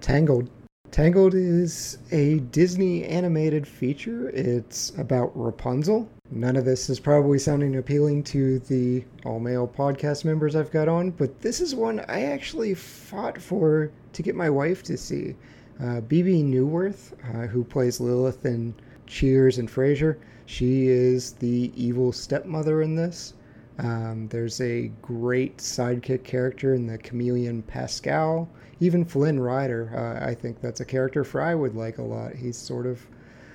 Tangled. 0.00 0.48
Tangled 0.92 1.34
is 1.34 1.98
a 2.12 2.38
Disney 2.38 3.04
animated 3.04 3.66
feature. 3.66 4.28
It's 4.30 4.90
about 4.96 5.32
Rapunzel. 5.34 6.08
None 6.30 6.56
of 6.56 6.64
this 6.64 6.90
is 6.90 6.98
probably 6.98 7.38
sounding 7.38 7.76
appealing 7.76 8.24
to 8.24 8.58
the 8.58 9.04
all 9.24 9.38
male 9.38 9.68
podcast 9.68 10.24
members 10.24 10.56
I've 10.56 10.72
got 10.72 10.88
on, 10.88 11.10
but 11.10 11.42
this 11.42 11.60
is 11.60 11.74
one 11.74 12.00
I 12.08 12.22
actually 12.22 12.74
fought 12.74 13.40
for 13.40 13.92
to 14.14 14.22
get 14.22 14.34
my 14.34 14.50
wife 14.50 14.82
to 14.84 14.96
see. 14.96 15.36
Uh, 15.80 16.00
Bebe 16.00 16.42
Neuwirth, 16.42 17.12
uh, 17.22 17.46
who 17.46 17.62
plays 17.62 18.00
Lilith 18.00 18.46
in 18.46 18.74
Cheers 19.06 19.58
and 19.58 19.68
Frasier, 19.68 20.16
she 20.46 20.88
is 20.88 21.34
the 21.34 21.70
evil 21.76 22.10
stepmother 22.10 22.82
in 22.82 22.96
this. 22.96 23.34
Um, 23.78 24.26
there's 24.28 24.60
a 24.60 24.88
great 25.02 25.58
sidekick 25.58 26.24
character 26.24 26.74
in 26.74 26.86
the 26.86 26.98
chameleon 26.98 27.62
Pascal. 27.62 28.48
Even 28.80 29.04
Flynn 29.04 29.38
Rider, 29.38 29.92
uh, 29.94 30.26
I 30.26 30.34
think 30.34 30.60
that's 30.60 30.80
a 30.80 30.84
character 30.84 31.22
Fry 31.22 31.54
would 31.54 31.76
like 31.76 31.98
a 31.98 32.02
lot. 32.02 32.34
He's 32.34 32.56
sort 32.56 32.86
of 32.86 33.06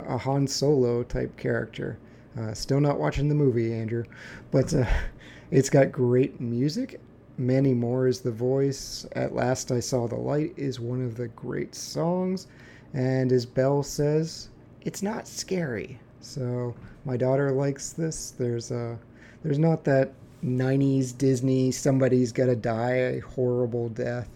a 0.07 0.17
Han 0.17 0.47
Solo 0.47 1.03
type 1.03 1.35
character. 1.35 1.97
Uh, 2.37 2.53
still 2.53 2.79
not 2.79 2.99
watching 2.99 3.27
the 3.27 3.35
movie, 3.35 3.73
Andrew, 3.73 4.03
but 4.51 4.73
uh, 4.73 4.85
it's 5.51 5.69
got 5.69 5.91
great 5.91 6.39
music. 6.39 6.99
Mandy 7.37 7.73
Moore 7.73 8.07
is 8.07 8.19
the 8.19 8.31
voice. 8.31 9.05
At 9.13 9.33
Last 9.33 9.71
I 9.71 9.79
Saw 9.79 10.07
the 10.07 10.15
Light 10.15 10.53
is 10.57 10.79
one 10.79 11.03
of 11.03 11.15
the 11.15 11.29
great 11.29 11.73
songs. 11.73 12.47
And 12.93 13.31
as 13.31 13.45
Belle 13.45 13.83
says, 13.83 14.49
it's 14.81 15.01
not 15.01 15.27
scary. 15.27 15.99
So 16.19 16.75
my 17.05 17.17
daughter 17.17 17.51
likes 17.51 17.93
this. 17.93 18.31
There's 18.31 18.71
a 18.71 18.99
there's 19.41 19.59
not 19.59 19.85
that 19.85 20.13
90s 20.43 21.17
Disney 21.17 21.71
somebody's 21.71 22.31
got 22.31 22.47
to 22.47 22.55
die 22.55 22.93
a 22.93 23.19
horrible 23.19 23.89
death 23.89 24.29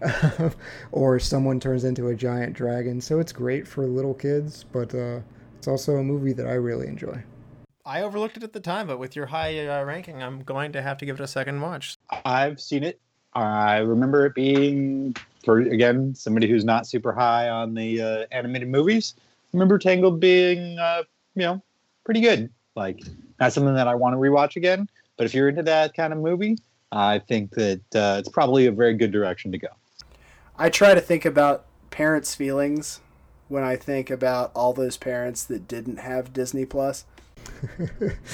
or 0.92 1.18
someone 1.18 1.58
turns 1.58 1.84
into 1.84 2.08
a 2.08 2.14
giant 2.14 2.54
dragon. 2.54 3.00
So 3.00 3.18
it's 3.18 3.32
great 3.32 3.66
for 3.66 3.86
little 3.86 4.14
kids, 4.14 4.64
but 4.72 4.94
uh, 4.94 5.20
it's 5.58 5.68
also 5.68 5.96
a 5.96 6.02
movie 6.02 6.32
that 6.34 6.46
I 6.46 6.54
really 6.54 6.86
enjoy. 6.86 7.22
I 7.86 8.00
overlooked 8.00 8.38
it 8.38 8.42
at 8.42 8.54
the 8.54 8.60
time, 8.60 8.86
but 8.86 8.98
with 8.98 9.14
your 9.14 9.26
high 9.26 9.66
uh, 9.66 9.84
ranking, 9.84 10.22
I'm 10.22 10.42
going 10.42 10.72
to 10.72 10.80
have 10.80 10.96
to 10.98 11.06
give 11.06 11.20
it 11.20 11.22
a 11.22 11.26
second 11.26 11.60
watch. 11.60 11.96
I've 12.24 12.58
seen 12.60 12.82
it. 12.82 12.98
I 13.34 13.78
remember 13.78 14.24
it 14.26 14.34
being, 14.34 15.14
for 15.44 15.58
again, 15.58 16.14
somebody 16.14 16.48
who's 16.48 16.64
not 16.64 16.86
super 16.86 17.12
high 17.12 17.48
on 17.48 17.74
the 17.74 18.00
uh, 18.00 18.26
animated 18.32 18.68
movies. 18.68 19.14
I 19.18 19.22
remember 19.52 19.78
Tangled 19.78 20.18
being, 20.18 20.78
uh, 20.78 21.02
you 21.34 21.42
know, 21.42 21.62
pretty 22.04 22.20
good. 22.20 22.50
Like, 22.74 23.00
not 23.38 23.52
something 23.52 23.74
that 23.74 23.88
I 23.88 23.94
want 23.94 24.14
to 24.14 24.18
rewatch 24.18 24.56
again. 24.56 24.88
But 25.16 25.26
if 25.26 25.34
you're 25.34 25.48
into 25.48 25.62
that 25.64 25.94
kind 25.94 26.12
of 26.12 26.20
movie, 26.20 26.56
I 26.90 27.18
think 27.18 27.50
that 27.52 27.82
uh, 27.94 28.16
it's 28.18 28.28
probably 28.28 28.66
a 28.66 28.72
very 28.72 28.94
good 28.94 29.12
direction 29.12 29.52
to 29.52 29.58
go. 29.58 29.68
I 30.56 30.70
try 30.70 30.94
to 30.94 31.00
think 31.00 31.24
about 31.24 31.66
parents' 31.90 32.34
feelings 32.34 33.00
when 33.48 33.62
I 33.62 33.76
think 33.76 34.10
about 34.10 34.52
all 34.54 34.72
those 34.72 34.96
parents 34.96 35.44
that 35.44 35.68
didn't 35.68 35.98
have 35.98 36.32
Disney 36.32 36.64
Plus. 36.64 37.04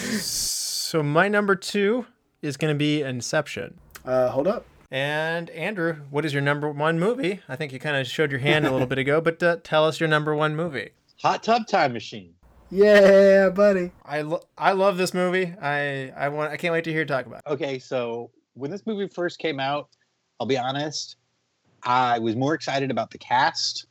So 0.01 1.03
my 1.03 1.29
number 1.29 1.55
two 1.55 2.07
is 2.43 2.57
going 2.57 2.75
to 2.75 2.79
be 2.79 3.03
Inception. 3.03 3.79
Uh, 4.05 4.29
hold 4.29 4.49
up. 4.49 4.67
And 4.91 5.51
Andrew, 5.51 5.99
what 6.11 6.25
is 6.25 6.33
your 6.33 6.43
number 6.43 6.69
one 6.69 6.99
movie? 6.99 7.41
I 7.49 7.55
think 7.55 7.73
you 7.73 7.79
kind 7.79 7.97
of 7.97 8.07
showed 8.09 8.33
your 8.33 8.41
hand 8.41 8.67
a 8.67 8.73
little 8.73 8.89
bit 8.89 8.99
ago, 8.99 9.21
but 9.21 9.41
uh, 9.43 9.59
tell 9.63 9.85
us 9.85 10.01
your 10.01 10.09
number 10.09 10.35
one 10.35 10.57
movie. 10.57 10.91
Hot 11.23 11.43
Tub 11.45 11.69
Time 11.69 11.93
Machine. 11.93 12.35
Yeah, 12.73 13.51
buddy. 13.51 13.93
I, 14.05 14.23
lo- 14.23 14.43
I 14.59 14.73
love 14.73 14.97
this 14.97 15.15
movie. 15.15 15.55
I 15.61 16.11
I 16.17 16.29
want 16.29 16.53
I 16.53 16.57
can't 16.57 16.73
wait 16.73 16.85
to 16.85 16.91
hear 16.91 17.01
you 17.01 17.07
talk 17.07 17.27
about. 17.27 17.43
It. 17.47 17.51
Okay, 17.51 17.79
so 17.79 18.31
when 18.55 18.71
this 18.71 18.87
movie 18.87 19.09
first 19.09 19.39
came 19.39 19.61
out, 19.61 19.89
I'll 20.41 20.47
be 20.47 20.59
honest, 20.59 21.17
I 21.85 22.19
was 22.19 22.37
more 22.37 22.55
excited 22.55 22.91
about 22.91 23.11
the 23.11 23.19
cast 23.19 23.87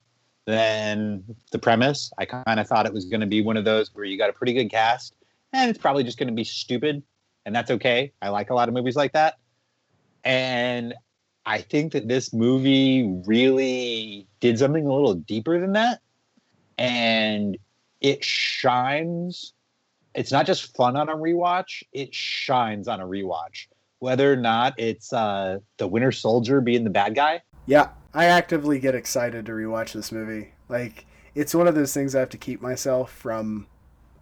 than 0.50 1.24
the 1.52 1.60
premise. 1.60 2.12
I 2.18 2.26
kind 2.26 2.60
of 2.60 2.68
thought 2.68 2.88
it 2.88 2.94
was 2.94 3.06
going 3.06 3.22
to 3.22 3.28
be 3.28 3.42
one 3.42 3.56
of 3.56 3.66
those 3.66 3.94
where 3.94 4.04
you 4.04 4.18
got 4.18 4.30
a 4.30 4.34
pretty 4.34 4.54
good 4.54 4.70
cast 4.70 5.14
and 5.54 5.70
it's 5.70 5.80
probably 5.80 6.04
just 6.04 6.18
going 6.18 6.28
to 6.28 6.34
be 6.34 6.44
stupid, 6.44 7.04
and 7.46 7.56
that's 7.56 7.72
okay. 7.72 8.12
I 8.22 8.30
like 8.30 8.50
a 8.50 8.54
lot 8.54 8.68
of 8.68 8.74
movies 8.74 8.96
like 8.96 9.14
that. 9.14 9.38
And 10.24 10.94
I 11.46 11.62
think 11.62 11.94
that 11.94 12.08
this 12.08 12.34
movie 12.34 13.22
really 13.26 14.28
did 14.40 14.60
something 14.60 14.86
a 14.86 14.94
little 14.94 15.16
deeper 15.16 15.60
than 15.60 15.74
that. 15.74 16.02
And 16.78 17.58
it 18.02 18.24
shines. 18.24 19.54
It's 20.14 20.32
not 20.32 20.46
just 20.46 20.76
fun 20.76 20.96
on 20.96 21.10
a 21.10 21.16
rewatch, 21.16 21.84
it 21.94 22.14
shines 22.14 22.88
on 22.88 23.00
a 23.00 23.06
rewatch. 23.06 23.68
Whether 24.00 24.32
or 24.32 24.38
not 24.38 24.74
it's 24.78 25.12
uh, 25.12 25.60
the 25.78 25.88
Winter 25.88 26.12
Soldier 26.12 26.62
being 26.62 26.84
the 26.84 26.90
bad 26.90 27.16
guy. 27.16 27.42
Yeah, 27.66 27.90
I 28.14 28.26
actively 28.26 28.80
get 28.80 28.96
excited 28.96 29.46
to 29.46 29.52
rewatch 29.52 29.94
this 29.94 30.12
movie. 30.12 30.54
Like, 30.68 31.06
it's 31.36 31.54
one 31.54 31.68
of 31.68 31.76
those 31.76 31.94
things 31.94 32.16
I 32.16 32.20
have 32.20 32.30
to 32.30 32.38
keep 32.38 32.62
myself 32.62 33.12
from 33.12 33.68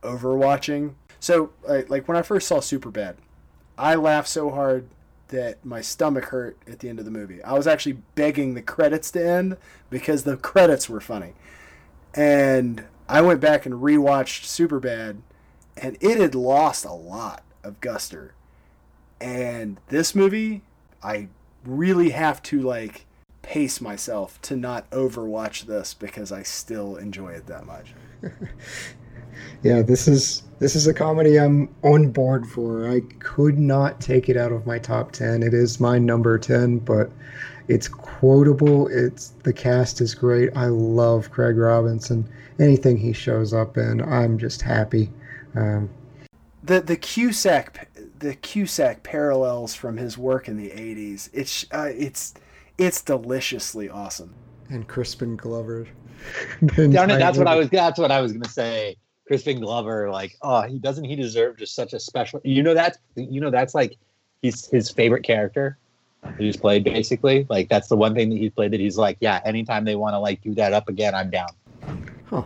overwatching. 0.02 0.96
So, 1.20 1.52
like, 1.68 2.08
when 2.08 2.18
I 2.18 2.22
first 2.22 2.48
saw 2.48 2.58
Superbad, 2.58 3.16
I 3.78 3.96
laughed 3.96 4.28
so 4.28 4.50
hard 4.52 4.88
that 5.30 5.64
my 5.66 5.82
stomach 5.82 6.26
hurt 6.26 6.58
at 6.68 6.80
the 6.80 6.90
end 6.90 7.00
of 7.00 7.06
the 7.06 7.12
movie. 7.12 7.44
I 7.44 7.54
was 7.54 7.68
actually 7.68 8.00
begging 8.16 8.54
the 8.54 8.62
credits 8.62 9.12
to 9.12 9.26
end 9.26 9.58
because 9.90 10.24
the 10.24 10.38
credits 10.38 10.90
were 10.90 11.02
funny. 11.02 11.34
And 12.14 12.86
I 13.10 13.22
went 13.22 13.40
back 13.40 13.66
and 13.66 13.76
rewatched 13.76 14.46
Superbad, 14.46 15.22
and 15.76 15.98
it 16.02 16.20
had 16.20 16.36
lost 16.36 16.86
a 16.86 16.94
lot 16.94 17.44
of 17.64 17.82
guster. 17.82 18.32
And 19.20 19.80
this 19.88 20.14
movie, 20.14 20.62
I 21.02 21.30
really 21.66 22.12
have 22.12 22.42
to 22.44 22.62
like 22.62 23.06
pace 23.48 23.80
myself 23.80 24.42
to 24.42 24.58
not 24.58 24.90
overwatch 24.92 25.68
this 25.68 25.94
because 25.94 26.34
I 26.34 26.44
still 26.44 26.98
enjoy 26.98 27.30
it 27.30 27.48
that 27.48 27.66
much. 27.66 27.94
yeah, 29.64 29.82
this 29.82 30.06
is 30.06 30.44
this 30.60 30.76
is 30.76 30.86
a 30.86 30.94
comedy 30.94 31.40
I'm 31.40 31.74
on 31.82 32.12
board 32.12 32.46
for. 32.46 32.90
I 32.90 33.00
could 33.20 33.58
not 33.58 34.02
take 34.02 34.28
it 34.28 34.36
out 34.36 34.52
of 34.52 34.68
my 34.68 34.78
top 34.78 35.14
10. 35.14 35.44
It 35.44 35.54
is 35.54 35.80
my 35.80 35.98
number 35.98 36.38
10, 36.38 36.80
but 36.80 37.10
it's 37.70 37.88
quotable. 37.88 38.90
It's 38.90 39.30
the 39.44 39.54
cast 39.54 40.02
is 40.02 40.14
great. 40.14 40.50
I 40.54 40.66
love 40.66 41.32
Craig 41.32 41.56
Robinson. 41.56 42.28
Anything 42.60 42.98
he 42.98 43.14
shows 43.14 43.54
up 43.54 43.78
in, 43.78 44.02
I'm 44.02 44.38
just 44.38 44.62
happy. 44.62 45.10
Um, 45.56 45.90
the 46.62 46.82
the 46.82 46.98
Cusack 46.98 47.88
the 48.20 48.36
Cusack 48.36 49.04
parallels 49.04 49.74
from 49.74 49.96
his 49.96 50.18
work 50.18 50.50
in 50.50 50.58
the 50.58 50.72
80s. 50.72 51.30
It's 51.32 51.66
uh, 51.72 51.92
it's 51.96 52.34
it's 52.78 53.02
deliciously 53.02 53.90
awesome. 53.90 54.34
And 54.70 54.88
Crispin 54.88 55.36
Glover. 55.36 55.88
Darn 56.76 57.12
it, 57.12 57.20
that's 57.20 57.38
what 57.38 57.48
I 57.48 57.56
was 57.56 57.70
that's 57.70 58.00
what 58.00 58.12
I 58.12 58.22
was 58.22 58.32
going 58.32 58.44
to 58.44 58.50
say. 58.50 58.98
Crispin 59.28 59.60
Glover, 59.60 60.10
like, 60.10 60.38
oh, 60.42 60.62
he 60.62 60.80
doesn't 60.80 61.04
he 61.04 61.16
deserve 61.16 61.58
just 61.58 61.76
such 61.76 61.94
a 61.94 62.00
special. 62.00 62.42
You 62.44 62.64
know 62.64 62.74
that's 62.74 62.98
you 63.16 63.42
know 63.42 63.52
that's 63.52 63.76
like 63.76 63.98
he's 64.42 64.68
his 64.68 64.90
favorite 64.90 65.24
character 65.24 65.78
that 66.24 66.40
he's 66.40 66.58
played 66.58 66.84
basically. 66.84 67.46
Like 67.50 67.70
that's 67.70 67.88
the 67.88 67.98
one 67.98 68.16
thing 68.16 68.30
that 68.30 68.38
he's 68.38 68.52
played 68.52 68.72
that 68.72 68.80
he's 68.80 68.98
like, 68.98 69.18
yeah, 69.20 69.42
anytime 69.46 69.86
they 69.86 69.96
want 69.96 70.14
to 70.14 70.20
like 70.20 70.42
do 70.42 70.54
that 70.56 70.74
up 70.74 70.90
again, 70.90 71.14
I'm 71.14 71.30
down. 71.30 71.50
Huh. 72.26 72.44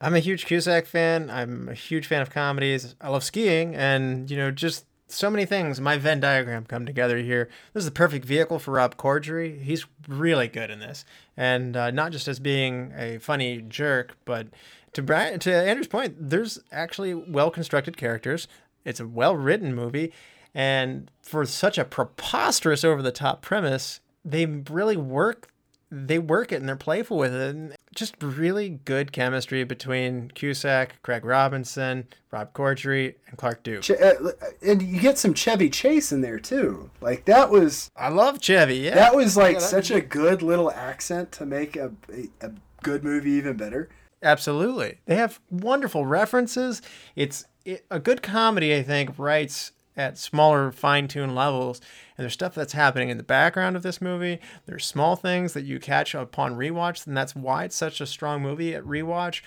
I'm 0.00 0.14
a 0.14 0.20
huge 0.20 0.46
Cusack 0.46 0.86
fan. 0.86 1.28
I'm 1.30 1.68
a 1.68 1.74
huge 1.74 2.06
fan 2.06 2.22
of 2.22 2.30
comedies. 2.30 2.94
I 3.00 3.10
love 3.10 3.22
skiing, 3.22 3.74
and 3.74 4.30
you 4.30 4.36
know, 4.36 4.50
just 4.50 4.86
so 5.10 5.30
many 5.30 5.44
things. 5.44 5.80
My 5.80 5.96
Venn 5.96 6.20
diagram 6.20 6.64
come 6.64 6.86
together 6.86 7.18
here. 7.18 7.48
This 7.72 7.82
is 7.82 7.86
the 7.86 7.94
perfect 7.94 8.24
vehicle 8.24 8.58
for 8.58 8.72
Rob 8.72 8.96
Corddry. 8.96 9.60
He's 9.60 9.86
really 10.08 10.48
good 10.48 10.70
in 10.70 10.78
this, 10.78 11.04
and 11.36 11.76
uh, 11.76 11.90
not 11.90 12.12
just 12.12 12.28
as 12.28 12.38
being 12.38 12.92
a 12.96 13.18
funny 13.18 13.60
jerk, 13.60 14.16
but 14.24 14.48
to 14.92 15.02
Brian, 15.02 15.38
to 15.40 15.54
Andrew's 15.54 15.88
point, 15.88 16.16
there's 16.18 16.58
actually 16.72 17.14
well 17.14 17.50
constructed 17.50 17.96
characters. 17.96 18.48
It's 18.84 19.00
a 19.00 19.06
well 19.06 19.36
written 19.36 19.74
movie, 19.74 20.12
and 20.54 21.10
for 21.22 21.44
such 21.46 21.78
a 21.78 21.84
preposterous 21.84 22.84
over 22.84 23.02
the 23.02 23.12
top 23.12 23.42
premise, 23.42 24.00
they 24.24 24.46
really 24.46 24.96
work. 24.96 25.52
They 25.90 26.18
work 26.18 26.52
it 26.52 26.56
and 26.56 26.68
they're 26.68 26.76
playful 26.76 27.16
with 27.18 27.34
it. 27.34 27.54
And 27.54 27.74
just 27.94 28.14
really 28.22 28.68
good 28.84 29.10
chemistry 29.12 29.64
between 29.64 30.30
Cusack, 30.34 31.02
Craig 31.02 31.24
Robinson, 31.24 32.06
Rob 32.30 32.52
Corddry, 32.52 33.16
and 33.26 33.36
Clark 33.36 33.62
Duke. 33.64 33.82
Che- 33.82 33.96
uh, 33.98 34.30
and 34.62 34.80
you 34.82 35.00
get 35.00 35.18
some 35.18 35.34
Chevy 35.34 35.68
Chase 35.68 36.12
in 36.12 36.20
there 36.20 36.38
too. 36.38 36.90
Like 37.00 37.24
that 37.24 37.50
was. 37.50 37.90
I 37.96 38.08
love 38.08 38.40
Chevy. 38.40 38.76
Yeah, 38.76 38.94
that 38.94 39.16
was 39.16 39.36
like 39.36 39.54
Yeah, 39.54 39.60
that- 39.60 39.68
such 39.68 39.90
a 39.90 40.00
good 40.00 40.42
little 40.42 40.70
accent 40.70 41.32
to 41.32 41.46
make 41.46 41.76
a, 41.76 41.92
a, 42.12 42.46
a 42.46 42.52
good 42.82 43.02
movie 43.02 43.32
even 43.32 43.56
better. 43.56 43.88
Absolutely. 44.22 44.98
They 45.06 45.16
have 45.16 45.40
wonderful 45.50 46.06
references. 46.06 46.82
It's 47.16 47.46
it, 47.64 47.84
a 47.90 47.98
good 47.98 48.22
comedy, 48.22 48.74
I 48.76 48.82
think, 48.82 49.18
writes 49.18 49.72
at 50.00 50.16
smaller 50.16 50.72
fine-tuned 50.72 51.34
levels 51.34 51.78
and 52.16 52.24
there's 52.24 52.32
stuff 52.32 52.54
that's 52.54 52.72
happening 52.72 53.10
in 53.10 53.18
the 53.18 53.22
background 53.22 53.76
of 53.76 53.82
this 53.82 54.00
movie 54.00 54.40
there's 54.64 54.86
small 54.86 55.14
things 55.14 55.52
that 55.52 55.64
you 55.64 55.78
catch 55.78 56.14
upon 56.14 56.56
rewatch 56.56 57.06
and 57.06 57.14
that's 57.14 57.36
why 57.36 57.64
it's 57.64 57.76
such 57.76 58.00
a 58.00 58.06
strong 58.06 58.40
movie 58.40 58.74
at 58.74 58.82
rewatch 58.82 59.42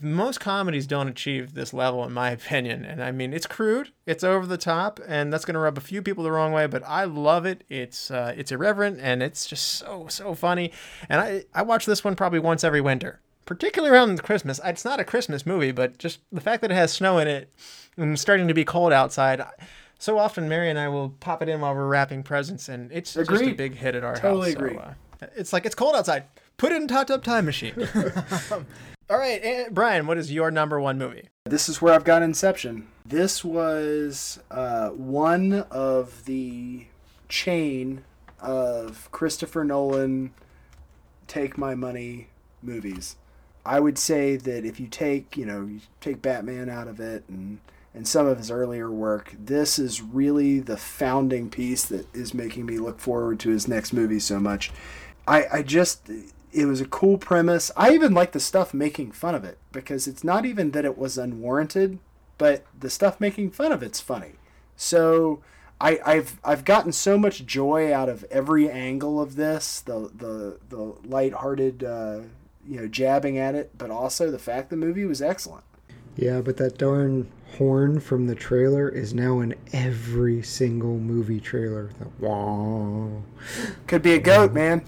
most 0.00 0.40
comedies 0.40 0.86
don't 0.86 1.08
achieve 1.08 1.52
this 1.52 1.74
level 1.74 2.02
in 2.04 2.12
my 2.12 2.30
opinion 2.38 2.86
and 2.86 3.04
i 3.04 3.12
mean 3.12 3.34
it's 3.34 3.46
crude 3.46 3.92
it's 4.06 4.24
over 4.24 4.46
the 4.46 4.56
top 4.56 4.98
and 5.06 5.30
that's 5.30 5.44
going 5.44 5.54
to 5.54 5.60
rub 5.60 5.76
a 5.76 5.82
few 5.82 6.00
people 6.00 6.24
the 6.24 6.32
wrong 6.32 6.52
way 6.52 6.66
but 6.66 6.82
i 6.86 7.04
love 7.04 7.44
it 7.44 7.62
it's 7.68 8.10
uh, 8.10 8.32
it's 8.34 8.50
irreverent 8.50 8.98
and 9.02 9.22
it's 9.22 9.46
just 9.46 9.66
so 9.66 10.06
so 10.08 10.34
funny 10.34 10.72
and 11.10 11.20
i 11.20 11.44
i 11.54 11.60
watch 11.60 11.84
this 11.84 12.02
one 12.02 12.16
probably 12.16 12.38
once 12.38 12.64
every 12.64 12.80
winter 12.80 13.20
particularly 13.48 13.90
around 13.90 14.22
Christmas. 14.22 14.60
It's 14.62 14.84
not 14.84 15.00
a 15.00 15.04
Christmas 15.04 15.46
movie, 15.46 15.72
but 15.72 15.96
just 15.96 16.20
the 16.30 16.40
fact 16.42 16.60
that 16.60 16.70
it 16.70 16.74
has 16.74 16.92
snow 16.92 17.16
in 17.16 17.26
it 17.26 17.50
and 17.96 18.18
starting 18.18 18.46
to 18.46 18.52
be 18.52 18.62
cold 18.62 18.92
outside. 18.92 19.42
So 19.98 20.18
often, 20.18 20.48
Mary 20.48 20.70
and 20.70 20.78
I 20.78 20.88
will 20.88 21.10
pop 21.10 21.42
it 21.42 21.48
in 21.48 21.60
while 21.60 21.74
we're 21.74 21.88
wrapping 21.88 22.22
presents, 22.22 22.68
and 22.68 22.90
it's 22.92 23.14
just 23.14 23.30
a 23.30 23.52
big 23.52 23.74
hit 23.74 23.96
at 23.96 24.04
our 24.04 24.14
Totally 24.16 24.52
house. 24.52 24.54
agree. 24.54 24.74
So, 24.74 24.80
uh, 24.80 25.26
it's 25.36 25.52
like 25.52 25.66
it's 25.66 25.74
cold 25.74 25.96
outside. 25.96 26.24
Put 26.56 26.70
it 26.72 26.80
in 26.80 26.88
Top 26.88 27.10
Up 27.10 27.24
Time 27.24 27.44
Machine. 27.44 27.74
All 29.10 29.18
right, 29.18 29.66
Brian, 29.70 30.06
what 30.06 30.18
is 30.18 30.30
your 30.30 30.50
number 30.50 30.78
one 30.78 30.98
movie? 30.98 31.28
This 31.46 31.68
is 31.68 31.82
where 31.82 31.94
I've 31.94 32.04
got 32.04 32.22
Inception. 32.22 32.88
This 33.04 33.42
was 33.44 34.38
uh, 34.50 34.90
one 34.90 35.64
of 35.70 36.26
the 36.26 36.86
chain 37.28 38.04
of 38.38 39.08
Christopher 39.10 39.64
Nolan 39.64 40.32
take 41.26 41.58
my 41.58 41.74
money 41.74 42.28
movies. 42.62 43.16
I 43.64 43.80
would 43.80 43.98
say 43.98 44.36
that 44.36 44.64
if 44.64 44.78
you 44.78 44.86
take, 44.86 45.36
you 45.36 45.44
know, 45.46 45.66
you 45.66 45.80
take 46.00 46.22
Batman 46.22 46.68
out 46.68 46.86
of 46.86 47.00
it 47.00 47.24
and 47.28 47.58
and 47.94 48.06
some 48.06 48.26
of 48.26 48.38
his 48.38 48.50
earlier 48.50 48.90
work, 48.90 49.34
this 49.38 49.78
is 49.78 50.02
really 50.02 50.60
the 50.60 50.76
founding 50.76 51.50
piece 51.50 51.84
that 51.86 52.14
is 52.14 52.34
making 52.34 52.66
me 52.66 52.78
look 52.78 53.00
forward 53.00 53.40
to 53.40 53.50
his 53.50 53.66
next 53.66 53.92
movie 53.92 54.20
so 54.20 54.38
much. 54.38 54.70
I, 55.26 55.46
I 55.52 55.62
just 55.62 56.10
it 56.52 56.66
was 56.66 56.80
a 56.80 56.86
cool 56.86 57.18
premise. 57.18 57.70
I 57.76 57.92
even 57.92 58.14
like 58.14 58.32
the 58.32 58.40
stuff 58.40 58.72
making 58.72 59.12
fun 59.12 59.34
of 59.34 59.44
it 59.44 59.58
because 59.72 60.06
it's 60.06 60.24
not 60.24 60.46
even 60.46 60.70
that 60.72 60.84
it 60.84 60.96
was 60.96 61.18
unwarranted, 61.18 61.98
but 62.38 62.64
the 62.78 62.90
stuff 62.90 63.20
making 63.20 63.50
fun 63.50 63.72
of 63.72 63.82
it's 63.82 64.00
funny. 64.00 64.32
So 64.76 65.42
I, 65.80 66.00
I've 66.04 66.40
I've 66.44 66.64
gotten 66.64 66.92
so 66.92 67.18
much 67.18 67.44
joy 67.46 67.92
out 67.92 68.08
of 68.08 68.24
every 68.30 68.70
angle 68.70 69.20
of 69.20 69.36
this, 69.36 69.80
the 69.80 70.10
the 70.14 70.58
the 70.68 70.94
lighthearted 71.04 71.84
uh, 71.84 72.20
you 72.66 72.80
know 72.80 72.88
jabbing 72.88 73.38
at 73.38 73.54
it, 73.54 73.76
but 73.76 73.90
also 73.90 74.30
the 74.30 74.38
fact 74.38 74.70
the 74.70 74.76
movie 74.76 75.04
was 75.04 75.20
excellent. 75.22 75.64
Yeah, 76.16 76.40
but 76.40 76.56
that 76.56 76.78
darn 76.78 77.30
horn 77.56 78.00
from 78.00 78.26
the 78.26 78.34
trailer 78.34 78.88
is 78.88 79.14
now 79.14 79.40
in 79.40 79.54
every 79.72 80.42
single 80.42 80.98
movie 80.98 81.40
trailer. 81.40 81.90
The 81.98 82.08
wow. 82.26 83.22
Could 83.86 84.02
be 84.02 84.14
a 84.14 84.18
goat, 84.18 84.52
man. 84.52 84.84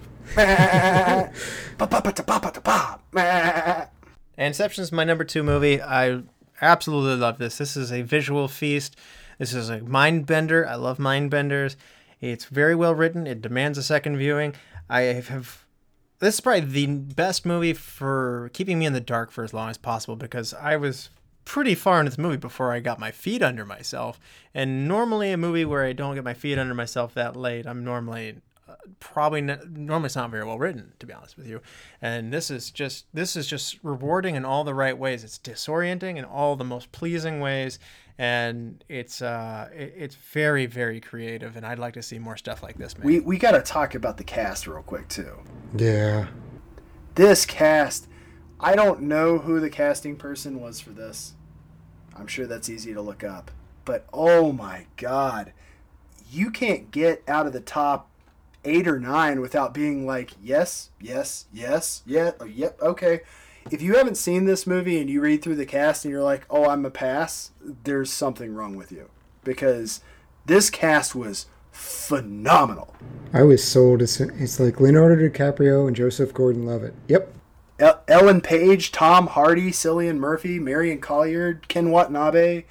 Inception 4.37 4.82
is 4.82 4.93
my 4.93 5.05
number 5.05 5.24
two 5.24 5.43
movie. 5.43 5.82
I 5.82 6.23
absolutely 6.61 7.16
love 7.16 7.39
this. 7.39 7.59
This 7.59 7.77
is 7.77 7.91
a 7.93 8.03
visual 8.03 8.47
feast. 8.49 8.97
This 9.39 9.55
is 9.55 9.70
a 9.70 9.81
mind 9.81 10.27
bender. 10.27 10.66
I 10.69 10.74
love 10.74 10.99
mind 10.99 11.31
benders. 11.31 11.77
It's 12.20 12.45
very 12.45 12.74
well 12.74 12.95
written. 12.95 13.27
It 13.27 13.43
demands 13.43 13.78
a 13.78 13.82
second 13.82 14.19
viewing. 14.19 14.55
I 14.89 15.01
have. 15.01 15.65
This 16.19 16.35
is 16.35 16.41
probably 16.41 16.61
the 16.61 16.87
best 16.87 17.47
movie 17.47 17.73
for 17.73 18.51
keeping 18.53 18.78
me 18.78 18.85
in 18.87 18.93
the 18.93 19.01
dark 19.01 19.31
for 19.31 19.43
as 19.43 19.55
long 19.55 19.70
as 19.70 19.78
possible 19.78 20.16
because 20.16 20.53
I 20.53 20.77
was 20.77 21.09
pretty 21.45 21.75
far 21.75 22.01
in 22.01 22.07
this 22.07 22.19
movie 22.19 22.37
before 22.37 22.73
I 22.73 22.81
got 22.81 22.99
my 22.99 23.11
feet 23.11 23.43
under 23.43 23.65
myself. 23.65 24.21
And 24.55 24.87
normally, 24.87 25.33
a 25.33 25.37
movie 25.37 25.65
where 25.65 25.85
I 25.85 25.93
don't 25.93 26.15
get 26.15 26.25
my 26.25 26.35
feet 26.35 26.59
under 26.59 26.75
myself 26.75 27.15
that 27.15 27.37
late, 27.37 27.67
I'm 27.67 27.85
normally 27.85 28.37
uh, 28.69 28.75
probably 29.01 29.41
n- 29.41 29.61
normally 29.75 30.07
it's 30.07 30.17
not 30.17 30.31
very 30.31 30.45
well 30.45 30.59
written 30.59 30.93
to 31.01 31.07
be 31.07 31.12
honest 31.12 31.37
with 31.37 31.45
you 31.49 31.61
and 32.01 32.33
this 32.33 32.53
is 32.53 32.71
just 32.71 33.05
this 33.12 33.35
is 33.35 33.49
just 33.49 33.81
rewarding 33.83 34.37
in 34.37 34.45
all 34.45 34.62
the 34.62 34.75
right 34.75 34.97
ways 34.97 35.25
it's 35.25 35.41
disorienting 35.41 36.17
in 36.17 36.25
all 36.25 36.55
the 36.55 36.62
most 36.62 36.93
pleasing 36.93 37.41
ways 37.41 37.81
and 38.17 38.85
it's 38.89 39.23
uh 39.23 39.69
it, 39.75 39.93
it's 39.97 40.15
very 40.15 40.67
very 40.67 41.01
creative 41.01 41.57
and 41.57 41.67
i'd 41.67 41.81
like 41.81 41.95
to 41.95 42.03
see 42.03 42.17
more 42.17 42.37
stuff 42.37 42.62
like 42.62 42.79
this 42.79 42.97
man 42.97 43.05
We 43.05 43.19
we 43.19 43.39
got 43.39 43.53
to 43.53 43.62
talk 43.62 43.97
about 43.97 44.19
the 44.19 44.25
cast 44.25 44.69
real 44.69 44.83
quick 44.83 45.09
too. 45.09 45.41
Yeah. 45.77 46.29
This 47.17 47.45
cast, 47.45 48.07
I 48.62 48.77
don't 48.77 49.03
know 49.03 49.39
who 49.39 49.59
the 49.59 49.70
casting 49.70 50.16
person 50.16 50.61
was 50.61 50.81
for 50.81 50.91
this. 50.91 51.32
I'm 52.15 52.27
sure 52.27 52.47
that's 52.47 52.69
easy 52.69 52.93
to 52.93 53.01
look 53.01 53.24
up. 53.24 53.51
But 53.87 54.07
oh 54.12 54.53
my 54.53 54.87
god, 54.97 55.53
you 56.31 56.51
can't 56.51 56.91
get 56.91 57.23
out 57.27 57.47
of 57.47 57.53
the 57.53 57.61
top 57.61 58.09
eight 58.65 58.87
or 58.87 59.01
nine 59.01 59.41
without 59.41 59.73
being 59.73 60.07
like, 60.07 60.32
yes, 60.43 60.91
yes, 61.01 61.47
yes, 61.53 62.03
yeah, 62.05 62.32
oh, 62.39 62.45
yep, 62.45 62.81
okay. 62.82 63.20
If 63.70 63.81
you 63.81 63.97
haven't 63.97 64.16
seen 64.16 64.45
this 64.45 64.66
movie 64.66 65.01
and 65.01 65.09
you 65.09 65.20
read 65.20 65.43
through 65.43 65.57
the 65.57 65.66
cast 65.66 66.05
and 66.05 66.12
you're 66.12 66.23
like, 66.23 66.45
oh, 66.51 66.69
I'm 66.69 66.85
a 66.85 66.91
pass, 66.91 67.53
there's 67.85 68.12
something 68.12 68.55
wrong 68.55 68.77
with 68.77 68.93
you. 68.93 69.09
Because 69.45 70.01
this 70.45 70.69
cast 70.69 71.15
was 71.15 71.47
phenomenal. 71.73 72.95
I 73.32 73.43
was 73.43 73.65
sold. 73.65 74.03
It's, 74.03 74.20
it's 74.20 74.61
like 74.61 74.81
Leonardo 74.81 75.28
DiCaprio 75.28 75.87
and 75.87 75.97
Joseph 75.97 76.35
Gordon-Levitt. 76.35 76.95
Yep. 77.09 77.35
El- 77.81 78.02
Ellen 78.07 78.40
Page, 78.40 78.93
Tom 78.93 79.28
Hardy, 79.28 79.70
Cillian 79.70 80.19
Murphy, 80.19 80.59
Marion 80.59 81.01
Cotillard, 81.01 81.66
Ken 81.69 81.90
Watanabe, 81.90 82.65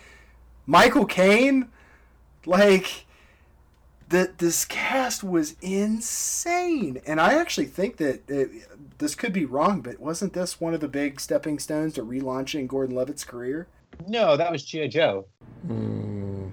Michael 0.65 1.05
Caine. 1.05 1.67
Like, 2.45 3.05
the, 4.09 4.31
this 4.37 4.65
cast 4.65 5.23
was 5.23 5.55
insane. 5.61 7.01
And 7.05 7.19
I 7.19 7.33
actually 7.33 7.65
think 7.65 7.97
that 7.97 8.29
it, 8.29 8.49
this 8.99 9.15
could 9.15 9.33
be 9.33 9.45
wrong, 9.45 9.81
but 9.81 9.99
wasn't 9.99 10.33
this 10.33 10.61
one 10.61 10.73
of 10.73 10.79
the 10.79 10.87
big 10.87 11.19
stepping 11.19 11.59
stones 11.59 11.93
to 11.93 12.03
relaunching 12.03 12.67
Gordon 12.67 12.95
Levitt's 12.95 13.23
career? 13.23 13.67
No, 14.07 14.37
that 14.37 14.51
was 14.51 14.63
G.I. 14.63 14.87
Joe. 14.87 15.25
Mm. 15.67 16.51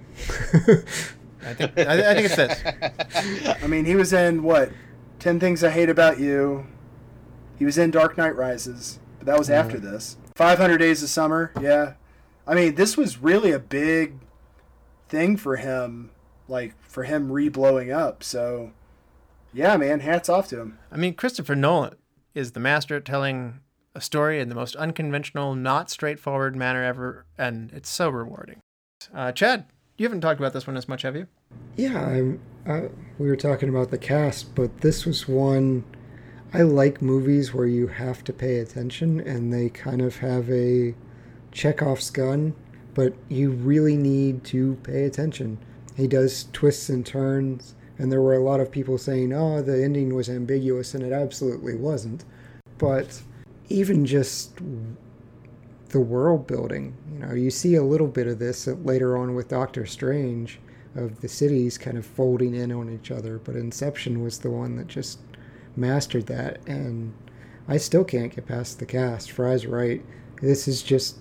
I, 1.44 1.54
think, 1.54 1.78
I, 1.78 2.10
I 2.10 2.14
think 2.14 2.26
it's 2.26 2.36
this 2.36 3.56
I 3.62 3.66
mean, 3.66 3.84
he 3.84 3.94
was 3.94 4.12
in 4.12 4.42
what? 4.42 4.70
10 5.18 5.40
Things 5.40 5.62
I 5.62 5.70
Hate 5.70 5.88
About 5.88 6.18
You. 6.18 6.66
He 7.58 7.64
was 7.64 7.78
in 7.78 7.90
Dark 7.90 8.16
Knight 8.18 8.36
Rises, 8.36 8.98
but 9.18 9.26
that 9.26 9.38
was 9.38 9.48
after 9.50 9.78
this. 9.78 10.16
500 10.34 10.78
Days 10.78 11.02
of 11.02 11.08
Summer, 11.08 11.52
yeah. 11.60 11.94
I 12.46 12.54
mean, 12.54 12.74
this 12.74 12.96
was 12.96 13.18
really 13.22 13.50
a 13.50 13.58
big 13.58 14.14
thing 15.08 15.36
for 15.36 15.56
him, 15.56 16.10
like 16.48 16.74
for 16.82 17.04
him 17.04 17.32
re 17.32 17.48
blowing 17.48 17.90
up. 17.90 18.22
So, 18.22 18.72
yeah, 19.52 19.76
man, 19.76 20.00
hats 20.00 20.28
off 20.28 20.48
to 20.48 20.60
him. 20.60 20.78
i 20.92 20.96
mean 20.96 21.14
christopher 21.14 21.54
nolan 21.56 21.96
is 22.34 22.52
the 22.52 22.60
master 22.60 22.96
at 22.96 23.04
telling 23.04 23.60
a 23.94 24.00
story 24.00 24.40
in 24.40 24.50
the 24.50 24.54
most 24.54 24.76
unconventional 24.76 25.54
not 25.54 25.88
straightforward 25.90 26.54
manner 26.54 26.84
ever 26.84 27.24
and 27.38 27.72
it's 27.72 27.88
so 27.88 28.10
rewarding 28.10 28.60
uh, 29.14 29.32
chad 29.32 29.64
you 29.96 30.04
haven't 30.04 30.20
talked 30.20 30.38
about 30.38 30.52
this 30.52 30.66
one 30.66 30.76
as 30.76 30.86
much 30.88 31.02
have 31.02 31.16
you 31.16 31.26
Yeah, 31.76 31.98
I'm, 32.04 32.40
uh, 32.66 32.82
we 33.18 33.28
were 33.28 33.36
talking 33.36 33.68
about 33.68 33.90
the 33.90 33.98
cast, 33.98 34.54
but 34.54 34.80
this 34.80 35.06
was 35.06 35.28
one. 35.28 35.84
I 36.52 36.62
like 36.62 37.02
movies 37.02 37.52
where 37.52 37.66
you 37.66 37.88
have 37.88 38.22
to 38.24 38.32
pay 38.32 38.58
attention 38.58 39.20
and 39.20 39.52
they 39.52 39.68
kind 39.68 40.00
of 40.00 40.16
have 40.18 40.48
a 40.50 40.94
Chekhov's 41.52 42.10
gun, 42.10 42.54
but 42.94 43.14
you 43.28 43.50
really 43.50 43.96
need 43.96 44.44
to 44.44 44.76
pay 44.82 45.04
attention. 45.04 45.58
He 45.96 46.06
does 46.06 46.48
twists 46.52 46.88
and 46.88 47.04
turns, 47.04 47.74
and 47.98 48.12
there 48.12 48.20
were 48.20 48.34
a 48.34 48.42
lot 48.42 48.60
of 48.60 48.70
people 48.70 48.98
saying, 48.98 49.32
oh, 49.32 49.62
the 49.62 49.82
ending 49.82 50.14
was 50.14 50.28
ambiguous, 50.28 50.94
and 50.94 51.02
it 51.02 51.12
absolutely 51.12 51.74
wasn't. 51.74 52.24
But 52.78 53.22
even 53.68 54.04
just 54.04 54.58
the 55.88 56.00
world 56.00 56.46
building, 56.46 56.94
you 57.12 57.18
know, 57.20 57.34
you 57.34 57.50
see 57.50 57.74
a 57.74 57.82
little 57.82 58.06
bit 58.06 58.26
of 58.26 58.38
this 58.38 58.66
later 58.66 59.16
on 59.16 59.34
with 59.34 59.48
Doctor 59.48 59.86
Strange 59.86 60.58
of 60.94 61.20
the 61.20 61.28
cities 61.28 61.78
kind 61.78 61.98
of 61.98 62.06
folding 62.06 62.54
in 62.54 62.72
on 62.72 62.90
each 62.90 63.10
other, 63.10 63.38
but 63.38 63.56
Inception 63.56 64.22
was 64.22 64.38
the 64.38 64.50
one 64.50 64.76
that 64.76 64.86
just 64.86 65.18
mastered 65.76 66.26
that, 66.26 66.60
and 66.66 67.14
I 67.68 67.76
still 67.76 68.04
can't 68.04 68.34
get 68.34 68.46
past 68.46 68.78
the 68.78 68.86
cast. 68.86 69.30
Fry's 69.30 69.66
right. 69.66 70.02
This 70.42 70.68
is 70.68 70.82
just 70.82 71.18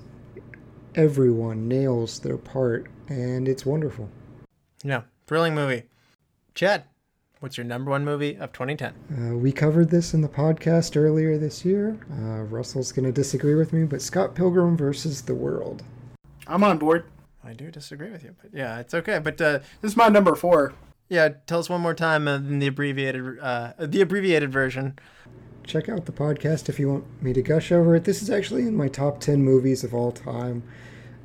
everyone 0.95 1.68
nails 1.68 2.19
their 2.19 2.38
part, 2.38 2.88
and 3.10 3.48
it's 3.48 3.65
wonderful. 3.65 4.10
yeah 4.84 5.02
thrilling 5.27 5.56
movie 5.56 5.84
chad 6.53 6.84
what's 7.40 7.57
your 7.57 7.65
number 7.65 7.90
one 7.90 8.06
movie 8.06 8.36
of 8.38 8.52
2010 8.53 8.94
Uh, 9.34 9.36
we 9.36 9.52
covered 9.52 9.90
this 9.90 10.14
in 10.14 10.22
the 10.22 10.27
podcast 10.30 10.95
earlier 10.95 11.38
this 11.38 11.65
year. 11.65 11.98
Uh, 12.11 12.44
Russell's 12.44 12.91
going 12.91 13.06
to 13.06 13.11
disagree 13.11 13.56
with 13.56 13.73
me, 13.73 13.84
but 13.86 14.02
Scott 14.02 14.36
Pilgrim 14.36 14.77
versus 14.77 15.22
the 15.23 15.34
World. 15.36 15.84
I'm 16.48 16.64
on 16.64 16.77
board. 16.77 17.06
I 17.44 17.53
do 17.53 17.69
disagree 17.72 18.11
with 18.11 18.23
you, 18.23 18.36
but 18.41 18.52
yeah, 18.53 18.80
it's 18.80 18.94
okay. 18.94 19.18
But 19.19 19.41
uh, 19.41 19.60
This 19.82 19.91
is 19.91 19.98
my 19.98 20.07
number 20.07 20.36
four. 20.36 20.73
Yeah, 21.10 21.30
tell 21.45 21.60
us 21.60 21.69
one 21.69 21.82
more 21.82 21.94
time 21.94 22.27
uh, 22.27 22.36
in 22.36 22.60
the 22.60 22.68
abbreviated 22.68 23.40
uh, 23.40 23.73
the 23.80 24.02
abbreviated 24.02 24.52
version. 24.52 24.98
Check 25.64 25.90
out 25.90 26.06
the 26.06 26.11
podcast 26.11 26.69
if 26.69 26.80
you 26.80 26.91
want 26.91 27.23
me 27.23 27.34
to 27.34 27.41
gush 27.41 27.72
over 27.72 27.95
it. 27.95 28.03
This 28.03 28.22
is 28.22 28.30
actually 28.30 28.64
in 28.64 28.76
my 28.76 28.88
top 28.88 29.19
10 29.19 29.41
movies 29.41 29.84
of 29.84 29.95
all 29.95 30.11
time. 30.11 30.64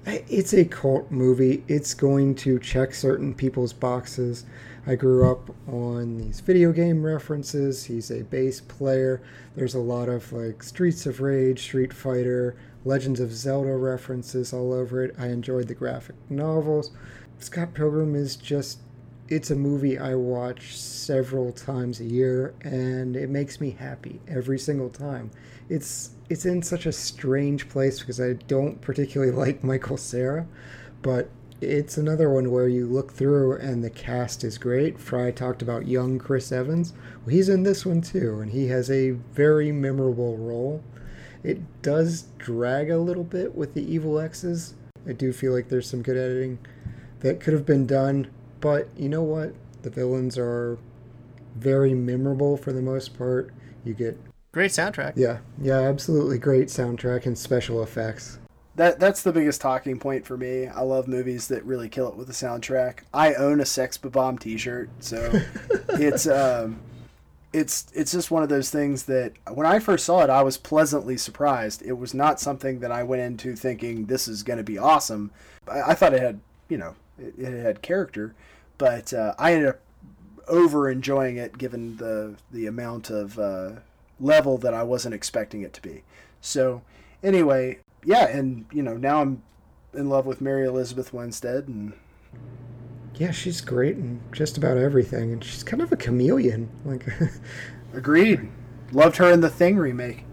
It's 0.06 0.54
a 0.54 0.64
cult 0.64 1.10
movie. 1.10 1.62
It's 1.68 1.92
going 1.92 2.34
to 2.36 2.58
check 2.58 2.94
certain 2.94 3.34
people's 3.34 3.74
boxes. 3.74 4.46
I 4.86 4.94
grew 4.94 5.30
up 5.30 5.54
on 5.68 6.16
these 6.16 6.40
video 6.40 6.72
game 6.72 7.04
references. 7.04 7.84
He's 7.84 8.10
a 8.10 8.22
bass 8.22 8.62
player. 8.62 9.20
There's 9.54 9.74
a 9.74 9.80
lot 9.80 10.08
of 10.08 10.32
like 10.32 10.62
Streets 10.62 11.04
of 11.04 11.20
Rage, 11.20 11.60
Street 11.60 11.92
Fighter, 11.92 12.56
Legends 12.86 13.20
of 13.20 13.30
Zelda 13.30 13.76
references 13.76 14.54
all 14.54 14.72
over 14.72 15.04
it. 15.04 15.14
I 15.18 15.26
enjoyed 15.26 15.68
the 15.68 15.74
graphic 15.74 16.16
novels. 16.30 16.92
Scott 17.38 17.74
Pilgrim 17.74 18.14
is 18.14 18.36
just 18.36 18.78
it's 19.30 19.52
a 19.52 19.56
movie 19.56 19.96
I 19.96 20.16
watch 20.16 20.76
several 20.76 21.52
times 21.52 22.00
a 22.00 22.04
year 22.04 22.52
and 22.62 23.16
it 23.16 23.30
makes 23.30 23.60
me 23.60 23.70
happy 23.70 24.20
every 24.26 24.58
single 24.58 24.90
time. 24.90 25.30
It's 25.68 26.10
it's 26.28 26.46
in 26.46 26.62
such 26.62 26.86
a 26.86 26.92
strange 26.92 27.68
place 27.68 28.00
because 28.00 28.20
I 28.20 28.34
don't 28.34 28.80
particularly 28.80 29.32
like 29.46 29.62
Michael 29.62 29.96
Cera, 29.96 30.46
but 31.00 31.30
it's 31.60 31.96
another 31.96 32.30
one 32.30 32.50
where 32.50 32.68
you 32.68 32.86
look 32.86 33.12
through 33.12 33.58
and 33.58 33.84
the 33.84 33.90
cast 33.90 34.42
is 34.42 34.58
great. 34.58 34.98
Fry 34.98 35.30
talked 35.30 35.62
about 35.62 35.86
young 35.86 36.18
Chris 36.18 36.50
Evans. 36.50 36.92
Well, 37.24 37.34
he's 37.34 37.48
in 37.48 37.62
this 37.62 37.86
one 37.86 38.00
too, 38.00 38.40
and 38.40 38.50
he 38.50 38.66
has 38.68 38.90
a 38.90 39.10
very 39.10 39.70
memorable 39.70 40.38
role. 40.38 40.82
It 41.44 41.60
does 41.82 42.22
drag 42.38 42.90
a 42.90 42.98
little 42.98 43.24
bit 43.24 43.54
with 43.54 43.74
the 43.74 43.92
evil 43.92 44.18
X's. 44.18 44.74
I 45.06 45.12
do 45.12 45.32
feel 45.32 45.52
like 45.52 45.68
there's 45.68 45.88
some 45.88 46.02
good 46.02 46.16
editing 46.16 46.58
that 47.20 47.40
could 47.40 47.52
have 47.52 47.66
been 47.66 47.86
done, 47.86 48.28
but 48.60 48.88
you 48.96 49.08
know 49.08 49.22
what? 49.22 49.54
The 49.82 49.90
villains 49.90 50.36
are 50.38 50.78
very 51.56 51.94
memorable 51.94 52.56
for 52.56 52.72
the 52.72 52.82
most 52.82 53.16
part. 53.16 53.52
You 53.84 53.94
get 53.94 54.18
Great 54.52 54.70
soundtrack. 54.72 55.12
yeah, 55.16 55.38
yeah, 55.60 55.78
absolutely 55.78 56.38
great 56.38 56.68
soundtrack 56.68 57.26
and 57.26 57.38
special 57.38 57.82
effects. 57.82 58.38
That 58.76 58.98
that's 58.98 59.22
the 59.22 59.32
biggest 59.32 59.60
talking 59.60 59.98
point 59.98 60.24
for 60.26 60.36
me. 60.36 60.66
I 60.66 60.80
love 60.82 61.06
movies 61.08 61.48
that 61.48 61.64
really 61.64 61.88
kill 61.88 62.08
it 62.08 62.16
with 62.16 62.26
the 62.28 62.32
soundtrack. 62.32 63.00
I 63.12 63.34
own 63.34 63.60
a 63.60 63.66
Sex 63.66 63.98
Bomb 63.98 64.38
T-shirt, 64.38 64.90
so 65.00 65.30
it's 65.90 66.26
um, 66.26 66.80
it's 67.52 67.86
it's 67.94 68.12
just 68.12 68.30
one 68.30 68.42
of 68.42 68.48
those 68.48 68.70
things 68.70 69.04
that 69.04 69.32
when 69.52 69.66
I 69.66 69.80
first 69.80 70.06
saw 70.06 70.22
it, 70.22 70.30
I 70.30 70.42
was 70.42 70.56
pleasantly 70.56 71.16
surprised. 71.16 71.82
It 71.82 71.94
was 71.94 72.14
not 72.14 72.40
something 72.40 72.80
that 72.80 72.92
I 72.92 73.02
went 73.02 73.22
into 73.22 73.54
thinking 73.56 74.06
this 74.06 74.28
is 74.28 74.42
going 74.42 74.58
to 74.58 74.64
be 74.64 74.78
awesome. 74.78 75.30
I, 75.68 75.82
I 75.90 75.94
thought 75.94 76.14
it 76.14 76.22
had 76.22 76.40
you 76.68 76.78
know 76.78 76.94
it, 77.20 77.34
it 77.38 77.62
had 77.62 77.82
character, 77.82 78.34
but 78.78 79.12
uh, 79.12 79.34
I 79.38 79.52
ended 79.54 79.68
up 79.70 79.80
over 80.48 80.90
enjoying 80.90 81.36
it 81.36 81.58
given 81.58 81.96
the 81.98 82.34
the 82.50 82.66
amount 82.66 83.10
of 83.10 83.38
uh, 83.38 83.70
level 84.18 84.58
that 84.58 84.74
I 84.74 84.82
wasn't 84.82 85.14
expecting 85.14 85.62
it 85.62 85.72
to 85.74 85.82
be. 85.82 86.02
So 86.40 86.82
anyway, 87.22 87.78
yeah, 88.04 88.26
and 88.26 88.66
you 88.72 88.82
know 88.82 88.96
now 88.96 89.20
I'm 89.20 89.42
in 89.94 90.08
love 90.08 90.26
with 90.26 90.40
Mary 90.40 90.66
Elizabeth 90.66 91.12
Winstead, 91.12 91.68
and 91.68 91.92
Yeah, 93.14 93.30
she's 93.32 93.60
great 93.60 93.96
in 93.96 94.20
just 94.32 94.56
about 94.56 94.76
everything, 94.76 95.32
and 95.32 95.44
she's 95.44 95.62
kind 95.62 95.82
of 95.82 95.92
a 95.92 95.96
chameleon. 95.96 96.68
Like, 96.84 97.06
agreed. 97.94 98.48
Loved 98.92 99.16
her 99.18 99.30
in 99.30 99.40
the 99.40 99.50
Thing 99.50 99.76
remake. 99.76 100.24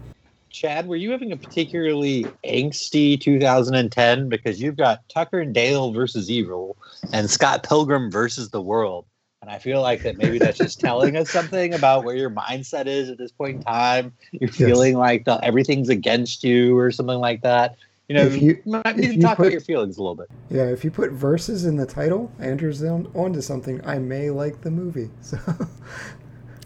Chad, 0.58 0.88
were 0.88 0.96
you 0.96 1.12
having 1.12 1.30
a 1.30 1.36
particularly 1.36 2.24
angsty 2.44 3.20
2010 3.20 4.28
because 4.28 4.60
you've 4.60 4.76
got 4.76 5.08
Tucker 5.08 5.38
and 5.38 5.54
Dale 5.54 5.92
versus 5.92 6.28
Evil 6.28 6.76
and 7.12 7.30
Scott 7.30 7.62
Pilgrim 7.62 8.10
versus 8.10 8.50
the 8.50 8.60
World? 8.60 9.04
And 9.40 9.52
I 9.52 9.58
feel 9.60 9.80
like 9.82 10.02
that 10.02 10.18
maybe 10.18 10.40
that's 10.40 10.58
just 10.58 10.80
telling 10.80 11.16
us 11.16 11.30
something 11.30 11.74
about 11.74 12.02
where 12.02 12.16
your 12.16 12.28
mindset 12.30 12.86
is 12.86 13.08
at 13.08 13.18
this 13.18 13.30
point 13.30 13.58
in 13.58 13.62
time. 13.62 14.12
You're 14.32 14.50
feeling 14.50 14.96
like 14.96 15.26
the, 15.26 15.38
everything's 15.44 15.88
against 15.90 16.42
you 16.42 16.76
or 16.76 16.90
something 16.90 17.18
like 17.20 17.42
that. 17.42 17.76
You 18.08 18.16
know, 18.16 18.22
If 18.22 18.42
you- 18.42 18.48
you 18.48 18.62
might 18.66 18.82
if 18.84 18.96
need 18.96 19.12
to 19.14 19.18
talk 19.20 19.36
put- 19.36 19.44
about 19.44 19.52
your 19.52 19.60
feelings 19.60 19.96
a 19.96 20.02
little 20.02 20.16
bit. 20.16 20.26
yeah, 20.50 20.64
if 20.64 20.82
you 20.82 20.90
put 20.90 21.12
verses 21.12 21.66
in 21.66 21.76
the 21.76 21.86
title, 21.86 22.32
Andrew's 22.40 22.82
on 22.82 23.06
onto 23.14 23.40
something. 23.42 23.80
I 23.86 23.98
may 24.00 24.30
like 24.30 24.62
the 24.62 24.72
movie. 24.72 25.10
So, 25.22 25.38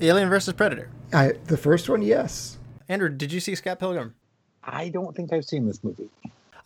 Alien 0.01 0.31
versus 0.31 0.55
Predator. 0.55 0.89
I 1.13 1.33
the 1.49 1.59
first 1.59 1.91
one, 1.91 2.01
yes. 2.01 2.57
Andrew, 2.93 3.09
did 3.09 3.33
you 3.33 3.41
see 3.41 3.55
Scott 3.55 3.79
Pilgrim? 3.79 4.15
I 4.63 4.91
don't 4.91 5.17
think 5.17 5.33
I've 5.33 5.47
seen 5.47 5.67
this 5.67 5.83
movie. 5.83 6.11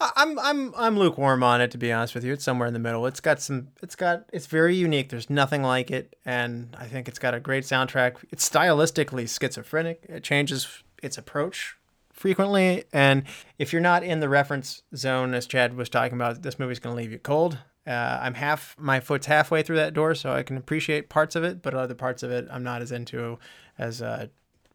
I'm 0.00 0.36
I'm 0.40 0.74
I'm 0.76 0.98
lukewarm 0.98 1.44
on 1.44 1.60
it 1.60 1.70
to 1.70 1.78
be 1.78 1.92
honest 1.92 2.16
with 2.16 2.24
you. 2.24 2.32
It's 2.32 2.42
somewhere 2.42 2.66
in 2.66 2.74
the 2.74 2.80
middle. 2.80 3.06
It's 3.06 3.20
got 3.20 3.40
some. 3.40 3.68
It's 3.80 3.94
got. 3.94 4.24
It's 4.32 4.46
very 4.46 4.74
unique. 4.74 5.08
There's 5.08 5.30
nothing 5.30 5.62
like 5.62 5.92
it, 5.92 6.16
and 6.24 6.76
I 6.78 6.86
think 6.86 7.06
it's 7.06 7.20
got 7.20 7.32
a 7.32 7.38
great 7.38 7.62
soundtrack. 7.62 8.16
It's 8.32 8.46
stylistically 8.46 9.28
schizophrenic. 9.28 10.04
It 10.08 10.24
changes 10.24 10.82
its 11.00 11.16
approach 11.16 11.76
frequently, 12.12 12.84
and 12.92 13.22
if 13.60 13.72
you're 13.72 13.80
not 13.80 14.02
in 14.02 14.18
the 14.18 14.28
reference 14.28 14.82
zone, 14.96 15.32
as 15.32 15.46
Chad 15.46 15.76
was 15.76 15.88
talking 15.88 16.18
about, 16.18 16.42
this 16.42 16.58
movie's 16.58 16.80
going 16.80 16.94
to 16.96 17.00
leave 17.00 17.12
you 17.12 17.20
cold. 17.20 17.58
Uh, 17.86 18.18
I'm 18.20 18.34
half 18.34 18.74
my 18.80 18.98
foot's 18.98 19.26
halfway 19.26 19.62
through 19.62 19.76
that 19.76 19.94
door, 19.94 20.16
so 20.16 20.32
I 20.32 20.42
can 20.42 20.56
appreciate 20.56 21.08
parts 21.08 21.36
of 21.36 21.44
it, 21.44 21.62
but 21.62 21.72
other 21.72 21.94
parts 21.94 22.24
of 22.24 22.32
it 22.32 22.48
I'm 22.50 22.64
not 22.64 22.82
as 22.82 22.90
into 22.90 23.38
as 23.78 24.02
uh, 24.02 24.26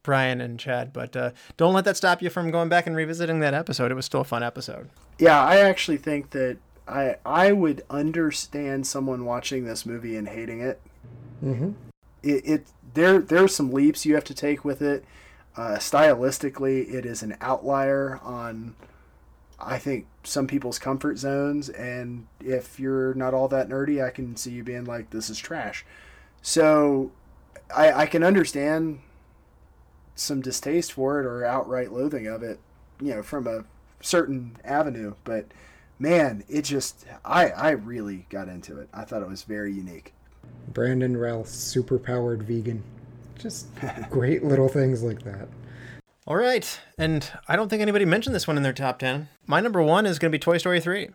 Brian 0.03 0.41
and 0.41 0.59
Chad. 0.59 0.93
But 0.93 1.15
uh, 1.15 1.31
don't 1.57 1.73
let 1.73 1.85
that 1.85 1.97
stop 1.97 2.21
you 2.21 2.29
from 2.29 2.51
going 2.51 2.69
back 2.69 2.87
and 2.87 2.95
revisiting 2.95 3.39
that 3.39 3.53
episode. 3.53 3.91
It 3.91 3.95
was 3.95 4.05
still 4.05 4.21
a 4.21 4.25
fun 4.25 4.43
episode. 4.43 4.89
Yeah, 5.19 5.41
I 5.41 5.57
actually 5.57 5.97
think 5.97 6.31
that 6.31 6.57
I 6.87 7.17
I 7.25 7.51
would 7.51 7.83
understand 7.89 8.87
someone 8.87 9.25
watching 9.25 9.65
this 9.65 9.85
movie 9.85 10.15
and 10.15 10.27
hating 10.27 10.61
it. 10.61 10.81
Mm-hmm. 11.43 11.71
It, 12.23 12.43
it 12.45 12.67
there 12.93 13.43
are 13.43 13.47
some 13.47 13.71
leaps 13.71 14.05
you 14.05 14.15
have 14.15 14.23
to 14.25 14.33
take 14.33 14.65
with 14.65 14.81
it. 14.81 15.05
Uh, 15.55 15.75
stylistically, 15.75 16.93
it 16.93 17.05
is 17.05 17.23
an 17.23 17.35
outlier 17.41 18.19
on 18.23 18.75
I 19.59 19.77
think 19.77 20.07
some 20.23 20.47
people's 20.47 20.79
comfort 20.79 21.17
zones, 21.17 21.69
and 21.69 22.27
if 22.39 22.79
you're 22.79 23.13
not 23.13 23.33
all 23.33 23.47
that 23.49 23.69
nerdy, 23.69 24.03
I 24.03 24.09
can 24.09 24.35
see 24.35 24.51
you 24.51 24.63
being 24.63 24.85
like, 24.85 25.11
"This 25.11 25.29
is 25.29 25.37
trash." 25.37 25.85
So, 26.41 27.11
I 27.75 27.91
I 27.91 28.05
can 28.05 28.23
understand 28.23 29.01
some 30.15 30.41
distaste 30.41 30.93
for 30.93 31.19
it 31.19 31.25
or 31.25 31.45
outright 31.45 31.91
loathing 31.91 32.27
of 32.27 32.43
it, 32.43 32.59
you 32.99 33.13
know, 33.13 33.23
from 33.23 33.47
a 33.47 33.65
certain 34.01 34.57
avenue. 34.63 35.15
But 35.23 35.47
man, 35.99 36.43
it 36.49 36.63
just 36.63 37.05
I 37.23 37.49
I 37.49 37.69
really 37.71 38.25
got 38.29 38.47
into 38.47 38.79
it. 38.79 38.89
I 38.93 39.03
thought 39.03 39.21
it 39.21 39.29
was 39.29 39.43
very 39.43 39.73
unique. 39.73 40.13
Brandon 40.67 41.17
Routh, 41.17 41.47
superpowered 41.47 42.43
vegan. 42.43 42.83
Just 43.37 43.67
great 44.09 44.43
little 44.43 44.67
things 44.67 45.03
like 45.03 45.23
that. 45.23 45.47
All 46.27 46.35
right, 46.35 46.79
and 46.99 47.29
I 47.47 47.55
don't 47.55 47.67
think 47.69 47.81
anybody 47.81 48.05
mentioned 48.05 48.35
this 48.35 48.47
one 48.47 48.55
in 48.55 48.63
their 48.63 48.73
top 48.73 48.99
ten. 48.99 49.27
My 49.47 49.59
number 49.59 49.81
one 49.81 50.05
is 50.05 50.19
going 50.19 50.31
to 50.31 50.35
be 50.35 50.39
Toy 50.39 50.57
Story 50.59 50.79
three. 50.79 51.09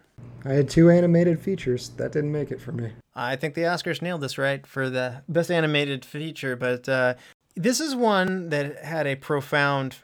I 0.45 0.53
had 0.53 0.69
two 0.69 0.91
animated 0.91 1.41
features. 1.41 1.91
That 1.91 2.13
didn't 2.13 2.33
make 2.33 2.51
it 2.51 2.61
for 2.61 2.73
me. 2.73 2.93
I 3.15 3.35
think 3.37 3.55
the 3.55 3.63
Oscars 3.63 4.03
nailed 4.03 4.21
this 4.21 4.37
right 4.37 4.67
for 4.67 4.91
the 4.91 5.23
best 5.29 5.51
animated 5.51 6.05
feature, 6.05 6.55
but 6.55 6.89
uh, 6.89 7.15
this 7.57 7.81
is 7.81 7.95
one 7.95 8.51
that 8.51 8.85
had 8.85 9.07
a 9.07 9.17
profound. 9.17 9.97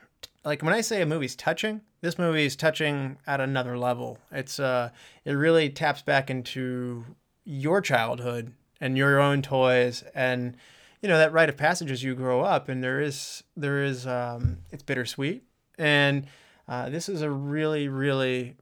Like 0.45 0.63
when 0.63 0.75
I 0.75 0.81
say 0.81 1.03
a 1.03 1.07
movie's 1.07 1.37
touching, 1.37 1.83
this 2.01 2.19
movie 2.19 2.47
is 2.47 2.57
touching 2.57 3.19
at 3.27 3.41
another 3.41 3.79
level. 3.79 4.19
It's 4.33 4.59
uh, 4.59 4.91
it 5.25 5.33
really 5.33 5.71
taps 5.71 6.03
back 6.03 6.31
into 6.31 7.05
your 7.45 7.81
childhood 7.81 8.53
and 8.81 8.97
your 8.97 9.21
own 9.21 9.43
toys 9.43 10.03
and 10.15 10.57
you 11.01 11.09
know 11.09 11.19
that 11.19 11.33
rite 11.33 11.49
of 11.49 11.57
passage 11.57 11.91
as 11.91 12.03
you 12.03 12.15
grow 12.15 12.41
up 12.41 12.69
and 12.69 12.83
there 12.83 13.01
is 13.01 13.43
there 13.57 13.83
is 13.83 14.07
um, 14.07 14.59
it's 14.71 14.83
bittersweet 14.85 15.43
and 15.77 16.27
uh, 16.69 16.89
this 16.89 17.09
is 17.09 17.21
a 17.21 17.31
really 17.31 17.89
really 17.89 18.57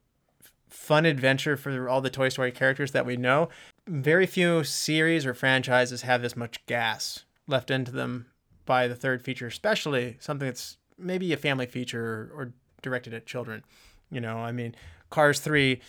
fun 0.68 1.04
adventure 1.04 1.56
for 1.56 1.88
all 1.88 2.00
the 2.00 2.10
Toy 2.10 2.28
Story 2.28 2.52
characters 2.52 2.92
that 2.92 3.04
we 3.04 3.16
know. 3.16 3.48
Very 3.86 4.26
few 4.26 4.62
series 4.62 5.26
or 5.26 5.34
franchises 5.34 6.02
have 6.02 6.22
this 6.22 6.36
much 6.36 6.64
gas 6.66 7.24
left 7.46 7.70
into 7.70 7.90
them 7.90 8.26
by 8.66 8.88
the 8.88 8.94
third 8.94 9.22
feature, 9.22 9.46
especially 9.46 10.16
something 10.20 10.46
that's 10.46 10.76
maybe 10.98 11.32
a 11.32 11.36
family 11.36 11.66
feature 11.66 12.30
or, 12.34 12.40
or 12.40 12.52
directed 12.82 13.14
at 13.14 13.26
children. 13.26 13.64
You 14.10 14.20
know, 14.20 14.38
I 14.38 14.52
mean, 14.52 14.74
Cars 15.10 15.40
3, 15.40 15.80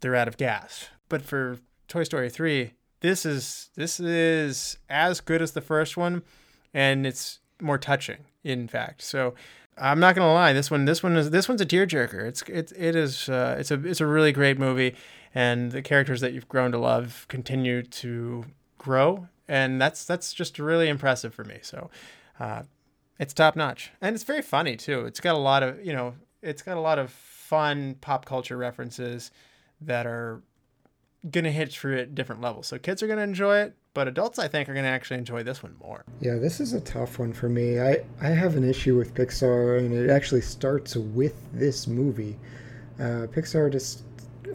they're 0.00 0.16
out 0.16 0.28
of 0.28 0.36
gas. 0.36 0.88
But 1.08 1.22
for 1.22 1.58
Toy 1.88 2.04
Story 2.04 2.30
3, 2.30 2.72
this 3.00 3.24
is 3.24 3.70
this 3.76 3.98
is 3.98 4.76
as 4.88 5.20
good 5.20 5.40
as 5.40 5.52
the 5.52 5.60
first 5.60 5.96
one 5.96 6.22
and 6.74 7.06
it's 7.06 7.40
more 7.60 7.78
touching 7.78 8.18
in 8.44 8.68
fact. 8.68 9.02
So 9.02 9.34
I'm 9.78 10.00
not 10.00 10.14
gonna 10.14 10.32
lie. 10.32 10.52
This 10.52 10.70
one, 10.70 10.84
this 10.84 11.02
one 11.02 11.16
is 11.16 11.30
this 11.30 11.48
one's 11.48 11.60
a 11.60 11.66
tearjerker. 11.66 12.26
It's 12.26 12.42
it 12.42 12.72
it 12.76 12.94
is 12.94 13.28
uh, 13.28 13.56
it's 13.58 13.70
a 13.70 13.86
it's 13.86 14.00
a 14.00 14.06
really 14.06 14.32
great 14.32 14.58
movie, 14.58 14.94
and 15.34 15.72
the 15.72 15.82
characters 15.82 16.20
that 16.20 16.32
you've 16.32 16.48
grown 16.48 16.72
to 16.72 16.78
love 16.78 17.24
continue 17.28 17.82
to 17.82 18.44
grow, 18.78 19.28
and 19.50 19.80
that's 19.80 20.04
that's 20.04 20.32
just 20.32 20.58
really 20.58 20.88
impressive 20.88 21.34
for 21.34 21.44
me. 21.44 21.58
So, 21.60 21.90
uh, 22.38 22.62
it's 23.18 23.34
top 23.34 23.56
notch, 23.56 23.90
and 24.00 24.14
it's 24.14 24.24
very 24.24 24.42
funny 24.42 24.76
too. 24.76 25.04
It's 25.04 25.20
got 25.20 25.34
a 25.34 25.38
lot 25.38 25.62
of 25.62 25.84
you 25.84 25.92
know, 25.92 26.14
it's 26.40 26.62
got 26.62 26.78
a 26.78 26.80
lot 26.80 26.98
of 26.98 27.10
fun 27.10 27.96
pop 28.00 28.24
culture 28.24 28.56
references 28.56 29.32
that 29.80 30.06
are 30.06 30.40
gonna 31.28 31.50
hit 31.50 31.72
through 31.72 31.98
at 31.98 32.14
different 32.14 32.40
levels. 32.40 32.68
So 32.68 32.78
kids 32.78 33.02
are 33.02 33.08
gonna 33.08 33.22
enjoy 33.22 33.58
it, 33.58 33.74
but 33.92 34.06
adults 34.06 34.38
I 34.38 34.46
think 34.46 34.68
are 34.68 34.74
gonna 34.74 34.86
actually 34.86 35.18
enjoy 35.18 35.42
this 35.42 35.62
one 35.64 35.74
more. 35.82 36.04
Yeah, 36.20 36.36
this 36.36 36.60
is 36.60 36.72
a 36.72 36.80
tough 36.80 37.18
one 37.18 37.32
for 37.32 37.48
me. 37.48 37.80
I, 37.80 38.04
I 38.22 38.28
have 38.28 38.56
an 38.56 38.66
issue 38.66 38.96
with 38.96 39.14
Pixar, 39.14 39.78
and 39.78 39.92
it 39.92 40.10
actually 40.10 40.42
starts 40.42 40.94
with 40.96 41.34
this 41.52 41.88
movie. 41.88 42.38
Uh, 43.00 43.26
Pixar 43.26 43.70
just 43.72 44.04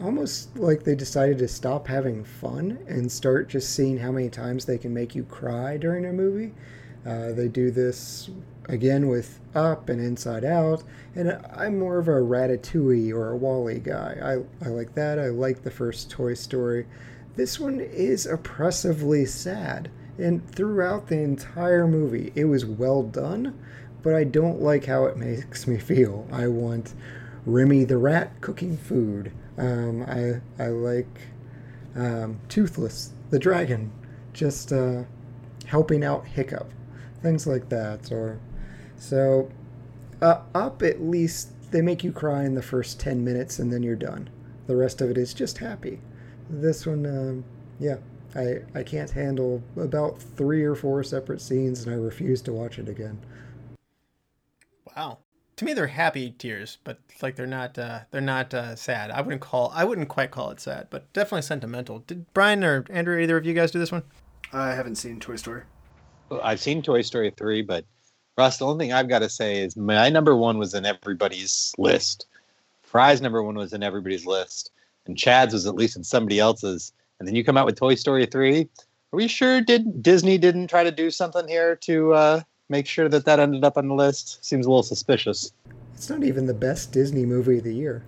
almost 0.01 0.57
like 0.57 0.83
they 0.83 0.95
decided 0.95 1.37
to 1.39 1.47
stop 1.47 1.87
having 1.87 2.23
fun 2.23 2.79
and 2.87 3.11
start 3.11 3.49
just 3.49 3.73
seeing 3.73 3.97
how 3.97 4.11
many 4.11 4.29
times 4.29 4.65
they 4.65 4.77
can 4.77 4.93
make 4.93 5.15
you 5.15 5.23
cry 5.23 5.77
during 5.77 6.05
a 6.05 6.13
movie. 6.13 6.53
Uh, 7.05 7.31
they 7.31 7.47
do 7.47 7.69
this 7.69 8.29
again 8.67 9.07
with 9.07 9.39
Up 9.53 9.89
and 9.89 10.01
Inside 10.01 10.43
Out, 10.43 10.83
and 11.13 11.39
I'm 11.53 11.77
more 11.77 11.99
of 11.99 12.07
a 12.07 12.11
Ratatouille 12.11 13.13
or 13.13 13.31
a 13.31 13.37
WALL-E 13.37 13.79
guy. 13.79 14.17
I, 14.21 14.65
I 14.65 14.69
like 14.69 14.95
that. 14.95 15.19
I 15.19 15.27
like 15.27 15.61
the 15.61 15.71
first 15.71 16.09
Toy 16.09 16.33
Story. 16.33 16.87
This 17.35 17.59
one 17.59 17.79
is 17.79 18.25
oppressively 18.25 19.25
sad, 19.25 19.91
and 20.17 20.49
throughout 20.49 21.07
the 21.07 21.19
entire 21.19 21.87
movie, 21.87 22.31
it 22.33 22.45
was 22.45 22.65
well 22.65 23.03
done, 23.03 23.57
but 24.01 24.15
I 24.15 24.23
don't 24.23 24.61
like 24.61 24.85
how 24.85 25.05
it 25.05 25.17
makes 25.17 25.67
me 25.67 25.77
feel. 25.77 26.27
I 26.31 26.47
want 26.47 26.95
Remy 27.45 27.83
the 27.83 27.97
rat 27.97 28.41
cooking 28.41 28.77
food. 28.77 29.31
Um, 29.57 30.03
I 30.03 30.41
I 30.61 30.67
like 30.67 31.21
um, 31.95 32.39
Toothless 32.49 33.11
the 33.29 33.39
dragon, 33.39 33.91
just 34.33 34.71
uh, 34.71 35.03
helping 35.65 36.03
out 36.03 36.25
Hiccup, 36.25 36.71
things 37.21 37.47
like 37.47 37.69
that. 37.69 38.11
Or 38.11 38.39
so 38.97 39.49
uh, 40.21 40.41
up 40.53 40.81
at 40.81 41.01
least 41.01 41.49
they 41.71 41.81
make 41.81 42.03
you 42.03 42.11
cry 42.11 42.43
in 42.43 42.55
the 42.55 42.61
first 42.61 42.99
ten 42.99 43.23
minutes 43.23 43.59
and 43.59 43.71
then 43.71 43.83
you're 43.83 43.95
done. 43.95 44.29
The 44.67 44.75
rest 44.75 45.01
of 45.01 45.09
it 45.09 45.17
is 45.17 45.33
just 45.33 45.57
happy. 45.59 45.99
This 46.49 46.85
one, 46.85 47.05
um, 47.05 47.45
yeah, 47.79 47.97
I 48.35 48.59
I 48.73 48.83
can't 48.83 49.11
handle 49.11 49.63
about 49.77 50.21
three 50.21 50.63
or 50.63 50.75
four 50.75 51.03
separate 51.03 51.41
scenes 51.41 51.85
and 51.85 51.93
I 51.93 51.97
refuse 51.97 52.41
to 52.43 52.53
watch 52.53 52.77
it 52.79 52.89
again. 52.89 53.19
Wow. 54.95 55.19
To 55.57 55.65
me, 55.65 55.73
they're 55.73 55.87
happy 55.87 56.31
tears, 56.37 56.77
but 56.83 56.99
like 57.21 57.35
they're 57.35 57.47
not 57.47 57.77
uh, 57.77 58.01
they're 58.11 58.21
not 58.21 58.53
uh, 58.53 58.75
sad. 58.75 59.09
I 59.09 59.21
wouldn't 59.21 59.41
call 59.41 59.71
I 59.73 59.85
wouldn't 59.85 60.09
quite 60.09 60.31
call 60.31 60.51
it 60.51 60.59
sad, 60.59 60.87
but 60.89 61.11
definitely 61.13 61.43
sentimental. 61.43 61.99
Did 61.99 62.33
Brian 62.33 62.63
or 62.63 62.85
Andrew 62.89 63.17
either 63.19 63.37
of 63.37 63.45
you 63.45 63.53
guys 63.53 63.71
do 63.71 63.79
this 63.79 63.91
one? 63.91 64.03
I 64.51 64.71
haven't 64.71 64.95
seen 64.95 65.19
Toy 65.19 65.37
Story. 65.37 65.63
Well, 66.29 66.41
I've 66.43 66.59
seen 66.59 66.81
Toy 66.81 67.01
Story 67.01 67.31
3, 67.35 67.61
but 67.61 67.85
Russ, 68.37 68.57
the 68.57 68.65
only 68.65 68.85
thing 68.85 68.93
I've 68.93 69.09
got 69.09 69.19
to 69.19 69.29
say 69.29 69.63
is 69.63 69.77
my 69.77 70.09
number 70.09 70.35
one 70.35 70.57
was 70.57 70.73
in 70.73 70.85
everybody's 70.85 71.73
list. 71.77 72.25
Fry's 72.81 73.21
number 73.21 73.43
one 73.43 73.55
was 73.55 73.73
in 73.73 73.83
everybody's 73.83 74.25
list, 74.25 74.71
and 75.05 75.17
Chad's 75.17 75.53
was 75.53 75.67
at 75.67 75.75
least 75.75 75.95
in 75.95 76.03
somebody 76.03 76.39
else's. 76.39 76.93
And 77.19 77.27
then 77.27 77.35
you 77.35 77.43
come 77.43 77.57
out 77.57 77.65
with 77.65 77.77
Toy 77.77 77.95
Story 77.95 78.25
3. 78.25 78.61
Are 78.61 78.67
we 79.11 79.27
sure 79.27 79.61
did 79.61 80.03
Disney 80.03 80.37
didn't 80.37 80.67
try 80.67 80.83
to 80.83 80.91
do 80.91 81.09
something 81.11 81.47
here 81.47 81.75
to 81.77 82.13
uh, 82.13 82.41
make 82.69 82.87
sure 82.87 83.09
that 83.09 83.25
that 83.25 83.39
ended 83.39 83.63
up 83.63 83.77
on 83.77 83.87
the 83.87 83.93
list? 83.93 84.43
Seems 84.43 84.65
a 84.65 84.69
little 84.69 84.83
suspicious. 84.83 85.51
It's 85.93 86.09
not 86.09 86.23
even 86.23 86.45
the 86.45 86.53
best 86.53 86.91
Disney 86.91 87.25
movie 87.25 87.57
of 87.59 87.63
the 87.63 87.73
year. 87.73 88.03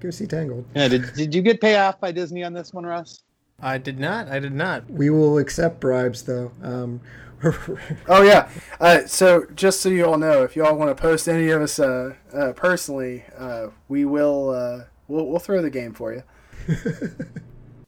Go 0.00 0.10
see 0.10 0.26
Tangled. 0.26 0.64
Yeah, 0.74 0.88
did, 0.88 1.12
did 1.14 1.34
you 1.34 1.42
get 1.42 1.60
payoff 1.60 2.00
by 2.00 2.12
Disney 2.12 2.44
on 2.44 2.52
this 2.52 2.72
one, 2.72 2.86
Russ? 2.86 3.22
I 3.60 3.78
did 3.78 3.98
not. 3.98 4.28
I 4.28 4.38
did 4.38 4.52
not. 4.52 4.88
We 4.88 5.10
will 5.10 5.38
accept 5.38 5.80
bribes, 5.80 6.22
though. 6.22 6.52
Um, 6.62 7.00
Oh 8.08 8.22
yeah. 8.22 8.48
Uh, 8.80 9.06
so 9.06 9.46
just 9.54 9.80
so 9.80 9.88
you 9.88 10.06
all 10.06 10.18
know, 10.18 10.42
if 10.42 10.56
you 10.56 10.64
all 10.64 10.76
want 10.76 10.96
to 10.96 11.00
post 11.00 11.28
any 11.28 11.50
of 11.50 11.62
us 11.62 11.78
uh, 11.78 12.14
uh, 12.32 12.52
personally, 12.52 13.24
uh, 13.36 13.68
we 13.88 14.04
will 14.04 14.50
uh, 14.50 14.84
we'll 15.06 15.26
we'll 15.26 15.38
throw 15.38 15.62
the 15.62 15.70
game 15.70 15.92
for 15.94 16.12
you. 16.12 16.22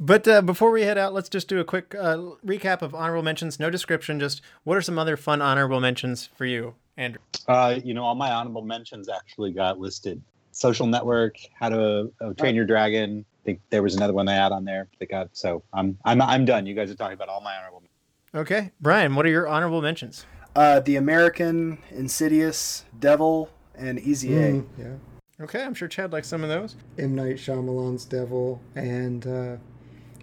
But 0.03 0.27
uh, 0.27 0.41
before 0.41 0.71
we 0.71 0.83
head 0.83 0.97
out, 0.97 1.13
let's 1.13 1.29
just 1.29 1.47
do 1.47 1.61
a 1.61 1.65
quick 1.65 1.95
uh, 1.95 2.17
recap 2.45 2.81
of 2.81 2.95
honorable 2.95 3.23
mentions. 3.23 3.61
No 3.61 3.69
description, 3.69 4.19
just 4.19 4.41
what 4.65 4.79
are 4.79 4.83
some 4.83 4.99
other 4.99 5.15
fun 5.19 5.43
honorable 5.43 5.79
mentions 5.79 6.31
for 6.35 6.47
you, 6.47 6.75
Andrew? 6.97 7.21
Uh, 7.47 7.79
you 7.85 7.93
know, 7.93 8.03
all 8.03 8.15
my 8.15 8.33
honorable 8.33 8.63
mentions 8.63 9.11
actually 9.11 9.53
got 9.53 9.79
listed. 9.79 10.23
Social 10.53 10.87
Network, 10.87 11.37
How 11.55 11.69
to 11.69 12.13
uh, 12.21 12.33
Train 12.33 12.55
Your 12.55 12.65
Dragon. 12.65 13.27
I 13.43 13.45
think 13.45 13.61
there 13.69 13.83
was 13.83 13.95
another 13.95 14.15
one 14.15 14.25
they 14.25 14.35
had 14.35 14.53
on 14.53 14.65
there. 14.65 14.89
They 14.99 15.07
got 15.07 15.29
so 15.33 15.63
I'm 15.73 15.99
I'm 16.05 16.21
I'm 16.23 16.45
done. 16.47 16.65
You 16.65 16.75
guys 16.75 16.91
are 16.91 16.95
talking 16.95 17.15
about 17.15 17.29
all 17.29 17.43
my 17.43 17.57
honorable. 17.57 17.83
Mentions. 17.83 17.91
Okay, 18.35 18.71
Brian, 18.81 19.15
what 19.15 19.27
are 19.27 19.31
your 19.31 19.49
honorable 19.49 19.83
mentions? 19.83 20.25
Uh, 20.57 20.81
the 20.81 20.97
American, 20.97 21.79
Insidious, 21.91 22.85
Devil, 22.99 23.51
and 23.77 23.99
Easy 24.01 24.35
A. 24.35 24.53
mm, 24.53 24.67
yeah. 24.79 25.45
Okay, 25.45 25.63
I'm 25.63 25.75
sure 25.75 25.89
Chad 25.89 26.13
likes 26.13 26.29
some 26.29 26.43
of 26.43 26.49
those. 26.49 26.77
M. 26.99 27.15
Night 27.15 27.37
Shyamalan's 27.37 28.05
Devil 28.05 28.61
and 28.75 29.27
uh, 29.27 29.57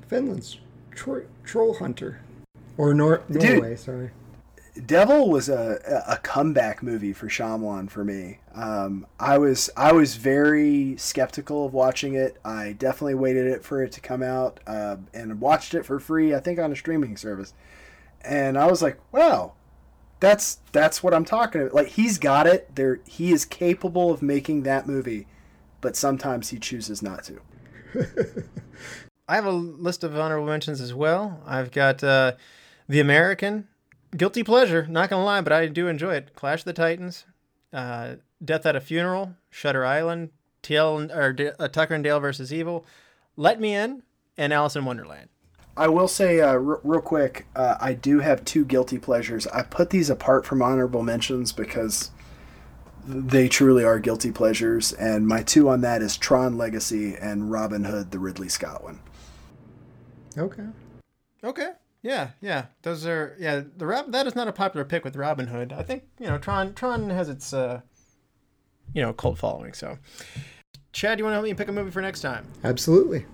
Finland's 0.08 0.60
Tro- 0.92 1.26
Troll 1.44 1.76
Hunter. 1.76 2.22
Or 2.78 2.94
Nor- 2.94 3.24
Dude. 3.30 3.44
Norway, 3.44 3.76
sorry. 3.76 4.12
Devil 4.86 5.30
was 5.30 5.50
a, 5.50 6.04
a 6.08 6.18
comeback 6.18 6.84
movie 6.84 7.12
for 7.14 7.28
Shyamalan 7.28 7.90
for 7.90 8.04
me. 8.04 8.40
Um, 8.54 9.08
I 9.20 9.40
was 9.40 9.72
I 9.76 9.92
was 9.92 10.18
very 10.18 10.96
skeptical 10.98 11.66
of 11.66 11.74
watching 11.74 12.14
it. 12.14 12.38
I 12.46 12.74
definitely 12.74 13.16
waited 13.16 13.48
it 13.48 13.64
for 13.64 13.82
it 13.82 13.92
to 13.94 14.02
come 14.02 14.22
out 14.22 14.60
uh, 14.68 14.98
and 15.16 15.42
watched 15.42 15.74
it 15.74 15.84
for 15.84 16.00
free. 16.00 16.36
I 16.36 16.40
think 16.40 16.60
on 16.60 16.72
a 16.72 16.76
streaming 16.76 17.18
service, 17.18 17.56
and 18.22 18.56
I 18.56 18.68
was 18.68 18.84
like, 18.84 19.00
wow, 19.12 19.54
that's 20.20 20.60
that's 20.72 21.02
what 21.02 21.14
I'm 21.14 21.26
talking 21.26 21.62
about. 21.62 21.74
Like 21.74 21.88
he's 21.88 22.20
got 22.20 22.46
it. 22.46 22.76
There, 22.76 23.00
he 23.08 23.32
is 23.32 23.46
capable 23.46 24.12
of 24.12 24.22
making 24.22 24.62
that 24.64 24.86
movie, 24.88 25.26
but 25.82 25.96
sometimes 25.96 26.50
he 26.50 26.60
chooses 26.60 27.02
not 27.02 27.24
to. 27.24 27.42
I 29.28 29.36
have 29.36 29.46
a 29.46 29.52
list 29.52 30.04
of 30.04 30.18
honorable 30.18 30.48
mentions 30.48 30.80
as 30.80 30.94
well. 30.94 31.42
I've 31.46 31.72
got 31.72 32.04
uh, 32.04 32.34
The 32.88 33.00
American, 33.00 33.68
Guilty 34.16 34.44
Pleasure, 34.44 34.88
not 34.90 35.10
gonna 35.10 35.26
lie, 35.26 35.42
but 35.42 35.52
I 35.54 35.68
do 35.68 35.88
enjoy 35.88 36.16
it. 36.16 36.34
Clash 36.36 36.60
of 36.60 36.66
the 36.66 36.74
Titans, 36.74 37.26
uh, 37.74 38.16
Death 38.44 38.66
at 38.66 38.76
a 38.76 38.82
Funeral, 38.82 39.36
Shutter 39.50 39.86
Island, 39.86 40.30
TL 40.64 41.14
or 41.16 41.34
D- 41.34 41.52
uh, 41.60 41.68
Tucker 41.68 41.94
and 41.96 42.04
Dale 42.04 42.20
versus 42.20 42.54
Evil, 42.54 42.86
Let 43.36 43.60
Me 43.60 43.76
In, 43.76 44.04
and 44.38 44.54
Alice 44.54 44.76
in 44.76 44.86
Wonderland. 44.86 45.30
I 45.76 45.88
will 45.90 46.08
say 46.08 46.40
uh, 46.42 46.54
r- 46.54 46.80
real 46.84 47.02
quick, 47.02 47.48
uh, 47.56 47.76
I 47.80 47.94
do 47.94 48.20
have 48.20 48.46
two 48.46 48.66
guilty 48.66 48.98
pleasures. 48.98 49.46
I 49.48 49.62
put 49.64 49.90
these 49.90 50.10
apart 50.10 50.46
from 50.46 50.62
honorable 50.62 51.04
mentions 51.04 51.52
because 51.52 52.12
they 53.06 53.48
truly 53.48 53.84
are 53.84 54.00
guilty 54.00 54.32
pleasures, 54.32 54.92
and 54.94 55.28
my 55.28 55.44
two 55.44 55.70
on 55.70 55.82
that 55.82 56.02
is 56.02 56.18
Tron 56.18 56.58
Legacy 56.58 57.16
and 57.16 57.52
Robin 57.52 57.84
Hood, 57.84 58.12
the 58.12 58.20
Ridley 58.20 58.50
Scott 58.50 58.84
one. 58.84 59.00
Okay. 60.38 60.66
Okay. 61.44 61.70
Yeah, 62.04 62.30
yeah. 62.42 62.66
Those 62.84 63.06
are 63.06 63.36
yeah. 63.40 63.64
The 63.76 63.86
Rob 63.86 64.12
that 64.12 64.28
is 64.28 64.36
not 64.36 64.48
a 64.48 64.54
popular 64.54 64.86
pick 64.86 65.04
with 65.04 65.16
Robin 65.16 65.48
Hood. 65.48 65.74
I 65.74 65.84
think 65.84 66.04
you 66.20 66.28
know 66.28 66.38
Tron. 66.38 66.74
Tron 66.74 67.10
has 67.10 67.28
its 67.28 67.54
uh, 67.54 67.82
you 68.94 69.02
know, 69.02 69.14
cult 69.14 69.38
following. 69.38 69.74
So, 69.74 69.98
Chad, 70.92 71.20
you 71.20 71.26
want 71.26 71.34
to 71.34 71.36
help 71.36 71.46
me 71.46 71.54
pick 71.54 71.68
a 71.68 71.72
movie 71.72 71.92
for 71.92 72.02
next 72.02 72.22
time? 72.22 72.48
Absolutely. 72.64 73.26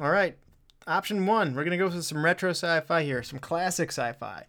All 0.00 0.10
right. 0.10 0.36
Option 0.86 1.26
one, 1.26 1.54
we're 1.54 1.64
going 1.64 1.70
to 1.70 1.76
go 1.76 1.88
with 1.88 2.04
some 2.04 2.24
retro 2.24 2.50
sci 2.50 2.80
fi 2.80 3.02
here, 3.02 3.22
some 3.22 3.38
classic 3.38 3.90
sci 3.90 4.12
fi. 4.12 4.44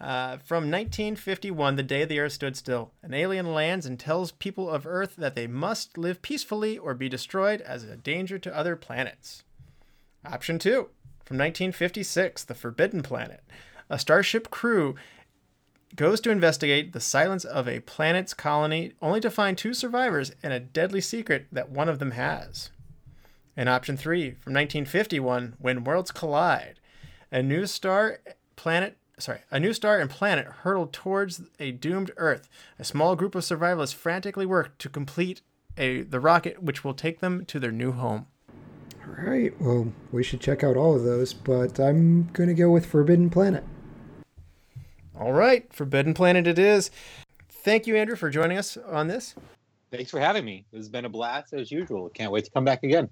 Uh, 0.00 0.36
from 0.38 0.70
1951, 0.70 1.76
The 1.76 1.82
Day 1.82 2.04
the 2.04 2.20
Earth 2.20 2.32
Stood 2.32 2.56
Still, 2.56 2.92
an 3.02 3.14
alien 3.14 3.52
lands 3.52 3.86
and 3.86 3.98
tells 3.98 4.32
people 4.32 4.68
of 4.68 4.86
Earth 4.86 5.14
that 5.16 5.34
they 5.34 5.46
must 5.46 5.96
live 5.98 6.22
peacefully 6.22 6.76
or 6.78 6.94
be 6.94 7.08
destroyed 7.08 7.60
as 7.60 7.84
a 7.84 7.96
danger 7.96 8.38
to 8.38 8.56
other 8.56 8.74
planets. 8.74 9.44
Option 10.24 10.58
two, 10.58 10.88
from 11.24 11.38
1956, 11.38 12.44
The 12.44 12.54
Forbidden 12.54 13.02
Planet. 13.02 13.42
A 13.88 13.98
starship 13.98 14.50
crew 14.50 14.96
goes 15.94 16.20
to 16.20 16.30
investigate 16.30 16.92
the 16.92 17.00
silence 17.00 17.44
of 17.44 17.68
a 17.68 17.80
planet's 17.80 18.34
colony 18.34 18.92
only 19.02 19.20
to 19.20 19.30
find 19.30 19.56
two 19.56 19.74
survivors 19.74 20.32
and 20.42 20.52
a 20.52 20.60
deadly 20.60 21.00
secret 21.00 21.46
that 21.52 21.70
one 21.70 21.88
of 21.88 21.98
them 21.98 22.12
has. 22.12 22.70
And 23.56 23.68
option 23.68 23.96
three 23.96 24.30
from 24.30 24.54
1951, 24.54 25.56
When 25.58 25.84
Worlds 25.84 26.10
Collide, 26.10 26.80
a 27.30 27.42
new 27.42 27.66
star 27.66 28.20
planet. 28.56 28.96
Sorry, 29.18 29.40
a 29.50 29.60
new 29.60 29.74
star 29.74 30.00
and 30.00 30.08
planet 30.08 30.46
hurtled 30.46 30.92
towards 30.92 31.42
a 31.60 31.70
doomed 31.70 32.10
Earth. 32.16 32.48
A 32.78 32.84
small 32.84 33.14
group 33.14 33.34
of 33.34 33.42
survivalists 33.42 33.94
frantically 33.94 34.46
work 34.46 34.78
to 34.78 34.88
complete 34.88 35.42
a 35.76 36.02
the 36.02 36.20
rocket 36.20 36.62
which 36.62 36.82
will 36.82 36.94
take 36.94 37.20
them 37.20 37.44
to 37.46 37.60
their 37.60 37.72
new 37.72 37.92
home. 37.92 38.26
All 39.04 39.24
right. 39.24 39.52
Well, 39.60 39.92
we 40.12 40.22
should 40.22 40.40
check 40.40 40.62
out 40.62 40.76
all 40.76 40.94
of 40.94 41.04
those, 41.04 41.32
but 41.32 41.78
I'm 41.80 42.28
going 42.32 42.48
to 42.48 42.54
go 42.54 42.70
with 42.70 42.86
Forbidden 42.86 43.30
Planet. 43.30 43.64
All 45.18 45.32
right, 45.32 45.72
Forbidden 45.72 46.14
Planet 46.14 46.46
it 46.46 46.58
is. 46.58 46.90
Thank 47.48 47.86
you, 47.86 47.96
Andrew, 47.96 48.16
for 48.16 48.30
joining 48.30 48.58
us 48.58 48.76
on 48.76 49.08
this. 49.08 49.34
Thanks 49.90 50.10
for 50.10 50.18
having 50.18 50.44
me. 50.44 50.64
It 50.72 50.76
has 50.76 50.88
been 50.88 51.04
a 51.04 51.08
blast 51.08 51.52
as 51.52 51.70
usual. 51.70 52.08
Can't 52.08 52.32
wait 52.32 52.44
to 52.46 52.50
come 52.50 52.64
back 52.64 52.82
again. 52.82 53.08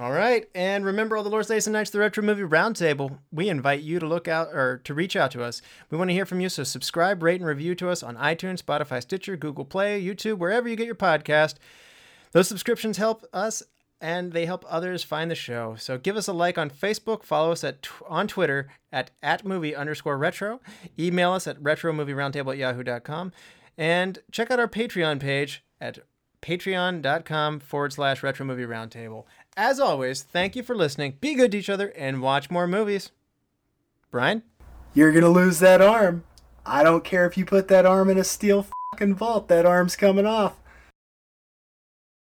All 0.00 0.10
right, 0.10 0.48
and 0.56 0.84
remember 0.84 1.16
all 1.16 1.22
the 1.22 1.30
Lord's 1.30 1.46
Days 1.46 1.68
and 1.68 1.72
Nights, 1.72 1.90
the 1.90 2.00
Retro 2.00 2.24
Movie 2.24 2.42
Roundtable. 2.42 3.18
We 3.30 3.48
invite 3.48 3.82
you 3.82 4.00
to 4.00 4.06
look 4.06 4.26
out 4.26 4.48
or 4.48 4.80
to 4.82 4.92
reach 4.92 5.14
out 5.14 5.30
to 5.32 5.44
us. 5.44 5.62
We 5.88 5.96
want 5.96 6.10
to 6.10 6.14
hear 6.14 6.26
from 6.26 6.40
you, 6.40 6.48
so 6.48 6.64
subscribe, 6.64 7.22
rate, 7.22 7.40
and 7.40 7.46
review 7.46 7.76
to 7.76 7.90
us 7.90 8.02
on 8.02 8.16
iTunes, 8.16 8.60
Spotify, 8.60 9.02
Stitcher, 9.02 9.36
Google 9.36 9.64
Play, 9.64 10.02
YouTube, 10.02 10.38
wherever 10.38 10.68
you 10.68 10.74
get 10.74 10.86
your 10.86 10.96
podcast. 10.96 11.56
Those 12.32 12.48
subscriptions 12.48 12.96
help 12.96 13.24
us 13.32 13.62
and 14.04 14.32
they 14.32 14.44
help 14.44 14.66
others 14.68 15.02
find 15.02 15.30
the 15.30 15.34
show. 15.34 15.76
So 15.78 15.96
give 15.96 16.14
us 16.14 16.28
a 16.28 16.34
like 16.34 16.58
on 16.58 16.68
Facebook, 16.68 17.22
follow 17.22 17.52
us 17.52 17.64
at 17.64 17.88
on 18.06 18.28
Twitter 18.28 18.68
at, 18.92 19.12
at 19.22 19.46
movie 19.46 19.74
underscore 19.74 20.18
retro, 20.18 20.60
email 20.98 21.32
us 21.32 21.46
at 21.46 21.58
retromovieroundtable 21.62 22.52
at 22.52 22.58
yahoo.com, 22.58 23.32
and 23.78 24.18
check 24.30 24.50
out 24.50 24.60
our 24.60 24.68
Patreon 24.68 25.20
page 25.20 25.64
at 25.80 26.00
patreon.com 26.42 27.60
forward 27.60 27.94
slash 27.94 28.22
retro 28.22 28.44
movie 28.44 28.66
roundtable. 28.66 29.24
As 29.56 29.80
always, 29.80 30.22
thank 30.22 30.54
you 30.54 30.62
for 30.62 30.76
listening. 30.76 31.16
Be 31.22 31.34
good 31.34 31.52
to 31.52 31.58
each 31.58 31.70
other 31.70 31.88
and 31.96 32.20
watch 32.20 32.50
more 32.50 32.66
movies. 32.66 33.10
Brian? 34.10 34.42
You're 34.92 35.12
gonna 35.12 35.30
lose 35.30 35.60
that 35.60 35.80
arm. 35.80 36.24
I 36.66 36.82
don't 36.82 37.04
care 37.04 37.24
if 37.24 37.38
you 37.38 37.46
put 37.46 37.68
that 37.68 37.86
arm 37.86 38.10
in 38.10 38.18
a 38.18 38.24
steel 38.24 38.66
fucking 38.92 39.14
vault. 39.14 39.48
That 39.48 39.64
arm's 39.64 39.96
coming 39.96 40.26
off. 40.26 40.60